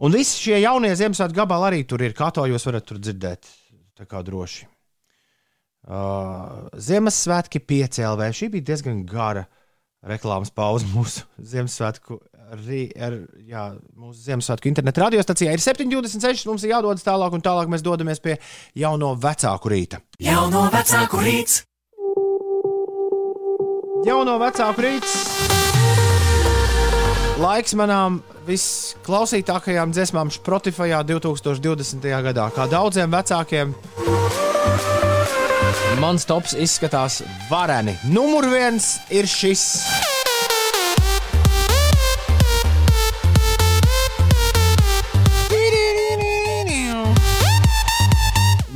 Un 0.04 0.12
visi 0.12 0.42
šie 0.44 0.60
jaunie 0.60 0.92
Ziemassvētku 0.92 1.38
gabali 1.38 1.70
arī 1.70 1.84
tur 1.88 2.04
ir. 2.04 2.16
Kā 2.16 2.28
to 2.36 2.44
jūs 2.50 2.68
varat 2.68 2.90
dzirdēt? 3.00 3.48
Tā 3.96 4.08
kā 4.10 4.20
droši. 4.28 4.66
Uh, 5.86 6.66
Ziemassvētki 6.82 7.62
5 7.64 8.02
LV. 8.04 8.32
Šī 8.36 8.50
bija 8.52 8.72
diezgan 8.72 9.04
gara 9.08 9.46
reklāmas 10.06 10.52
pauze 10.52 10.88
mūsu 10.92 11.24
Ziemassvētku, 11.52 12.18
arī, 12.58 12.82
ar, 13.08 13.16
jā, 13.48 13.68
mūsu 13.96 14.26
Ziemassvētku 14.26 14.72
internetu 14.72 15.06
radiostacijā. 15.06 15.54
Ir 15.56 15.64
7,26. 15.64 16.44
Mums 16.50 16.66
ir 16.66 16.74
jādodas 16.76 17.06
tālāk, 17.06 17.38
un 17.38 17.46
tālāk 17.46 17.72
mēs 17.72 17.86
dodamies 17.86 18.20
pie 18.24 18.36
jauno 18.76 19.14
vecāku 19.16 19.72
rīta. 19.72 20.02
Jauno 20.20 20.68
vecāku 20.74 21.24
rīts! 21.24 21.64
Jauno 24.06 24.36
vecāku 24.38 24.84
rīts. 24.86 25.14
Laiks 27.42 27.74
manām 27.74 28.20
visklausītākajām 28.46 29.90
dziesmām 29.96 30.30
Spotify 30.30 30.92
2020. 31.02 32.06
gadā. 32.28 32.46
Kā 32.54 32.68
daudziem 32.70 33.10
vecākiem, 33.10 33.74
mans 36.04 36.30
tops 36.30 36.54
izskatās 36.54 37.24
vareni. 37.50 37.98
Numur 38.14 38.46
viens 38.54 39.00
ir 39.10 39.26
šis. 39.26 39.66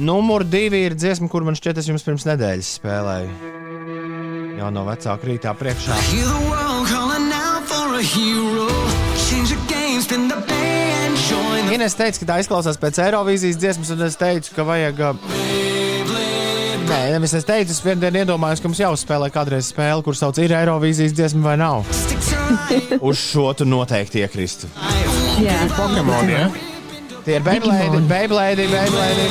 Numur 0.09 0.41
divi 0.41 0.87
ir 0.89 0.97
dziesma, 0.97 1.29
kur 1.29 1.45
man 1.45 1.53
šķiet, 1.59 1.83
es 1.83 1.93
jums 1.93 2.07
pirms 2.07 2.25
nedēļas 2.25 2.75
spēlēju. 2.79 3.68
Jau 4.59 4.67
no 4.75 4.81
vecāka 4.83 5.23
rītā 5.23 5.53
priekšā. 5.55 5.95
Ines 11.69 11.95
teica, 11.95 12.19
ka 12.19 12.27
tā 12.27 12.39
izklausās 12.43 12.79
pēc 12.81 12.99
Eirovīzijas 13.05 13.59
dziesmas, 13.61 13.93
un 13.95 14.03
es 14.09 14.17
teicu, 14.19 14.51
ka 14.57 14.65
vajag. 14.67 14.99
Nē, 16.89 16.99
nevis 17.13 17.37
es 17.37 17.47
teicu, 17.47 17.71
es 17.71 17.79
vienā 17.85 18.01
dienā 18.07 18.25
iedomājos, 18.25 18.59
ka 18.59 18.67
mums 18.67 18.81
jāuzspēlē 18.81 19.29
kādreiz 19.31 19.69
spēle, 19.71 20.03
kur 20.03 20.17
sauc 20.17 20.41
ir 20.43 20.51
Eirovīzijas 20.57 21.15
dziesma 21.15 21.51
vai 21.51 21.55
nav. 21.61 21.87
Uz 23.07 23.21
šo 23.21 23.53
tu 23.55 23.69
noteikti 23.69 24.25
iekristu. 24.25 24.67
Jā, 25.39 25.55
Pokemon, 25.77 26.33
ja? 26.33 26.49
Tie 27.23 27.37
ir 27.37 27.47
Beyblade, 27.47 28.03
Beyblade, 28.11 28.67
Beyblade. 28.73 29.29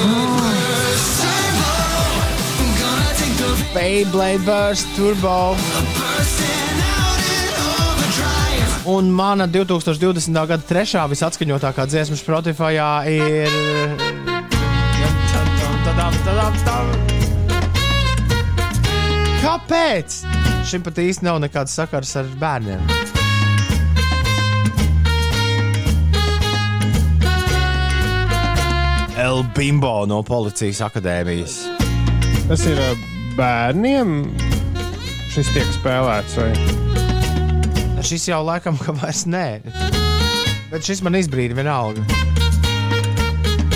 Beyblade 3.75 4.39
Burst 4.45 4.87
Turbo. 4.97 5.57
Un 8.85 9.11
mana 9.13 9.45
2020. 9.47 10.33
gada 10.49 10.65
trešā 10.65 11.03
visatskaņotākā 11.13 11.85
dziesma 11.91 12.17
Spotify 12.17 12.79
ir. 13.13 13.53
Kāpēc? 19.43 20.23
Šim 20.69 20.83
pat 20.85 21.03
īsti 21.05 21.29
nav 21.29 21.43
nekāds 21.45 21.77
sakars 21.77 22.15
ar 22.17 22.33
bērniem. 22.41 22.81
El 29.19 29.45
Bimbo 29.57 30.07
no 30.07 30.23
Policijas 30.23 30.81
akadēmijas. 30.87 31.61
Tas 32.49 32.63
ir 32.71 32.79
ā, 32.79 32.93
bērniem. 33.39 34.15
Šis 35.33 35.51
tiek 35.55 35.69
spēlēts. 35.77 36.39
Vai? 36.41 36.51
Šis 38.05 38.29
jau 38.31 38.41
laikam, 38.47 38.79
ka 38.81 38.95
vairs 38.99 39.25
nē. 39.31 39.47
Bet 40.69 40.85
šis 40.87 41.03
man 41.07 41.19
izbrīna 41.19 41.57
vienalga. 41.59 42.05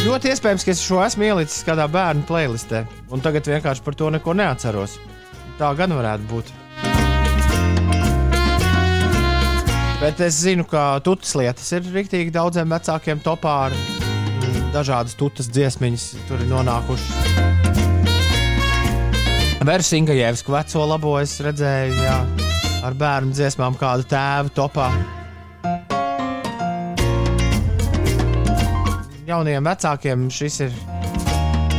Ļoti 0.03 0.33
iespējams, 0.33 0.65
ka 0.67 0.73
es 0.75 0.83
šo 0.83 0.99
esmu 1.05 1.29
ielicis 1.29 1.63
kādā 1.67 1.87
bērnu 1.91 2.27
playlistē, 2.27 2.83
un 3.15 3.23
tagad 3.23 3.47
vienkārši 3.47 3.85
par 3.87 3.95
to 3.99 4.11
neko 4.11 4.35
neatceros. 4.35 4.97
Tā 5.61 5.71
gan 5.79 5.95
varētu 5.95 6.27
būt. 6.33 6.51
Bet 10.03 10.19
es 10.27 10.41
zinu, 10.43 10.67
ka 10.67 10.99
tutas 11.07 11.37
lietas 11.39 11.69
ir 11.77 11.87
rīktīgi 11.95 12.35
daudziem 12.35 12.75
vecākiem 12.75 13.23
topā 13.23 13.55
ar 13.69 13.77
dažādas 14.75 15.15
tutas 15.15 15.53
dziesmiņas, 15.55 16.09
tur 16.27 16.43
ir 16.43 16.51
nonākušas. 16.51 17.32
Versiņa 19.63 20.15
Jēvska 20.17 20.51
veco 20.51 20.85
labo 20.91 21.13
es 21.21 21.37
redzēju, 21.45 21.95
jā, 22.03 22.17
ar 22.83 22.97
bērnu 22.99 23.31
dziesmām 23.37 23.77
kādu 23.79 24.03
tēvu 24.11 24.51
topā. 24.57 24.89
Jauniem 29.29 29.71
vecākiem 29.71 30.27
šis 30.35 30.59
ir, 30.67 30.75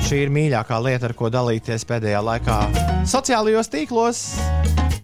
šī 0.07 0.21
ir 0.23 0.31
mīļākā 0.33 0.79
lieta, 0.85 1.11
ar 1.11 1.15
ko 1.19 1.27
dalīties 1.33 1.83
pēdējā 1.89 2.23
laikā. 2.23 2.61
Sociālajos 3.09 3.71
tīklos 3.73 4.23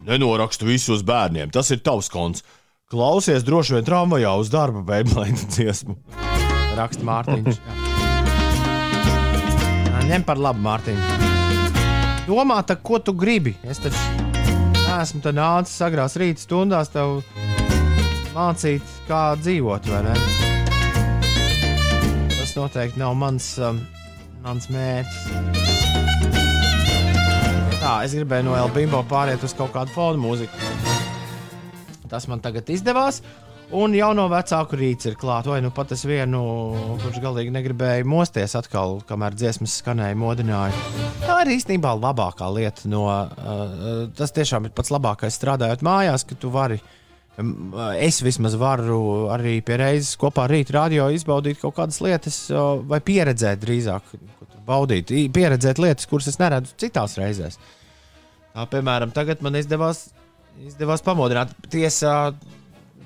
nenorakstu 0.09 0.65
visus 0.69 1.03
bērniem, 1.05 1.51
tas 1.53 1.69
ir 1.75 1.83
tavs 1.85 2.09
konts. 2.11 2.45
Klausies 2.89 3.45
droši 3.45 3.77
vien 3.77 3.85
tramvajā 3.85 4.31
uz 4.41 4.49
darba 4.53 4.81
beiglaina 4.87 5.49
dziesmu. 5.53 5.93
Raksta 6.79 7.05
Mārtiņš. 7.05 7.61
Ņem 10.09 10.23
par 10.25 10.41
labu, 10.41 10.63
Mārtiņ. 10.65 11.28
Domā, 12.29 12.59
tā, 12.61 12.75
ko 12.77 12.99
tu 13.01 13.09
gribi? 13.17 13.55
Es 13.65 13.79
taču 13.81 13.97
neesmu 14.77 15.21
te 15.23 15.31
nācis 15.33 15.81
agrās 15.81 16.13
rīta 16.19 16.43
stundās 16.43 16.91
tev 16.93 17.23
mācīt, 18.35 18.85
kā 19.07 19.33
dzīvot? 19.41 19.89
Tas 22.35 22.53
noteikti 22.53 23.01
nav 23.01 23.17
mans, 23.17 23.47
um, 23.65 23.81
mans 24.45 24.69
mērķis. 24.69 25.25
Tā, 27.79 27.95
es 28.05 28.13
gribēju 28.13 28.45
no 28.45 28.53
Elbīmo 28.61 29.01
pāriet 29.09 29.41
uz 29.47 29.57
kaut 29.57 29.73
kādu 29.73 29.89
fonu 29.97 30.21
mūziku. 30.21 30.53
Tas 32.13 32.29
man 32.29 32.45
tagad 32.45 32.69
izdevās. 32.69 33.23
Un 33.69 33.93
jauno 33.93 34.23
vecāku 34.31 34.79
rīts 34.79 35.05
ir 35.05 35.15
klāts. 35.19 35.45
Vai 35.49 35.59
nu 35.61 35.69
pat 35.73 35.91
es 35.93 36.01
vienu, 36.09 36.39
kurš 37.03 37.19
galīgi 37.21 37.51
negribēja 37.53 38.07
mosties 38.07 38.55
atkal, 38.57 38.97
kamēr 39.05 39.37
dziesmas 39.37 39.75
skanēja, 39.83 40.17
modināja. 40.17 40.73
Tā 41.21 41.35
ir 41.43 41.51
īstenībā 41.53 41.91
labākā 41.99 42.49
lieta. 42.55 42.89
No, 42.89 43.03
uh, 43.05 44.07
tas 44.17 44.33
tiešām 44.33 44.65
ir 44.65 44.73
pats 44.73 44.89
labākais 44.89 45.37
strādājot 45.37 45.85
mājās, 45.85 46.25
ka 46.25 46.39
tu 46.41 46.49
vari. 46.53 46.79
um, 47.37 47.69
Es 48.01 48.23
vismaz 48.25 48.57
varu 48.57 49.29
arī 49.35 49.59
pie 49.61 49.77
reizes 49.77 50.17
kopā 50.17 50.47
ar 50.47 50.55
rītu 50.57 50.73
radio 50.73 51.11
izbaudīt 51.13 51.61
kaut 51.61 51.77
kādas 51.77 52.01
lietas, 52.01 52.41
uh, 52.49 52.81
vai 52.81 53.03
pieredzēt 53.05 53.61
drīzāk, 53.61 54.15
baudīt, 54.65 55.13
pieredzēt 55.35 55.77
lietas, 55.77 56.09
kuras 56.09 56.33
es 56.33 56.41
neredzu 56.41 56.73
citās 56.81 57.19
reizēs. 57.21 57.61
Tā, 58.49 58.65
piemēram, 58.65 59.13
tagad 59.13 59.45
man 59.45 59.61
izdevās, 59.61 60.07
izdevās 60.65 61.05
pamodināt. 61.05 61.53
Tiesā 61.69 62.31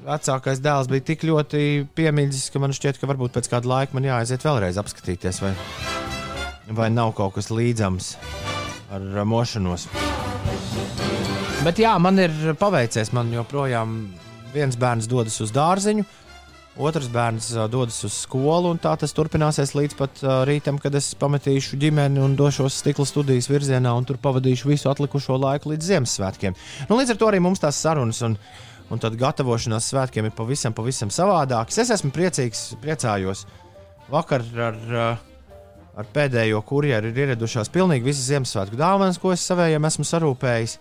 vecākais 0.03 0.61
dēls 0.63 0.89
bija 0.91 1.05
tik 1.11 1.25
ļoti 1.27 1.63
piemīlis, 1.95 2.49
ka 2.53 2.61
man 2.61 2.75
šķiet, 2.75 2.99
ka 2.99 3.09
varbūt 3.09 3.35
pēc 3.35 3.49
kāda 3.51 3.69
laika 3.69 3.95
man 3.95 4.07
jāaiziet 4.07 4.45
vēlreiz 4.45 4.79
apskatīties, 4.81 5.41
vai, 5.43 5.53
vai 6.71 6.89
nav 6.93 7.13
kaut 7.17 7.37
kas 7.37 7.51
līdzams 7.53 8.15
ar 8.93 9.05
uh, 9.13 9.23
mošanos. 9.27 9.87
Bet 11.63 11.79
jā, 11.79 11.93
man 12.01 12.19
ir 12.19 12.33
paveicies. 12.59 13.13
Man 13.15 13.31
joprojām 13.31 13.95
viens 14.53 14.75
bērns 14.79 15.07
dodas 15.09 15.39
uz 15.41 15.53
dārziņu, 15.55 16.03
otrs 16.83 17.07
bērns 17.13 17.47
ā, 17.55 17.69
dodas 17.71 18.01
uz 18.03 18.17
skolu, 18.25 18.73
un 18.73 18.81
tā 18.83 18.91
tas 18.99 19.15
turpināsies 19.15 19.71
līdz 19.77 19.95
pat 19.97 20.19
ā, 20.21 20.41
rītam, 20.49 20.81
kad 20.83 20.95
es 20.99 21.13
pametīšu 21.19 21.79
ģimeni 21.79 22.21
un 22.21 22.35
došos 22.37 22.81
stikla 22.83 23.07
studijas 23.07 23.47
virzienā, 23.51 23.95
un 23.95 24.05
tur 24.09 24.19
pavadīšu 24.21 24.73
visu 24.73 24.91
atlikušo 24.91 25.39
laiku 25.39 25.71
līdz 25.71 25.89
Ziemassvētkiem. 25.93 26.59
Nu, 26.89 26.99
līdz 26.99 27.15
ar 27.15 27.21
to 27.21 27.31
arī 27.31 27.41
mums 27.45 27.63
tās 27.63 27.79
sarunas 27.79 28.19
un, 28.27 28.37
un 28.91 29.01
tad 29.01 29.15
gatavošanās 29.19 29.91
svētkiem 29.91 30.27
ir 30.27 30.34
pavisam, 30.36 30.73
pavisam 30.75 31.11
savādākas. 31.13 31.79
Es 31.84 31.93
esmu 31.95 32.11
priecīgs, 32.15 32.73
priecājos. 32.84 33.45
Vakar 34.11 34.43
ar, 34.67 34.79
ā, 35.03 35.07
ar 35.99 36.09
pēdējo 36.15 36.59
kurjeru 36.67 37.11
ir 37.11 37.21
ieradušās 37.25 37.71
pilnīgi 37.73 38.09
visas 38.09 38.27
Ziemassvētku 38.31 38.79
dāvanas, 38.79 39.21
ko 39.21 39.31
es 39.34 39.45
savējiem 39.47 39.88
esmu 39.89 40.07
sarūpējis. 40.09 40.77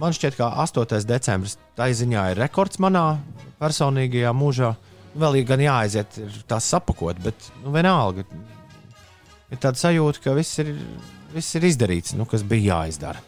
Man 0.00 0.14
šķiet, 0.16 0.38
ka 0.40 0.50
8. 0.64 1.04
decembris 1.06 1.58
tā 1.78 1.86
ziņā 1.94 2.30
ir 2.32 2.40
rekords 2.42 2.80
manā 2.82 3.20
personīgajā 3.60 4.32
mūžā. 4.34 4.72
Vēl 5.14 5.38
ir 5.38 5.46
gan 5.46 5.62
jāaiziet, 5.62 6.16
ir 6.18 6.40
tās 6.50 6.66
sapakot, 6.72 7.20
bet 7.22 7.52
nu, 7.62 7.70
vienalga. 7.74 8.24
Ir 9.52 9.60
tāda 9.62 9.78
sajūta, 9.78 10.24
ka 10.24 10.34
viss 10.34 10.58
ir, 10.64 10.72
viss 11.30 11.54
ir 11.54 11.68
izdarīts, 11.68 12.16
nu, 12.18 12.26
kas 12.26 12.42
bija 12.42 12.80
jāizdara. 12.80 13.22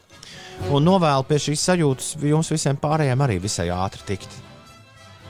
Un 0.73 0.83
novēlu 0.83 1.27
pie 1.29 1.39
šīs 1.43 1.63
sajūtas 1.69 2.15
jums 2.27 2.51
visiem 2.51 2.79
pārējiem 2.81 3.23
arī 3.23 3.37
visai 3.43 3.69
ātri 3.71 4.03
tikt. 4.09 4.33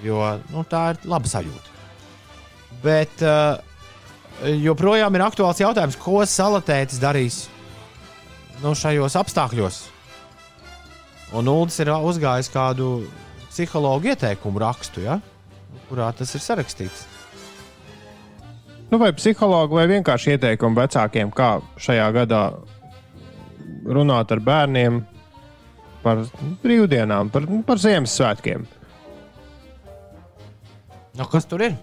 Jo 0.05 0.21
nu, 0.53 0.63
tā 0.69 0.93
ir 0.95 1.03
laba 1.09 1.29
sajūta. 1.29 1.75
Bet 2.85 3.23
uh, 3.25 3.59
joprojām 4.63 5.17
ir 5.17 5.25
aktuāls 5.27 5.61
jautājums, 5.61 5.99
ko 6.01 6.23
salatētis 6.29 7.01
darīs 7.03 7.43
nu, 8.63 8.73
šajos 8.77 9.17
apstākļos. 9.21 9.81
Un 11.37 11.51
Ulas 11.51 11.77
ir 11.83 11.91
uzgājis 11.91 12.53
kādu 12.55 12.91
psihologu 13.51 14.13
ieteikumu 14.13 14.63
rakstu, 14.63 15.03
ja? 15.05 15.19
kurā 15.91 16.09
tas 16.17 16.33
ir 16.35 16.43
sarakstīts. 16.43 17.05
Nu, 18.91 19.01
vai 19.03 19.11
psihologi, 19.17 19.75
vai 19.75 19.89
vienkārši 19.91 20.37
ieteikumi 20.37 20.79
vecākiem, 20.79 21.33
kā 21.35 21.57
šajā 21.83 22.07
gadā 22.15 22.43
runāt 23.87 24.31
ar 24.35 24.43
bērniem 24.47 25.01
par 26.07 26.23
brīvdienām, 26.63 27.31
par, 27.35 27.47
par 27.67 27.83
Ziemassvētkiem. 27.83 28.67
Nu, 31.17 31.27
kas 31.33 31.49
tur 31.49 31.65
ir? 31.67 31.75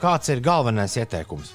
Kāds 0.00 0.30
ir 0.32 0.42
galvenais 0.44 0.94
ieteikums? 0.96 1.54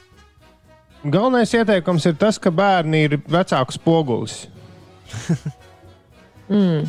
Galvenais 1.05 1.53
ieteikums 1.53 2.05
ir 2.09 2.17
tas, 2.21 2.39
ka 2.41 2.51
bērni 2.53 3.05
ir 3.07 3.19
vecāku 3.29 3.77
spogulis. 3.79 4.45
Mm. 6.45 6.83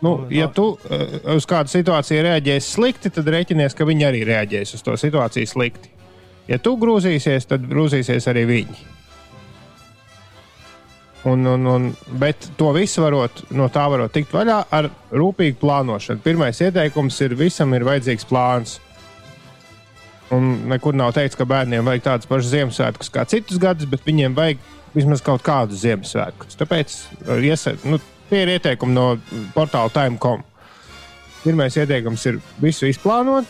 Nu, 0.00 0.26
ja 0.32 0.46
tu 0.48 0.62
uh, 0.72 1.02
uz 1.34 1.44
kādu 1.44 1.68
situāciju 1.68 2.22
reaģēsi 2.24 2.70
slikti, 2.78 3.10
tad 3.12 3.28
rēķinies, 3.28 3.74
ka 3.76 3.84
viņi 3.84 4.06
arī 4.08 4.22
reaģēs 4.24 4.72
uz 4.78 4.84
to 4.86 4.94
situāciju 4.96 5.50
slikti. 5.50 5.90
Ja 6.48 6.56
tu 6.56 6.72
grūzīsies, 6.80 7.44
tad 7.50 7.66
grūzīsies 7.68 8.24
arī 8.32 8.46
viņi. 8.48 8.78
Un, 11.24 11.46
un, 11.48 11.66
un, 11.66 11.86
bet 12.20 12.50
to 12.58 12.68
visu 12.76 13.00
varot, 13.00 13.46
no 13.56 13.70
tā 13.72 13.86
var 13.88 14.02
tikt 14.12 14.34
vaļā 14.34 14.58
ar 14.76 14.90
rūpīgu 15.08 15.56
plānošanu. 15.62 16.20
Pirmais 16.20 16.58
ieteikums 16.60 17.16
ir, 17.24 17.32
visam 17.38 17.72
ir 17.72 17.86
vajadzīgs 17.88 18.28
plāns. 18.28 18.74
Un 20.34 20.66
nekur 20.68 20.96
nav 20.96 21.14
teikts, 21.16 21.38
ka 21.40 21.46
bērniem 21.48 21.84
vajag 21.86 22.04
tādus 22.04 22.28
pašus 22.28 22.50
Ziemassvētkus 22.52 23.12
kā 23.12 23.24
citus 23.28 23.60
gadus, 23.60 23.88
bet 23.88 24.04
viņiem 24.04 24.36
vajag 24.36 24.60
vismaz 24.92 25.22
kaut 25.24 25.40
kādus 25.44 25.80
Ziemassvētkus. 25.84 26.58
Tāpēc 26.60 26.96
uh, 27.24 27.40
iesa, 27.40 27.72
nu, 27.88 28.00
tie 28.28 28.42
ir 28.44 28.52
ieteikumi 28.58 28.96
no 28.96 29.06
portāla 29.56 29.92
Time.com. 29.94 30.44
Pirmais 31.44 31.76
ieteikums 31.80 32.24
ir 32.28 32.42
visu 32.60 32.88
izplānot, 32.88 33.48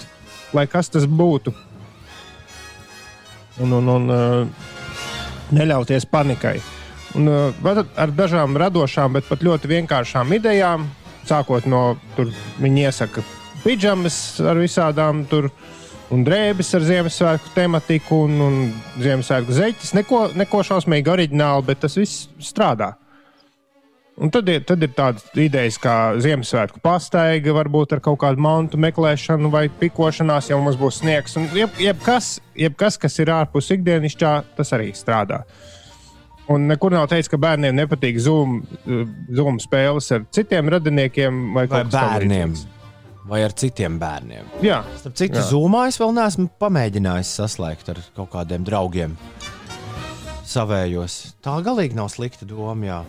lai 0.55 0.67
kas 0.71 0.95
tas 0.95 1.09
būtu. 1.11 1.55
Un, 3.63 3.75
un, 3.81 3.93
un 3.99 4.15
uh, 4.15 4.71
neļauties 5.55 6.07
panikai. 6.11 6.59
Un, 7.15 7.31
uh, 7.31 7.55
var 7.63 7.85
ar 8.01 8.11
dažām 8.11 8.59
radošām, 8.59 9.15
bet 9.15 9.29
pat 9.31 9.45
ļoti 9.47 9.71
vienkāršām 9.71 10.35
idejām, 10.35 10.89
sākot 11.29 11.67
no 11.71 11.95
tur, 12.17 12.33
viņi 12.61 12.89
iesaka 12.89 13.23
pidžamas 13.65 14.17
ar 14.45 14.59
visādām 14.61 15.25
tur 15.29 15.49
un 16.13 16.25
drēbes 16.27 16.75
ar 16.77 16.85
Ziemassvētku 16.85 17.55
tematiku 17.55 18.25
un, 18.27 18.35
un 18.45 18.59
Ziemassvētku 19.01 19.57
zeķis. 19.57 19.95
Neko, 19.97 20.27
neko 20.37 20.61
šausmīgi 20.67 21.11
oriģināli, 21.15 21.67
bet 21.71 21.81
tas 21.85 21.97
viss 21.99 22.29
strādā. 22.43 22.93
Un 24.15 24.31
tad 24.31 24.47
ir, 24.47 24.61
tad 24.63 24.83
ir 24.85 24.93
tādas 24.95 25.25
idejas, 25.35 25.75
kā 25.83 26.15
Ziemassvētku 26.23 26.79
pastaiga, 26.85 27.55
varbūt 27.57 27.97
ar 27.97 28.03
kaut 28.05 28.21
kādu 28.23 28.45
mantu 28.45 28.79
meklēšanu 28.79 29.51
vai 29.51 29.65
pikošanās, 29.81 30.53
ja 30.53 30.59
mums 30.61 30.79
būs 30.79 31.01
sniegs. 31.01 31.35
Un 31.41 31.49
jeb, 31.57 31.75
jebkas, 31.83 32.37
jebkas, 32.55 33.01
kas 33.01 33.19
ir 33.19 33.33
ārpus 33.35 33.73
ikdienišķā, 33.75 34.35
tas 34.61 34.71
arī 34.77 34.93
strādā. 34.95 35.43
Un 36.53 36.67
nekur 36.69 36.93
nav 36.93 37.07
teikts, 37.09 37.31
ka 37.33 37.39
bērniem 37.41 37.77
nepatīk 37.79 38.19
Zoom, 38.21 38.59
zoom 39.33 39.61
spēles 39.63 40.11
ar 40.13 40.27
citiem 40.35 40.69
radiniekiem 40.75 41.39
vai, 41.57 41.65
Vai 41.73 41.85
bērniem? 41.89 42.53
Vai 43.25 43.41
ar 43.47 43.55
citiem 43.57 43.97
bērniem? 44.01 44.51
Jā, 44.65 44.83
Starp 45.01 45.17
citu, 45.17 45.41
zumā 45.49 45.87
es 45.89 45.97
vēl 46.01 46.13
neesmu 46.13 46.51
pamēģinājis 46.61 47.31
saslēgt 47.41 47.89
ar 47.95 48.03
kaut 48.19 48.29
kādiem 48.35 48.67
draugiem. 48.67 49.17
Savējos. 50.45 51.17
Tā 51.41 51.57
galīgi 51.65 51.97
nav 51.97 52.13
slikta 52.13 52.45
doma. 52.45 52.85
Jā. 52.85 53.01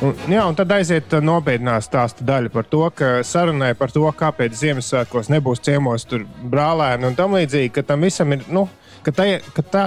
Un, 0.00 0.14
jā, 0.32 0.46
un 0.48 0.56
tad 0.56 0.70
aiziet 0.72 1.12
uh, 1.12 1.20
nopietnā 1.20 1.74
stāsta 1.84 2.24
daļa 2.24 2.48
par 2.54 2.64
to, 2.72 2.80
ka 2.96 3.18
sarunai 3.26 3.74
par 3.76 3.92
to, 3.92 4.06
kāpēc 4.16 4.54
Ziemassvētkos 4.56 5.28
nebūs 5.28 5.60
ciemos 5.66 6.08
tur 6.08 6.24
brālēni 6.40 7.04
un 7.10 7.18
tam 7.18 7.36
līdzīgi, 7.36 7.74
ka 7.76 7.84
tam 7.84 8.08
visam 8.08 8.32
ir. 8.32 8.46
Nu, 8.48 8.64
Ka, 9.02 9.12
tai, 9.16 9.28
ka, 9.56 9.62
tā, 9.64 9.84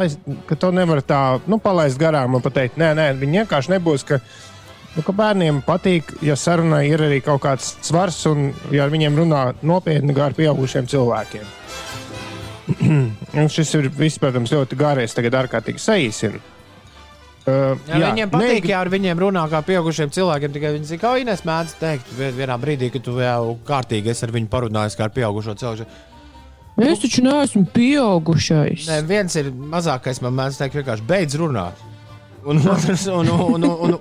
ka 0.49 0.55
to 0.57 0.71
nevar 0.73 1.03
tā 1.05 1.19
nu, 1.45 1.59
palaist 1.61 1.99
garām 2.01 2.33
un 2.33 2.41
pateikt, 2.41 2.79
nē, 2.81 2.93
nē, 2.97 3.07
viņi 3.21 3.43
vienkārši 3.43 3.73
nebūs. 3.75 4.05
Ka, 4.09 4.17
nu, 4.95 5.03
ka 5.05 5.13
bērniem 5.13 5.59
patīk, 5.65 6.15
ja 6.25 6.33
sarunai 6.39 6.87
ir 6.89 7.03
arī 7.05 7.19
kaut 7.25 7.43
kāds 7.45 7.75
svars 7.85 8.17
un 8.31 8.51
ja 8.73 8.87
ar 8.87 8.93
viņiem 8.93 9.19
runā 9.21 9.43
nopietni 9.61 10.15
kā 10.17 10.31
ar 10.31 10.37
pieaugušiem 10.37 10.89
cilvēkiem. 10.89 11.45
šis 13.53 13.75
ir 13.77 13.89
viss, 13.93 14.17
protams, 14.21 14.53
ļoti 14.55 14.77
gāries, 14.79 15.13
tagad 15.13 15.37
ārkārtīgi 15.43 15.81
saīsina. 15.83 16.41
Uh, 17.43 17.73
Jā, 17.89 17.97
jā, 17.99 18.09
viņiem 18.13 18.29
patīk, 18.31 18.47
negrib- 18.53 18.69
ja 18.71 18.77
ar 18.79 18.89
viņiem 18.93 19.19
runā 19.19 19.41
kā 19.51 19.59
pieaugušiem 19.67 20.13
cilvēkiem. 20.15 20.53
Tikai 20.55 20.69
viņi 20.77 20.87
zina, 20.93 21.01
kā 21.01 21.09
Inês 21.19 21.41
mēdz 21.43 21.73
teikt, 21.75 22.13
vien- 22.15 22.37
vienā 22.37 22.55
brīdī, 22.61 22.87
kad 22.93 23.03
tu 23.03 23.17
jau 23.19 23.57
kārtīgi 23.67 24.13
esi 24.13 24.23
ar 24.23 24.31
viņu 24.31 24.47
parunājis 24.47 24.95
kā 24.95 25.09
ar 25.09 25.11
pieaugušo 25.11 25.57
cilvēku. 25.59 25.89
Es 26.81 27.01
taču 27.03 27.21
neesmu 27.21 27.67
pieaugušais. 27.73 28.87
Nē, 28.89 29.01
viens 29.05 29.35
ir 29.37 29.51
mazākais, 29.53 30.21
man 30.25 30.39
teikt, 30.57 30.79
vienkārši 30.79 31.05
beidz 31.09 31.37
runāt. 31.37 31.77
Un 32.49 32.59
otrs, 32.67 33.05
un, 33.07 33.29
un, 33.29 33.63
un, 33.63 33.93
un, 33.93 33.99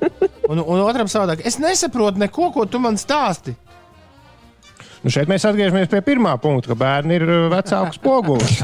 un, 0.49 0.63
un 0.63 0.81
otram 0.83 1.11
savādāk. 1.11 1.45
Es 1.47 1.61
nesaprotu 1.63 2.19
neko, 2.23 2.49
ko 2.55 2.65
tu 2.67 2.81
man 2.83 2.97
stāsti. 2.99 3.55
Nu 5.03 5.11
šeit 5.11 5.31
mēs 5.31 5.45
atgriežamies 5.47 5.91
pie 5.91 6.01
pirmā 6.07 6.33
punkta, 6.43 6.73
ka 6.73 6.79
bērni 6.79 7.19
ir 7.19 7.27
uh, 7.27 7.47
vecāku 7.53 7.99
spogulis. 7.99 8.63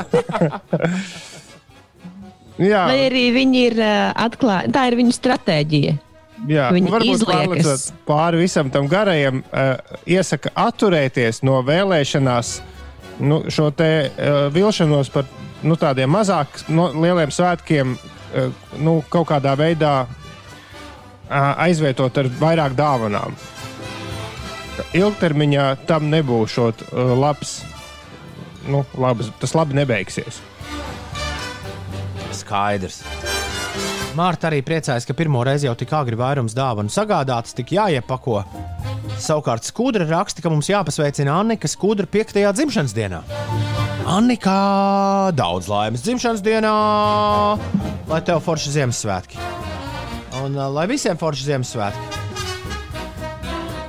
jā, 2.71 2.83
Vai 2.89 2.99
arī 3.09 3.25
viņi 3.35 3.63
ir 3.69 3.81
atklāti? 3.85 4.73
Tā 4.75 4.87
ir 4.91 4.99
viņu 5.03 5.15
stratēģija. 5.19 5.95
jā. 6.49 6.69
viņi 6.75 6.91
Un 6.91 6.95
varbūt 6.95 7.27
pārlecot 7.29 8.03
pāri 8.09 8.43
visam 8.45 8.71
tam 8.75 8.89
garajam, 8.91 9.45
uh, 9.51 9.99
iesaka 10.07 10.55
atturēties 10.65 11.43
no 11.47 11.59
vēlēšanās 11.67 12.57
nu, 13.21 13.43
šo 13.51 13.71
te 13.75 13.91
uh, 14.09 14.47
vilšanos 14.55 15.11
par 15.15 15.29
nu, 15.63 15.77
tādiem 15.79 16.11
mazāk 16.13 16.63
no, 16.71 16.89
lieliem 16.95 17.33
svētkiem 17.35 17.95
uh, 17.97 18.51
nu, 18.83 18.99
kaut 19.11 19.29
kādā 19.33 19.55
veidā 19.59 19.95
uh, 20.07 21.65
aizvietot 21.67 22.19
ar 22.23 22.31
vairāk 22.41 22.77
dāvanām. 22.79 23.37
Ilgtermiņā 24.95 25.65
tam 25.89 26.07
nebūs 26.13 26.55
šot, 26.55 26.85
uh, 26.93 27.15
labs, 27.19 27.59
nu, 28.71 28.85
labs, 28.99 29.33
tas 29.43 29.57
labi 29.59 29.79
nebeigsies. 29.81 30.43
Skaidrs. 32.39 33.03
Mārta 34.19 34.49
arī 34.49 34.63
priecājas, 34.67 35.07
ka 35.07 35.15
pirmo 35.15 35.45
reizi 35.47 35.69
jau 35.69 35.75
tik 35.79 35.93
agri 35.95 36.17
vairums 36.19 36.55
dāvanu 36.57 36.91
sagādātas, 36.91 37.55
tik 37.55 37.75
jāiepako. 37.77 38.41
Savukārt 39.17 39.65
skudra 39.65 40.05
raksta, 40.09 40.43
ka 40.45 40.51
mums 40.53 40.69
jāpasveicina 40.69 41.39
Annika 41.41 41.69
skudra 41.71 42.05
5. 42.07 42.37
dzimšanas 42.53 42.93
dienā. 42.97 43.23
Annika, 44.09 44.55
daudz 45.37 45.69
laimes 45.69 46.05
dzimšanas 46.05 46.43
dienā, 46.45 46.75
lai 48.09 48.21
tev 48.25 48.41
forši 48.45 48.75
Ziemassvētki. 48.77 49.41
Un 50.45 50.57
uh, 50.57 50.69
lai 50.73 50.87
visiem 50.91 51.17
forši 51.21 51.49
Ziemassvētki. 51.49 52.05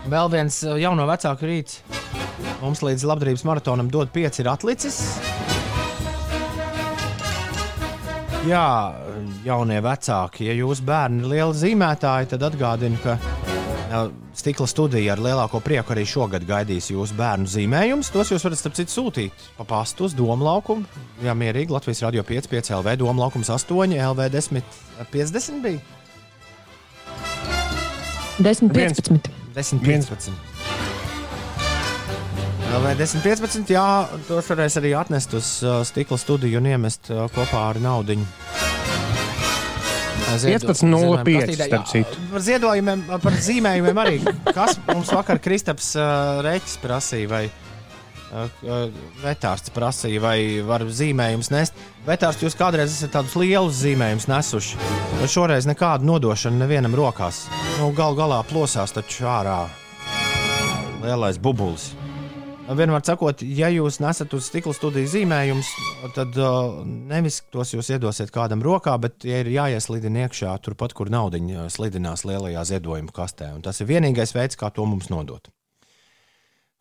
Vēl 0.09 0.31
viens 0.33 0.63
uh, 0.65 0.75
jauno 0.79 1.05
vecāku 1.09 1.47
rīts. 1.47 1.81
Mums 2.59 2.83
līdz 2.83 3.05
labdarības 3.07 3.45
maratonam 3.47 3.91
dod 3.91 4.11
pieci 4.11 4.43
ir 4.43 4.51
atlicis. 4.51 4.99
Jā, 8.47 8.95
jaunie 9.43 9.79
vecāki, 9.83 10.47
ja 10.47 10.53
jūsu 10.55 10.83
bērni 10.87 11.23
ir 11.23 11.31
lieli 11.33 11.55
zīmētāji, 11.59 12.31
tad 12.33 12.45
atgādinu, 12.47 12.99
ka 13.03 13.17
stikla 14.37 14.67
studija 14.69 15.13
ar 15.15 15.21
lielāko 15.23 15.59
prieku 15.65 15.93
arī 15.95 16.05
šogad 16.07 16.45
gaidīs 16.47 16.91
jūsu 16.91 17.15
bērnu 17.17 17.49
zīmējumus. 17.49 18.11
Tos 18.13 18.31
jūs 18.33 18.45
varat, 18.45 18.59
starp 18.61 18.77
citu, 18.77 18.93
sūtīt 18.93 19.47
pa 19.57 19.65
pastu 19.67 20.05
uz 20.07 20.15
Doma 20.17 20.45
laukumu. 20.51 20.85
Jā, 21.25 21.33
mierīgi 21.37 21.73
Latvijas 21.73 22.03
radio 22.05 22.23
5, 22.27 22.49
5 22.51 22.73
LV, 22.79 22.95
Doma 23.01 23.25
laukums 23.25 23.49
8, 23.53 23.97
LV 24.11 24.29
10, 24.35 24.61
50 25.13 25.61
bija. 25.65 25.81
10, 28.39 28.71
Viens. 28.71 29.01
15. 29.01 29.31
10, 29.57 29.83
15. 29.83 30.31
LV 32.69 32.95
10, 33.01 33.23
15. 33.25 33.73
Jā, 33.73 33.87
tos 34.29 34.53
varēs 34.53 34.77
arī 34.79 34.93
atnest 34.95 35.33
uz 35.35 35.53
stikla 35.89 36.21
studiju 36.21 36.61
un 36.61 36.69
iemest 36.69 37.09
kopā 37.35 37.65
ar 37.73 37.81
naudu. 37.83 38.21
15.05 40.37 41.55
starp 41.57 41.89
citu. 41.89 42.27
Par 42.33 42.43
ziedojumiem, 42.45 43.03
par 43.23 43.39
zīmējumiem 43.45 44.03
arī. 44.03 44.19
Kas 44.49 44.77
mums 44.89 45.11
vakar 45.15 45.41
Kristaps 45.43 45.93
uh, 45.97 46.39
Reķis 46.45 46.77
prasīja, 46.83 47.29
vai 47.31 47.43
uh, 47.49 48.89
vetārsts 49.23 49.73
prasīja, 49.75 50.21
vai 50.23 50.37
var 50.65 50.85
zīmējumus 50.85 51.51
nest. 51.53 51.79
Vetārsts, 52.07 52.45
jūs 52.45 52.57
kādreiz 52.59 52.93
esat 52.93 53.13
tādus 53.17 53.37
lielus 53.39 53.81
zīmējumus 53.83 54.29
nesuši. 54.31 54.91
Šoreiz 55.29 55.67
nekādu 55.69 56.07
nodošanu 56.09 56.61
nevienam 56.61 56.97
rokās. 56.97 57.47
Nu, 57.79 57.91
gal 57.97 58.17
galā 58.19 58.41
plosās 58.49 58.95
taču 58.95 59.29
ārā 59.29 59.63
lielais 61.03 61.39
bubulis. 61.41 61.91
Vienmēr 62.69 63.01
sakot, 63.01 63.41
ja 63.41 63.65
jūs 63.73 63.95
nesat 63.97 64.33
uz 64.37 64.45
stikla 64.45 64.75
studiju 64.77 65.09
zīmējumus, 65.09 65.69
tad 66.13 66.35
uh, 66.37 66.83
nevis 66.85 67.39
tos 67.49 67.71
jūs 67.73 67.87
iedosiet 67.95 68.29
kādam 68.33 68.61
rokā, 68.61 68.93
bet 69.01 69.25
ja 69.25 69.39
ir 69.41 69.49
jāieslidina 69.49 70.27
iekšā 70.27 70.53
turpat, 70.61 70.93
kur 70.93 71.09
naudiņa 71.09 71.65
slidinās 71.73 72.27
lielajā 72.29 72.67
ziedojuma 72.69 73.15
kastē. 73.15 73.49
Un 73.57 73.65
tas 73.65 73.81
ir 73.81 73.89
vienīgais 73.89 74.35
veids, 74.37 74.59
kā 74.59 74.69
to 74.75 74.85
mums 74.85 75.09
nodot. 75.09 75.49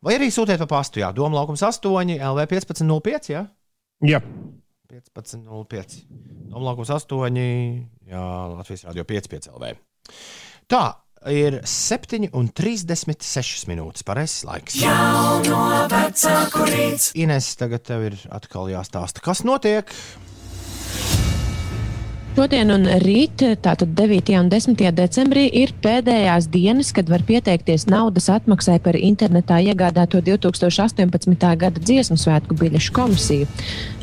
Vai 0.05 0.19
arī 0.19 0.29
sūtiet 0.35 0.61
pa 0.61 0.69
pastu, 0.77 1.01
jā, 1.01 1.09
Doma 1.17 1.41
laukums 1.41 1.65
8, 1.65 1.89
LV 2.21 2.45
1505, 2.53 3.33
jā? 3.33 3.47
Jā, 4.05 4.21
1505. 4.93 5.99
Doma 6.53 6.69
laukums 6.69 6.93
8, 6.95 7.33
jā, 8.13 8.27
Latvijas 8.53 8.85
radio 8.91 9.09
55 9.09 9.55
LV. 9.57 9.73
Tā 10.69 10.85
ir 11.27 11.61
7,36 11.67 13.67
minūtes. 13.71 14.07
Pareizais 14.07 14.47
laiks. 14.47 14.79
Jauno 14.83 15.65
vecāku 15.91 16.69
rīts. 16.69 17.11
Ines, 17.19 17.51
tagad 17.59 17.87
tev 17.89 18.09
ir 18.13 18.19
atkal 18.31 18.71
jāstāsta, 18.73 19.25
kas 19.25 19.45
notiek. 19.47 19.91
Šodien 22.39 22.71
un 22.71 22.85
rīt, 23.03 23.43
tātad 23.65 23.97
9. 23.99 24.31
un 24.39 24.47
10. 24.53 24.79
decembrī, 24.95 25.49
ir 25.59 25.73
pēdējās 25.83 26.47
dienas, 26.55 26.93
kad 26.95 27.09
var 27.11 27.25
pieteikties 27.27 27.89
naudas 27.91 28.29
atmaksai 28.31 28.77
par 28.85 28.95
internetā 28.95 29.59
iegādāto 29.67 30.23
2018. 30.23 31.35
gada 31.59 31.83
dziesmu 31.83 32.15
svētku 32.15 32.55
biļešu 32.61 32.95
komisiju. 32.95 33.49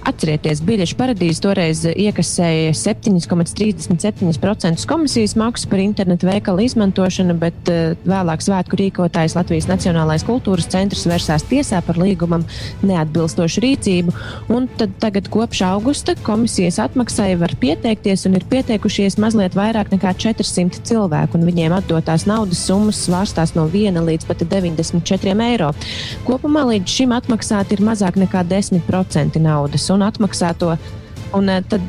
Atcerieties, 0.06 0.60
biļešu 0.62 1.00
paradīze 1.00 1.42
toreiz 1.42 1.80
iekasēja 1.90 2.76
7,37% 2.78 4.86
komisijas 4.86 5.34
maksu 5.40 5.70
par 5.72 5.80
internetu 5.82 6.28
veikalu 6.30 6.62
izmantošanu, 6.68 7.34
bet 7.42 7.72
uh, 7.74 7.96
vēlāk 8.06 8.44
svētku 8.46 8.78
rīkotājs 8.78 9.34
Latvijas 9.34 9.66
Nacionālais 9.66 10.22
kultūras 10.28 10.70
centrs 10.70 11.08
vērsās 11.10 11.48
tiesā 11.50 11.80
par 11.88 11.98
līgumam 11.98 12.46
neatbilstošu 12.86 13.64
rīcību. 13.66 14.14
Un 14.54 14.70
tad 14.78 14.94
tagad 15.02 15.26
kopš 15.34 15.64
augusta 15.72 16.14
komisijas 16.22 16.78
atmaksai 16.86 17.32
var 17.42 17.58
pieteikties 17.58 18.28
un 18.30 18.38
ir 18.38 18.46
pieteikušies 18.54 19.18
mazliet 19.18 19.58
vairāk 19.58 19.90
nekā 19.96 20.14
400 20.22 20.86
cilvēku, 20.86 21.40
un 21.40 21.50
viņiem 21.50 21.74
atdotās 21.80 22.28
naudas 22.30 22.62
summas 22.68 23.02
svārstās 23.08 23.56
no 23.58 23.66
1 23.74 23.98
līdz 24.06 24.30
pat 24.30 24.46
94 24.54 25.34
eiro. 25.50 25.74
Kopumā 26.30 26.68
līdz 26.76 27.00
šim 27.00 27.18
atmaksāti 27.18 27.80
ir 27.80 27.86
mazāk 27.90 28.22
nekā 28.22 28.46
10% 28.54 29.42
naudas 29.42 29.95
un 29.96 30.06
atmaksāto. 30.06 30.76
Un 31.36 31.50
eh, 31.50 31.62
tad 31.68 31.82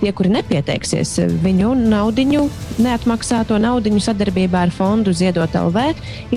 tie, 0.00 0.12
kuri 0.16 0.30
nepieteiksies, 0.32 1.16
viņu 1.42 1.72
naudiņu, 1.76 2.44
neatmaksāto 2.84 3.58
naudiņu 3.60 4.00
sadarbībā 4.04 4.64
ar 4.66 4.72
fondu 4.74 5.12
Ziedot 5.16 5.56
LV, 5.58 5.84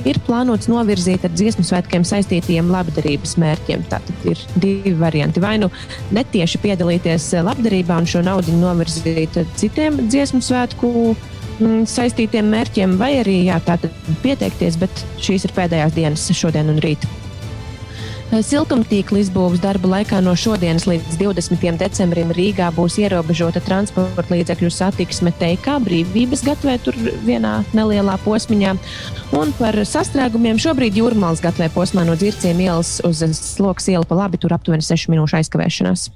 ir 0.01 0.19
plānots 0.27 0.69
novirzīt 0.71 1.27
ar 1.27 1.35
dziesmu 1.35 1.63
svētkiem 1.67 2.05
saistītiem 2.07 2.71
labdarības 2.73 3.37
mērķiem. 3.43 3.85
Tātad 3.91 4.27
ir 4.27 4.41
divi 4.57 4.95
varianti. 4.99 5.43
Vai 5.43 5.55
nu 5.61 5.71
netieši 6.15 6.61
piedalīties 6.65 7.29
labdarībā 7.47 8.01
un 8.01 8.09
šo 8.09 8.23
naudu 8.25 8.55
novirzīt 8.57 9.39
citiem 9.59 10.01
dziesmu 10.09 10.41
svētku 10.43 10.91
mm, 11.13 11.85
saistītiem 11.93 12.51
mērķiem, 12.51 12.97
vai 12.99 13.13
arī 13.21 13.39
jā, 13.51 13.61
pieteikties, 14.25 14.81
bet 14.81 15.07
šīs 15.23 15.47
ir 15.47 15.55
pēdējās 15.55 15.95
dienas, 15.95 16.27
šodien 16.35 16.73
un 16.73 16.83
rīt. 16.83 17.07
Siltumtīkla 18.27 19.21
izbūves 19.21 19.61
darba 19.63 19.87
laikā 19.93 20.17
no 20.19 20.33
šodienas 20.35 20.83
līdz 20.89 21.15
20. 21.21 21.61
decembrim 21.79 22.33
Rīgā 22.35 22.67
būs 22.75 22.97
ierobežota 22.99 23.61
transporta 23.63 24.27
līdzekļu 24.33 24.71
satiksme 24.73 25.31
teikā, 25.39 25.77
brīvības 25.85 26.43
gatavē, 26.43 26.75
tur 26.83 26.99
vienā 27.23 27.61
nelielā 27.71 28.17
posmiņā. 28.25 28.75
Un 29.39 29.55
par 29.55 29.79
sastrēgumiem 29.79 30.59
šobrīd 30.59 30.99
jūrmālas 30.99 31.39
gatavē 31.45 31.71
posmā 31.71 32.03
no 32.03 32.19
dzirciem 32.19 32.59
ielas 32.67 32.97
uz 33.07 33.23
sloks 33.39 33.87
ielu 33.95 34.03
pa 34.03 34.19
labi, 34.19 34.43
tur 34.43 34.57
aptuveni 34.59 34.83
6 34.83 35.07
minūšu 35.15 35.39
aizkavēšanās. 35.39 36.09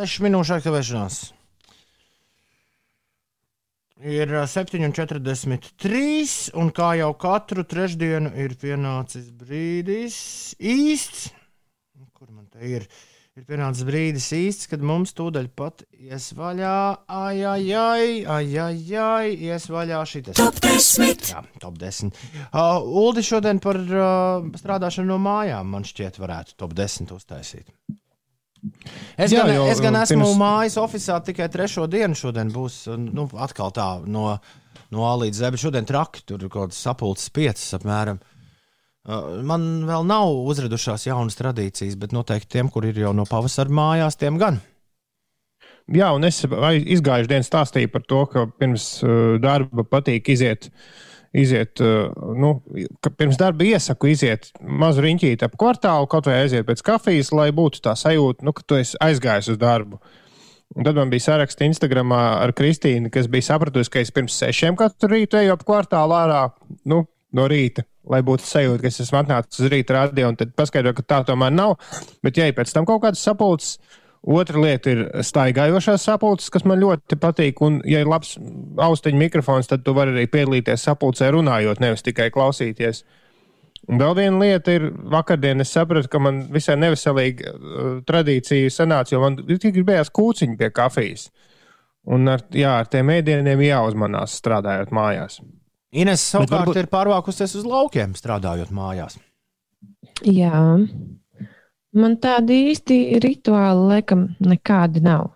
6 0.00 0.24
minūšu 0.24 0.56
aizkavēšanās. 0.56 1.35
Ir 4.04 4.28
ā, 4.36 4.42
7,43, 4.44 6.50
un 6.60 6.68
kā 6.76 6.90
jau 6.98 7.14
katru 7.16 7.62
trešdienu 7.64 8.28
ir 8.36 8.52
pienācis 8.60 9.30
brīdis 9.32 10.18
īsts. 10.60 11.30
Kur 12.12 12.28
man 12.28 12.44
te 12.52 12.60
ir? 12.60 12.84
Ir 13.36 13.44
pienācis 13.48 13.88
brīdis 13.88 14.28
īsts, 14.36 14.68
kad 14.68 14.84
mums 14.84 15.16
tūdaļ 15.16 15.48
pat 15.56 15.86
ies 15.96 16.28
vaļā, 16.36 16.76
ai, 17.08 17.40
ai, 17.48 17.72
ai, 17.72 18.04
ai, 18.36 18.44
ai, 18.60 18.76
ai 19.00 19.32
ies 19.48 19.68
vaļā 19.72 20.04
šitas. 20.08 20.36
Top 20.40 20.60
10. 20.60 21.32
Jā, 21.32 21.40
top 21.60 21.80
10. 21.80 22.12
Uh, 22.52 22.84
Uldi 23.00 23.24
šodien 23.24 23.60
par 23.64 23.80
uh, 23.80 24.44
strādāšanu 24.60 25.14
no 25.14 25.20
mājām 25.24 25.72
man 25.72 25.88
šķiet 25.88 26.20
varētu 26.20 26.58
top 26.60 26.76
10 26.76 27.16
uztaisīt. 27.16 27.72
Es 29.16 29.32
Jā, 29.32 29.42
gan, 29.42 29.54
jo, 29.54 29.66
es 29.72 29.80
gan 29.82 29.96
uh, 29.96 30.04
esmu 30.04 30.22
pirms- 30.22 30.38
mājas 30.40 30.78
oficiālā 30.82 31.24
tikai 31.26 31.48
trešo 31.52 31.86
dienu. 31.90 32.16
Šodien 32.18 32.52
būs 32.54 32.82
uh, 32.90 32.96
nu, 33.00 33.26
atkal 33.42 33.72
tā 33.76 33.88
no, 34.06 34.28
no 34.94 35.04
A 35.08 35.12
līdz 35.22 35.42
Z, 35.42 35.52
bet 35.54 35.62
šodien 35.62 35.88
traki 35.88 36.24
tur 36.28 36.46
kaut 36.48 36.70
kāds 36.70 36.80
sapulces 36.82 37.30
piecas 37.34 37.66
apmēram. 37.78 38.22
Uh, 38.22 38.32
Man 39.46 39.84
vēl 39.86 40.02
nav 40.08 40.32
uzradušās 40.50 41.06
jaunas 41.06 41.38
tradīcijas, 41.38 41.94
bet 42.00 42.14
noteikti 42.16 42.56
tiem, 42.56 42.70
kur 42.74 42.88
ir 42.88 42.96
jau 42.98 43.12
no 43.14 43.22
pavasara 43.28 43.70
mājās, 43.70 44.18
tiem 44.18 44.38
gan. 44.40 44.58
Jā, 45.94 46.08
un 46.16 46.26
es 46.26 46.40
izgājuši 46.42 47.30
dienu 47.30 47.46
stāstīju 47.46 47.92
par 47.92 48.02
to, 48.10 48.24
ka 48.32 48.46
pirms 48.58 48.86
uh, 49.06 49.36
darba 49.38 49.84
patīk 49.86 50.32
iziet. 50.34 50.72
Iziet, 51.36 51.82
uh, 51.84 52.12
nu, 52.38 52.54
pirms 53.18 53.36
darba 53.36 53.66
iesaku 53.66 54.08
iziet 54.08 54.48
mazu 54.60 55.02
riņķīti 55.04 55.44
ap 55.44 55.56
kvartālu, 55.60 56.08
kaut 56.08 56.30
vai 56.30 56.38
aiziet 56.44 56.64
pēc 56.68 56.80
kafijas, 56.86 57.32
lai 57.36 57.50
būtu 57.56 57.82
tā 57.84 57.92
sajūta, 57.98 58.46
nu, 58.46 58.54
ka 58.56 58.64
tu 58.64 58.78
esi 58.80 58.96
aizgājis 59.04 59.50
uz 59.52 59.58
darbu. 59.60 60.00
Un 60.76 60.86
tad 60.86 60.96
man 60.98 61.12
bija 61.12 61.26
saraksts 61.28 61.62
Instagram 61.62 62.14
ar 62.16 62.52
Kristīnu, 62.56 63.10
kas 63.12 63.28
bija 63.32 63.50
sapratusi, 63.50 63.92
ka 63.92 64.00
es 64.02 64.10
pirms 64.14 64.38
sešiem 64.40 64.78
katru 64.80 65.12
rītu 65.12 65.38
eju 65.42 65.54
ap 65.54 65.62
kvartālu 65.68 66.16
ārā 66.16 66.40
nu, 66.88 67.04
no 67.36 67.46
rīta, 67.50 67.84
lai 68.10 68.22
būtu 68.26 68.46
sajūta, 68.46 68.80
ka 68.82 68.90
es 68.90 69.00
esmu 69.04 69.20
atnācis 69.20 69.62
uz 69.62 69.70
rīta 69.72 69.98
radio, 69.98 70.30
un 70.32 70.40
tad 70.40 70.56
paskaidroju, 70.58 70.96
ka 70.98 71.06
tā 71.12 71.20
tomēr 71.30 71.54
nav. 71.54 71.76
Bet, 72.24 72.40
ja 72.40 72.48
ir 72.48 72.56
pēc 72.56 72.72
tam 72.74 72.88
kaut 72.88 73.04
kādas 73.04 73.22
sapulces, 73.22 73.76
Otra 74.26 74.58
lieta 74.58 74.90
ir 74.90 75.04
staigājošās 75.22 76.02
sapulces, 76.08 76.50
kas 76.50 76.64
man 76.66 76.80
ļoti 76.82 77.18
patīk. 77.22 77.60
Un, 77.62 77.78
ja 77.86 78.00
ir 78.02 78.10
labs 78.10 78.34
austiņu 78.82 79.20
mikrofons, 79.20 79.68
tad 79.70 79.84
tu 79.86 79.94
vari 79.94 80.16
arī 80.16 80.26
piedalīties 80.32 80.82
sapulcē 80.88 81.30
runājot, 81.34 81.78
nevis 81.82 82.02
tikai 82.06 82.32
klausīties. 82.34 83.04
Un 83.86 84.00
vēl 84.02 84.16
viena 84.18 84.40
lieta 84.42 84.74
ir, 84.74 84.88
vakardien 85.12 85.62
es 85.62 85.70
sapratu, 85.70 86.10
ka 86.10 86.18
man 86.18 86.40
visai 86.50 86.74
neveselīga 86.80 87.52
uh, 87.52 87.92
tradīcija 88.08 88.72
sanāca, 88.74 89.14
jo 89.14 89.20
man 89.22 89.38
tikai 89.46 89.70
gribējās 89.76 90.10
kūciņu 90.16 90.58
pie 90.58 90.72
kafijas. 90.74 91.28
Un 92.10 92.26
ar, 92.30 92.42
jā, 92.54 92.72
ar 92.80 92.90
tiem 92.90 93.12
ēdieniem 93.14 93.62
jāuzmanās 93.66 94.34
strādājot 94.40 94.90
mājās. 94.94 95.38
Ines 95.94 96.24
savukārt 96.32 96.66
varbūt... 96.66 96.82
ir 96.82 96.90
pārvākusies 96.90 97.54
uz 97.60 97.66
laukiem, 97.66 98.18
strādājot 98.18 98.74
mājās. 98.74 99.20
Jā, 100.26 100.64
Man 101.96 102.16
tādi 102.20 102.66
īsti 102.72 103.20
rituāli, 103.22 103.86
laikam, 103.94 104.28
nekādi 104.42 105.04
nav. 105.04 105.30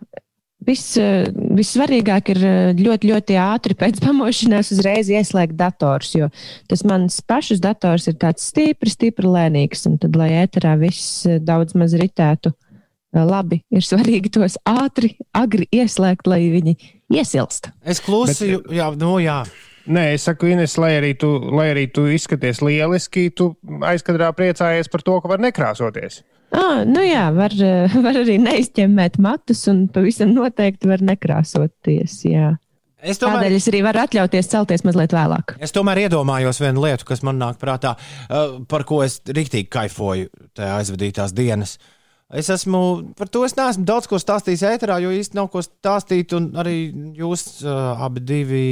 Viss, 0.61 0.93
eh, 1.01 1.25
vissvarīgāk 1.57 2.35
ir 2.35 2.41
eh, 2.45 2.73
ļoti, 2.77 3.09
ļoti 3.09 3.37
ātri 3.41 3.77
pēc 3.81 4.03
pamošanās 4.05 4.75
uzreiz 4.75 5.09
ieslēgt 5.09 5.57
dators, 5.57 6.13
jo 6.19 6.29
tas 6.69 6.85
mans 6.85 7.17
pašas 7.25 7.63
dators 7.65 8.11
ir 8.11 8.19
tāds 8.21 8.45
stipri, 8.51 8.93
stipri 8.93 9.31
lēnīgs, 9.31 9.87
un 9.89 9.97
tad, 10.03 10.19
lai 10.21 10.35
ēterā 10.43 10.75
viss 10.83 11.25
eh, 11.25 11.39
daudz 11.41 11.73
maz 11.81 11.97
ritētu 11.97 12.53
labi, 13.11 13.63
ir 13.73 13.83
svarīgi 13.83 14.31
tos 14.37 14.59
ātri, 14.69 15.17
agri 15.35 15.65
ieslēgt, 15.75 16.29
lai 16.31 16.45
viņi 16.53 16.77
iesilst. 17.11 17.73
Es 17.83 17.99
klusi, 18.05 18.53
Bet, 18.53 18.71
jā, 18.77 18.91
nu 19.01 19.17
jā. 19.19 19.41
Nē, 19.91 20.11
es 20.15 20.29
saku, 20.29 20.53
Ines, 20.53 20.77
lai 20.79 20.93
arī, 21.01 21.15
tu, 21.19 21.33
lai 21.57 21.71
arī 21.73 21.87
tu 21.91 22.05
izskaties 22.13 22.61
lieliski, 22.63 23.31
tu 23.35 23.55
aizkadrā 23.83 24.29
priecājies 24.37 24.93
par 24.93 25.03
to, 25.03 25.17
ka 25.25 25.33
var 25.33 25.43
nekrāsoties. 25.43 26.21
Ah, 26.51 26.83
nu 26.87 27.03
jā, 27.05 27.29
var, 27.35 27.55
var 28.07 28.19
arī 28.23 28.41
neizķemmēt 28.43 29.21
matus, 29.23 29.63
un 29.71 29.87
pavisam 29.93 30.35
noteikti 30.35 30.91
var 30.91 31.05
nekrāsoties. 31.05 32.19
Jā. 32.27 32.57
Es 33.01 33.17
tomēr, 33.21 33.47
Tādēļ 33.47 33.55
es 33.57 33.69
arī 33.71 33.79
varu 33.85 34.03
atļauties 34.03 34.51
celties 34.53 34.83
mazliet 34.85 35.15
vēlāk. 35.17 35.55
Es 35.65 35.73
tomēr 35.73 36.03
iedomājos 36.03 36.61
vienu 36.61 36.83
lietu, 36.85 37.07
kas 37.09 37.23
man 37.25 37.39
nāk 37.41 37.57
prātā, 37.61 37.95
par 38.69 38.85
ko 38.89 39.01
es 39.07 39.23
rīktīgi 39.25 39.71
kaifoju 39.73 40.29
tajā 40.59 40.75
aizvadītās 40.83 41.33
dienas. 41.37 41.79
Es 42.31 42.51
esmu 42.53 42.81
par 43.19 43.31
to 43.33 43.43
es 43.47 43.57
neesmu 43.57 43.87
daudz 43.89 44.07
ko 44.11 44.21
stāstījis 44.21 44.63
ēterā, 44.69 45.01
jo 45.03 45.11
īsti 45.17 45.39
nav 45.39 45.49
ko 45.51 45.65
stāstīt, 45.65 46.37
un 46.37 46.53
arī 46.61 46.77
jūs 47.17 47.65
uh, 47.65 48.05
abi 48.05 48.23
divi 48.23 48.67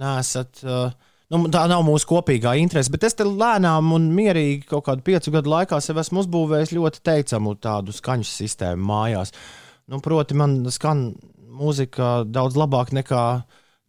nesat. 0.00 0.62
Uh, 0.64 0.94
nu, 1.34 1.40
tā 1.52 1.64
nav 1.70 1.84
mūsu 1.86 2.08
kopīgā 2.08 2.54
interese, 2.60 2.92
bet 2.92 3.06
es 3.08 3.16
te 3.18 3.26
lēnām 3.26 3.92
un 3.96 4.10
mierīgi 4.16 4.66
kaut 4.70 4.86
kādu 4.88 5.04
piecu 5.06 5.32
gadu 5.34 5.52
laikā 5.52 5.80
sev 5.84 6.00
esmu 6.02 6.24
uzbūvējis 6.24 6.74
ļoti 6.76 7.02
teicamu 7.04 7.56
tādu 7.60 7.94
skaņas 7.96 8.36
sistēmu 8.42 8.88
mājās. 8.88 9.34
Nu, 9.88 10.02
proti, 10.04 10.36
man 10.36 10.60
skan 10.72 11.10
mūzika 11.58 12.22
daudz 12.28 12.58
labāk 12.60 12.92
nekā, 12.96 13.24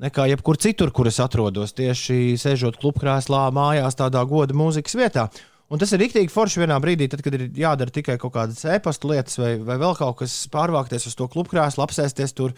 nekā 0.03 0.25
jebkur 0.31 0.59
citur, 0.59 0.91
kur 0.95 1.09
es 1.11 1.19
atrodos. 1.23 1.75
Tieši 1.77 2.37
sēžot 2.39 2.79
klubkrēslā, 2.81 3.47
mājās, 3.55 3.99
tādā 3.99 4.23
goda 4.27 4.55
mūzikas 4.57 4.97
vietā. 4.99 5.29
Un 5.69 5.77
tas 5.77 5.91
ir 5.93 6.01
rīktīgi 6.01 6.33
forši 6.33 6.63
vienā 6.63 6.79
brīdī, 6.81 7.05
tad, 7.11 7.21
kad 7.21 7.35
ir 7.37 7.45
jādara 7.53 7.93
tikai 7.93 8.15
kaut 8.21 8.33
kādas 8.33 8.63
e-pasta 8.65 9.09
lietas 9.11 9.37
vai, 9.37 9.51
vai 9.61 9.77
vēl 9.77 9.93
kaut 9.99 10.17
kas, 10.23 10.33
pārvākties 10.49 11.05
uz 11.11 11.17
to 11.19 11.27
klubkrēslu, 11.29 11.83
apsēsties 11.85 12.33
tur 12.33 12.55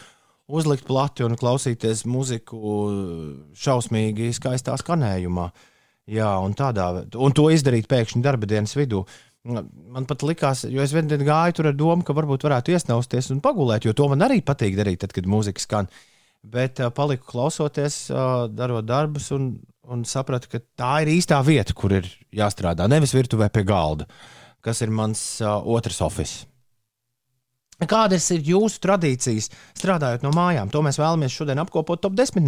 uzlikt 0.51 0.85
plati 0.87 1.25
un 1.25 1.37
klausīties 1.39 2.05
muziku 2.09 2.59
šausmīgi 3.57 4.31
skaistā 4.37 4.75
skanējumā. 4.79 5.49
Jā, 6.11 6.31
un, 6.43 6.55
tādā, 6.57 6.87
un 7.15 7.35
to 7.35 7.47
izdarīt 7.53 7.87
pēkšņi 7.91 8.23
darba 8.25 8.49
dienas 8.49 8.73
vidū. 8.75 9.05
Man 9.45 10.05
pat 10.09 10.25
likās, 10.25 10.65
jo 10.69 10.83
es 10.83 10.93
vienā 10.93 11.17
gāju 11.23 11.57
tur 11.57 11.71
ar 11.71 11.77
domu, 11.77 12.05
ka 12.05 12.13
varbūt 12.13 12.45
varētu 12.45 12.75
iesnausties 12.75 13.31
un 13.33 13.41
pagulēt, 13.41 13.87
jo 13.87 13.93
to 13.97 14.09
man 14.11 14.25
arī 14.25 14.41
patīk 14.45 14.75
darīt, 14.77 15.01
tad, 15.01 15.15
kad 15.15 15.29
mūzika 15.29 15.63
skan. 15.63 15.89
Bet 16.41 16.81
uh, 16.81 16.91
paliku 16.93 17.29
klausoties, 17.29 18.03
uh, 18.13 18.45
darot 18.49 18.85
darbus, 18.89 19.29
un, 19.33 19.53
un 19.89 20.05
sapratu, 20.09 20.49
ka 20.51 20.61
tā 20.77 20.93
ir 21.05 21.13
īstā 21.15 21.39
vieta, 21.45 21.73
kur 21.77 21.93
ir 22.01 22.09
jāstrādā. 22.33 22.89
Nevis 22.89 23.13
virtuvē 23.17 23.49
pie 23.53 23.65
galda, 23.65 24.09
kas 24.65 24.81
ir 24.85 24.93
mans 24.93 25.21
uh, 25.41 25.57
otrs 25.61 26.01
oficiāls. 26.05 26.50
Kādas 27.89 28.27
ir 28.35 28.43
jūsu 28.45 28.77
tradīcijas 28.83 29.49
strādājot 29.77 30.25
no 30.25 30.31
mājām? 30.35 30.69
To 30.73 30.83
mēs 30.85 30.99
vēlamies 31.01 31.33
šodien 31.33 31.61
apkopot 31.63 32.01
top 32.03 32.13
10. 32.17 32.45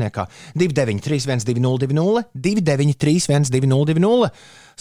293, 0.53 1.25
1202, 1.25 2.25
293, 2.37 3.47
1202. 3.49 4.29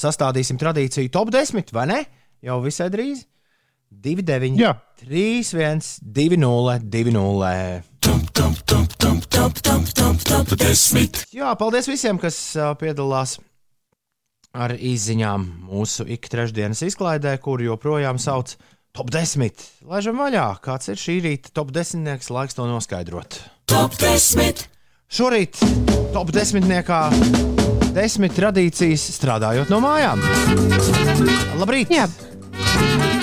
Sastādīsim 0.02 0.60
tradīciju 0.60 1.12
top 1.12 1.32
10, 1.32 1.72
vai 1.72 1.86
ne? 1.88 2.00
Jau 2.44 2.60
visai 2.64 2.90
drīz. 2.92 3.24
29, 3.92 4.56
Jā. 4.60 4.72
3, 5.04 5.52
1, 5.52 5.80
2, 6.00 6.36
0, 6.40 6.78
2, 6.80 7.12
0. 7.12 7.82
Jā, 11.32 11.54
paldies 11.60 11.88
visiem, 11.88 12.20
kas 12.20 12.38
piedalās 12.80 13.36
ar 14.52 14.74
izziņām 14.76 15.44
mūsu 15.68 16.06
ik 16.12 16.28
trešdienas 16.32 16.82
izklaidē, 16.84 17.36
kur 17.40 17.62
joprojām 17.64 18.20
sauc 18.20 18.56
par 18.56 18.71
Top 18.92 19.08
10. 19.08 19.56
Laižam 19.88 20.18
vaļā, 20.20 20.42
kāds 20.60 20.90
ir 20.92 20.98
šī 21.00 21.14
rīta 21.24 21.48
top 21.56 21.70
10. 21.72 22.04
laiks 22.28 22.58
to 22.58 22.66
noskaidrot. 22.68 23.38
Top 23.72 23.94
10. 23.96 24.66
Šorīt 25.08 25.56
top 26.12 26.28
10. 26.28 26.68
desmit 27.96 28.36
tradīcijas 28.36 29.06
strādājot 29.16 29.72
no 29.72 29.80
mājām. 29.80 30.20
Labrīt! 31.56 31.88
Jā. 31.88 32.04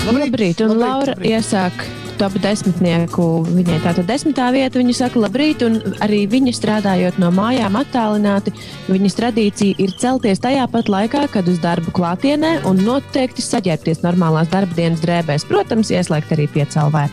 Labrīt, 0.10 0.34
labrīt. 0.34 0.66
un 0.66 0.74
labrīt, 0.74 0.82
Laura 0.82 1.14
labrīt. 1.14 1.38
iesāk 1.38 1.86
top 2.20 2.36
desmitnieku. 2.44 3.26
Viņai 3.48 3.80
tā 3.84 3.94
ir 3.96 4.08
desmitā 4.08 4.50
vieta. 4.56 4.80
Viņa 4.80 4.96
saka, 4.98 5.22
labrīt, 5.24 5.64
un 5.66 5.80
arī 6.04 6.26
viņa 6.30 6.54
strādājot 6.58 7.20
no 7.22 7.32
mājām 7.36 7.78
attālināti. 7.80 8.54
Viņas 8.90 9.18
tradīcija 9.20 9.80
ir 9.80 9.96
celties 10.02 10.44
tajā 10.44 10.66
pat 10.72 10.92
laikā, 10.92 11.26
kad 11.34 11.48
uz 11.52 11.62
darbu 11.64 11.94
klātienē, 11.96 12.60
un 12.70 12.84
noteikti 12.86 13.46
saģērbties 13.46 14.04
normālās 14.04 14.52
darba 14.52 14.76
dienas 14.78 15.04
drēbēs. 15.06 15.48
Protams, 15.50 15.94
ieslēgt 15.96 16.36
arī 16.36 16.50
piecēlvē. 16.56 17.08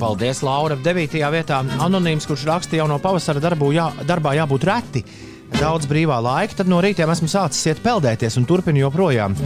Paldies, 0.00 0.42
Laura. 0.44 0.76
9. 0.76 1.20
vietā 1.32 1.62
anonīms, 1.84 2.26
kurš 2.28 2.48
raksta 2.50 2.76
jau 2.80 2.88
no 2.90 2.98
pavasara 3.02 3.40
darbu, 3.40 3.70
jā, 3.76 3.86
darbā 4.08 4.34
jābūt 4.36 4.66
reti 4.68 5.04
daudz 5.58 5.88
brīvā 5.90 6.16
laika, 6.24 6.58
tad 6.60 6.70
no 6.70 6.80
rīta 6.84 7.06
esmu 7.10 7.28
sācis 7.30 7.66
iet 7.70 7.82
peldēties 7.84 8.38
un 8.40 8.46
turpinu 8.48 8.82
joprojām. 8.84 9.36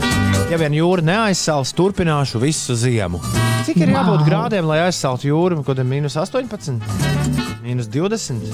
Ja 0.50 0.58
vien 0.60 0.76
jūra 0.76 1.04
neaizsals, 1.04 1.74
turpināšu 1.76 2.40
visu 2.42 2.76
ziemu. 2.78 3.20
Cik 3.66 3.82
ir 3.82 3.92
jābūt 3.92 4.22
wow. 4.22 4.26
grādiem, 4.28 4.68
lai 4.68 4.80
aizsaltu 4.86 5.28
jūru? 5.28 5.60
Kaut 5.60 5.72
kāda 5.72 5.84
minus 5.84 6.16
18, 6.20 6.78
minus 7.64 7.90
20. 7.92 8.48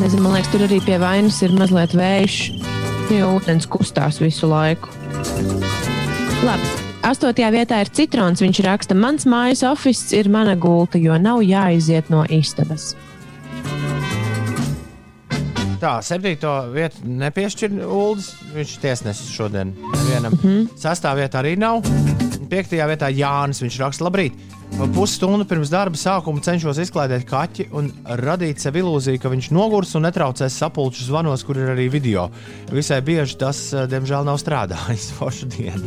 Nezinu, 0.00 0.22
man 0.24 0.36
liekas, 0.36 0.52
tur 0.52 0.66
arī 0.66 0.80
pie 0.84 0.98
vainas 1.00 1.40
ir 1.44 1.54
mazliet 1.56 1.96
vējš, 1.96 2.38
jo 3.12 3.34
ūdens 3.36 3.68
kustās 3.72 4.20
visu 4.22 4.48
laiku. 4.50 4.92
Labi. 6.42 6.72
Astotajā 7.02 7.48
vietā 7.50 7.80
ir 7.82 7.90
citrons. 7.90 8.42
Viņš 8.42 8.60
raksta, 8.62 8.94
mans 8.94 9.26
mājas 9.26 9.64
oficiāls 9.66 10.14
ir 10.20 10.28
mana 10.30 10.54
gulta, 10.54 11.00
jo 11.02 11.16
nav 11.18 11.42
jāiziet 11.42 12.12
no 12.14 12.22
istabas. 12.30 12.92
Tā, 15.82 15.96
septīto 16.06 16.50
vietu 16.70 17.02
nepiešķir 17.10 17.72
Ulas. 17.82 18.28
Viņš 18.54 18.74
ir 18.76 18.82
tiesnesis 18.84 19.32
šodien. 19.34 19.72
Vienam. 20.06 20.36
Mm 20.36 20.42
-hmm. 20.42 20.68
Sastāvā 20.78 21.24
vietā 21.24 21.40
arī 21.42 21.56
nav. 21.58 21.82
Piektajā 22.50 22.86
vietā 22.86 23.08
Jānis. 23.10 23.62
Viņš 23.62 23.78
raksta, 23.80 24.04
labrīt. 24.04 24.32
Pusstundu 24.94 25.44
pirms 25.44 25.70
darba 25.70 25.96
sākuma 25.96 26.40
cenšos 26.40 26.78
izklaidēt 26.78 27.26
kaķi 27.28 27.66
un 27.72 27.90
radīt 28.04 28.58
sev 28.58 28.76
ilūziju, 28.76 29.18
ka 29.20 29.28
viņš 29.28 29.50
nogurs 29.50 29.94
un 29.94 30.02
netraucēs 30.02 30.58
sapulču 30.58 31.04
zvanos, 31.04 31.42
kur 31.42 31.58
ir 31.58 31.74
arī 31.74 31.90
video. 31.90 32.30
Visai 32.70 33.00
bieži 33.00 33.36
tas, 33.38 33.72
eh, 33.72 33.86
diemžēl, 33.86 34.24
nav 34.24 34.38
strādājis. 34.38 35.10
Foršu 35.18 35.46
dienu. 35.46 35.82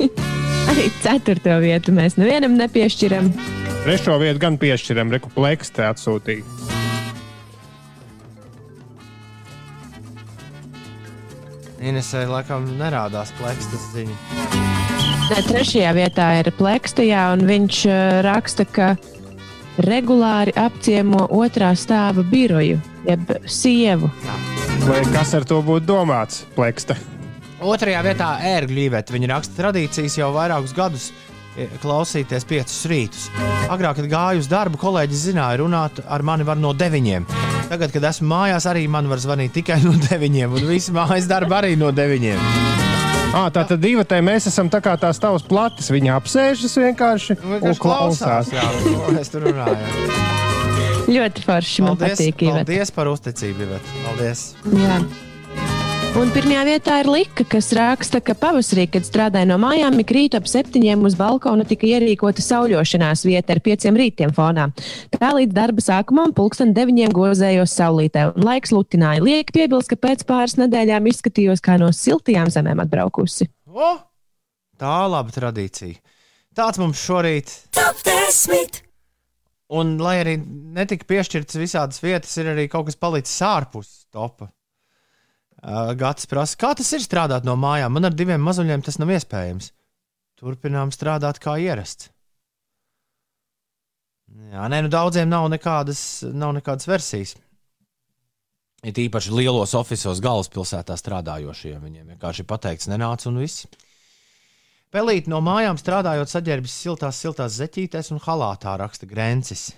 arī 0.70 0.90
ceturto 1.02 1.60
vietu 1.60 1.92
mēs 1.92 2.18
nevienam 2.18 2.58
nepiešķiram. 2.58 3.32
Trešo 3.84 4.18
vietu 4.18 4.38
gan 4.38 4.58
piešķiram, 4.58 5.10
rekupleks 5.10 5.70
te 5.70 5.82
atsūtīja. 5.82 6.79
Inesai 11.80 12.26
laikam 12.28 12.66
nerādās 12.76 13.30
plekstas 13.38 13.86
ziņa. 13.94 14.16
Ne, 15.30 15.38
trešajā 15.46 15.92
vietā 15.96 16.26
ir 16.40 16.50
plekstījā, 16.58 17.22
un 17.36 17.46
viņš 17.48 17.78
uh, 17.88 18.18
raksta, 18.26 18.66
ka 18.68 18.90
regulāri 19.86 20.52
apciemo 20.60 21.24
otrā 21.32 21.70
stāva 21.78 22.24
biroju, 22.26 22.76
jeb 23.06 23.32
sievu. 23.48 24.10
Vai 24.84 25.00
kas 25.14 25.32
ar 25.38 25.46
to 25.48 25.62
būtu 25.64 25.88
domāts? 25.88 26.42
Pleksta. 26.56 26.98
Otrajā 27.60 28.02
vietā 28.04 28.28
ērgļu 28.50 28.86
īvēt. 28.88 29.12
Viņa 29.12 29.32
raksta 29.32 29.56
tradīcijas 29.62 30.18
jau 30.20 30.30
vairākus 30.36 30.76
gadus 30.76 31.10
klausīties 31.82 32.46
piecus 32.48 32.80
rītus. 32.90 33.28
Agrāk, 33.70 34.00
kad 34.00 34.10
gāju 34.10 34.42
uz 34.42 34.48
darbu, 34.50 34.80
kolēģis 34.80 35.26
zināja, 35.30 35.60
runāt 35.62 36.02
ar 36.06 36.24
mani 36.26 36.46
var 36.46 36.60
no 36.60 36.72
deviņiem. 36.76 37.26
Tagad, 37.70 37.92
kad 37.94 38.08
esmu 38.10 38.30
mājās, 38.32 38.66
arī 38.70 38.86
man 38.90 39.10
var 39.10 39.22
zvanīt 39.22 39.54
tikai 39.54 39.80
no 39.84 39.94
9, 39.94 40.40
un 40.48 40.68
visi 40.70 40.94
mājas 40.94 41.30
darba 41.30 41.60
arī 41.62 41.76
no 41.78 41.92
9. 41.94 42.34
Ah, 43.30 43.46
tā 43.54 43.62
tad 43.62 43.78
divi 43.78 44.02
te 44.10 44.18
mēs 44.26 44.48
esam 44.50 44.66
tā 44.72 44.80
kā 44.82 44.96
tās 44.98 45.20
tavas 45.22 45.44
plates. 45.46 45.92
Viņa 45.94 46.16
apsēžas 46.18 46.74
vienkārši 46.82 47.38
nu, 47.38 47.60
un 47.60 47.78
klausās. 47.78 48.50
Jā, 48.50 48.66
mēs 49.14 49.30
tur 49.30 49.46
runājam. 49.46 49.86
Ļoti 51.10 51.46
forši. 51.46 51.86
Man 51.86 51.94
paldies, 51.94 52.18
patīk. 52.18 52.46
Paldies 52.50 52.94
par 52.94 53.14
uzticību. 53.14 53.82
Paldies. 54.02 54.46
Jā. 54.74 55.02
Un 56.18 56.32
pirmajā 56.34 56.62
vietā 56.66 56.96
ir 56.98 57.06
Lika, 57.06 57.44
kas 57.46 57.68
raksta, 57.76 58.18
ka 58.18 58.34
pavasarī, 58.34 58.88
kad 58.90 59.06
strādāja 59.06 59.46
no 59.46 59.60
mājām, 59.62 59.94
ik 60.02 60.10
rīt 60.10 60.34
ap 60.34 60.48
septiņiem 60.50 61.04
uz 61.06 61.14
balkona 61.14 61.62
tika 61.68 61.86
ierīkota 61.86 62.42
sauļošanās 62.42 63.22
vieta 63.28 63.54
ar 63.54 63.60
pieciem 63.62 63.94
rītiem 64.00 64.34
fonā. 64.34 64.66
Tā 65.14 65.30
līdz 65.36 65.54
darba 65.54 65.84
sākumam 65.86 66.34
pulksten 66.34 66.74
deviņiem 66.74 67.14
gozējos 67.14 67.76
saulītē, 67.78 68.26
un 68.34 68.48
laiks 68.48 68.74
lutināja. 68.74 69.22
Liek 69.22 69.54
piebilst, 69.54 69.92
ka 69.94 70.00
pēc 70.02 70.26
pāris 70.26 70.58
nedēļām 70.58 71.06
izskatījos 71.12 71.62
kā 71.62 71.78
no 71.78 71.92
siltajām 71.94 72.50
zemēm 72.50 72.82
atbraukusi. 72.88 73.46
O! 73.70 73.94
Tā 74.82 75.00
laba 75.14 75.30
tradīcija. 75.30 76.02
Tāds 76.58 76.82
mums 76.82 77.00
šorīt. 77.06 77.54
Top 77.76 78.02
10. 78.02 78.82
Un, 79.78 79.94
lai 80.02 80.18
arī 80.24 80.40
netika 80.42 81.06
piešķirtas 81.06 81.60
visādas 81.62 82.02
vietas, 82.02 82.34
ir 82.42 82.50
arī 82.50 82.66
kaut 82.66 82.90
kas 82.90 82.98
palicis 82.98 83.44
ārpus 83.46 84.00
topa. 84.10 84.50
Gatis 85.60 86.28
prasa, 86.30 86.56
kā 86.56 86.72
tas 86.76 86.88
ir 86.96 87.02
strādāt 87.04 87.44
no 87.44 87.52
mājām. 87.60 87.92
Man 87.92 88.08
ar 88.08 88.16
diviem 88.16 88.40
mazuļiem 88.40 88.80
tas 88.86 88.96
nav 89.00 89.12
iespējams. 89.12 89.74
Turpinām 90.40 90.92
strādāt 90.94 91.40
kā 91.42 91.58
ierasts. 91.60 92.08
Jā, 94.50 94.64
nē, 94.70 94.80
nu 94.86 94.90
daudziem 94.90 95.28
nav 95.28 95.48
nekādas, 95.52 96.22
nav 96.32 96.54
nekādas 96.56 96.88
versijas. 96.88 97.34
Ir 98.80 98.96
īpaši 98.96 99.34
lielos 99.36 99.74
oficiālos 99.76 100.22
galvaspilsētā 100.24 100.96
strādājošiem. 100.96 101.82
Viņiem 101.82 102.14
vienkārši 102.14 102.46
pateikts, 102.48 102.88
nenāc 102.88 103.26
un 103.28 103.42
viss. 103.42 103.66
Pelīt 104.90 105.28
no 105.30 105.42
mājām 105.44 105.76
strādājot, 105.78 106.30
saģērbis 106.32 106.78
siltās, 106.86 107.20
siltās 107.20 107.58
zeķītēs 107.60 108.10
un 108.14 108.22
halātā 108.24 108.78
raksta 108.80 109.06
Grencis. 109.06 109.68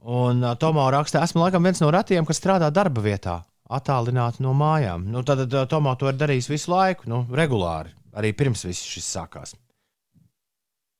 Un 0.00 0.40
uh, 0.40 0.54
Tomā 0.56 0.86
raksta, 0.94 1.20
esmu 1.26 1.42
laikam 1.44 1.66
viens 1.66 1.80
no 1.82 1.90
retiem, 1.92 2.24
kas 2.24 2.40
strādā 2.40 2.70
darba 2.72 3.02
vietā, 3.04 3.40
attālināti 3.68 4.40
no 4.44 4.54
mājām. 4.56 5.04
Nu, 5.12 5.24
tad 5.26 5.44
uh, 5.44 5.66
Tomā 5.68 5.96
to 6.00 6.08
ir 6.08 6.16
darījis 6.20 6.48
visu 6.48 6.72
laiku, 6.72 7.08
nu, 7.10 7.26
regulāri, 7.36 7.92
arī 8.16 8.32
pirms 8.36 8.64
viss 8.64 8.86
šis 8.88 9.10
sākās. 9.18 9.52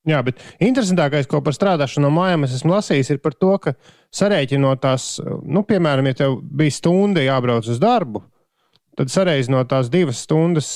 Jā, 0.09 0.21
bet 0.25 0.41
interesantākais, 0.65 1.29
ko 1.29 1.43
par 1.45 1.53
strādāšanu 1.53 2.07
no 2.07 2.13
mājām 2.17 2.47
es 2.47 2.55
esmu 2.57 2.73
lasījis, 2.73 3.13
ir 3.13 3.19
par 3.21 3.35
to, 3.37 3.53
ka 3.61 3.75
sarēķinot 4.17 4.81
tās, 4.81 5.09
nu, 5.45 5.61
piemēram, 5.69 6.09
ja 6.09 6.23
tev 6.23 6.39
bija 6.41 6.73
stunda 6.73 7.25
jābrauc 7.25 7.69
uz 7.69 7.81
darbu, 7.81 8.23
tad 8.97 9.13
sareizinot 9.13 9.69
tās 9.69 9.91
divas 9.93 10.23
stundas, 10.25 10.71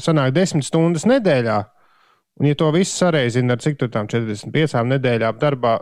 sanāk 0.00 0.32
desmit 0.32 0.64
stundas 0.64 1.04
nedēļā. 1.08 1.58
Un, 2.40 2.48
ja 2.48 2.56
to 2.56 2.70
visu 2.72 2.96
sareizina 2.96 3.56
ar 3.56 3.60
cik 3.60 3.76
tām 3.92 4.08
45 4.08 4.88
nedēļām 4.88 5.36
darbā, 5.40 5.76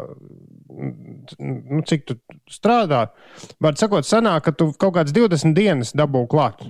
nu, 0.81 1.83
cik 1.87 2.07
tu 2.09 2.17
strādā, 2.51 3.07
var 3.63 3.77
sakot, 3.81 4.07
sanāk, 4.07 4.47
ka 4.49 4.55
tu 4.57 4.71
kaut 4.81 4.97
kādas 4.97 5.15
20 5.17 5.55
dienas 5.57 5.95
dabū 5.97 6.27
klāt. 6.31 6.63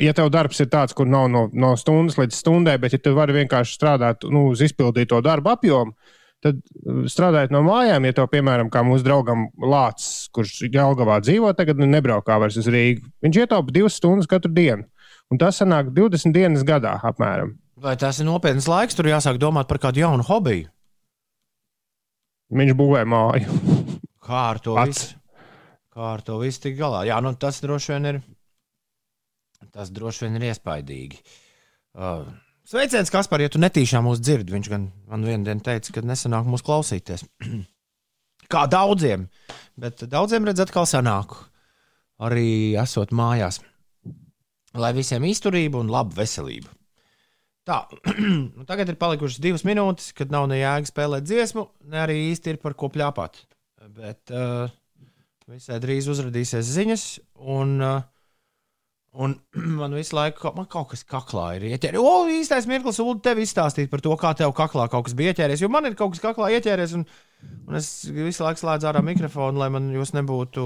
Ja 0.00 0.14
tev 0.16 0.30
darbs 0.32 0.62
ir 0.62 0.70
tāds, 0.72 0.94
kur 0.96 1.08
nav 1.10 1.28
no, 1.28 1.44
no 1.52 1.74
stundas 1.76 2.16
līdz 2.16 2.36
stundai, 2.36 2.78
bet 2.80 2.94
ja 2.96 3.02
tu 3.02 3.12
vari 3.16 3.36
vienkārši 3.36 3.76
strādāt 3.76 4.24
nu, 4.32 4.46
uz 4.54 4.62
izpildīto 4.64 5.20
darbu 5.24 5.52
apjomu, 5.52 5.92
tad 6.40 6.56
uh, 6.56 7.02
strādājot 7.10 7.52
no 7.52 7.60
mājām, 7.66 8.06
ja 8.08 8.16
tev, 8.16 8.30
piemēram, 8.32 8.70
kā 8.72 8.80
mūsu 8.86 9.04
draugam 9.04 9.50
Lācis, 9.60 10.30
kurš 10.32 10.62
Jālgavā 10.72 11.20
dzīvo, 11.20 11.52
tagad 11.58 11.82
nu, 11.82 11.90
nebraukā 11.90 12.40
vairs 12.40 12.56
uz 12.62 12.70
Rīgu, 12.72 13.04
viņš 13.26 13.42
ietaupa 13.42 13.76
divas 13.76 14.00
stundas 14.00 14.30
katru 14.30 14.52
dienu. 14.56 14.88
Un 15.30 15.38
tas 15.38 15.60
sanāk 15.60 15.92
20 15.94 16.32
dienas 16.34 16.64
gadā 16.66 16.96
apmēram. 17.06 17.52
Vai 17.80 17.94
tas 18.00 18.18
ir 18.20 18.26
nopietns 18.26 18.66
laiks, 18.68 18.96
tur 18.96 19.06
jāsāk 19.08 19.38
domāt 19.40 19.68
par 19.68 19.78
kādu 19.80 20.02
jaunu 20.02 20.24
hobiju? 20.26 20.72
Viņš 22.50 22.74
būvē 22.78 23.04
māju. 23.06 23.56
Kā 24.26 24.44
ar 24.50 24.60
to 24.62 24.74
Pats. 24.78 24.90
visu? 24.90 25.16
Kā 25.94 26.12
ar 26.16 26.22
to 26.26 26.38
visu 26.42 26.64
tik 26.66 26.76
galā? 26.78 27.04
Jā, 27.08 27.18
nu 27.22 27.32
tas 27.38 27.60
droši 27.62 27.94
vien 27.94 28.08
ir. 28.12 28.20
Tas 29.74 29.90
droši 29.94 30.26
vien 30.26 30.38
ir 30.38 30.48
iespaidīgi. 30.50 31.20
Uh, 31.94 32.24
sveiciens, 32.66 33.10
Kaspar, 33.12 33.42
ja 33.44 33.50
tu 33.52 33.60
netīšām 33.62 34.06
mūs 34.06 34.22
dzirdi. 34.22 34.54
Viņš 34.54 34.70
gan 34.72 34.88
man 35.10 35.26
vienā 35.26 35.46
dienā 35.50 35.66
teica, 35.66 35.94
ka 35.94 36.04
nesanāk 36.06 36.48
mūs 36.50 36.64
klausīties. 36.66 37.26
Kā 38.52 38.64
daudziem, 38.70 39.28
bet 39.78 40.02
daudziem 40.10 40.48
redz 40.48 40.64
atkal 40.64 40.88
sanāk. 40.90 41.36
Arī 42.20 42.74
esot 42.78 43.14
mājās. 43.16 43.60
Lai 44.76 44.90
visiem 44.94 45.24
izturība 45.26 45.80
un 45.80 45.90
laba 45.90 46.18
veselība. 46.18 46.70
Tā, 47.70 47.84
nu 48.58 48.66
tagad 48.66 48.88
ir 48.90 48.98
palikušas 48.98 49.38
divas 49.42 49.62
minūtes, 49.66 50.10
kad 50.18 50.32
nav 50.34 50.48
ne 50.50 50.58
jēga 50.58 50.90
spēlēt 50.90 51.26
dziesmu, 51.28 51.68
ne 51.92 52.00
arī 52.02 52.16
īsti 52.32 52.56
ir 52.56 52.62
par 52.62 52.74
ko 52.78 52.90
plāpāt. 52.90 53.44
Bet 53.94 54.32
uh, 54.34 54.72
visai 55.50 55.78
drīz 55.82 56.08
uzrādīsies 56.10 56.66
ziņas, 56.66 57.04
un, 57.54 57.76
uh, 57.78 58.02
un 59.22 59.36
man 59.80 59.94
visu 59.94 60.18
laiku 60.18 60.50
man 60.56 60.66
kaut 60.72 60.90
kas 60.96 61.06
kaklā 61.06 61.46
ir 61.60 61.68
ieķēries. 61.70 62.02
O, 62.02 62.26
īstais 62.40 62.66
mirklis, 62.70 62.98
un 63.04 63.22
tev 63.22 63.38
izstāstīt 63.44 63.92
par 63.92 64.02
to, 64.02 64.18
kā 64.18 64.34
tev 64.40 64.54
kaklā 64.58 64.88
kaut 64.90 65.06
kas 65.06 65.14
bija 65.14 65.36
ieķēries. 65.36 65.62
Jo 65.62 65.70
man 65.70 65.86
ir 65.86 65.98
kaut 66.00 66.16
kas 66.16 66.26
kaklā 66.26 66.50
ieķēries, 66.56 66.98
un, 66.98 67.06
un 67.70 67.78
es 67.78 67.92
visu 68.10 68.48
laiku 68.48 68.64
slēdzu 68.64 68.90
ārā 68.90 69.04
mikrofonu, 69.06 69.62
lai 69.62 69.70
man 69.70 69.92
jūs 69.94 70.16
nebūtu 70.18 70.64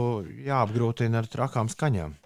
jāapgrūtina 0.48 1.20
ar 1.20 1.28
trakām 1.36 1.68
skaņām. 1.68 2.16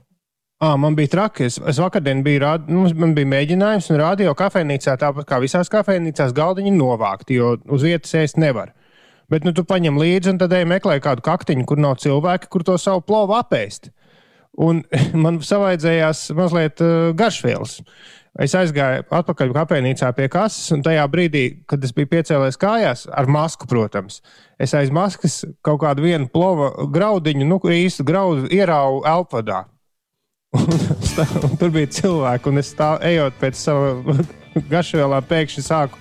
À, 0.59 0.73
man 0.75 0.97
bija 0.99 1.13
traki. 1.13 1.45
Es, 1.47 1.61
es 1.71 1.79
vakardien 1.79 2.25
biju, 2.27 2.41
rād, 2.43 2.65
nu, 2.73 2.89
man 2.99 3.13
bija 3.15 3.31
mēģinājums, 3.31 3.93
un 3.93 4.01
radio 4.01 4.33
kafejnīcā, 4.39 4.97
tāpat 4.99 5.29
kā 5.29 5.39
visās 5.39 5.71
kafejnīcās, 5.71 6.35
galdiņi 6.35 6.73
novākti, 6.75 7.37
jo 7.39 7.53
uz 7.71 7.87
vietas 7.87 8.17
ēst 8.19 8.41
nevar. 8.43 8.73
Bet 9.31 9.47
nu, 9.47 9.53
tu 9.55 9.63
paņem 9.69 10.01
līdzi 10.01 10.33
un 10.33 10.41
tad 10.41 10.57
ej 10.59 10.67
meklē 10.67 10.97
kādu 11.05 11.23
kaktiņu, 11.23 11.63
kur 11.69 11.79
nav 11.79 12.01
cilvēki, 12.03 12.51
kur 12.51 12.67
to 12.67 12.75
savu 12.81 13.05
plovu 13.07 13.39
apēst. 13.39 13.93
Un 14.59 14.83
man 15.23 15.39
savaidzējās 15.47 16.25
mazliet 16.35 16.83
uh, 16.83 17.13
garšvielas. 17.15 17.79
Es 18.43 18.59
aizgāju 18.59 19.07
atpakaļ 19.15 19.55
kafejnīcā 19.55 20.11
pie 20.19 20.27
kases, 20.33 20.75
un 20.75 20.83
tajā 20.83 21.07
brīdī, 21.11 21.47
kad 21.71 21.87
es 21.87 21.95
biju 21.95 22.11
piecēlējis 22.17 22.59
kājās, 22.59 23.07
ar 23.15 23.31
masku, 23.31 23.71
protams, 23.71 24.25
es 24.59 24.75
aiz 24.75 24.91
maskas 24.91 25.45
kaut 25.63 25.85
kādu 25.87 26.19
plova 26.35 26.75
graudiņu, 26.91 27.47
nu, 27.47 27.63
īstu 27.79 28.03
graudu 28.03 28.51
ieraugu 28.51 29.07
elpadā. 29.07 29.69
Un, 30.57 30.65
stā- 31.05 31.27
un 31.45 31.57
tur 31.61 31.69
bija 31.75 31.91
cilvēki, 31.93 32.49
un 32.49 32.57
es 32.63 32.71
tā 32.77 32.95
ejot 33.05 33.35
pēc 33.41 33.59
sava 33.61 34.15
garšvielā, 34.73 35.19
pēkšņi 35.29 35.65
sāku 35.67 36.01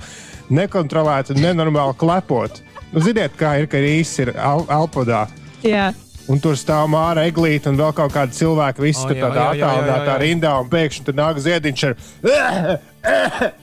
nekontrolēt 0.55 1.33
un 1.33 1.41
nenormāli 1.43 1.97
klepot. 1.99 2.61
Nu, 2.93 3.01
ziniet, 3.03 3.33
kā 3.35 3.57
ir, 3.59 3.67
ka 3.67 3.81
īsi 3.83 4.23
ir 4.23 4.31
el 4.39 4.63
elpodā. 4.71 5.25
Jā. 5.67 5.89
Un 6.31 6.39
tur 6.43 6.55
stāv 6.59 6.87
māra 6.91 7.25
eglīte 7.27 7.67
un 7.71 7.77
vēl 7.79 7.91
kaut 7.95 8.11
kādi 8.15 8.35
cilvēki. 8.35 8.83
Visi 8.83 9.03
O, 9.03 9.09
tur 9.11 9.19
tādā 9.25 9.49
attālinātā 9.53 10.15
rindā, 10.23 10.53
un 10.63 10.71
pēkšņi 10.71 11.05
tur 11.07 11.15
nāk 11.19 11.39
ziediņš 11.43 11.83
ar. 11.89 11.93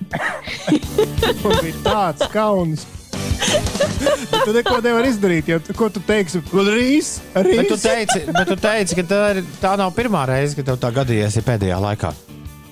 Man 1.45 1.59
bija 1.61 1.81
tāds 1.85 2.29
kauns. 2.33 2.85
Tu 4.45 4.53
neko 4.53 4.79
nevari 4.85 5.09
izdarīt, 5.13 5.49
jo 5.49 5.59
ko 5.79 5.89
tu 5.93 6.03
teiksi? 6.05 6.43
Rīs, 6.53 7.17
Bet 7.35 7.69
tu 7.69 7.77
rīs. 7.77 7.85
teici, 7.85 8.23
bet 8.35 8.51
tu 8.51 8.57
teici 8.61 8.99
ka 8.99 9.05
tā, 9.09 9.21
ir, 9.35 9.43
tā 9.63 9.75
nav 9.81 9.95
pirmā 9.97 10.25
reize, 10.29 10.57
kad 10.59 10.69
tev 10.69 10.79
tā 10.83 10.91
gadījies 10.95 11.39
ir 11.41 11.47
pēdējā 11.47 11.79
laikā. 11.85 12.13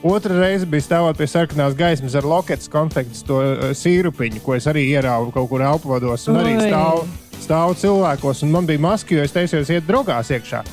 Otra 0.02 0.34
reize 0.34 0.66
bija 0.66 0.82
stāvot 0.82 1.18
pie 1.18 1.28
sarkanās 1.30 1.76
gaismas 1.78 2.16
ar 2.18 2.26
loketas 2.26 2.70
konfekts, 2.70 3.22
to 3.26 3.38
uh, 3.38 3.68
sīrupiņu, 3.78 4.42
ko 4.42 4.56
es 4.56 4.66
arī 4.70 4.88
ieraugu 4.90 5.30
kaut 5.34 5.48
kur 5.52 5.62
elpodos. 5.62 6.26
Un 6.32 6.40
arī 6.40 6.56
Oi. 6.58 6.64
stāv, 6.66 7.04
stāv 7.44 7.76
cilvēkos, 7.78 8.42
un 8.42 8.50
man 8.56 8.66
bija 8.66 8.82
maska, 8.82 9.14
jo 9.14 9.22
es 9.22 9.34
teicu, 9.34 9.62
iet 9.62 9.86
drogās 9.86 10.32
iekšā. 10.34 10.64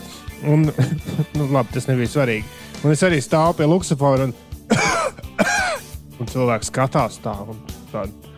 Un, 0.49 0.65
nu, 1.37 1.49
labi, 1.53 1.75
tas 1.75 1.85
nebija 1.91 2.09
svarīgi. 2.15 2.49
Un 2.81 2.95
es 2.95 3.05
arī 3.05 3.21
stāvu 3.21 3.59
pie 3.59 3.69
luksafora, 3.69 4.29
un, 4.29 4.33
un 6.19 6.33
cilvēks 6.33 6.73
skatās 6.73 7.21
tā. 7.21 7.35
Un, 7.53 7.61
tādu, 7.93 8.28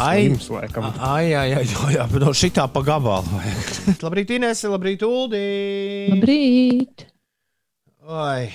Ai, 0.00 0.26
Slims, 0.26 0.48
laikam. 0.48 0.86
ai, 0.98 1.34
ai, 1.36 1.48
ai, 1.58 1.64
jā, 1.68 1.88
jā, 1.92 2.06
no 2.22 2.32
šitā 2.36 2.64
pa 2.72 2.80
gabalu. 2.86 3.40
labrīt, 4.04 4.32
Inese, 4.38 4.70
labrīt, 4.72 5.04
Uldī. 5.06 5.42
Labrīt! 6.14 7.06
Ai. 8.08 8.50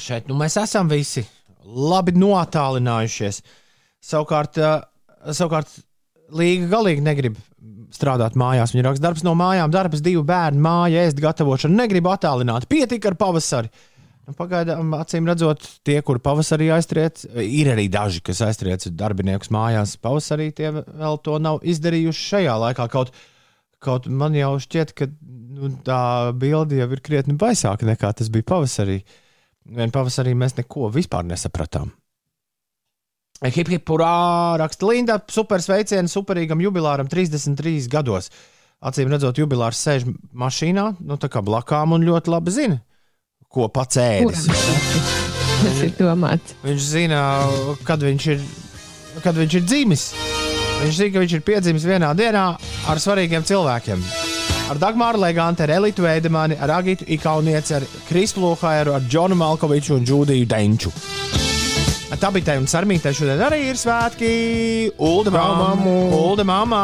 Šeit 0.00 0.28
nu, 0.28 0.36
mēs 0.38 0.58
esam 0.60 0.90
visi 0.90 1.24
labi 1.64 2.14
notālinājušies. 2.16 3.42
Savukārt, 4.04 4.58
savukārt 5.36 5.80
Līga 6.30 6.68
galīgi 6.70 7.02
negrib 7.02 7.38
strādāt 7.90 8.36
mājās. 8.38 8.70
Viņa 8.74 8.84
raksta, 8.86 9.02
darbs 9.02 9.24
no 9.26 9.32
mājām, 9.38 9.72
darbs 9.74 10.02
divu 10.04 10.22
bērnu 10.26 10.62
māja, 10.62 11.02
ēst 11.08 11.18
gatavošanu. 11.22 11.74
Negribu 11.74 12.12
attālināt, 12.12 12.68
pietika 12.70 13.10
ar 13.10 13.16
pavasari. 13.18 13.70
Nu, 14.30 14.36
Pagaidām, 14.38 14.92
acīm 14.94 15.26
redzot, 15.26 15.64
tie, 15.82 15.96
kur 16.06 16.20
pavasarī 16.22 16.68
aiztriec, 16.70 17.24
ir 17.42 17.72
arī 17.72 17.88
daži, 17.90 18.20
kas 18.22 18.38
aiztriec 18.46 18.84
darbiniekus 18.94 19.50
mājās. 19.50 19.96
Pavasarī 19.98 20.52
tie 20.54 20.68
vēl 20.70 21.16
to 21.24 21.38
nav 21.42 21.64
izdarījuši 21.66 22.26
šajā 22.28 22.52
laikā. 22.62 22.86
Kaut, 22.92 23.10
kaut 23.82 24.06
man 24.06 24.36
jau 24.38 24.52
šķiet, 24.62 24.92
ka 24.94 25.08
nu, 25.10 25.72
tā 25.82 26.02
bilde 26.38 26.78
jau 26.78 26.86
ir 26.94 27.02
krietni 27.02 27.34
baisāka 27.40 27.88
nekā 27.88 28.12
tas 28.20 28.30
bija 28.30 28.46
pavasarī. 28.52 29.00
Vien 29.80 29.90
pavasarī 29.90 30.36
mēs 30.38 30.54
neko 30.60 30.92
vispār 30.94 31.26
nesapratām. 31.26 31.90
Hip 33.40 33.72
hip 33.72 33.90
urā, 33.90 34.12
raksta 34.62 34.86
Linda, 34.86 35.16
super 35.32 35.64
sveicienu 35.64 36.12
superīgam 36.12 36.62
jubilāram 36.62 37.10
33 37.10 37.90
gados. 37.90 38.30
Acīm 38.78 39.10
redzot, 39.10 39.42
jubilārs 39.42 39.82
sēž 39.82 40.06
mašīnā, 40.38 40.86
nu 41.02 41.18
tā 41.18 41.32
kā 41.32 41.42
blakām 41.44 41.96
un 41.98 42.06
ļoti 42.06 42.32
labi 42.32 42.54
zina, 42.54 42.78
ko 43.50 43.68
pats 43.68 43.98
ēdis. 44.00 44.46
Tas 45.60 45.80
ir 45.84 45.94
domāts. 45.98 46.54
Viņš 46.64 46.84
zina, 46.94 47.20
kad 47.84 48.02
viņš 48.02 48.26
ir, 48.34 48.44
kad 49.24 49.36
viņš 49.36 49.56
ir 49.58 49.64
dzimis. 49.66 50.04
Viņš 50.80 50.94
zina, 50.96 51.12
ka 51.16 51.24
viņš 51.24 51.34
ir 51.36 51.42
piedzimis 51.44 51.84
vienā 51.88 52.12
dienā 52.16 52.44
ar 52.88 53.02
svarīgiem 53.02 53.44
cilvēkiem. 53.44 54.04
ar 54.70 54.78
Dagmāru 54.78 55.18
Legantu, 55.18 55.64
ar 55.66 55.72
Elitu 55.74 56.02
Veidemani, 56.06 56.54
ar 56.62 56.70
Agitu 56.78 57.04
Ikaunieci, 57.10 57.74
ar 57.74 57.86
Kristu 58.08 58.40
Lohairu, 58.44 58.94
ar 58.94 59.02
Džonu 59.08 59.34
Malkoviču 59.34 59.96
un 59.98 60.06
Džudiju 60.06 60.46
Denču. 60.46 60.94
Tabitai 62.20 62.58
un 62.60 62.66
Sarmītai 62.68 63.14
šodien 63.16 63.40
arī 63.40 63.62
ir 63.70 63.78
svētki. 63.80 64.32
Ulda 64.98 65.30
mamma, 65.34 65.70
Ulda 66.18 66.44
mamma, 66.44 66.82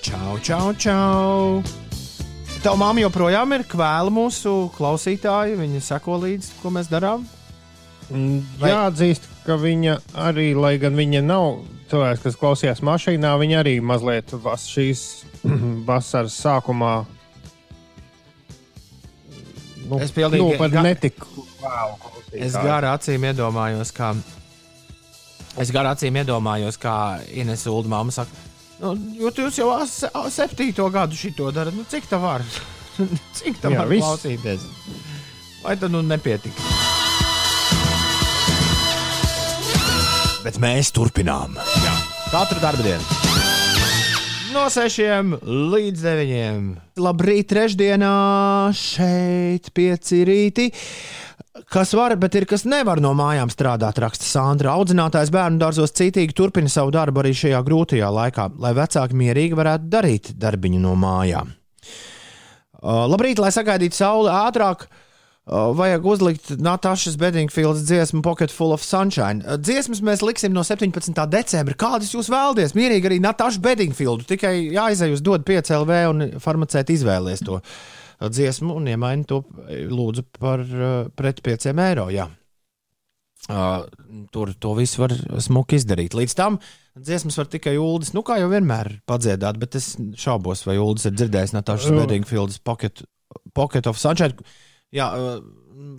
čau, 0.00 0.38
čau, 0.42 0.70
čau. 0.80 1.85
Tava 2.66 2.78
mamma 2.82 2.98
joprojām 3.04 3.52
ir 3.54 3.62
kvēla 3.70 4.10
mūsu 4.10 4.52
klausītāja. 4.74 5.54
Viņa 5.60 5.80
seko 5.86 6.16
līdzi, 6.24 6.56
ko 6.58 6.72
mēs 6.74 6.88
darām. 6.90 7.22
Vai- 8.10 8.70
Jāatzīst, 8.72 9.28
ka 9.46 9.54
viņa 9.62 9.94
arī, 10.26 10.48
lai 10.58 10.72
gan 10.82 10.96
viņa 10.98 11.20
nav 11.22 11.60
cilvēks, 11.90 12.24
kas 12.24 12.38
klausījās 12.40 12.82
mašīnā, 12.82 13.30
viņa 13.38 13.60
arī 13.62 13.76
mazliet 13.82 14.34
vas, 14.42 14.64
šīs 14.66 15.04
vasaras 15.90 16.34
sākumā. 16.42 17.04
Nu, 19.86 20.00
Es 20.02 20.10
pilnīgi- 20.10 20.42
nu, 20.42 20.58
par 20.58 20.70
ga- 20.74 20.82
netiku 20.82 21.46
vēlu 21.62 21.94
klausītāju. 22.02 22.42
Es 22.48 22.58
garā 22.58 22.96
acīm 22.98 23.28
iedomājos, 23.30 23.94
kā. 23.94 24.10
Es 25.56 25.70
garā 25.70 25.94
acīm 25.94 26.18
iedomājos, 26.18 26.74
kā 26.82 26.96
Ines 27.30 27.62
Ulda 27.70 27.88
mamma 27.94 28.10
saka, 28.10 28.30
nu, 28.80 28.94
jūs 29.20 29.58
jau 29.60 29.70
se- 29.88 30.10
septīto 30.34 30.88
gadu 30.92 31.16
šito 31.16 31.50
darat. 31.54 31.74
Nu, 31.76 31.86
cik 31.88 32.08
tā 32.10 32.20
var? 32.22 32.44
cik 33.38 33.60
tā 33.62 33.72
var 33.76 33.88
viss. 33.90 34.04
klausīties? 34.04 34.66
Vai 35.64 35.76
tad 35.80 35.90
nu 35.94 36.02
nepietika? 36.06 36.62
Bet 40.46 40.60
mēs 40.62 40.92
turpinām. 40.94 41.56
Jā. 41.58 41.94
Katru 42.30 42.60
dienu. 42.84 43.02
No 44.54 44.68
6 44.72 45.40
līdz 45.42 46.04
9. 46.06 46.68
Labrīt, 47.02 47.48
trešdienā 47.50 48.12
šeit 48.72 49.72
pieci 49.76 50.22
rīti. 50.24 50.68
Kas 51.72 51.94
var, 51.96 52.12
bet 52.20 52.34
ir 52.36 52.44
kas 52.48 52.66
nevar 52.68 53.00
no 53.00 53.14
mājām 53.16 53.48
strādāt, 53.52 53.98
raksta 54.02 54.26
Sandra. 54.28 54.74
Audzinātājs 54.76 55.32
bērnu 55.32 55.60
dārzos 55.60 55.94
citīgi 55.96 56.36
turpina 56.36 56.68
savu 56.72 56.92
darbu 56.92 57.22
arī 57.22 57.32
šajā 57.36 57.62
grūtajā 57.64 58.10
laikā, 58.12 58.50
lai 58.60 58.72
vecāki 58.76 59.16
mierīgi 59.16 59.56
varētu 59.56 59.88
darīt 59.92 60.30
darbiņu 60.40 60.82
no 60.84 60.92
mājām. 61.00 61.54
Uh, 62.76 63.06
labrīt, 63.08 63.40
lai 63.40 63.50
sagaidītu 63.54 63.96
sauli 63.96 64.30
ātrāk. 64.32 64.86
Uh, 65.46 65.70
vajag 65.78 66.06
uzlikt 66.10 66.48
Natāšas 66.58 67.14
Bedingfields 67.20 67.84
dziesmu 67.86 68.20
Pocket 68.22 68.52
Full 68.52 68.74
of 68.74 68.84
Sunshine. 68.84 69.40
Uh, 69.46 69.56
dziesmas 69.56 70.02
mēs 70.04 70.24
liksim 70.26 70.52
no 70.52 70.64
17. 70.66 71.14
decembra. 71.32 71.76
Kādas 71.78 72.12
jūs 72.12 72.28
vēlaties? 72.32 72.76
Mierīgi 72.76 73.08
arī 73.08 73.20
Natāšu 73.22 73.62
Bedingfieldu. 73.64 74.26
Tikai 74.28 74.56
jāizej 74.74 75.14
uz 75.14 75.22
dod 75.24 75.46
5 75.46 75.72
LV 75.80 76.00
un 76.10 76.26
farmacēti 76.42 76.98
izvēlēs 76.98 77.46
to 77.46 77.60
uh, 77.60 77.76
dziesmu 78.20 78.74
un 78.78 78.88
iemaini 78.88 79.26
to 79.28 79.42
lūdzu 79.92 80.24
par 80.38 80.62
uh, 80.64 81.06
pret 81.16 81.42
5 81.44 81.68
eiro. 81.72 82.08
Jā. 82.12 82.28
Uh, 83.46 83.84
tur 84.34 84.50
to 84.58 84.72
visu 84.74 85.04
var 85.04 85.12
smuki 85.44 85.78
izdarīt. 85.78 86.16
Līdz 86.18 86.34
tam 86.34 86.56
dziesmas 86.98 87.36
var 87.38 87.50
tikai 87.52 87.76
ULDS, 87.78 88.14
nu 88.16 88.24
kā 88.26 88.40
jau 88.40 88.48
vienmēr 88.50 88.96
padziedāt, 89.06 89.60
bet 89.62 89.76
es 89.78 89.92
šaubos, 90.18 90.64
vai 90.66 90.78
ULDS 90.82 91.10
ir 91.10 91.14
dzirdējis 91.18 91.54
Natāšas 91.54 91.92
Jā. 91.92 92.00
Bedingfields 92.00 92.58
Pocket, 92.66 93.04
Pocket 93.54 93.86
of 93.86 94.00
Sunshine. 94.00 94.34
Jā, 94.96 95.10
uh, 95.12 95.44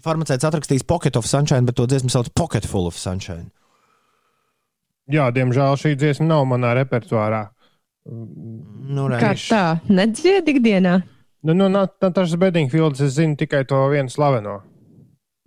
farmaceits 0.04 0.48
atrakstīs 0.48 0.84
Pocket 0.88 1.16
of 1.20 1.30
Sunshine, 1.30 1.64
bet 1.70 1.78
to 1.80 1.88
dziesmu 1.88 2.12
sauc 2.12 2.34
Pocket 2.36 2.68
Full 2.68 2.90
of 2.90 3.00
Sunshine. 3.00 3.48
Jā, 5.08 5.30
diemžēl 5.32 5.78
šī 5.80 5.94
dziesma 5.96 6.28
nav 6.28 6.48
manā 6.50 6.74
repertuārā. 6.82 7.46
Nu, 8.08 9.08
Kā 9.20 9.32
tā? 9.40 9.64
Nedzied 9.88 10.48
ikdienā. 10.52 11.00
Nu, 11.46 11.54
nu, 11.54 11.68
Natāšas 11.70 12.36
Bedingfields, 12.42 13.02
es 13.06 13.14
zinu 13.18 13.38
tikai 13.38 13.64
to 13.70 13.78
vienu 13.92 14.10
slaveno. 14.10 14.62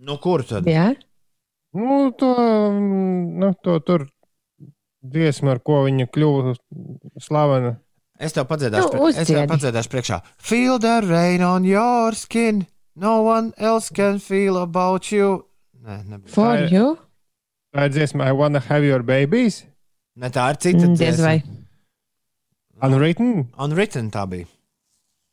Nu, 0.00 0.16
kur 0.22 0.42
tad? 0.46 0.64
Jā. 0.70 0.92
Nu, 1.76 2.10
to, 2.18 2.30
nu, 2.72 3.50
to 3.62 3.78
tur 3.86 4.06
dziesmu, 5.02 5.50
ar 5.50 5.60
ko 5.64 5.84
viņa 5.86 6.06
kļuva 6.14 6.54
slavena. 7.22 7.74
Es 8.20 8.34
tev 8.36 8.46
padziedāšu, 8.50 8.94
Nu, 8.96 9.08
es 9.10 9.28
tev 9.28 9.46
padziedāšu 9.50 9.92
priekšā. 9.92 10.20
Feel 10.38 10.78
the 10.78 11.00
rain 11.06 11.42
on 11.42 11.64
your 11.64 12.14
skin. 12.14 12.66
No 12.94 13.22
one 13.24 13.52
else 13.56 13.88
can 13.94 14.18
feel 14.20 14.58
about 14.60 15.10
you. 15.12 15.44
Nē, 15.80 16.02
nebūs. 16.04 16.34
For 16.34 16.56
Tā 16.56 16.64
ir- 16.66 16.72
you? 16.74 16.98
Tā 17.74 17.86
ir 17.86 17.90
dziesma, 17.94 18.26
I 18.28 18.32
wanna 18.32 18.60
have 18.68 18.84
your 18.84 19.02
babies. 19.02 19.64
Ne, 20.16 20.28
tā 20.28 20.50
ir 20.52 20.56
cita 20.60 20.86
Mm, 20.86 20.96
dziesma. 20.98 21.42
Unwritten. 22.82 23.48
Unwritten 23.58 24.10
tā 24.10 24.26
bija. 24.28 24.46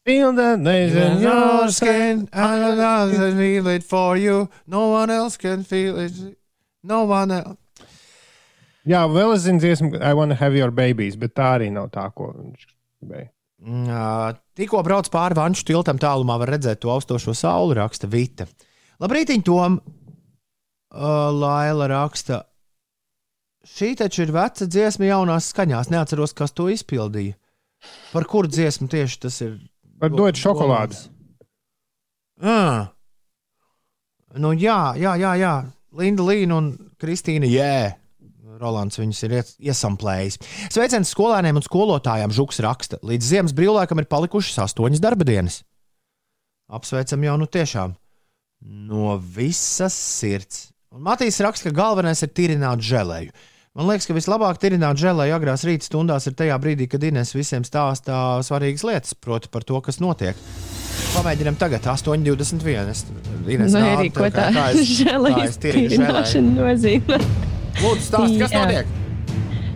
Feel 0.07 0.31
the 0.31 0.55
days 0.55 0.95
in 0.95 1.19
your 1.19 1.67
skin. 1.67 2.29
I 2.31 2.55
don't 2.55 2.77
know 2.77 3.11
to 3.11 3.35
feel 3.35 3.67
it 3.67 3.83
for 3.83 4.15
you. 4.15 4.49
No 4.65 4.87
one 4.87 5.09
else 5.09 5.35
can 5.35 5.65
feel 5.65 5.99
it. 5.99 6.13
No 6.81 7.03
one 7.03 7.31
else. 7.31 7.57
Jā, 8.87 9.01
vēl 9.11 9.33
es 9.35 9.43
zinu 9.43 9.59
dziesmu, 9.59 9.99
I 9.99 10.13
wanna 10.15 10.37
have 10.39 10.55
your 10.55 10.71
babies, 10.71 11.17
bet 11.19 11.33
tā 11.35 11.49
arī 11.57 11.67
nav 11.75 11.89
tā, 11.91 12.05
ko 12.15 12.29
viņš 12.31 12.63
gribēja. 13.03 13.27
Jā, 13.89 14.07
Tikko 14.55 14.79
brauc 14.87 15.11
pāri 15.11 15.35
vanšu 15.35 15.67
tiltam, 15.67 15.99
tālumā 15.99 16.37
var 16.39 16.53
redzēt 16.55 16.79
to 16.85 16.93
austošo 16.93 17.35
sauli, 17.35 17.75
raksta 17.75 18.07
Vita. 18.07 18.47
Labrīt, 19.03 19.35
Tom! 19.43 19.81
Uh, 20.87 21.27
Laila 21.35 21.91
raksta. 21.91 22.45
Šī 23.67 23.91
taču 23.99 24.23
ir 24.23 24.31
veca 24.31 24.63
dziesma 24.71 25.11
jaunās 25.11 25.51
skaņās. 25.51 25.91
Neatceros, 25.91 26.31
kas 26.31 26.55
to 26.55 26.71
izpildīja. 26.71 27.35
Par 28.13 28.23
kuru 28.23 28.47
dziesmu 28.47 28.87
tieši 28.87 29.19
tas 29.27 29.43
ir? 29.43 29.57
Var 30.01 30.13
dot 30.13 30.37
šokolādi. 30.37 30.97
Ah. 32.41 32.91
Nu, 34.37 34.51
jā, 34.53 34.93
jā, 34.99 35.15
jā, 35.17 35.31
jā. 35.41 35.53
Linda 35.97 36.25
Līna 36.27 36.59
un 36.59 36.67
Kristīna 37.01 37.47
Jē. 37.49 37.95
Rolands 38.57 38.97
viņus 38.97 39.19
ir 39.27 39.33
ies- 39.37 39.55
iesamplējis. 39.69 40.39
Sveiciens 40.73 41.11
skolēniem 41.13 41.59
un 41.59 41.65
skolotājiem 41.65 42.33
Žuks 42.33 42.59
raksta. 42.65 42.97
Līdz 43.05 43.25
ziemas 43.31 43.53
brīvlaikam 43.53 44.01
ir 44.01 44.07
palikušas 44.09 44.57
astoņas 44.65 45.01
darba 45.01 45.25
dienas. 45.25 45.59
Apsveicam 46.69 47.21
jau 47.23 47.35
nu 47.37 47.45
tiešām. 47.45 47.93
No 48.65 49.17
visas 49.21 49.93
sirds. 49.93 50.71
Un 50.91 51.03
Matīs 51.05 51.37
raksta, 51.43 51.69
ka 51.69 51.77
galvenais 51.77 52.23
ir 52.25 52.29
tirināt 52.33 52.81
žēlēju. 52.81 53.29
Man 53.77 53.85
liekas, 53.91 54.07
ka 54.09 54.15
vislabāk 54.17 54.57
tirināt 54.57 54.97
žēlēju 54.97 55.35
agrās 55.35 55.61
rīta 55.67 55.85
stundās 55.85 56.25
ir 56.25 56.33
tajā 56.39 56.55
brīdī, 56.61 56.87
kad 56.89 57.03
Inês 57.05 57.29
visiem 57.37 57.61
stāstā 57.67 58.17
svarīgas 58.45 58.81
lietas, 58.87 59.13
proti 59.13 59.51
par 59.53 59.61
to, 59.69 59.77
kas 59.85 59.99
notiek. 60.01 60.39
Pamēģinām 61.13 61.59
tagad, 61.61 61.85
8,21. 61.85 62.89
Es- 62.89 63.05
Ines 63.47 63.73
Vai 63.77 63.81
rāda 63.83 63.97
arī 64.01 64.09
tā 64.11 64.25
es- 64.27 64.55
kā 64.57 64.65
es 64.73 64.95
žēlējas 65.03 65.59
tirinu 65.61 65.91
žēlēju. 65.93 66.07
tirināšana 66.09 66.55
nozīmē? 66.57 67.19
Lūdzu, 67.77 68.01
stāsti, 68.09 68.39
kas 68.41 68.51
Jā. 68.57 68.63
notiek? 68.65 68.95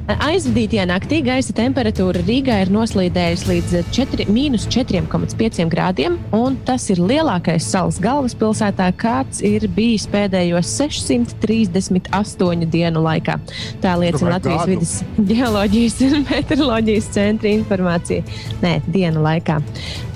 Aizvadītajā 0.09 0.87
naktī 0.89 1.19
gaisa 1.21 1.53
temperatūra 1.55 2.23
Rīgā 2.25 2.55
ir 2.63 2.71
noslīdējusi 2.73 3.47
līdz 3.47 3.73
4, 3.93 4.25
mīnus 4.33 4.65
4,5 4.73 5.69
grādiem, 5.69 6.17
un 6.33 6.57
tas 6.65 6.89
ir 6.89 6.97
lielākais 6.99 7.67
salas 7.69 7.99
galvaspilsētā, 8.01 8.87
kāds 8.97 9.43
ir 9.45 9.67
bijis 9.71 10.07
pēdējos 10.11 10.67
638 10.79 12.65
dienu 12.73 13.03
laikā. 13.05 13.37
Tā 13.83 13.93
liecina 14.01 14.32
Latvijas 14.36 14.65
gadu? 14.65 14.71
vidas 14.73 15.03
geoloģijas 15.32 15.95
un 16.07 16.25
meteoroloģijas 16.32 17.07
centra 17.13 17.49
informācija. 17.53 18.25
Nē, 18.65 18.73
dienu 18.89 19.21
laikā. 19.23 19.61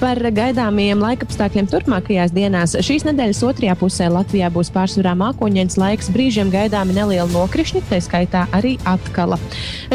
Par 0.02 0.18
gaidāmajiem 0.18 0.99
laikapstākļiem 1.06 1.70
turpmākajās 1.72 2.34
dienās 2.36 2.76
šīs 2.84 3.06
nedēļas 3.07 3.44
otrajā 3.48 3.78
pusē 3.80 4.10
Latvijā 4.12 4.49
būs 4.53 4.74
pārsvarā 4.76 5.14
mākoņdienas 5.22 5.78
laiks, 5.80 6.12
brīžiem 6.12 6.49
gaidāmi 6.53 6.98
nelieli 6.98 7.32
nokrišņi, 7.32 7.86
tā 7.91 8.02
skaitā 8.03 8.48
arī 8.56 8.76
atkala. 8.90 9.38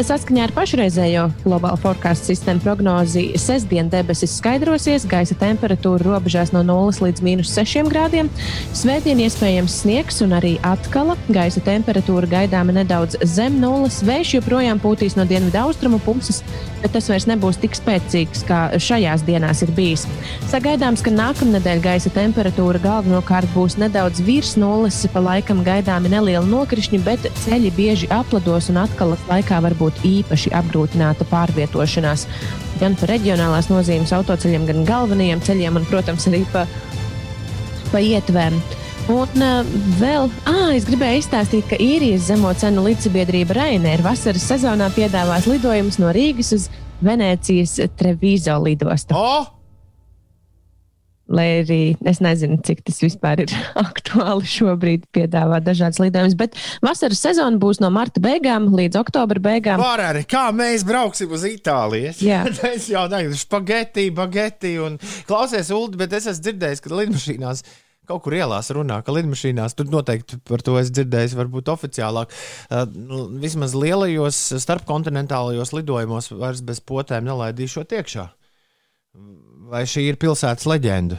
Saskaņā 0.01 0.47
ar 0.47 0.53
pašreizējo 0.55 1.27
globālo 1.43 1.77
forecast 1.81 2.27
sistēmu 2.29 2.63
prognozi 2.63 3.27
sestdien 3.39 3.89
debesis 3.91 4.33
skaidrosies, 4.39 5.05
gaisa 5.09 5.35
temperatūra 5.39 6.05
robežās 6.07 6.53
no 6.55 6.63
0 6.67 7.03
līdz 7.05 7.23
minus 7.25 7.51
6 7.57 7.89
grādiem. 7.91 8.29
Svētdien 8.77 9.21
iespējams 9.25 9.81
sniegs 9.83 10.21
un 10.25 10.35
arī 10.37 10.55
atkala. 10.67 11.17
Gaisa 11.31 11.63
temperatūra 11.65 12.29
gaidāma 12.31 12.75
nedaudz 12.75 13.19
zem 13.27 13.59
nulles. 13.61 14.01
Vējš 14.05 14.35
joprojām 14.39 14.81
pūtīs 14.81 15.17
no 15.19 15.25
dienvidu 15.29 15.61
austrumu 15.61 16.01
puses, 16.05 16.41
bet 16.81 16.95
tas 16.95 17.09
vairs 17.11 17.27
nebūs 17.29 17.59
tik 17.61 17.77
spēcīgs, 17.77 18.45
kā 18.47 18.61
šajās 18.81 19.25
dienās 19.27 19.63
ir 19.65 19.73
bijis. 19.77 20.07
Sagaidāms, 20.51 21.03
ka 21.05 21.13
nākamnedēļ 21.13 21.83
gaisa 21.83 22.11
temperatūra 22.15 22.81
galvenokārt 22.83 23.51
būs 23.55 23.77
nedaudz 23.81 24.23
virs 24.25 24.55
nulles, 24.59 24.99
pa 25.13 25.23
laikam 25.23 25.63
gaidāmi 25.65 26.11
nelieli 26.11 26.47
nokrišņi, 26.49 27.01
bet 27.05 27.27
ceļi 27.43 27.73
bieži 27.77 28.09
aplados 28.13 28.69
un 28.71 28.81
atkalas 28.83 29.23
laikā 29.29 29.61
var 29.63 29.70
būt 29.79 30.03
īpaši 30.07 30.53
apgrūtināta 30.57 31.27
pārvietošanās. 31.29 32.27
Gan 32.81 32.97
pa 32.97 33.09
reģionālās 33.11 33.69
nozīmes 33.71 34.13
autoceļiem, 34.17 34.67
gan 34.69 34.85
galvenajiem 34.87 35.43
ceļiem, 35.45 35.79
un, 35.81 35.87
protams, 35.89 36.27
arī 36.31 36.43
pa, 36.53 36.65
pa 37.91 38.01
ietvēm. 38.01 38.57
Un 39.11 39.43
uh, 39.43 39.71
vēl, 39.99 40.29
ah, 40.49 40.67
es 40.75 40.85
gribēju 40.87 41.23
izstāstīt, 41.23 41.65
ka 41.69 41.79
īrijas 41.81 42.27
zemo 42.29 42.51
cenu 42.57 42.85
līdzsabiedrība 42.85 43.57
Rainēra 43.57 44.05
vasaras 44.11 44.45
sezonā 44.53 44.91
piedāvās 44.95 45.49
lidojumus 45.49 45.97
no 46.01 46.13
Rīgas 46.15 46.53
uz 46.57 46.69
Venēcijas 47.01 47.79
Trevizo 47.97 48.59
lidostu. 48.61 49.17
O! 49.17 49.60
Lai 51.31 51.47
arī 51.61 51.79
es 52.07 52.19
nezinu, 52.23 52.59
cik 52.65 52.83
tas 52.87 52.99
vispār 53.03 53.45
ir 53.45 53.53
aktuāli 53.85 54.47
šobrīd 54.51 55.05
piedāvāt 55.15 55.65
dažādas 55.67 56.01
lidojumus, 56.03 56.37
bet 56.39 56.57
vasaras 56.83 57.21
sezona 57.23 57.61
būs 57.61 57.81
no 57.83 57.91
marta 57.93 58.23
beigām 58.23 58.69
līdz 58.75 58.99
oktobra 59.01 59.43
beigām. 59.43 59.81
Var 59.81 60.05
arī, 60.09 60.25
kā 60.29 60.49
mēs 60.55 60.85
brauksim 60.87 61.31
uz 61.31 61.45
Itāliju. 61.47 62.15
Jā. 62.23 62.43
es 62.73 62.89
jau 62.91 63.05
tādu 63.11 63.37
spaghetti, 63.39 64.09
bageti 64.15 64.75
un 64.83 64.99
klausies, 65.29 65.71
Ulu, 65.71 65.95
bet 66.01 66.17
es 66.17 66.27
esmu 66.31 66.49
dzirdējis, 66.49 66.83
ka 66.83 66.99
lidmašīnās 66.99 67.65
kaut 68.11 68.25
kur 68.25 68.35
ielās 68.35 68.71
runā, 68.75 68.99
ka 69.05 69.13
lidmašīnās 69.15 69.77
tur 69.77 69.87
noteikti 69.93 70.41
par 70.49 70.63
to 70.65 70.75
es 70.81 70.91
dzirdēju, 70.91 71.37
varbūt 71.39 71.71
oficiālāk. 71.71 72.33
Nu, 72.95 73.23
vismaz 73.41 73.75
lielajos 73.77 74.39
starpkontinentālajos 74.65 75.71
lidojumos 75.77 76.31
vairs 76.33 76.63
bez 76.65 76.81
potēm 76.83 77.29
nelaidīšot 77.29 77.95
iekšā. 78.01 78.27
Vai 79.71 79.85
šī 79.87 80.03
ir 80.11 80.17
pilsētas 80.19 80.67
leģenda? 80.67 81.17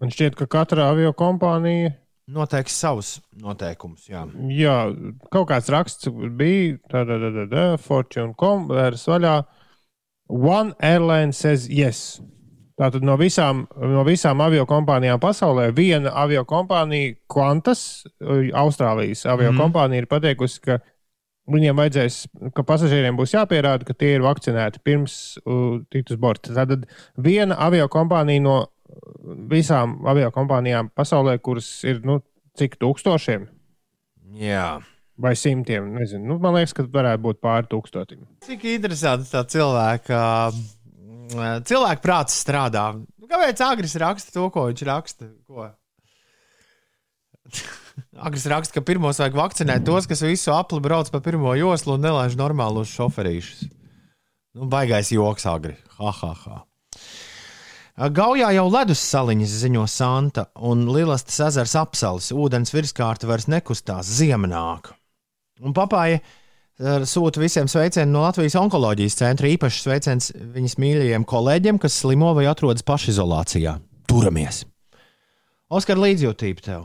Man 0.00 0.10
šķiet, 0.12 0.34
ka 0.36 0.48
katra 0.50 0.90
avio 0.92 1.12
kompānija 1.16 1.94
Noteiks 2.26 2.74
savus 2.74 3.10
noteikumus. 3.38 4.08
Jā. 4.10 4.24
Jā, 4.50 4.72
kaut 5.30 5.46
kāds 5.52 5.68
raksts 5.70 6.08
bija, 6.10 6.74
tāda 6.90 7.20
tā, 7.22 7.28
tā, 7.36 7.44
tā, 7.52 7.66
Fortune.com 7.78 8.64
vērs 8.72 9.04
vaļā. 9.06 9.34
One 10.34 10.74
airline 10.82 11.30
says 11.30 11.68
yes. 11.70 12.16
Tātad 12.76 13.06
no 13.06 13.14
visām, 13.16 13.62
no 13.78 14.02
visām 14.04 14.42
avio 14.42 14.66
kompānijām 14.68 15.22
pasaulē 15.22 15.68
viena 15.72 16.10
avio 16.18 16.42
kompānija, 16.50 17.14
Qantas, 17.30 18.02
Austrālijas 18.20 19.22
avio 19.30 19.52
Mhm. 19.52 19.60
kompānija, 19.62 20.02
ir 20.02 20.10
pateikusi, 20.10 20.60
ka 20.66 20.80
viņiem 21.50 21.78
vajadzēs, 21.78 22.20
ka 22.56 22.64
pasažieriem 22.66 23.18
būs 23.18 23.34
jāpierāda, 23.36 23.86
ka 23.86 23.94
tie 23.94 24.14
ir 24.16 24.24
vakcinēti 24.24 24.82
pirms 24.86 25.36
uh, 25.42 25.78
tikt 25.92 26.14
uz 26.14 26.20
borta. 26.20 26.54
Tātad 26.56 26.86
viena 27.16 27.58
avio 27.66 27.86
kompānija 27.92 28.42
no 28.44 28.56
visām 29.50 30.00
avio 30.08 30.30
kompānijām 30.34 30.90
pasaulē, 30.96 31.36
kuras 31.42 31.68
ir 31.86 32.02
nu, 32.06 32.20
cik 32.56 32.78
tūkstošiem 32.80 33.46
Jā. 34.40 34.78
vai 35.20 35.34
simtiem. 35.38 35.90
Nezinu. 35.96 36.24
Nu, 36.32 36.38
man 36.42 36.56
liekas, 36.56 36.74
ka 36.76 36.86
varētu 36.92 37.24
būt 37.28 37.42
pāri 37.44 37.70
tūkstotim. 37.72 38.26
Cik 38.46 38.68
interesanti 38.76 39.30
tā 39.32 39.44
cilvēka, 39.52 40.20
mm, 40.52 41.66
cilvēka 41.68 42.04
prāts 42.04 42.38
strādā. 42.42 42.88
Kāpēc 43.26 43.62
Agris 43.66 43.96
raksta 43.98 44.36
to, 44.36 44.46
ko 44.54 44.68
viņš 44.70 44.86
raksta? 44.86 45.32
Ko? 45.50 45.70
Agris 48.16 48.46
raksta, 48.48 48.78
ka 48.78 48.84
pirmos 48.84 49.20
vajag 49.20 49.36
vakcinēt 49.36 49.84
tos, 49.84 50.06
kas 50.08 50.22
visu 50.24 50.52
apli 50.54 50.80
brauc 50.80 51.10
pa 51.12 51.20
pirmo 51.24 51.52
joslu 51.58 51.96
un 51.96 52.06
nelaiž 52.06 52.36
normālus 52.38 52.92
šoferīšus. 52.96 53.66
Nu, 54.56 54.68
baigais 54.72 55.12
joks, 55.12 55.44
Agri. 55.50 55.74
Ha, 55.98 56.12
ha, 56.22 56.32
ha. 56.46 56.62
Gaujā 57.96 58.50
jau 58.56 58.66
ledus 58.68 59.00
saliņas 59.08 59.52
ziņo 59.62 59.84
Santa 59.88 60.46
un 60.68 60.84
Lielastas 60.92 61.38
ezers 61.48 61.76
apsals. 61.80 62.30
Ūdens 62.32 62.72
virskārta 62.72 63.28
vairs 63.28 63.48
nekustās, 63.52 64.08
ziema 64.18 64.48
nāk. 64.48 64.92
Un 65.64 65.76
papāja 65.76 66.20
eh, 66.20 67.04
sūta 67.08 67.40
visiem 67.40 67.68
sveicienu 67.68 68.12
no 68.12 68.24
Latvijas 68.24 68.56
onkoloģijas 68.60 69.20
centra. 69.20 69.52
Īpaši 69.52 69.84
sveiciens 69.84 70.32
viņas 70.56 70.76
mīļajiem 70.80 71.24
kolēģiem, 71.28 71.80
kas 71.80 72.00
slimo 72.00 72.32
vai 72.36 72.48
atrodas 72.52 72.84
pašizolācijā. 72.84 73.78
Turamies! 74.08 74.64
Oskar, 75.72 76.00
līdzjūtība 76.00 76.68
tev! 76.68 76.84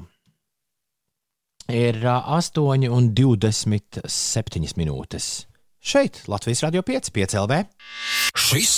Ir 1.70 2.02
ā, 2.02 2.18
8,27 2.40 4.74
minūtes. 4.80 5.46
Šeit 5.82 6.22
Latvijas 6.30 6.62
Rādio 6.66 6.82
5, 6.86 7.10
5 7.14 7.36
LV. 7.42 7.54
Šis 8.38 8.74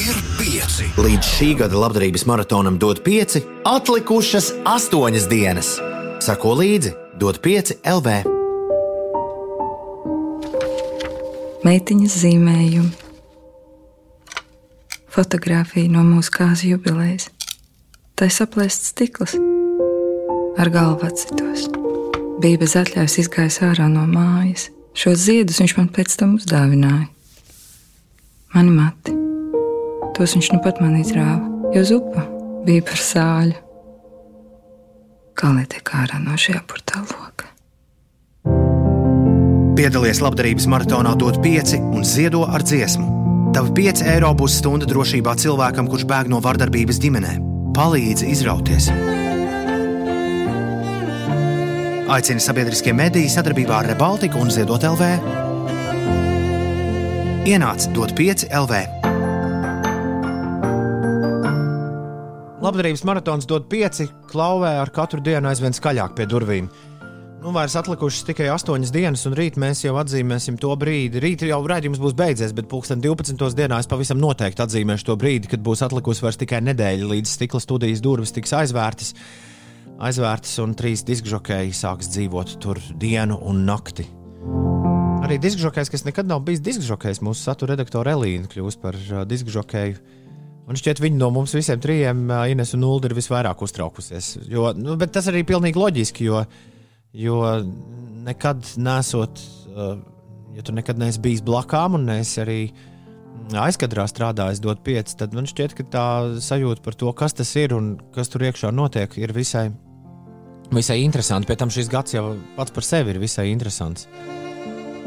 ir 0.00 0.16
pieci. 0.40 0.84
Līdz 1.00 1.24
šī 1.36 1.48
gada 1.60 1.76
labdarības 1.80 2.24
maratonam 2.28 2.76
dod 2.80 2.98
5, 3.04 3.40
atlikušas 3.68 4.52
8 4.64 5.28
dienas. 5.30 5.68
Sako 6.20 6.54
līdzi, 6.60 6.90
dod 7.20 7.40
5 7.44 7.72
LV. 7.84 8.40
meitiņas 11.64 12.16
zīmējumi, 12.22 12.92
fotografija 15.12 15.92
no 15.92 16.04
mūsu 16.06 16.32
kāzu 16.38 16.72
jubilejas. 16.72 17.28
Tā 18.16 18.28
ir 18.28 18.36
saplēsts 18.36 18.92
stikls, 18.94 19.36
ar 20.60 20.72
galvu 20.72 21.08
atsitos. 21.08 21.68
Bija 22.40 22.56
bez 22.56 22.72
atļaujas 22.78 23.18
izgājis 23.20 23.58
ārā 23.66 23.86
no 23.92 24.06
mājas. 24.08 24.70
Šos 24.96 25.26
ziedus 25.26 25.58
viņš 25.60 25.74
man 25.76 25.90
pēc 25.92 26.14
tam 26.16 26.38
uzdāvināja. 26.38 27.10
Mani 28.54 28.72
mati, 28.72 29.12
tos 30.16 30.32
viņš 30.38 30.48
nu 30.54 30.60
pat 30.64 30.80
man 30.80 30.96
izrāva, 30.98 31.44
jo 31.76 31.84
zupa 31.86 32.24
bija 32.64 32.86
par 32.88 33.04
sāļu. 33.04 33.58
Kā 35.36 35.52
lai 35.52 35.66
tiek 35.68 35.92
ārā 36.00 36.18
no 36.24 36.40
šī 36.40 36.56
apurtā 36.56 37.04
loka? 37.04 37.52
Piedalies 39.76 40.24
labdarības 40.24 40.66
maratonā, 40.72 41.14
dod 41.20 41.42
5 41.44 41.76
un 41.92 42.08
ziedo 42.08 42.46
ar 42.48 42.64
dziesmu. 42.64 43.52
Tavi 43.52 43.76
5 43.84 44.06
eiro 44.16 44.32
būs 44.36 44.56
stunda 44.62 44.88
drošībā 44.88 45.36
cilvēkam, 45.44 45.92
kurš 45.92 46.08
bēg 46.08 46.32
no 46.32 46.40
vardarbības 46.40 47.04
ģimenē. 47.04 47.36
Palīdzi 47.76 48.32
izrauties! 48.32 48.88
Aicini 52.10 52.42
sabiedriskie 52.42 52.90
mediji 52.90 53.28
sadarbībā 53.30 53.76
ar 53.84 53.86
Rebaltiku 53.92 54.40
un 54.42 54.48
Ziedot 54.50 54.82
LV. 54.82 55.06
Ienāc 57.46 57.84
dot 57.94 58.10
5 58.18 58.48
LV. 58.50 58.80
Labdarības 62.66 63.04
maratons 63.06 63.46
dod 63.46 63.68
pieci, 63.70 64.08
klauvē 64.32 64.72
ar 64.80 64.90
katru 64.90 65.22
dienu 65.22 65.52
aizvien 65.52 65.76
skaļāk 65.76 66.16
pie 66.18 66.26
durvīm. 66.26 66.66
Nu, 67.44 67.52
vairs 67.54 67.76
atlikušas 67.78 68.26
tikai 68.26 68.48
astoņas 68.56 68.90
dienas, 68.90 69.22
un 69.30 69.36
rīt 69.38 69.54
mēs 69.62 69.84
jau 69.84 69.94
atzīmēsim 70.02 70.58
to 70.58 70.74
brīdi. 70.82 71.22
Rīt 71.22 71.44
jau 71.46 71.60
raidījums 71.62 72.02
būs 72.02 72.16
beidzies, 72.18 72.56
bet 72.58 72.66
pulksten 72.72 72.98
12. 73.06 73.38
dienā 73.54 73.78
es 73.78 73.88
pavisam 73.88 74.18
noteikti 74.18 74.66
atzīmēšu 74.66 75.12
to 75.12 75.16
brīdi, 75.22 75.52
kad 75.54 75.62
būs 75.62 75.86
atlikusi 75.86 76.26
vairs 76.26 76.42
tikai 76.42 76.58
nedēļa, 76.72 77.06
līdz 77.14 77.36
stikla 77.38 77.62
studijas 77.62 78.02
durvis 78.02 78.34
tiks 78.34 78.56
aizvērtas. 78.64 79.14
Aizvērtas, 80.00 80.54
un 80.62 80.72
trīs 80.72 81.02
diskžokēji 81.04 81.74
sāks 81.76 82.08
dzīvot 82.14 82.54
tur 82.62 82.78
dienu 83.02 83.36
un 83.44 83.66
nakti. 83.66 84.06
Arī 85.20 85.36
diskžokējs, 85.36 85.90
kas 85.92 86.06
nekad 86.06 86.28
nav 86.30 86.40
bijis 86.46 86.62
diskžokējs, 86.64 87.20
mūsu 87.20 87.44
satura 87.44 87.74
redaktore 87.74 88.14
Elīna 88.16 88.48
kļūs 88.48 88.78
par 88.80 88.96
uh, 88.96 89.26
diskžokēju. 89.28 89.98
Un 90.70 90.78
šķiet, 90.80 91.02
viņi 91.04 91.20
no 91.20 91.28
mums 91.34 91.52
visiem 91.52 91.82
trijiem, 91.84 92.22
uh, 92.30 92.46
Ines 92.48 92.72
un 92.78 92.86
Ulu, 92.88 93.10
ir 93.10 93.16
visvairāk 93.18 93.60
uztraukusies. 93.66 94.30
Jo, 94.48 94.70
nu, 94.78 94.96
tas 95.04 95.28
arī 95.28 95.44
ir 95.44 95.50
pilnīgi 95.50 95.82
loģiski, 95.82 96.30
jo, 96.30 96.40
jo 97.20 97.42
nekad 98.24 98.72
nesot, 98.80 99.44
uh, 99.74 99.98
ja 100.56 100.64
tu 100.64 100.72
nekad 100.76 100.98
neesi 101.02 101.20
bijis 101.20 101.44
blakām 101.44 102.00
un 102.00 102.08
neesi 102.08 102.40
arī 102.40 102.58
aizkadrā 103.60 104.08
strādājis, 104.08 104.64
dot 104.64 104.80
pieci, 104.86 105.18
tad 105.20 105.36
man 105.36 105.44
šķiet, 105.50 105.76
ka 105.76 105.88
tā 105.92 106.08
sajūta 106.40 106.88
par 106.88 106.96
to, 106.96 107.12
kas 107.12 107.36
tas 107.36 107.52
ir 107.60 107.76
un 107.76 107.92
kas 108.16 108.32
tur 108.32 108.48
iekšā 108.48 108.72
notiek, 108.72 109.12
ir 109.20 109.36
visai, 109.36 109.68
visai 110.70 111.00
interesanti. 111.04 111.48
Pēc 111.50 111.58
tam 111.64 111.70
šis 111.74 111.88
gads 111.90 112.14
jau 112.14 112.36
pats 112.56 112.70
par 112.74 112.86
sevi 112.86 113.10
ir 113.14 113.18
visai 113.22 113.48
interesants. 113.52 114.06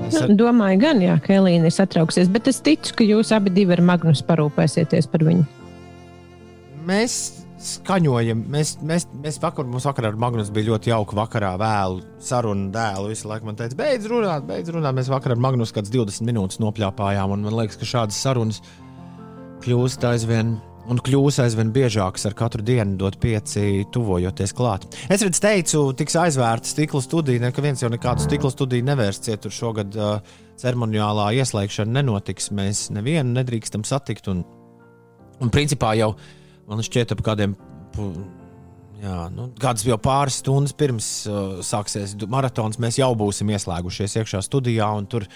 Es 0.07 0.17
ar- 0.19 0.27
Nu, 0.29 0.35
domāju, 0.35 0.79
gan, 0.81 0.99
jā, 0.99 1.19
ka 1.23 1.33
Elīna 1.37 1.69
ir 1.69 1.71
satraukusies, 1.75 2.31
bet 2.33 2.47
es 2.47 2.59
ticu, 2.65 2.95
ka 2.97 3.03
jūs 3.05 3.31
abi 3.35 3.49
divi 3.53 3.71
ar 3.77 3.81
Magnus 3.81 4.23
parūpēsieties 4.25 5.07
par 5.11 5.21
viņu. 5.27 5.45
Mēs 6.87 7.13
skaņojam, 7.63 8.41
mēs, 8.51 8.73
mēs, 8.83 9.05
mēs 9.23 9.37
vakar, 9.39 9.63
mums 9.69 9.85
vakarā 9.87 10.09
ar 10.11 10.17
Magnus 10.19 10.49
bija 10.51 10.73
ļoti 10.73 10.91
jauka 10.91 11.15
vakarā, 11.15 11.53
vēlu 11.61 12.01
sarunu 12.19 12.71
dēlu. 12.73 13.07
Visu 13.13 13.29
laiku 13.29 13.45
man 13.47 13.55
teica, 13.55 13.77
beidz 13.79 14.09
runāt, 14.11 14.43
beidz 14.49 14.73
runāt. 14.75 14.97
Mēs 14.97 15.07
vakarā 15.13 15.37
ar 15.37 15.43
Magnus 15.45 15.71
kāds 15.71 15.93
20 15.93 16.25
minūtes 16.27 16.59
nopļāpājām, 16.59 17.31
un 17.37 17.45
man 17.47 17.55
liekas, 17.61 17.77
ka 17.79 17.85
šādas 17.87 18.19
sarunas 18.19 18.59
kļūst 19.63 20.03
aizvien. 20.09 20.57
Un 20.91 20.99
kļūs 20.99 21.37
aizvien 21.39 21.69
biežākas 21.71 22.25
ar 22.27 22.33
katru 22.35 22.63
dienu, 22.65 22.97
dot 22.99 23.15
pieci, 23.23 23.85
tuvojoties 23.95 24.51
klāt. 24.55 24.83
Es 25.07 25.23
redzu, 25.23 25.39
teicu, 25.45 25.83
tiks 25.95 26.17
aizvērta 26.19 26.67
stikla 26.67 26.99
studija. 27.03 27.39
Neviens 27.45 27.83
jau 27.85 27.91
nekādu 27.93 28.25
stikla 28.25 28.51
studiju 28.51 28.83
nevērsiet. 28.89 29.39
Tur 29.45 29.55
šogad 29.55 29.95
uh, 29.95 30.35
ceremoniālā 30.59 31.29
ieslēgšana 31.39 32.01
nenotiks. 32.01 32.51
Mēs 32.55 32.89
nevienu 32.95 33.31
nedrīkstam 33.37 33.87
satikt. 33.87 34.27
Un, 34.33 34.43
un 35.39 35.53
principā 35.53 35.93
jau 35.99 36.11
man 36.67 36.83
šķiet, 36.83 37.15
ap 37.15 37.23
kādiem. 37.23 37.55
Jā, 39.03 39.17
nu, 39.31 39.49
Kāds 39.59 39.83
jau 39.87 39.97
pāris 39.99 40.41
stundas 40.43 40.75
pirms 40.75 41.07
uh, 41.27 41.59
sāksies 41.63 42.17
maratons, 42.31 42.79
mēs 42.79 42.99
jau 42.99 43.11
būsim 43.19 43.51
ieslēgušies 43.55 44.19
iekšā 44.19 44.43
studijā 44.43 44.87
un 44.95 45.07
tur, 45.11 45.27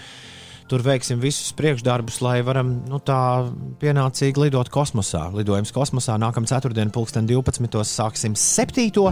tur 0.68 0.82
veiksim 0.84 1.20
visus 1.22 1.50
priekšdarbus, 1.56 2.20
lai 2.24 2.38
varam 2.46 2.74
nu, 2.88 3.00
tā 3.00 3.48
pienācīgi 3.80 4.44
lidot 4.44 4.68
kosmosā. 4.72 5.28
Lidojums 5.34 5.72
kosmosā 5.74 6.18
nākamā 6.20 6.50
ceturtdiena, 6.50 6.92
pulksten 6.94 7.28
12. 7.28 7.80
sāksim 7.88 8.36
septīto 8.38 9.08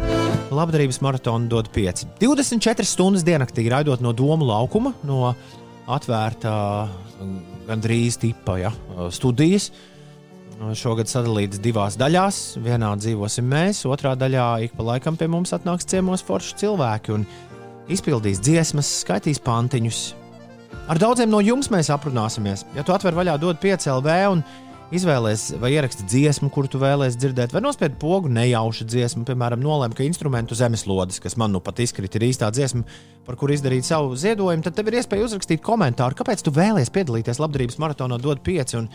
labdarības 0.55 1.01
maratonu 1.05 1.49
dod 1.53 1.71
5. 1.75 2.07
24 2.21 2.89
stundas 2.89 3.25
diennaktī 3.27 3.67
raidot 3.73 4.05
no 4.05 4.13
domu 4.17 4.49
laukuma, 4.49 4.93
no 5.09 5.33
atvērta 5.87 6.55
gandrīz 7.67 8.21
tipa 8.23 8.59
ja, 8.61 8.73
studijas. 9.11 9.71
šogad 10.77 11.09
sadalīts 11.09 11.61
divās 11.61 11.97
daļās. 12.01 12.59
Vienā 12.65 12.93
dzīvosim 13.01 13.49
mēs, 13.49 13.85
otrā 13.89 14.15
daļā 14.17 14.65
ik 14.65 14.77
pa 14.77 14.83
laikam 14.93 15.17
pie 15.17 15.29
mums 15.29 15.53
atnāks 15.53 15.89
ciemos 15.89 16.25
forši 16.25 16.57
cilvēki 16.63 17.13
un 17.17 17.27
izpildīs 17.89 18.41
dziesmas, 18.41 19.01
skaitīs 19.03 19.41
pantiņus. 19.41 20.26
Ar 20.87 21.01
daudziem 21.03 21.31
no 21.33 21.41
jums 21.43 21.71
mēs 21.73 21.91
aprunāsimies. 21.91 22.63
Ja 22.77 22.85
tu 22.87 22.95
atver 22.95 23.17
vaļā 23.17 23.35
dod 23.43 23.59
5 23.63 23.89
LV 23.97 24.21
un 24.31 24.45
izvēlēsies 24.95 25.59
vai 25.59 25.73
ieraksti 25.75 26.07
dziesmu, 26.07 26.49
kuru 26.55 26.71
tu 26.71 26.79
vēlēsies 26.79 27.19
dzirdēt, 27.19 27.55
vai 27.55 27.63
nospied 27.65 27.97
pogu 27.99 28.31
nejaušu 28.31 28.87
dziesmu, 28.87 29.25
piemēram, 29.27 29.63
nolēma, 29.63 29.97
ka 29.99 30.07
instrumentu 30.07 30.55
zemeslodes, 30.59 31.19
kas 31.23 31.35
man 31.41 31.55
nu 31.57 31.61
pat 31.65 31.83
izkrita, 31.83 32.21
ir 32.21 32.29
īstā 32.29 32.53
dziesma, 32.55 32.85
par 33.27 33.39
kuru 33.41 33.57
izdarīt 33.57 33.89
savu 33.89 34.15
ziedojumu, 34.19 34.63
tad 34.63 34.79
tev 34.79 34.91
ir 34.91 35.01
iespēja 35.01 35.27
uzrakstīt 35.27 35.65
komentāru, 35.67 36.19
kāpēc 36.19 36.47
tu 36.47 36.55
vēlēsies 36.55 36.95
piedalīties 36.95 37.43
labdarības 37.43 37.81
maratonā, 37.83 38.21
dod 38.23 38.43
5. 38.47 38.77
Un, 38.83 38.91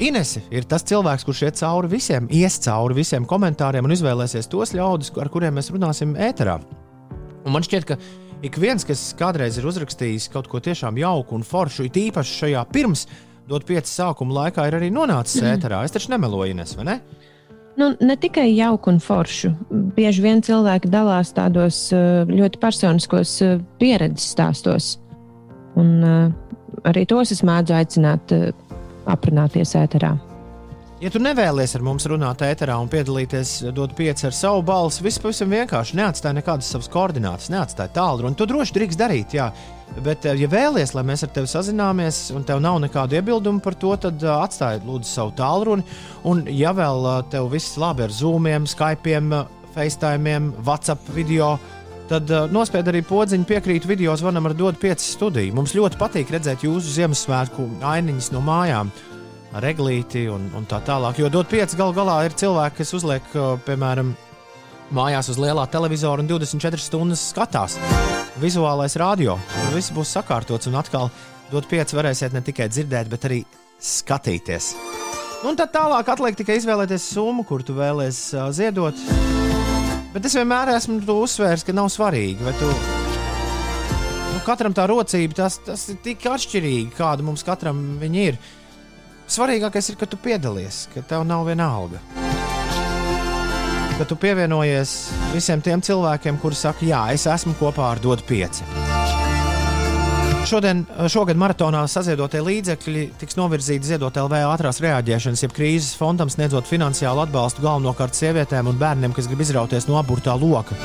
Inese 0.00 0.40
ir 0.54 0.64
tas 0.64 0.84
cilvēks, 0.88 1.26
kurš 1.28 1.42
iet 1.44 1.58
cauri 1.58 1.90
visiem, 1.92 2.28
ies 2.32 2.54
cauri 2.64 2.96
visiem 2.96 3.26
komentāriem 3.28 3.84
un 3.84 3.92
izvēlēsies 3.92 4.48
tos 4.48 4.72
ļaudis, 4.72 5.10
ar 5.20 5.28
kuriem 5.32 5.58
mēs 5.58 5.68
runāsim 5.74 6.14
ēterā. 6.16 6.54
Un 7.44 7.52
man 7.52 7.64
šķiet, 7.66 7.84
ka 7.90 7.98
ik 8.44 8.58
viens, 8.60 8.84
kas 8.84 9.12
kādreiz 9.18 9.56
ir 9.58 9.66
uzrakstījis 9.68 10.28
kaut 10.32 10.48
ko 10.52 10.60
tiešām 10.62 10.98
jauku 11.00 11.38
un 11.38 11.46
foršu, 11.46 11.86
it 11.88 11.96
īpaši 11.96 12.40
šajā 12.42 12.64
pirms 12.72 13.06
dot 13.48 13.64
pieci 13.68 13.90
sākuma 13.92 14.44
laikā, 14.44 14.66
ir 14.68 14.78
arī 14.78 14.90
nonācis 14.92 15.40
mm. 15.40 15.54
ēterā. 15.56 15.84
Es 15.84 15.94
taču 15.94 16.12
nemeloju, 16.12 16.54
Ines, 16.54 16.74
vai 16.78 16.86
ne? 16.88 16.98
Nu, 17.80 17.90
ne 17.98 18.16
tikai 18.20 18.46
jauku 18.52 18.92
un 18.92 19.00
foršu. 19.02 19.50
Bieži 19.96 20.22
vien 20.22 20.44
cilvēki 20.46 20.92
dalās 20.92 21.32
tādos 21.34 21.88
ļoti 22.30 22.60
personiskos 22.62 23.32
pieredzes 23.80 24.28
stāstos. 24.36 24.92
Un 25.80 25.96
arī 26.86 27.02
tos 27.10 27.34
es 27.34 27.42
mēdzu 27.42 27.74
aicināt 27.74 28.36
aprunāties 29.10 29.74
ēterā. 29.80 30.14
Ja 31.04 31.10
tu 31.12 31.20
nevēlies 31.20 31.74
ar 31.76 31.82
mums 31.84 32.06
runāt 32.08 32.40
ēterā 32.46 32.78
un 32.80 32.88
piedalīties, 32.88 33.50
dot 33.76 33.92
pieci 33.98 34.24
ar 34.24 34.32
savu 34.32 34.62
balsi, 34.64 35.02
viss 35.04 35.20
pavisam 35.20 35.50
vienkārši 35.52 35.98
neatstāja 35.98 36.38
nekādas 36.38 36.70
savas 36.72 36.88
koordinātas, 36.88 37.50
neatstāja 37.52 37.92
tālruni. 37.92 38.38
To 38.40 38.46
droši 38.48 38.72
drīkst 38.78 39.02
darīt, 39.02 39.34
jā. 39.36 39.50
Bet, 40.06 40.24
ja 40.24 40.48
vēlaties, 40.48 40.94
lai 40.96 41.04
mēs 41.04 41.26
ar 41.26 41.34
tevi 41.36 41.50
sazināmies, 41.52 42.22
un 42.32 42.48
tev 42.48 42.64
nav 42.64 42.80
nekādu 42.86 43.18
iebildumu 43.18 43.60
par 43.60 43.76
to, 43.76 43.92
tad 44.00 44.24
uh, 44.24 44.38
atstāj 44.46 44.80
lūdzu 44.86 45.10
savu 45.10 45.36
tālruni. 45.36 45.84
Un, 46.24 46.40
ja 46.48 46.72
vēl 46.72 47.04
uh, 47.04 47.20
tev 47.28 47.52
viss 47.52 47.76
labi 47.76 48.06
ar 48.08 48.14
Zoom, 48.22 48.48
Skype, 48.64 49.20
FaceTime, 49.76 50.54
WhatsApp 50.64 51.12
video, 51.12 51.58
tad 52.08 52.32
uh, 52.32 52.46
nospied 52.48 52.88
arī 52.88 53.04
podziņu, 53.04 53.50
piekrīt 53.52 53.84
video 53.92 54.16
zvanam 54.16 54.48
ar 54.48 54.56
dodu 54.56 54.80
5 54.88 55.04
studiju. 55.04 55.52
Mums 55.60 55.76
ļoti 55.76 56.00
patīk 56.00 56.32
redzēt 56.32 56.64
jūsu 56.64 56.96
Ziemassvētku 56.96 57.74
ainiņas 57.92 58.32
no 58.32 58.40
mājām 58.48 58.94
ar 59.54 59.66
eglīti 59.68 60.26
un, 60.30 60.48
un 60.56 60.66
tā 60.68 60.80
tālāk. 60.84 61.20
Jo 61.22 61.30
dot 61.32 61.50
pieci 61.50 61.78
galu 61.78 61.94
galā 61.96 62.20
ir 62.26 62.34
cilvēki, 62.38 62.80
kas 62.80 62.94
uzliek, 62.98 63.34
piemēram, 63.66 64.14
mājās 64.94 65.30
uz 65.32 65.40
lielā 65.40 65.66
televizora 65.70 66.22
un 66.22 66.30
24 66.30 66.82
stundas 66.82 67.22
skatās. 67.32 67.78
Vizuālais 68.42 68.98
radio. 69.00 69.38
Viss 69.74 69.94
būs 69.94 70.16
sakārtots 70.16 70.70
un 70.70 70.78
atkal 70.80 71.10
dot 71.52 71.68
pieci 71.70 71.96
varēsiet 71.96 72.34
ne 72.34 72.42
tikai 72.44 72.68
dzirdēt, 72.72 73.10
bet 73.12 73.28
arī 73.28 73.44
skatīties. 73.82 74.72
Un 75.44 75.58
tad 75.60 75.74
tālāk 75.74 76.08
atliek 76.08 76.36
tikai 76.38 76.56
izvēlēties 76.56 77.10
summu, 77.14 77.44
kur 77.44 77.62
tu 77.62 77.76
vēlēsies 77.76 78.32
uh, 78.38 78.48
ziedot. 78.54 78.98
Bet 80.14 80.24
es 80.24 80.36
vienmēr 80.38 80.72
esmu 80.72 81.02
uzsvērs, 81.02 81.66
ka 81.66 81.74
nav 81.76 81.90
svarīgi, 81.92 82.46
vai 82.46 82.54
tu 82.56 82.68
nu, 82.70 84.40
katram 84.46 84.74
tā 84.76 84.86
rocība, 84.88 85.36
tas, 85.42 85.58
tas 85.66 85.88
ir 85.92 85.98
tik 86.04 86.24
atšķirīgi, 86.30 86.94
kāda 86.96 87.26
mums 87.26 87.44
katram 87.46 87.82
ir. 88.08 88.38
Svarīgākais 89.24 89.88
ir, 89.88 89.96
ka 89.96 90.06
tu 90.06 90.18
piedalies, 90.20 90.84
ka 90.92 91.02
tev 91.08 91.24
nav 91.24 91.46
viena 91.48 91.70
alga. 91.72 92.02
Ka 93.94 94.04
tu 94.10 94.18
pievienojies 94.20 94.94
visiem 95.32 95.62
tiem 95.64 95.80
cilvēkiem, 95.84 96.40
kuri 96.42 96.58
saka, 96.58 96.84
jā, 96.84 97.06
es 97.14 97.24
esmu 97.30 97.56
kopā 97.60 97.92
ar 97.94 98.02
Dodu 98.04 98.26
5. 98.28 99.03
Šodien, 100.44 100.82
šogad 101.08 101.38
maratonā 101.40 101.86
saziedotie 101.88 102.42
līdzekļi 102.44 103.04
tiks 103.16 103.38
novirzīti 103.38 103.88
ziedot 103.88 104.18
LV 104.20 104.42
ātrās 104.44 104.76
reaģēšanas, 104.84 105.40
jeb 105.40 105.54
krīzes 105.56 105.94
fondam, 105.96 106.28
sniedzot 106.28 106.68
finansiālu 106.68 107.22
atbalstu 107.22 107.64
galvenokārt 107.64 108.12
sievietēm 108.18 108.68
un 108.68 108.76
bērniem, 108.76 109.14
kas 109.16 109.30
grib 109.30 109.40
izrauties 109.40 109.88
no 109.88 109.96
aburtā 109.96 110.34
loka, 110.36 110.76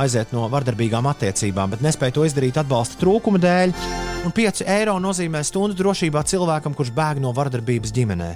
aiziet 0.00 0.32
no 0.32 0.46
vardarbīgām 0.52 1.10
attiecībām, 1.10 1.74
bet 1.74 1.84
nespēja 1.84 2.16
to 2.16 2.24
izdarīt 2.24 2.56
atbalsta 2.62 2.96
trūkuma 3.02 3.42
dēļ 3.42 3.76
un 4.24 4.32
5 4.32 4.64
eiro 4.78 4.96
nozīmē 5.04 5.44
stundu 5.44 5.76
drošībā 5.82 6.24
cilvēkam, 6.32 6.72
kurš 6.78 6.94
bēg 6.96 7.20
no 7.20 7.34
vardarbības 7.36 7.92
ģimenē. 7.92 8.30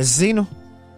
Es 0.00 0.16
zinu, 0.16 0.46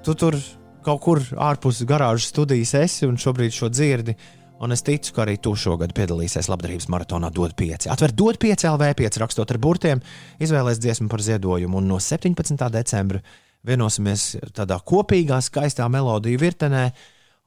tu 0.07 0.15
tur 0.15 0.39
kaut 0.87 1.03
kur 1.03 1.25
ārpus 1.35 1.83
garāžas 1.89 2.31
studijas 2.31 2.77
esi 2.79 3.11
un 3.11 3.19
šobrīd 3.19 3.51
šo 3.51 3.73
dzirdi. 3.73 4.15
Un 4.57 4.73
es 4.73 4.81
ticu, 4.81 5.13
ka 5.13 5.27
arī 5.27 5.35
tu 5.43 5.53
šogad 5.59 5.93
piedalīsies 5.97 6.49
labdarības 6.49 6.87
maratonā 6.93 7.29
DOT 7.35 7.53
5. 7.59 7.91
Atver 7.93 8.15
DOT 8.17 8.39
5 8.41 8.65
LV 8.71 8.95
5 8.97 9.19
rakstot 9.21 9.51
ar 9.53 9.59
burtiem, 9.61 10.01
izvēlēs 10.41 10.81
dziesmu 10.81 11.11
par 11.13 11.21
ziedojumu, 11.25 11.77
un 11.83 11.91
no 11.91 11.99
17. 12.01 12.57
decembra 12.73 13.21
vienosimies 13.67 14.25
tādā 14.57 14.79
kopīgā, 14.81 15.43
skaistā 15.45 15.89
melodiju 15.93 16.41
virtenē, 16.41 16.87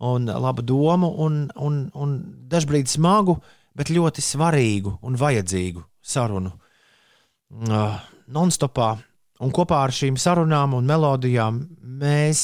un 0.06 0.30
labu 0.30 0.61
domu, 0.61 1.10
un, 1.26 1.48
un, 1.57 1.80
un 1.98 2.14
dažbrīd 2.52 2.91
smagu, 2.91 3.40
bet 3.76 3.90
ļoti 3.90 4.22
svarīgu 4.23 4.99
un 5.02 5.18
vajadzīgu 5.18 5.81
sarunu 6.02 6.52
uh, 6.53 7.98
non-stopā. 8.30 8.91
Un 9.40 9.53
kopā 9.56 9.81
ar 9.86 9.95
šīm 9.95 10.18
sarunām 10.19 10.76
un 10.76 10.86
melodijām 10.86 11.61
mēs 11.80 12.41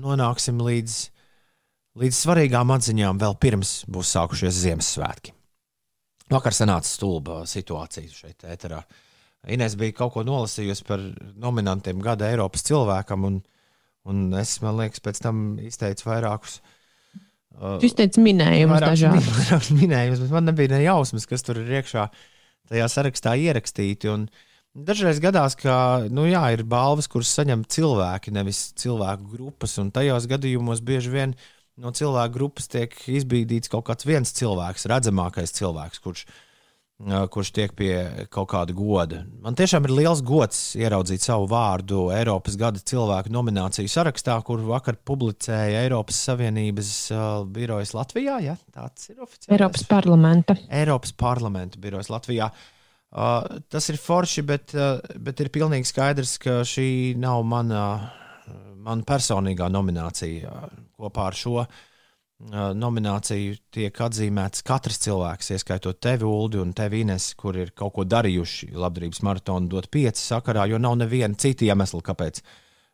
nonāksim 0.00 0.58
līdz, 0.64 0.98
līdz 1.98 2.20
svarīgām 2.22 2.72
atziņām 2.74 3.20
vēl 3.20 3.36
pirms 3.42 3.82
būs 3.90 4.14
sākušies 4.14 4.62
Ziemassvētki. 4.62 5.34
Vakar 6.32 6.56
sanāca 6.56 6.88
stulba 6.88 7.42
situācija 7.48 8.10
šeit, 8.12 8.44
ēterā. 8.44 8.82
Inês 9.48 9.76
bija 9.80 9.96
kaut 9.96 10.12
ko 10.16 10.24
nolasījusi 10.26 10.84
par 10.88 11.02
nominantiem 11.40 12.02
gada 12.04 12.28
Eiropas 12.28 12.66
cilvēkam, 12.68 13.24
un, 13.24 13.38
un 14.08 14.26
es, 14.36 14.58
man 14.64 14.76
liekas, 14.80 15.00
pēc 15.04 15.22
tam 15.24 15.44
izteicu 15.64 16.10
vairākus. 16.10 16.58
Uh, 17.58 17.78
Jūs 17.82 17.96
teicāt, 17.96 18.20
minējumus 18.22 18.84
dažādus. 18.84 19.30
Vairākus 19.38 19.70
minējumus, 19.74 20.24
bet 20.26 20.34
man 20.34 20.50
nebija 20.50 20.74
ne 20.74 20.82
jausmas, 20.84 21.24
kas 21.26 21.46
tur 21.46 21.62
ir 21.62 21.78
iekšā. 21.80 22.04
Uh, 22.10 22.26
tajā 22.68 22.88
sarakstā 22.92 23.34
ierakstīti. 23.40 24.10
Un 24.12 24.26
dažreiz 24.88 25.20
gadās, 25.22 25.56
ka 25.58 26.08
nu, 26.12 26.26
jā, 26.28 26.42
ir 26.54 26.64
balvas, 26.68 27.08
kuras 27.10 27.32
saņem 27.36 27.64
cilvēki, 27.70 28.34
nevis 28.36 28.68
cilvēku 28.78 29.30
grupas. 29.32 29.78
Un 29.82 29.92
tajos 29.94 30.28
gadījumos 30.30 30.84
bieži 30.84 31.14
vien 31.14 31.36
no 31.78 31.92
cilvēku 31.94 32.34
grupas 32.34 32.68
tiek 32.70 32.94
izbīdīts 33.10 33.70
kaut 33.72 33.86
kāds 33.88 34.06
viens 34.08 34.32
cilvēks, 34.36 34.86
redzamākais 34.90 35.54
cilvēks, 35.56 36.00
kurš, 36.04 36.24
kurš 37.34 37.52
tiek 37.54 37.74
pie 37.78 37.92
kaut 38.34 38.50
kāda 38.52 38.74
goda. 38.76 39.22
Man 39.44 39.58
tiešām 39.58 39.86
ir 39.86 39.94
liels 40.00 40.22
gods 40.26 40.62
ieraudzīt 40.78 41.24
savu 41.24 41.46
vārdu 41.50 42.08
Eiropas 42.14 42.58
gada 42.60 42.82
cilvēku 42.82 43.32
nomināciju 43.34 43.90
sarakstā, 43.92 44.38
kur 44.46 44.64
vakar 44.66 44.98
publicēja 45.08 45.84
Eiropas 45.86 46.18
Savienības 46.28 46.94
birojas 47.54 47.94
Latvijā. 47.96 48.40
Ja? 48.44 48.58
Tāds 48.74 49.12
ir 49.12 49.22
oficiāls. 49.22 49.52
Eiropas 49.54 49.86
parlamenta. 49.88 50.58
Eiropas 50.68 51.14
parlamenta 51.16 51.80
birojas 51.82 52.10
Latvijā. 52.12 52.50
Uh, 53.08 53.40
tas 53.72 53.86
ir 53.88 53.96
forši, 53.96 54.42
bet, 54.44 54.74
uh, 54.76 54.98
bet 55.16 55.38
ir 55.40 55.48
pilnīgi 55.48 55.88
skaidrs, 55.88 56.34
ka 56.42 56.58
šī 56.68 57.16
nav 57.16 57.40
mana, 57.48 57.84
mana 58.88 59.06
personīgā 59.06 59.68
nominācija. 59.70 60.64
Kopā 60.98 61.28
ar 61.28 61.36
šo 61.38 61.60
uh, 61.60 61.68
nomināciju 62.38 63.56
tiek 63.74 64.00
atzīmēts 64.04 64.62
katrs 64.66 65.00
cilvēks, 65.02 65.50
ieskaitot 65.56 65.98
tevi, 66.00 66.24
Ulu, 66.24 66.62
un 66.62 66.72
tevi, 66.76 67.02
Ines, 67.02 67.32
kur 67.38 67.56
ir 67.58 67.72
kaut 67.74 67.96
ko 67.96 68.04
darījuši 68.06 68.70
labdarības 68.78 69.22
maratonu 69.26 69.68
dot 69.72 69.90
pieci 69.90 70.22
sakarā, 70.22 70.68
jo 70.70 70.78
nav 70.78 70.96
neviena 71.00 71.34
cita 71.34 71.66
iemesla, 71.66 72.00
kāpēc 72.06 72.40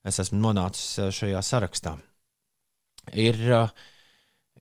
es 0.05 0.21
esmu 0.25 0.41
nonācis 0.41 1.13
šajā 1.13 1.43
sarakstā. 1.45 1.97
Ir, 3.21 3.37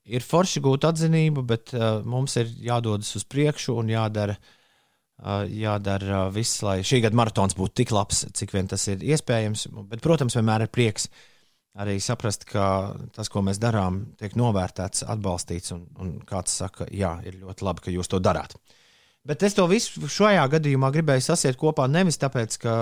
ir 0.03 0.25
forši 0.27 0.59
gūt 0.63 0.89
atzinību, 0.89 1.45
bet 1.47 1.71
mums 2.03 2.35
ir 2.41 2.51
jādodas 2.59 3.15
uz 3.15 3.23
priekšu 3.23 3.77
un 3.79 3.91
jādara, 3.93 4.35
jādara 5.21 6.27
viss, 6.33 6.61
lai 6.65 6.81
šī 6.85 7.03
gada 7.05 7.17
maratons 7.17 7.55
būtu 7.57 7.81
tik 7.81 7.93
labs, 7.95 8.25
cik 8.33 8.53
vien 8.55 8.67
tas 8.67 8.87
ir 8.91 9.03
iespējams. 9.03 9.67
Bet, 9.89 10.01
protams, 10.03 10.35
vienmēr 10.37 10.65
ir 10.65 10.73
prieks 10.73 11.07
arī 11.79 11.97
saprast, 12.01 12.45
ka 12.45 12.93
tas, 13.15 13.29
ko 13.33 13.41
mēs 13.45 13.59
darām, 13.61 14.03
tiek 14.19 14.35
novērtēts, 14.37 15.05
atbalstīts, 15.09 15.73
un, 15.73 15.87
un 15.97 16.15
kāds 16.27 16.59
saka, 16.61 16.85
jā, 16.93 17.15
ir 17.25 17.39
ļoti 17.41 17.65
labi, 17.65 17.85
ka 17.85 17.93
jūs 17.93 18.11
to 18.11 18.19
darāt. 18.21 18.53
Bet 19.23 19.43
es 19.47 19.55
to 19.55 19.63
visu 19.71 20.03
šajā 20.11 20.43
gadījumā 20.51 20.89
gribēju 20.91 21.23
sasiet 21.23 21.57
kopā 21.57 21.87
nevis 21.87 22.19
tāpēc, 22.19 22.57
ka, 22.59 22.73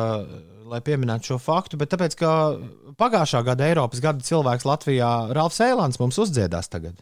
lai 0.72 0.82
pieminētu 0.82 1.32
šo 1.32 1.38
faktu, 1.40 1.78
bet 1.78 1.94
tāpēc, 1.94 2.18
ka 2.18 2.32
pagājušā 2.98 3.44
gada 3.46 3.68
Eiropas 3.70 4.02
gada 4.04 4.26
cilvēks 4.26 4.66
Latvijā 4.66 5.12
Ralfs 5.38 5.62
Eilants 5.62 6.02
mums 6.02 6.18
uzdziedās 6.24 6.72
tagad. 6.74 6.98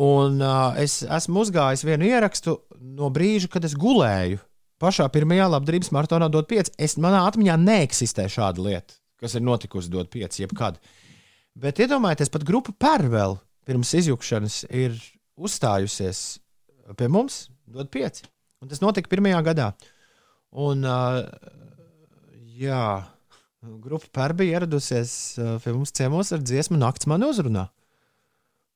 Un 0.00 0.40
uh, 0.40 0.72
es 0.80 1.02
esmu 1.04 1.42
uzgājis 1.44 1.84
vienu 1.84 2.08
ierakstu 2.08 2.56
no 2.96 3.10
brīža, 3.12 3.50
kad 3.52 3.64
es 3.68 3.76
gulēju. 3.76 4.40
Pašā 4.82 5.04
pirmajā 5.12 5.50
labdarības 5.52 5.92
maratonā 5.94 6.30
dot 6.32 6.48
pieci. 6.50 6.72
Es 6.80 6.96
manā 6.98 7.26
atmiņā 7.28 7.58
neeksistē 7.60 8.24
šāda 8.32 8.64
lieta 8.64 9.02
kas 9.22 9.38
ir 9.38 9.46
notikusi 9.46 9.92
dot 9.92 10.10
5, 10.10 10.40
jebkad. 10.42 10.80
Bet 11.62 11.78
iedomājieties, 11.84 12.32
pat 12.32 12.46
grupa 12.48 12.74
Pērvēl 12.74 13.36
pirms 13.68 13.92
izjukšanas 14.00 14.62
ir 14.74 14.96
uzstājusies 15.38 16.22
pie 16.98 17.08
mums, 17.12 17.44
dot 17.70 17.92
5. 17.94 18.24
Un 18.62 18.70
tas 18.70 18.82
notika 18.82 19.10
pirmajā 19.12 19.42
gadā. 19.46 19.68
Un, 20.62 20.82
uh, 20.82 21.22
jā, 22.58 22.82
grupa 23.84 24.10
Pērvēl 24.18 24.40
bija 24.42 24.58
ieradusies 24.58 25.14
pie 25.62 25.76
mums 25.76 25.94
ciemos 25.94 26.34
ar 26.34 26.42
dziesmu 26.42 26.80
Nakts 26.80 27.08
man 27.10 27.28
uzrunā. 27.28 27.68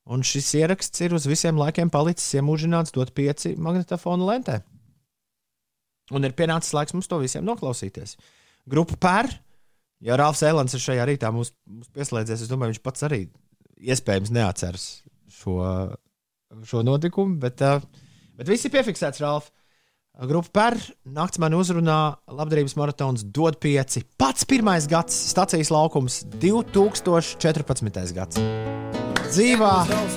Un 0.06 0.22
šis 0.22 0.52
ieraksts 0.60 1.02
ir 1.02 1.16
uz 1.16 1.26
visiem 1.26 1.58
laikiem 1.58 1.90
palicis 1.90 2.36
iemūžināts 2.38 2.94
dot 2.94 3.10
5 3.16 3.56
magnetofona 3.58 4.28
lentē. 4.28 4.60
Un 6.14 6.26
ir 6.26 6.36
pienācis 6.38 6.74
laiks 6.76 6.94
mums 6.94 7.10
to 7.10 7.18
visiem 7.18 7.46
noklausīties. 7.46 8.14
Grupa 8.70 8.98
pēr, 9.02 9.32
ja 10.06 10.18
Rāfs 10.18 10.44
Elans 10.46 10.74
ir 10.76 10.82
šajā 10.82 11.08
rītā 11.10 11.32
mums, 11.34 11.50
mums 11.66 11.90
pieslēdzies, 11.94 12.44
es 12.44 12.50
domāju, 12.50 12.76
viņš 12.76 12.82
pats 12.84 13.06
arī 13.08 13.24
iespējams 13.82 14.30
neatceras 14.34 14.86
šo, 15.40 15.58
šo 16.66 16.82
notikumu, 16.86 17.40
bet, 17.42 17.62
uh, 17.66 17.82
bet 18.38 18.50
viss 18.50 18.68
ir 18.68 18.74
piefiksēts, 18.76 19.22
Rāf. 19.24 19.50
Grupa 20.16 20.48
pēr, 20.54 20.78
nakts 21.12 21.40
man 21.42 21.52
uzrunā, 21.58 21.98
labdarības 22.32 22.76
maratons 22.78 23.26
dod 23.36 23.58
pieci. 23.60 24.00
Pats 24.16 24.46
pirmais 24.48 24.86
gads, 24.88 25.18
stācijas 25.34 25.74
laukums 25.74 26.22
2014. 26.38 28.16
gads. 28.16 28.40
Dzīvā 29.26 29.70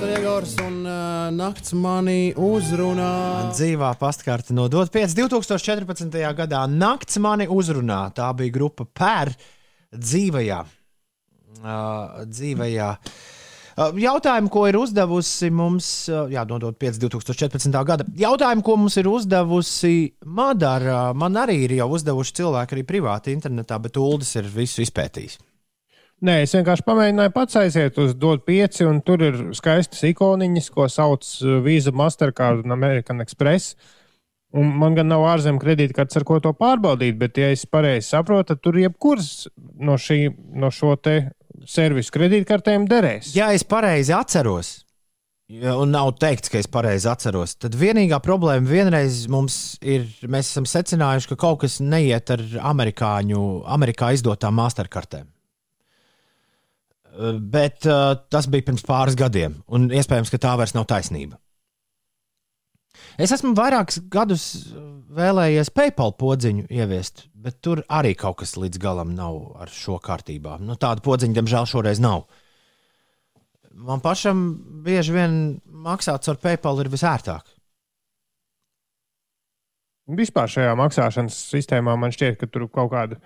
Rīgors 0.06 0.52
un 0.62 0.84
uh, 0.86 1.30
nakts 1.34 1.72
manī 1.74 2.30
uzrunā. 2.38 3.50
Dzīvā 3.50 3.88
pastkarte 3.98 4.54
no 4.54 4.68
Dot 4.70 4.92
5. 4.94 5.16
2014. 5.18 6.14
gadā 6.38 6.60
nakts 6.70 7.18
mani 7.18 7.48
uzrunā. 7.50 8.04
Tā 8.14 8.28
bija 8.38 8.54
grupa 8.54 8.86
Pēr 8.86 9.32
dzīvajā. 9.90 10.60
Uh, 11.58 12.22
dzīvajā. 12.30 12.88
Uh, 13.74 13.98
Jautājumu, 13.98 14.54
ko 14.54 14.64
ir 14.70 14.78
uzdevusi 14.78 15.50
mums, 15.50 15.90
uh, 16.12 16.30
jā, 16.30 16.46
nodot 16.46 16.78
5. 16.78 17.02
2014. 17.02 17.82
gada. 17.90 18.06
Jautājumu, 18.14 18.62
ko 18.62 18.78
mums 18.78 19.00
ir 19.02 19.10
uzdevusi 19.10 19.94
Madara, 20.38 21.10
man 21.18 21.42
arī 21.42 21.64
ir 21.66 21.80
jau 21.82 21.90
uzdevuši 21.98 22.40
cilvēki 22.44 22.78
arī 22.78 22.86
privāti 22.94 23.34
internetā, 23.34 23.82
bet 23.82 23.98
Uldis 23.98 24.36
ir 24.38 24.46
visu 24.54 24.86
izpētījis. 24.86 25.40
Nē, 26.20 26.42
es 26.44 26.52
vienkārši 26.52 26.84
pamēģināju 26.84 27.32
pats 27.32 27.56
aiziet 27.56 27.96
uz 28.02 28.10
DOT 28.20 28.42
5, 28.44 28.82
un 28.90 28.98
tur 29.04 29.22
ir 29.24 29.38
skaistas 29.56 30.02
ikoniņas, 30.10 30.66
ko 30.74 30.84
sauc 30.92 31.24
uh, 31.24 31.54
Visa, 31.64 31.94
Mastercard 31.96 32.66
un 32.66 32.76
American 32.76 33.24
Express. 33.24 33.72
Un 34.52 34.68
man 34.82 34.98
gan 34.98 35.08
nav 35.08 35.24
ārzemju 35.30 35.62
kredītkartes, 35.62 36.18
ar 36.18 36.26
ko 36.28 36.36
to 36.44 36.52
pārbaudīt, 36.58 37.16
bet, 37.16 37.40
ja 37.40 37.48
es 37.54 37.64
pareizi 37.70 38.10
saprotu, 38.10 38.50
tad 38.50 38.60
tur 38.66 38.76
jebkuras 38.82 39.46
no, 39.78 39.94
šī, 39.94 40.24
no 40.58 40.72
šo 40.74 40.92
te 41.00 41.16
servisu 41.70 42.12
kredītkartēm 42.18 42.84
derēs. 42.90 43.32
Ja 43.38 43.52
es 43.56 43.64
pareizi 43.64 44.12
atceros, 44.12 44.74
un 45.48 45.94
nav 45.94 46.12
teikts, 46.20 46.52
ka 46.52 46.60
es 46.60 46.68
pareizi 46.68 47.08
atceros, 47.08 47.56
tad 47.62 47.78
vienīgā 47.78 48.20
problēma 48.26 48.68
vienreiz 48.68 49.22
mums 49.30 49.78
ir, 49.80 50.10
mēs 50.26 50.52
esam 50.52 50.68
secinājuši, 50.68 51.32
ka 51.32 51.42
kaut 51.46 51.62
kas 51.64 51.80
neiet 51.80 52.34
ar 52.34 52.44
amerikāņu, 52.74 53.44
Amerikā 53.78 54.12
izdotām 54.18 54.58
masterkartēm. 54.60 55.30
Bet 57.52 57.86
uh, 57.90 58.14
tas 58.30 58.46
bija 58.50 58.68
pirms 58.68 58.84
pāris 58.86 59.16
gadiem, 59.18 59.58
un 59.66 59.88
iespējams, 59.90 60.30
ka 60.30 60.38
tā 60.40 60.54
vairs 60.60 60.76
nav 60.76 60.86
taisnība. 60.90 61.40
Es 63.20 63.32
esmu 63.34 63.52
vairākus 63.58 63.98
gadus 64.12 64.44
vēlējies 65.16 65.72
PayPal 65.74 66.14
podziņu 66.20 66.68
ieviest, 66.70 67.26
bet 67.34 67.58
tur 67.64 67.82
arī 67.90 68.14
kaut 68.18 68.40
kas 68.42 68.54
līdz 68.60 68.80
galam 68.80 69.14
nav 69.16 69.40
ar 69.60 69.72
šo 69.72 69.98
kārtībā. 70.02 70.58
Nu, 70.62 70.76
tāda 70.80 71.02
podziņa, 71.04 71.36
diemžēl, 71.38 71.68
šoreiz 71.68 72.00
nav. 72.02 72.26
Man 73.70 74.02
pašam 74.04 74.42
bieži 74.84 75.14
vien 75.16 75.34
maksāt 75.66 76.28
ar 76.30 76.38
PayPal 76.42 76.82
ir 76.84 76.90
visērtāk. 76.92 77.48
Vispār 80.10 80.50
šajā 80.50 80.74
maksāšanas 80.78 81.36
sistēmā 81.52 81.94
man 81.98 82.14
šķiet, 82.14 82.38
ka 82.40 82.48
tur 82.50 82.66
kaut 82.72 82.90
kāda 82.94 83.20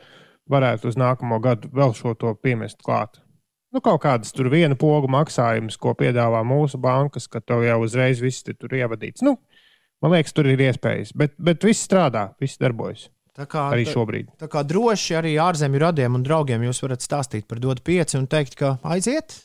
varētu 0.50 0.90
uz 0.90 0.98
nākamo 1.00 1.38
gadu 1.44 1.70
vēl 1.72 1.94
šo 1.96 2.12
to 2.18 2.34
piemest 2.36 2.82
klāt. 2.84 3.23
Nu, 3.74 3.80
kaut 3.82 4.04
kādas 4.04 4.30
tur 4.30 4.46
viena 4.52 4.76
pogu 4.78 5.08
maksājumus, 5.10 5.74
ko 5.82 5.96
piedāvā 5.98 6.44
mūsu 6.46 6.78
bankas, 6.78 7.26
ka 7.26 7.40
tev 7.42 7.64
jau 7.66 7.80
uzreiz 7.82 8.20
viss 8.22 8.46
tur 8.46 8.70
ievadīts. 8.78 9.24
Nu, 9.26 9.34
man 10.04 10.14
liekas, 10.14 10.34
tur 10.36 10.46
ir 10.46 10.62
iespējas, 10.62 11.10
bet, 11.18 11.34
bet 11.42 11.66
viss 11.66 11.82
strādā, 11.82 12.28
viss 12.42 12.60
darbojas. 12.62 13.08
Tā 13.34 13.48
kā, 13.50 13.64
arī 13.74 13.88
šobrīd. 13.90 14.30
Tā, 14.36 14.44
tā 14.44 14.50
kā 14.52 14.62
droši 14.62 15.18
arī 15.18 15.34
ārzemju 15.42 15.82
radiem 15.82 16.14
un 16.14 16.22
draugiem 16.22 16.62
jūs 16.68 16.84
varat 16.84 17.02
stāstīt 17.02 17.48
par 17.50 17.58
dotu 17.58 17.82
pieci 17.82 18.14
un 18.20 18.30
teikt, 18.30 18.54
ka 18.60 18.76
aiziet. 18.86 19.40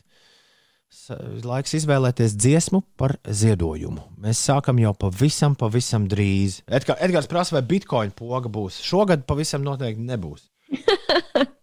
Laiks 1.46 1.74
izvēlēties 1.82 2.38
dziesmu 2.38 2.84
par 3.02 3.18
ziedojumu. 3.26 4.12
Mēs 4.22 4.46
sākam 4.46 4.78
jau 4.82 4.94
pavisam, 4.94 5.58
pavisam 5.58 6.06
drīz. 6.10 6.62
Edgars, 6.70 7.02
Edgars 7.02 7.30
prasa, 7.30 7.58
vai 7.58 7.66
bitkoina 7.66 8.14
poga 8.14 8.50
būs. 8.50 8.78
Šogad 8.86 9.26
pavisam 9.30 9.66
noteikti 9.66 10.06
nebūs. 10.06 10.52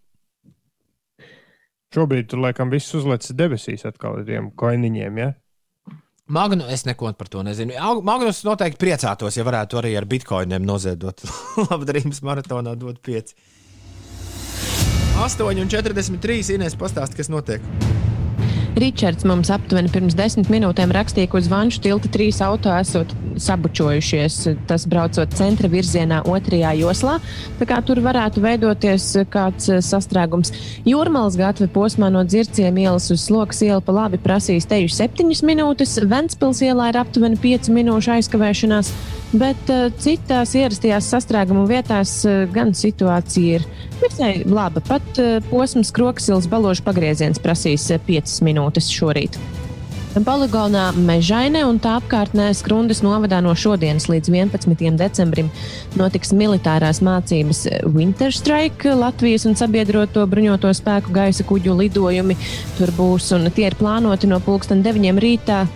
Šobrīd 1.95 2.31
tur 2.31 2.43
laikam 2.43 2.73
viss 2.73 2.95
uzlicis 2.99 3.37
debesīs 3.37 3.87
atkal 3.89 4.19
ar 4.21 4.25
tiem 4.27 4.51
koiniņiem. 4.59 5.21
Ja? 5.23 5.33
Magnus, 6.27 6.73
es 6.75 6.83
neko 6.89 7.13
par 7.15 7.31
to 7.31 7.45
nezinu. 7.47 7.77
Magnus 8.07 8.43
noteikti 8.47 8.81
priecātos, 8.83 9.37
ja 9.39 9.47
varētu 9.47 9.79
arī 9.79 9.95
ar 9.99 10.09
bitkoiniem 10.11 10.67
noziedot 10.67 11.23
labdarības 11.69 12.23
maratonā, 12.27 12.75
dot 12.81 12.99
5. 13.07 13.37
8,43 15.17 16.57
Inês 16.59 16.77
pastāst, 16.77 17.15
kas 17.17 17.31
notiek. 17.33 17.63
Ričards 18.77 19.25
mums 19.25 19.49
aptuveni 19.49 19.89
pirms 19.89 20.13
desmit 20.13 20.51
minūtēm 20.53 20.91
rakstīja, 20.93 21.31
ka 21.33 21.39
uz 21.41 21.47
Vanšu 21.49 21.81
tilta 21.87 22.11
trīs 22.13 22.43
auto 22.45 22.69
esot 22.77 23.15
sabučojušies. 23.41 24.37
Tas 24.69 24.85
braucot 24.85 25.33
centra 25.39 25.71
virzienā 25.73 26.19
otrajā 26.29 26.75
joslā. 26.77 27.15
Tā 27.57 27.69
kā 27.71 27.79
tur 27.89 28.03
varētu 28.05 28.43
veidoties 28.45 29.07
kāds 29.33 29.71
eh, 29.73 29.81
sastrēgums. 29.81 30.53
Jūrmālas 30.85 31.39
gatve 31.41 31.71
posmā 31.73 32.11
no 32.13 32.21
dzirciem 32.29 32.83
ielas 32.85 33.09
uz 33.15 33.25
sloks 33.25 33.65
ielu 33.65 33.81
pa 33.81 33.97
labi 33.97 34.21
prasīs 34.21 34.69
teju 34.69 34.93
septiņas 34.93 35.41
minūtes. 35.49 35.97
Ventspils 36.05 36.61
ielā 36.69 36.91
ir 36.93 37.01
aptuveni 37.01 37.41
piecu 37.41 37.73
minūšu 37.79 38.19
aizkavēšanās. 38.19 38.93
Bet 39.35 39.71
uh, 39.73 39.89
citās 39.99 40.55
ierastajās 40.55 41.09
sastrēgumu 41.11 41.65
vietās 41.67 42.21
uh, 42.29 42.45
gan 42.53 42.71
situācija 42.77 43.59
ir 43.59 43.67
visai 43.99 44.33
laba. 44.47 44.83
Pat 44.87 45.19
uh, 45.19 45.39
posms 45.51 45.91
Kroksils 45.95 46.47
baložu 46.51 46.87
pagrieziens 46.87 47.43
prasīs 47.43 47.89
uh, 47.91 48.03
5 48.07 48.39
minūtes 48.47 48.93
šorīt. 48.95 49.41
Poligonā 50.17 50.95
Mežainē 50.97 51.67
un 51.69 51.77
tā 51.83 51.99
apkārtnē 51.99 52.47
Skrundas 52.57 53.03
novadā 53.05 53.43
no 53.45 53.51
šodienas 53.53 54.07
līdz 54.09 54.31
11. 54.33 54.95
decembrim 54.97 55.51
notiks 55.99 56.33
militārās 56.33 57.03
mācības 57.05 57.67
Winter 57.93 58.33
Strike, 58.33 58.95
Latvijas 58.97 59.45
un 59.45 59.59
sabiedroto 59.61 60.25
bruņoto 60.31 60.73
spēku 60.73 61.13
gaisa 61.13 61.45
kuģu 61.45 61.77
lidojumi. 61.83 62.39
Tur 62.79 62.95
būs 62.97 63.29
un 63.37 63.51
tie 63.53 63.69
ir 63.69 63.77
plānoti 63.77 64.31
no 64.31 64.41
pulksten 64.41 64.81
9 64.87 65.21
rītā 65.21 65.67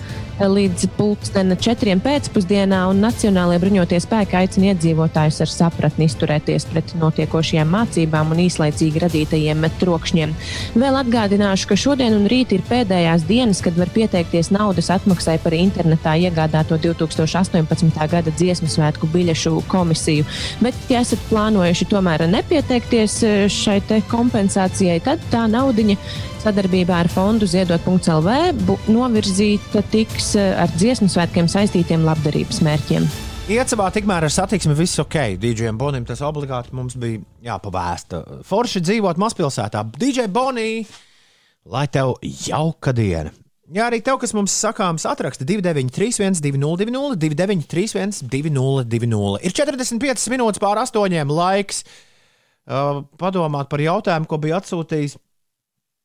līdz 0.49 0.87
pulksten 0.97 1.53
4 1.53 1.99
pēcpusdienā, 2.01 2.81
un 2.89 3.03
Nacionālajie 3.05 3.61
bruņotie 3.61 3.99
spēki 4.01 4.39
aicina 4.39 4.71
iedzīvotājus 4.71 5.41
ar 5.45 5.51
sapratni 5.53 6.07
izturēties 6.09 6.65
pret 6.71 6.95
notiekošajām 7.01 7.69
mācībām 7.75 8.33
un 8.33 8.41
īslaicīgi 8.47 9.03
radītajiem 9.05 9.67
trokšņiem. 9.81 10.33
Vēl 10.81 10.99
atgādināšu, 11.03 11.69
ka 11.69 11.79
šodien 11.81 12.17
un 12.17 12.25
rīt 12.31 12.55
ir 12.57 12.65
pēdējās 12.71 13.27
dienas, 13.29 13.61
kad 13.65 13.77
var 13.77 13.93
pieteikties 13.93 14.53
naudas 14.55 14.89
atmaksai 14.95 15.37
par 15.45 15.57
internetā 15.59 16.17
iegādāto 16.25 16.81
2018. 16.81 18.01
gada 18.15 18.33
dziesmu 18.33 18.71
svētku 18.73 19.11
biļešu 19.13 19.61
komisiju. 19.69 20.25
Bet, 20.65 20.79
ja 20.89 21.05
esat 21.05 21.21
plānojuši 21.29 21.91
tomēr 21.91 22.25
nepieteikties 22.31 23.21
šai 23.53 23.81
kompensācijai, 24.09 25.01
tad 25.05 25.23
tā 25.33 25.47
naudiņa 25.51 25.97
sadarbībā 26.41 27.03
ar 27.03 27.09
fondu 27.13 27.49
ziedot.lv 27.49 28.77
novirzīta 28.89 29.83
tiks 29.93 30.30
ar 30.39 30.71
dziesmu 30.77 31.09
svētkiem 31.11 31.49
saistītiem 31.51 32.07
labdarības 32.07 32.63
mērķiem. 32.67 33.09
Iecavā 33.51 33.89
tikmēr 33.91 34.29
ar 34.29 34.31
satiksmi 34.31 34.77
viss 34.79 35.01
ok. 35.03 35.17
DJam 35.43 35.79
Bonim 35.81 36.05
tas 36.07 36.21
obligāti 36.23 36.75
mums 36.77 36.95
bija 37.01 37.19
jāpavēsta. 37.49 38.21
Forši 38.47 38.83
dzīvot 38.85 39.19
mazpilsētā. 39.19 39.83
DJ 39.99 40.29
Bonī, 40.31 40.85
lai 41.67 41.87
tev 41.91 42.15
jauka 42.23 42.95
diena! 42.95 43.33
Jā, 43.71 43.85
arī 43.87 44.01
tev, 44.03 44.17
kas 44.19 44.33
mums 44.35 44.55
sakāms, 44.55 45.05
atraksta 45.07 45.47
293, 45.47 46.41
202, 46.43 47.19
293, 47.23 48.25
202. 48.27 49.43
Ir 49.47 49.55
45 49.55 50.31
minūtes 50.33 50.63
pār 50.63 50.81
astoņiem 50.83 51.31
laiks 51.31 51.85
uh, 51.87 53.03
padomāt 53.19 53.71
par 53.71 53.83
jautājumu, 53.83 54.27
ko 54.27 54.41
bija 54.43 54.59
atsūtījis 54.59 55.15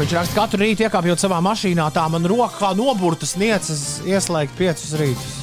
Viņš 0.00 0.12
raksta, 0.16 0.32
katru 0.32 0.62
rītu 0.62 0.86
iekāpjot 0.86 1.20
savā 1.20 1.42
mašīnā, 1.44 1.84
tā 1.92 2.06
man 2.08 2.24
rokā 2.24 2.70
noburtas 2.72 3.34
niecas 3.36 3.98
ieslēgt 4.08 4.54
piecus 4.56 4.94
rītus. 4.96 5.34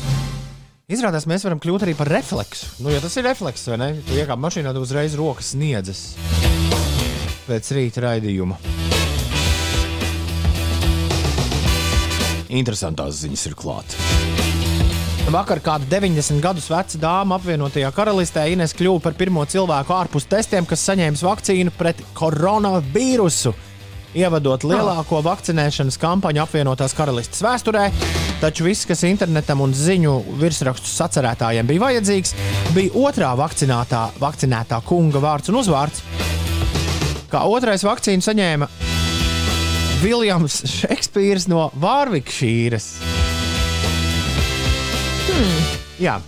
Izrādās, 0.89 1.27
mēs 1.29 1.45
varam 1.45 1.59
kļūt 1.61 1.85
arī 1.85 1.93
par 1.99 2.09
refleksu. 2.09 2.71
Nu, 2.81 2.89
ja 2.89 2.97
tas 3.03 3.13
ir 3.21 3.27
refleks, 3.27 3.67
vai 3.69 3.77
ne? 3.77 3.89
Tu 4.07 4.17
iekāp 4.17 4.41
mašīnā, 4.41 4.73
tu 4.73 4.81
uzreiz 4.81 5.13
rokas 5.19 5.51
sniedzas 5.53 6.01
pēc 7.45 7.69
rīta 7.77 8.01
raidījuma. 8.07 8.57
Interesantās 12.49 13.21
ziņas 13.21 13.45
ir 13.51 13.57
klātas. 13.61 14.09
Vakar 15.37 15.61
kāda 15.61 15.85
90 15.99 16.41
gadus 16.41 16.71
veca 16.73 17.05
dāma 17.05 17.37
apvienotajā 17.37 17.93
karalistē 17.93 18.49
Ines 18.57 18.73
kļuva 18.73 19.05
par 19.05 19.21
pirmo 19.21 19.45
cilvēku 19.45 19.93
ārpus 20.01 20.25
testiem, 20.33 20.65
kas 20.65 20.89
saņēmis 20.89 21.27
vakcīnu 21.29 21.77
pret 21.77 22.01
koronavīrusu, 22.17 23.53
ievadot 24.15 24.63
lielāko 24.67 25.19
vakcinēšanas 25.25 25.99
kampaņu 26.01 26.43
apvienotās 26.43 26.95
karalistes 26.97 27.43
vēsturē. 27.43 27.89
Taču 28.41 28.67
viss, 28.67 28.87
kas 28.87 29.03
internetam 29.07 29.63
un 29.65 29.73
ziņu 29.75 30.13
virsrakstu 30.39 30.89
sacerētājiem 30.91 31.67
bija 31.67 31.85
vajadzīgs, 31.87 32.35
bija 32.75 32.93
otrā 33.07 33.33
vakcinētā 33.39 34.81
kunga 34.87 35.23
vārds 35.23 35.51
un 35.51 35.59
uzvārds. 35.63 36.03
Kā 37.27 37.43
otrais 37.49 37.83
vakcīnu 37.83 38.23
saņēma 38.23 38.69
Viljams 39.97 40.61
Šekspīrs 40.69 41.49
no 41.49 41.67
Vārvikšīras. 41.81 42.89
Hmm. 45.27 45.61
Jā. 45.99 46.19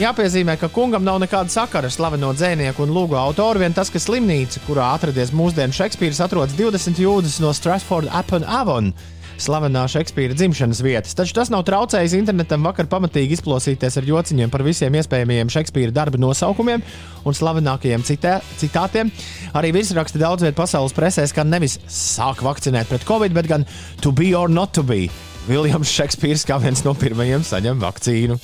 Jāpiezīmē, 0.00 0.54
ka 0.56 0.70
kungam 0.72 1.04
nav 1.04 1.18
nekāda 1.20 1.52
sakara 1.52 1.90
ar 1.90 1.92
slaveno 1.92 2.30
dzinieku 2.32 2.86
un 2.86 2.92
lūgu 2.96 3.18
autoru. 3.20 3.60
Vien 3.60 3.74
tas, 3.76 3.90
ka 3.92 4.00
slimnīca, 4.00 4.62
kurā 4.64 4.94
atradies 4.94 5.28
mūsdienu 5.36 5.76
Šekspīrs, 5.76 6.22
atrodas 6.24 6.54
20 6.56 6.96
jūdzes 7.02 7.34
no 7.44 7.50
Stratford 7.52 8.08
upon 8.08 8.46
Avon. 8.48 8.94
Slavenā 9.36 9.82
Šekspīra 9.92 10.32
dzimšanas 10.38 10.80
vietas. 10.80 11.12
Taču 11.18 11.34
tas 11.36 11.52
nav 11.52 11.66
traucējis 11.68 12.14
internetam 12.16 12.64
vakar 12.64 12.88
pamatīgi 12.88 13.36
izplosīties 13.36 13.98
ar 14.00 14.08
jociņiem 14.08 14.52
par 14.52 14.64
visiem 14.64 14.96
iespējamiem 14.96 15.52
Šekspīra 15.52 15.92
darba 15.92 16.20
nosaukumiem 16.20 16.80
un 17.28 17.36
slavenākajiem 17.36 18.04
citē, 18.08 18.38
citātiem. 18.62 19.12
Arī 19.52 19.74
virsraksti 19.76 20.22
daudz 20.22 20.46
vietā 20.46 20.62
pasaules 20.62 20.96
presē 20.96 21.26
skan 21.28 21.52
nevis 21.52 21.76
sāk 21.92 22.40
vakcinēt 22.46 22.88
pret 22.88 23.04
covid, 23.08 23.36
bet 23.36 23.52
gan 23.52 23.68
to 24.00 24.16
be 24.16 24.32
or 24.32 24.48
not 24.48 24.72
to 24.72 24.84
be. 24.84 25.10
Viljams 25.44 25.92
Šekspīrs 25.92 26.48
kā 26.48 26.56
viens 26.64 26.86
no 26.88 26.96
pirmajiem 26.96 27.44
saņem 27.44 27.84
vakcīnu. 27.84 28.40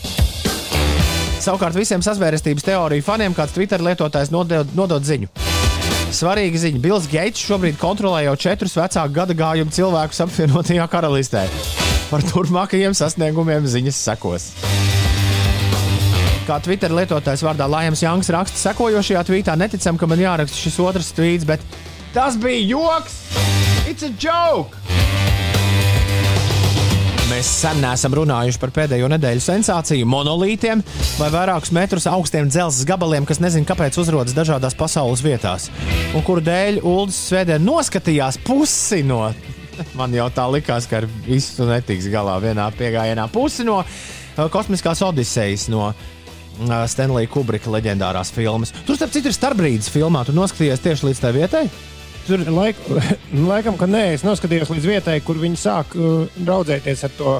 Savukārt 1.47 1.77
visiem 1.79 2.03
sazvērestības 2.03 2.65
teoriju 2.67 3.05
faniem 3.07 3.35
kāds 3.37 3.53
Twitter 3.55 3.79
lietotājs 3.79 4.33
nodod, 4.35 4.73
nodod 4.75 5.05
ziņu. 5.07 5.29
Svarīga 6.11 6.59
ziņa. 6.59 6.81
Bills 6.83 7.07
Geits 7.11 7.45
šobrīd 7.47 7.79
kontrolē 7.79 8.25
jau 8.25 8.33
četrus 8.49 8.75
vecāku 8.75 9.15
gada 9.15 9.37
gājumu 9.39 9.71
cilvēkus 9.71 10.25
apvienotajā 10.25 10.89
karalistē. 10.91 11.45
Par 12.11 12.25
turpmākajiem 12.27 12.97
sasniegumiem 12.99 13.69
ziņas 13.71 14.03
sekos. 14.09 14.49
Kā 16.51 16.59
Twitter 16.67 16.91
lietotājs 16.95 17.47
vārdā 17.47 17.71
Lajams 17.71 18.03
Janks 18.03 18.33
raksta 18.35 18.65
sekojošajā 18.65 19.23
tvītā, 19.31 19.55
neticam, 19.59 19.99
ka 19.99 20.11
man 20.11 20.23
jāraksta 20.23 20.59
šis 20.59 20.83
otrs 20.83 21.15
tvīts, 21.15 21.47
bet 21.47 21.63
tas 22.15 22.39
bija 22.43 22.63
joks! 22.75 23.23
It's 23.87 24.03
a 24.03 24.11
joke! 24.19 24.75
Mēs 27.27 27.49
sen 27.59 27.81
neesam 27.83 28.15
runājuši 28.15 28.59
par 28.63 28.71
pēdējo 28.71 29.09
nedēļu 29.11 29.43
sensāciju, 29.43 30.07
monolītiem 30.07 30.79
vai 31.19 31.27
vairākus 31.35 31.73
metrus 31.75 32.05
augstiem 32.07 32.47
dzelzceļa 32.47 32.87
gabaliem, 32.87 33.25
kas 33.27 33.41
nezinu, 33.43 33.67
kāpēc 33.67 33.99
uzrodas 33.99 34.37
dažādās 34.37 34.77
pasaules 34.79 35.25
vietās. 35.27 35.67
Un 36.15 36.23
kuru 36.23 36.45
dēļ 36.47 36.79
Ulas 36.87 37.19
Svētdien 37.27 37.67
noskatījās 37.67 38.39
pusi 38.47 39.01
no. 39.09 39.25
Man 39.99 40.15
jau 40.15 40.29
tā 40.31 40.47
likās, 40.55 40.87
ka 40.87 41.01
ar 41.01 41.09
visu 41.27 41.67
netiks 41.67 42.07
galā 42.15 42.39
vienā 42.45 42.69
piegājienā. 42.79 43.27
Pusi 43.35 43.67
no 43.67 43.81
uh, 43.83 44.47
kosmiskās 44.55 45.03
odisejas, 45.03 45.67
no 45.73 45.89
uh, 45.91 46.79
Stanley 46.87 47.27
Kubrika 47.27 47.75
leģendārās 47.75 48.31
filmas. 48.39 48.71
Tur, 48.87 49.01
starp 49.01 49.19
citu, 49.19 49.35
ir 49.35 49.41
starpbrīdis 49.41 49.91
filmā. 49.91 50.23
Tu 50.23 50.37
noskatījies 50.37 50.87
tieši 50.87 51.11
līdz 51.11 51.27
tai 51.27 51.35
vietai? 51.41 51.67
Tur 52.27 52.43
laik, 52.51 52.79
laikam, 53.51 53.77
ka 53.79 53.87
nē, 53.91 54.09
es 54.17 54.25
noskatījos 54.27 54.73
līdz 54.75 54.89
vietai, 54.91 55.21
kur 55.23 55.39
viņi 55.39 55.61
sāk 55.61 55.95
uh, 55.95 56.25
draudzēties 56.41 57.07
ar 57.07 57.15
to, 57.19 57.37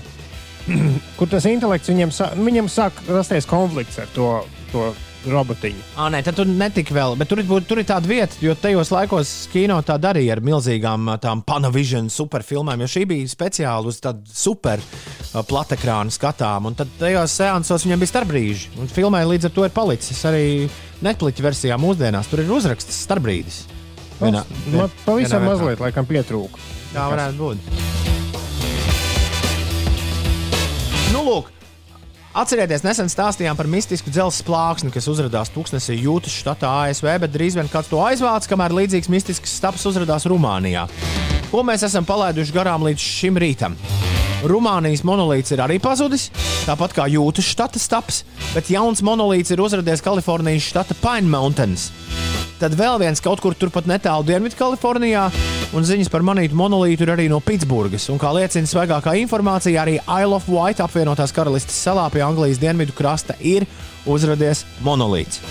kur 1.19 1.33
tas 1.33 1.49
intelekts 1.51 1.91
viņiem, 1.91 2.15
sā, 2.15 2.31
viņiem 2.39 2.71
sāk 2.71 3.03
rasties 3.11 3.49
konflikts 3.51 3.99
ar 4.03 4.11
to, 4.15 4.31
to 4.71 4.93
robotiņu. 5.27 5.83
Ah, 5.97 6.09
nē, 6.13 6.21
tad 6.27 6.39
tur 6.39 6.49
netika 6.49 6.95
vēl, 6.95 7.17
bet 7.19 7.31
tur, 7.31 7.43
tur 7.67 7.81
ir 7.83 7.89
tāda 7.89 8.07
vieta, 8.07 8.39
jo 8.43 8.55
tajos 8.59 8.93
laikos 8.95 9.33
kino 9.53 9.79
tā 9.87 9.99
darīja 9.99 10.37
ar 10.37 10.43
milzīgām 10.47 11.11
ā, 11.11 11.19
tām 11.23 11.43
Panavision 11.47 12.11
superfilmām, 12.13 12.85
jo 12.85 12.91
šī 12.95 13.07
bija 13.11 13.31
speciāli 13.31 13.91
uz 13.91 14.01
tādu 14.05 14.23
super 14.31 14.83
ā, 14.83 15.43
platekrānu 15.47 16.15
skatām. 16.15 16.71
Un 16.71 16.79
tad 16.79 16.93
tajos 17.01 17.35
seansos 17.41 17.87
viņam 17.87 18.03
bija 18.03 18.15
starpbrīži, 18.15 18.77
un 18.81 18.93
filmai 18.93 19.25
līdz 19.27 19.51
ar 19.51 19.57
to 19.57 19.67
ir 19.67 19.75
palicis 19.75 20.23
arī 20.31 20.45
Netflix 21.03 21.43
versijā 21.43 21.79
mūsdienās. 21.81 22.31
Tur 22.31 22.45
ir 22.45 22.55
uzraksts 22.61 23.03
starpbrīdis. 23.09 23.65
Vienā- 24.21 24.45
Man 24.73 24.91
pavisam 25.05 25.43
vienā 25.43 25.51
mazliet, 25.51 25.81
laikam, 25.83 26.07
pietrūka. 26.09 26.59
Tā 26.95 27.05
varētu 27.13 27.37
būt. 27.37 27.57
Nu, 31.13 31.21
lūk, 31.25 31.51
atcerieties, 32.37 32.83
nesen 32.85 33.09
stāstījām 33.13 33.57
par 33.57 33.69
mistisku 33.71 34.11
dzelzceļa 34.13 34.47
plāksni, 34.49 34.93
kas 34.95 35.07
uzrādījās 35.13 35.53
Tuksnesī, 35.55 35.97
Jūtas 36.03 36.35
štatā, 36.43 36.73
ASV, 36.91 37.09
bet 37.25 37.33
drīz 37.33 37.57
vien 37.57 37.69
kāds 37.73 37.89
to 37.93 38.01
aizvāca, 38.05 38.51
kamēr 38.53 38.75
līdzīgs 38.77 39.09
mistisks 39.13 39.55
stāsts 39.61 39.87
uzrādījās 39.93 40.27
Rumānijā. 40.33 40.87
Ko 41.51 41.63
mēs 41.63 41.85
esam 41.87 42.07
palaiduši 42.07 42.55
garām 42.55 42.83
līdz 42.87 43.03
šim 43.03 43.39
rītam? 43.39 43.77
Rumānijas 44.47 45.05
monolīts 45.07 45.55
ir 45.55 45.63
arī 45.65 45.79
pazudis, 45.83 46.29
tāpat 46.67 46.93
kā 46.97 47.07
Jūtas 47.11 47.47
štata 47.49 47.81
stāps, 47.81 48.25
bet 48.53 48.69
jauns 48.71 49.01
monolīts 49.07 49.55
ir 49.55 49.63
uzrādījies 49.65 50.05
Kalifornijas 50.05 50.67
štata 50.67 50.97
Pine 51.01 51.31
Mountains. 51.31 51.89
Tad 52.61 52.77
vēl 52.77 52.99
viens 53.03 53.21
kaut 53.23 53.43
kur 53.45 53.57
turpat 53.57 53.89
netālu 53.89 54.27
Dienvidkalifornijā, 54.29 55.27
un 55.77 55.87
ziņas 55.87 56.11
par 56.13 56.25
manītu 56.27 56.57
monolītu 56.57 57.07
ir 57.07 57.15
arī 57.15 57.29
no 57.33 57.41
Pitsburgas. 57.45 58.09
Un 58.13 58.21
kā 58.21 58.33
liecina 58.37 58.69
svaigākā 58.69 59.17
informācija, 59.23 59.85
arī 59.85 59.99
Isle 60.03 60.39
of 60.41 60.51
Wight 60.51 60.83
apvienotās 60.85 61.37
karalistes 61.37 61.79
salā 61.87 62.09
pie 62.13 62.25
Anglijas 62.27 62.61
dienvidu 62.63 62.97
krasta 62.97 63.39
ir 63.41 63.69
uzrādījies 64.09 64.65
monolīts. 64.87 65.43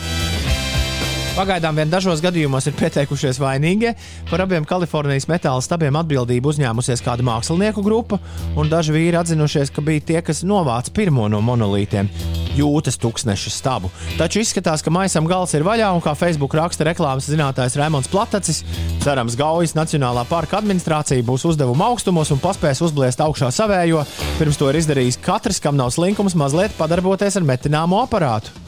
Pagaidām 1.35 1.75
vien 1.75 1.89
dažos 1.91 2.21
gadījumos 2.23 2.63
ir 2.69 2.75
pieteikušies 2.79 3.41
vainīgie. 3.43 3.89
Par 4.29 4.39
abiem 4.45 4.63
Kalifornijas 4.63 5.25
metāla 5.27 5.59
stabiem 5.59 5.97
atbildību 5.99 6.53
uzņēmusies 6.53 7.03
kāda 7.03 7.25
mākslinieku 7.27 7.83
grupa, 7.83 8.21
un 8.55 8.71
daži 8.71 8.95
vīri 8.95 9.19
atzinušies, 9.19 9.73
ka 9.75 9.83
bija 9.83 10.05
tie, 10.07 10.21
kas 10.23 10.45
novāca 10.47 10.93
pirmo 10.95 11.27
no 11.27 11.41
monolītiem- 11.43 12.07
jūtas 12.61 12.95
tūkstneša 13.03 13.51
stabu. 13.51 13.91
Taču 14.15 14.39
izskatās, 14.39 14.81
ka 14.81 14.89
maisam 14.89 15.27
gals 15.27 15.53
ir 15.53 15.67
vaļā, 15.67 15.91
un 15.91 15.99
kā 15.99 16.15
Facebook 16.15 16.55
raksta 16.55 16.87
reklāmas 16.87 17.27
zinātājs 17.27 17.75
Raimons 17.75 18.07
Platacis, 18.07 18.63
cerams, 19.03 19.35
Gaujas 19.35 19.75
Nacionālā 19.75 20.25
parka 20.25 20.61
administrācija 20.61 21.21
būs 21.21 21.43
uzdevuma 21.51 21.91
augstumos 21.91 22.31
un 22.31 22.39
paspēs 22.39 22.79
uzbliest 22.79 23.19
augšā 23.19 23.51
savējo, 23.51 24.07
pirms 24.39 24.55
to 24.55 24.69
ir 24.69 24.79
izdarījis 24.79 25.19
katrs, 25.19 25.59
kam 25.59 25.75
nav 25.75 25.91
slinkums 25.91 26.33
mazliet 26.33 26.71
padarboties 26.77 27.35
ar 27.35 27.43
metināmo 27.43 28.07
aparātu. 28.07 28.64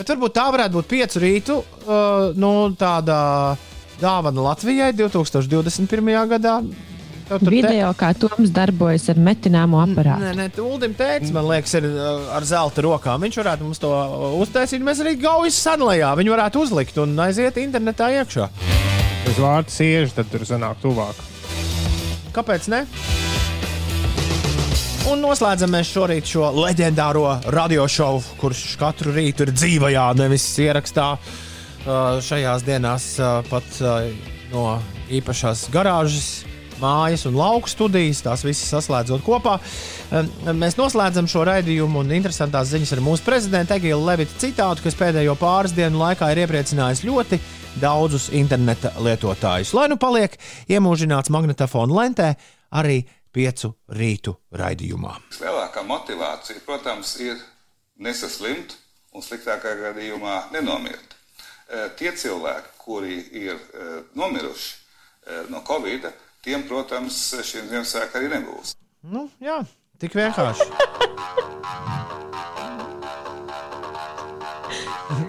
Bet 0.00 0.14
varbūt 0.14 0.32
tā 0.32 0.46
varētu 0.54 0.78
būt 0.78 0.86
piecu 0.88 1.20
rītu 1.20 1.56
uh, 1.60 2.30
nu, 2.40 2.50
tāda 2.80 3.16
dāvana 4.00 4.46
Latvijai 4.50 4.94
2021. 4.96 6.14
gadā. 6.30 6.54
Tur 7.30 7.44
te- 7.44 7.50
Video, 7.52 7.92
kā 7.94 8.08
Toms 8.18 8.50
darbojas 8.50 9.04
ar 9.12 9.20
metināmo 9.22 9.78
aparātu. 9.84 10.24
Nē, 10.24 10.32
nē, 10.40 10.46
Uldim 10.64 10.96
teica, 10.98 11.28
man 11.36 11.46
liekas, 11.52 11.76
ir 11.78 11.86
uh, 11.86 12.24
ar 12.34 12.46
zelta 12.48 12.82
rokām. 12.82 13.20
Viņš 13.22 13.38
varētu 13.42 13.68
mums 13.68 13.82
to 13.82 13.92
uh, 13.92 14.32
uztaisīt. 14.40 14.82
Mēs 14.82 15.04
arī 15.04 15.14
gaujas 15.20 15.60
sanlējā 15.68 16.10
viņu 16.18 16.34
varētu 16.34 16.64
uzlikt 16.64 16.98
un 17.04 17.12
aiziet 17.28 17.60
internetā 17.62 18.08
iekšā. 18.18 18.48
Uz 19.30 19.38
vārtu 19.38 19.76
siežu, 19.76 20.16
tad 20.16 20.32
tur 20.32 20.48
sanāk 20.48 20.80
tuvāk. 20.82 21.20
Kāpēc 22.34 22.70
ne? 22.72 22.86
Un 25.08 25.22
noslēdzam 25.24 25.72
mēs 25.72 25.88
šorīt 25.94 26.28
šo 26.28 26.50
leģendāro 26.52 27.24
radiošovu, 27.54 28.36
kurš 28.40 28.74
katru 28.80 29.14
rītu 29.14 29.46
ir 29.46 29.52
dzīvajā, 29.56 30.04
nevis 30.18 30.44
ierakstā. 30.60 31.14
Uh, 31.80 32.18
šajās 32.20 32.64
dienās 32.66 33.06
uh, 33.22 33.38
pat 33.48 33.64
uh, 33.80 34.10
no 34.52 34.64
īpašās 35.08 35.70
garāžas 35.72 36.26
mājas 36.80 37.24
un 37.28 37.38
lauku 37.38 37.70
studijas, 37.72 38.20
tās 38.24 38.44
visas 38.44 38.68
saslēdzot 38.74 39.24
kopā. 39.24 39.56
Um, 40.12 40.28
Mēs 40.60 40.76
noslēdzam 40.76 41.28
šo 41.30 41.46
raidījumu, 41.48 42.02
un 42.02 42.12
interesantās 42.16 42.68
ziņas 42.72 42.92
ar 42.96 43.02
mūsu 43.04 43.24
prezidentu 43.24 43.76
Egilu 43.78 44.04
Levitu 44.04 44.36
citātu, 44.42 44.84
kas 44.84 44.98
pēdējo 44.98 45.36
pāris 45.40 45.76
dienu 45.76 46.02
laikā 46.02 46.28
ir 46.34 46.42
iepriecinājis 46.44 47.06
ļoti 47.08 47.40
daudzus 47.80 48.28
interneta 48.36 48.92
lietotājus. 49.00 49.72
Lai 49.76 49.88
nu 49.88 49.96
paliek 50.00 50.36
iemūžināts 50.68 51.32
magnetofona 51.32 52.02
lentē, 52.02 52.34
arī 52.76 53.00
piecu 53.32 53.74
rītu 53.94 54.34
raidījumā. 54.52 55.14
Lielākā 55.40 55.82
motivācija, 55.86 56.60
protams, 56.66 57.14
ir 57.22 57.36
nesaslimt 58.00 58.76
un 59.14 59.22
sliktākā 59.22 59.74
gadījumā 59.84 60.50
nenomirt. 60.54 61.16
Eh, 61.70 61.88
Tie 61.98 62.10
cilvēki, 62.12 62.72
kuri 62.82 63.18
ir 63.44 63.54
eh, 63.54 64.00
nomiruši 64.18 64.70
eh, 64.74 65.44
no 65.52 65.62
Covid, 65.66 66.08
tiem, 66.42 66.64
protams, 66.68 67.18
šiem 67.46 67.68
Ziemassvētkiem 67.70 68.20
arī 68.20 68.32
nebūs. 68.34 68.74
Nu, 69.06 69.28
jā, 69.40 69.60
tik 70.00 70.14
vienkārši. 70.18 70.66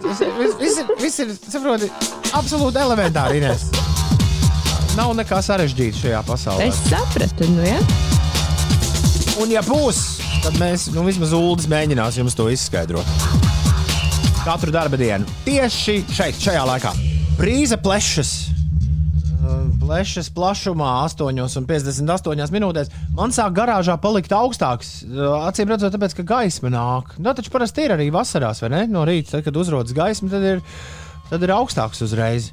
Tas 0.02 0.22
ir- 0.22 0.34
Viss 0.61 0.78
ir, 0.80 0.86
viss 0.99 1.19
ir 1.19 1.30
absolūti 2.34 2.78
elementāri. 2.82 3.41
Ines. 3.41 3.91
Nav 4.92 5.14
nekā 5.16 5.38
sarežģīta 5.40 6.00
šajā 6.02 6.20
pasaulē. 6.28 6.66
Es 6.68 6.80
sapratu, 6.90 7.48
nu 7.54 7.64
jā. 7.64 7.78
Un, 9.40 9.52
ja 9.54 9.62
būs, 9.64 10.02
tad 10.44 10.58
mēs 10.60 10.90
nu, 10.92 11.06
vismaz 11.08 11.32
ULDS 11.38 11.70
mēģinās 11.72 12.18
jums 12.20 12.36
to 12.36 12.50
izskaidrot. 12.52 13.08
Katru 14.44 14.74
darba 14.74 15.00
dienu. 15.00 15.24
Tieši 15.46 16.02
šeit, 16.12 16.42
šajā 16.44 16.66
laikā. 16.68 16.92
Brīza 17.40 17.80
plešas. 17.80 18.34
Uh, 19.42 19.64
Plešas 19.80 20.28
plašumā, 20.36 20.90
8,58 21.08 22.52
minūtēs. 22.54 22.92
Man 23.16 23.32
sāk 23.34 23.56
garāžā 23.58 23.96
palikt 24.02 24.36
augstāks. 24.36 25.06
Uh, 25.08 25.48
Acīm 25.48 25.72
redzot, 25.72 25.96
tāpēc, 25.96 26.20
ka 26.20 26.28
gaisma 26.36 26.74
nāk. 26.74 27.16
Nu, 27.18 27.32
taču 27.38 27.54
parasti 27.54 27.88
ir 27.88 27.96
arī 27.96 28.12
vasarās, 28.14 28.60
vai 28.66 28.74
ne? 28.76 28.84
No 28.92 29.08
rīta, 29.08 29.38
tad, 29.38 29.48
kad 29.48 29.62
uzrodas 29.64 29.96
gaisma, 29.96 30.30
tad 30.36 30.46
ir, 30.52 30.66
tad 31.32 31.48
ir 31.48 31.56
augstāks 31.56 32.04
uzreiz. 32.04 32.52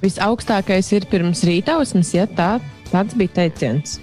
Visaugstākais 0.00 0.88
ir 0.96 1.04
pirms 1.10 1.42
rītausmas, 1.44 2.14
ja 2.16 2.24
tā, 2.24 2.54
tāds 2.88 3.16
bija 3.18 3.42
teiciens. 3.42 3.98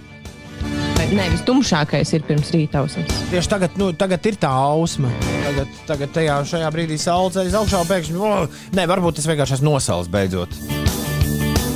Vai 0.98 1.08
ne, 1.14 1.26
vistumšākais 1.34 2.12
ir 2.18 2.26
pirms 2.28 2.52
rītausmas. 2.54 3.10
Tieši 3.32 3.52
tagad, 3.54 3.78
nu, 3.82 3.90
tagad 3.98 4.26
ir 4.30 4.38
tā 4.42 4.50
ausma. 4.50 5.10
Tagad, 5.46 5.78
tagad 5.90 6.14
tajā, 6.14 6.38
šajā 6.52 6.70
brīdī 6.74 6.98
saule 7.02 7.34
ceļas 7.34 7.58
augšā 7.62 7.82
pēkšņi. 7.90 8.20
Oh, 8.22 8.62
nē, 8.78 8.86
varbūt 8.90 9.18
tas 9.18 9.30
vienkārši 9.30 9.64
nosals 9.66 10.10
beidzot. 10.12 10.54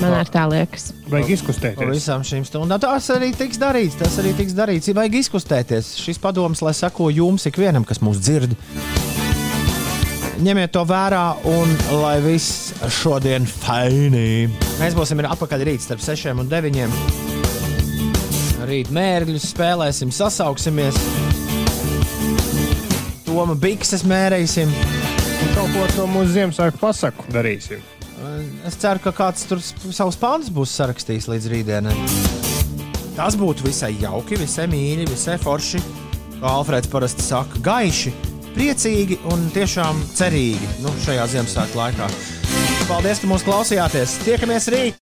Man 0.02 0.16
ar 0.18 0.30
tā 0.34 0.48
liekas. 0.50 0.90
Vajag 1.12 1.36
izkustēties. 1.36 1.92
visām 1.94 2.26
šīm 2.26 2.46
stundām. 2.48 2.82
Tas 2.82 3.10
arī 3.14 3.30
tiks 3.38 3.62
darīts. 3.62 4.00
Tas 4.02 4.18
arī 4.22 4.34
tiks 4.38 4.58
darīts. 4.58 4.90
Vajag 4.98 5.20
izkustēties. 5.22 5.94
Šis 6.02 6.22
padoms, 6.22 6.64
lai 6.66 6.74
sako 6.74 7.12
jums, 7.14 7.46
ikvienam, 7.50 7.86
kas 7.86 8.02
mūs 8.02 8.22
dzird. 8.22 8.58
Ņemiet 10.42 10.72
to 10.74 10.82
vērā, 10.90 11.36
un 11.46 11.70
lai 12.02 12.16
viss 12.24 12.72
šodien 12.90 13.44
faini. 13.46 14.48
Mēs 14.80 14.96
būsim 14.98 15.20
atpakaļ 15.22 15.64
rīt 15.68 15.84
starp 15.84 16.02
6 16.02 16.32
un 16.34 16.48
9. 16.50 16.88
Rīt 18.66 18.90
mērķus 18.90 19.46
spēlēsim, 19.52 20.10
sasauksimies. 20.10 20.98
Toma 23.28 23.54
bikses 23.54 24.02
mērīsim. 24.10 24.74
Kaut 25.54 25.70
ko 25.76 25.86
to 25.94 26.08
mūsu 26.10 26.34
Ziemassvētku 26.40 26.82
pasaku 26.88 27.28
darīsim. 27.38 27.86
Es 28.66 28.82
ceru, 28.82 29.04
ka 29.06 29.14
kāds 29.14 29.46
tur 29.46 29.62
savus 29.62 30.18
pāns 30.18 30.50
būs 30.50 30.74
sarakstījis 30.74 31.30
līdz 31.36 31.52
rītdienai. 31.54 31.96
Tas 33.14 33.38
būtu 33.38 33.70
visai 33.70 33.94
jauki, 34.02 34.42
visai 34.42 34.66
mīļi, 34.74 35.06
visai 35.14 35.38
forši. 35.42 35.86
Kā 36.40 36.58
Alfrēds 36.58 36.90
parasti 36.90 37.30
saka, 37.30 37.62
gaiši, 37.62 38.31
priecīgi 38.56 39.20
un 39.34 39.48
tiešām 39.56 40.02
cerīgi 40.18 40.74
nu, 40.86 40.94
šajā 41.06 41.28
Ziemassvētku 41.36 41.82
laikā. 41.82 42.10
Paldies, 42.90 43.22
ka 43.24 43.32
mūs 43.32 43.48
klausījāties! 43.48 44.20
Tiekamies 44.26 44.70
rīt! 44.74 45.01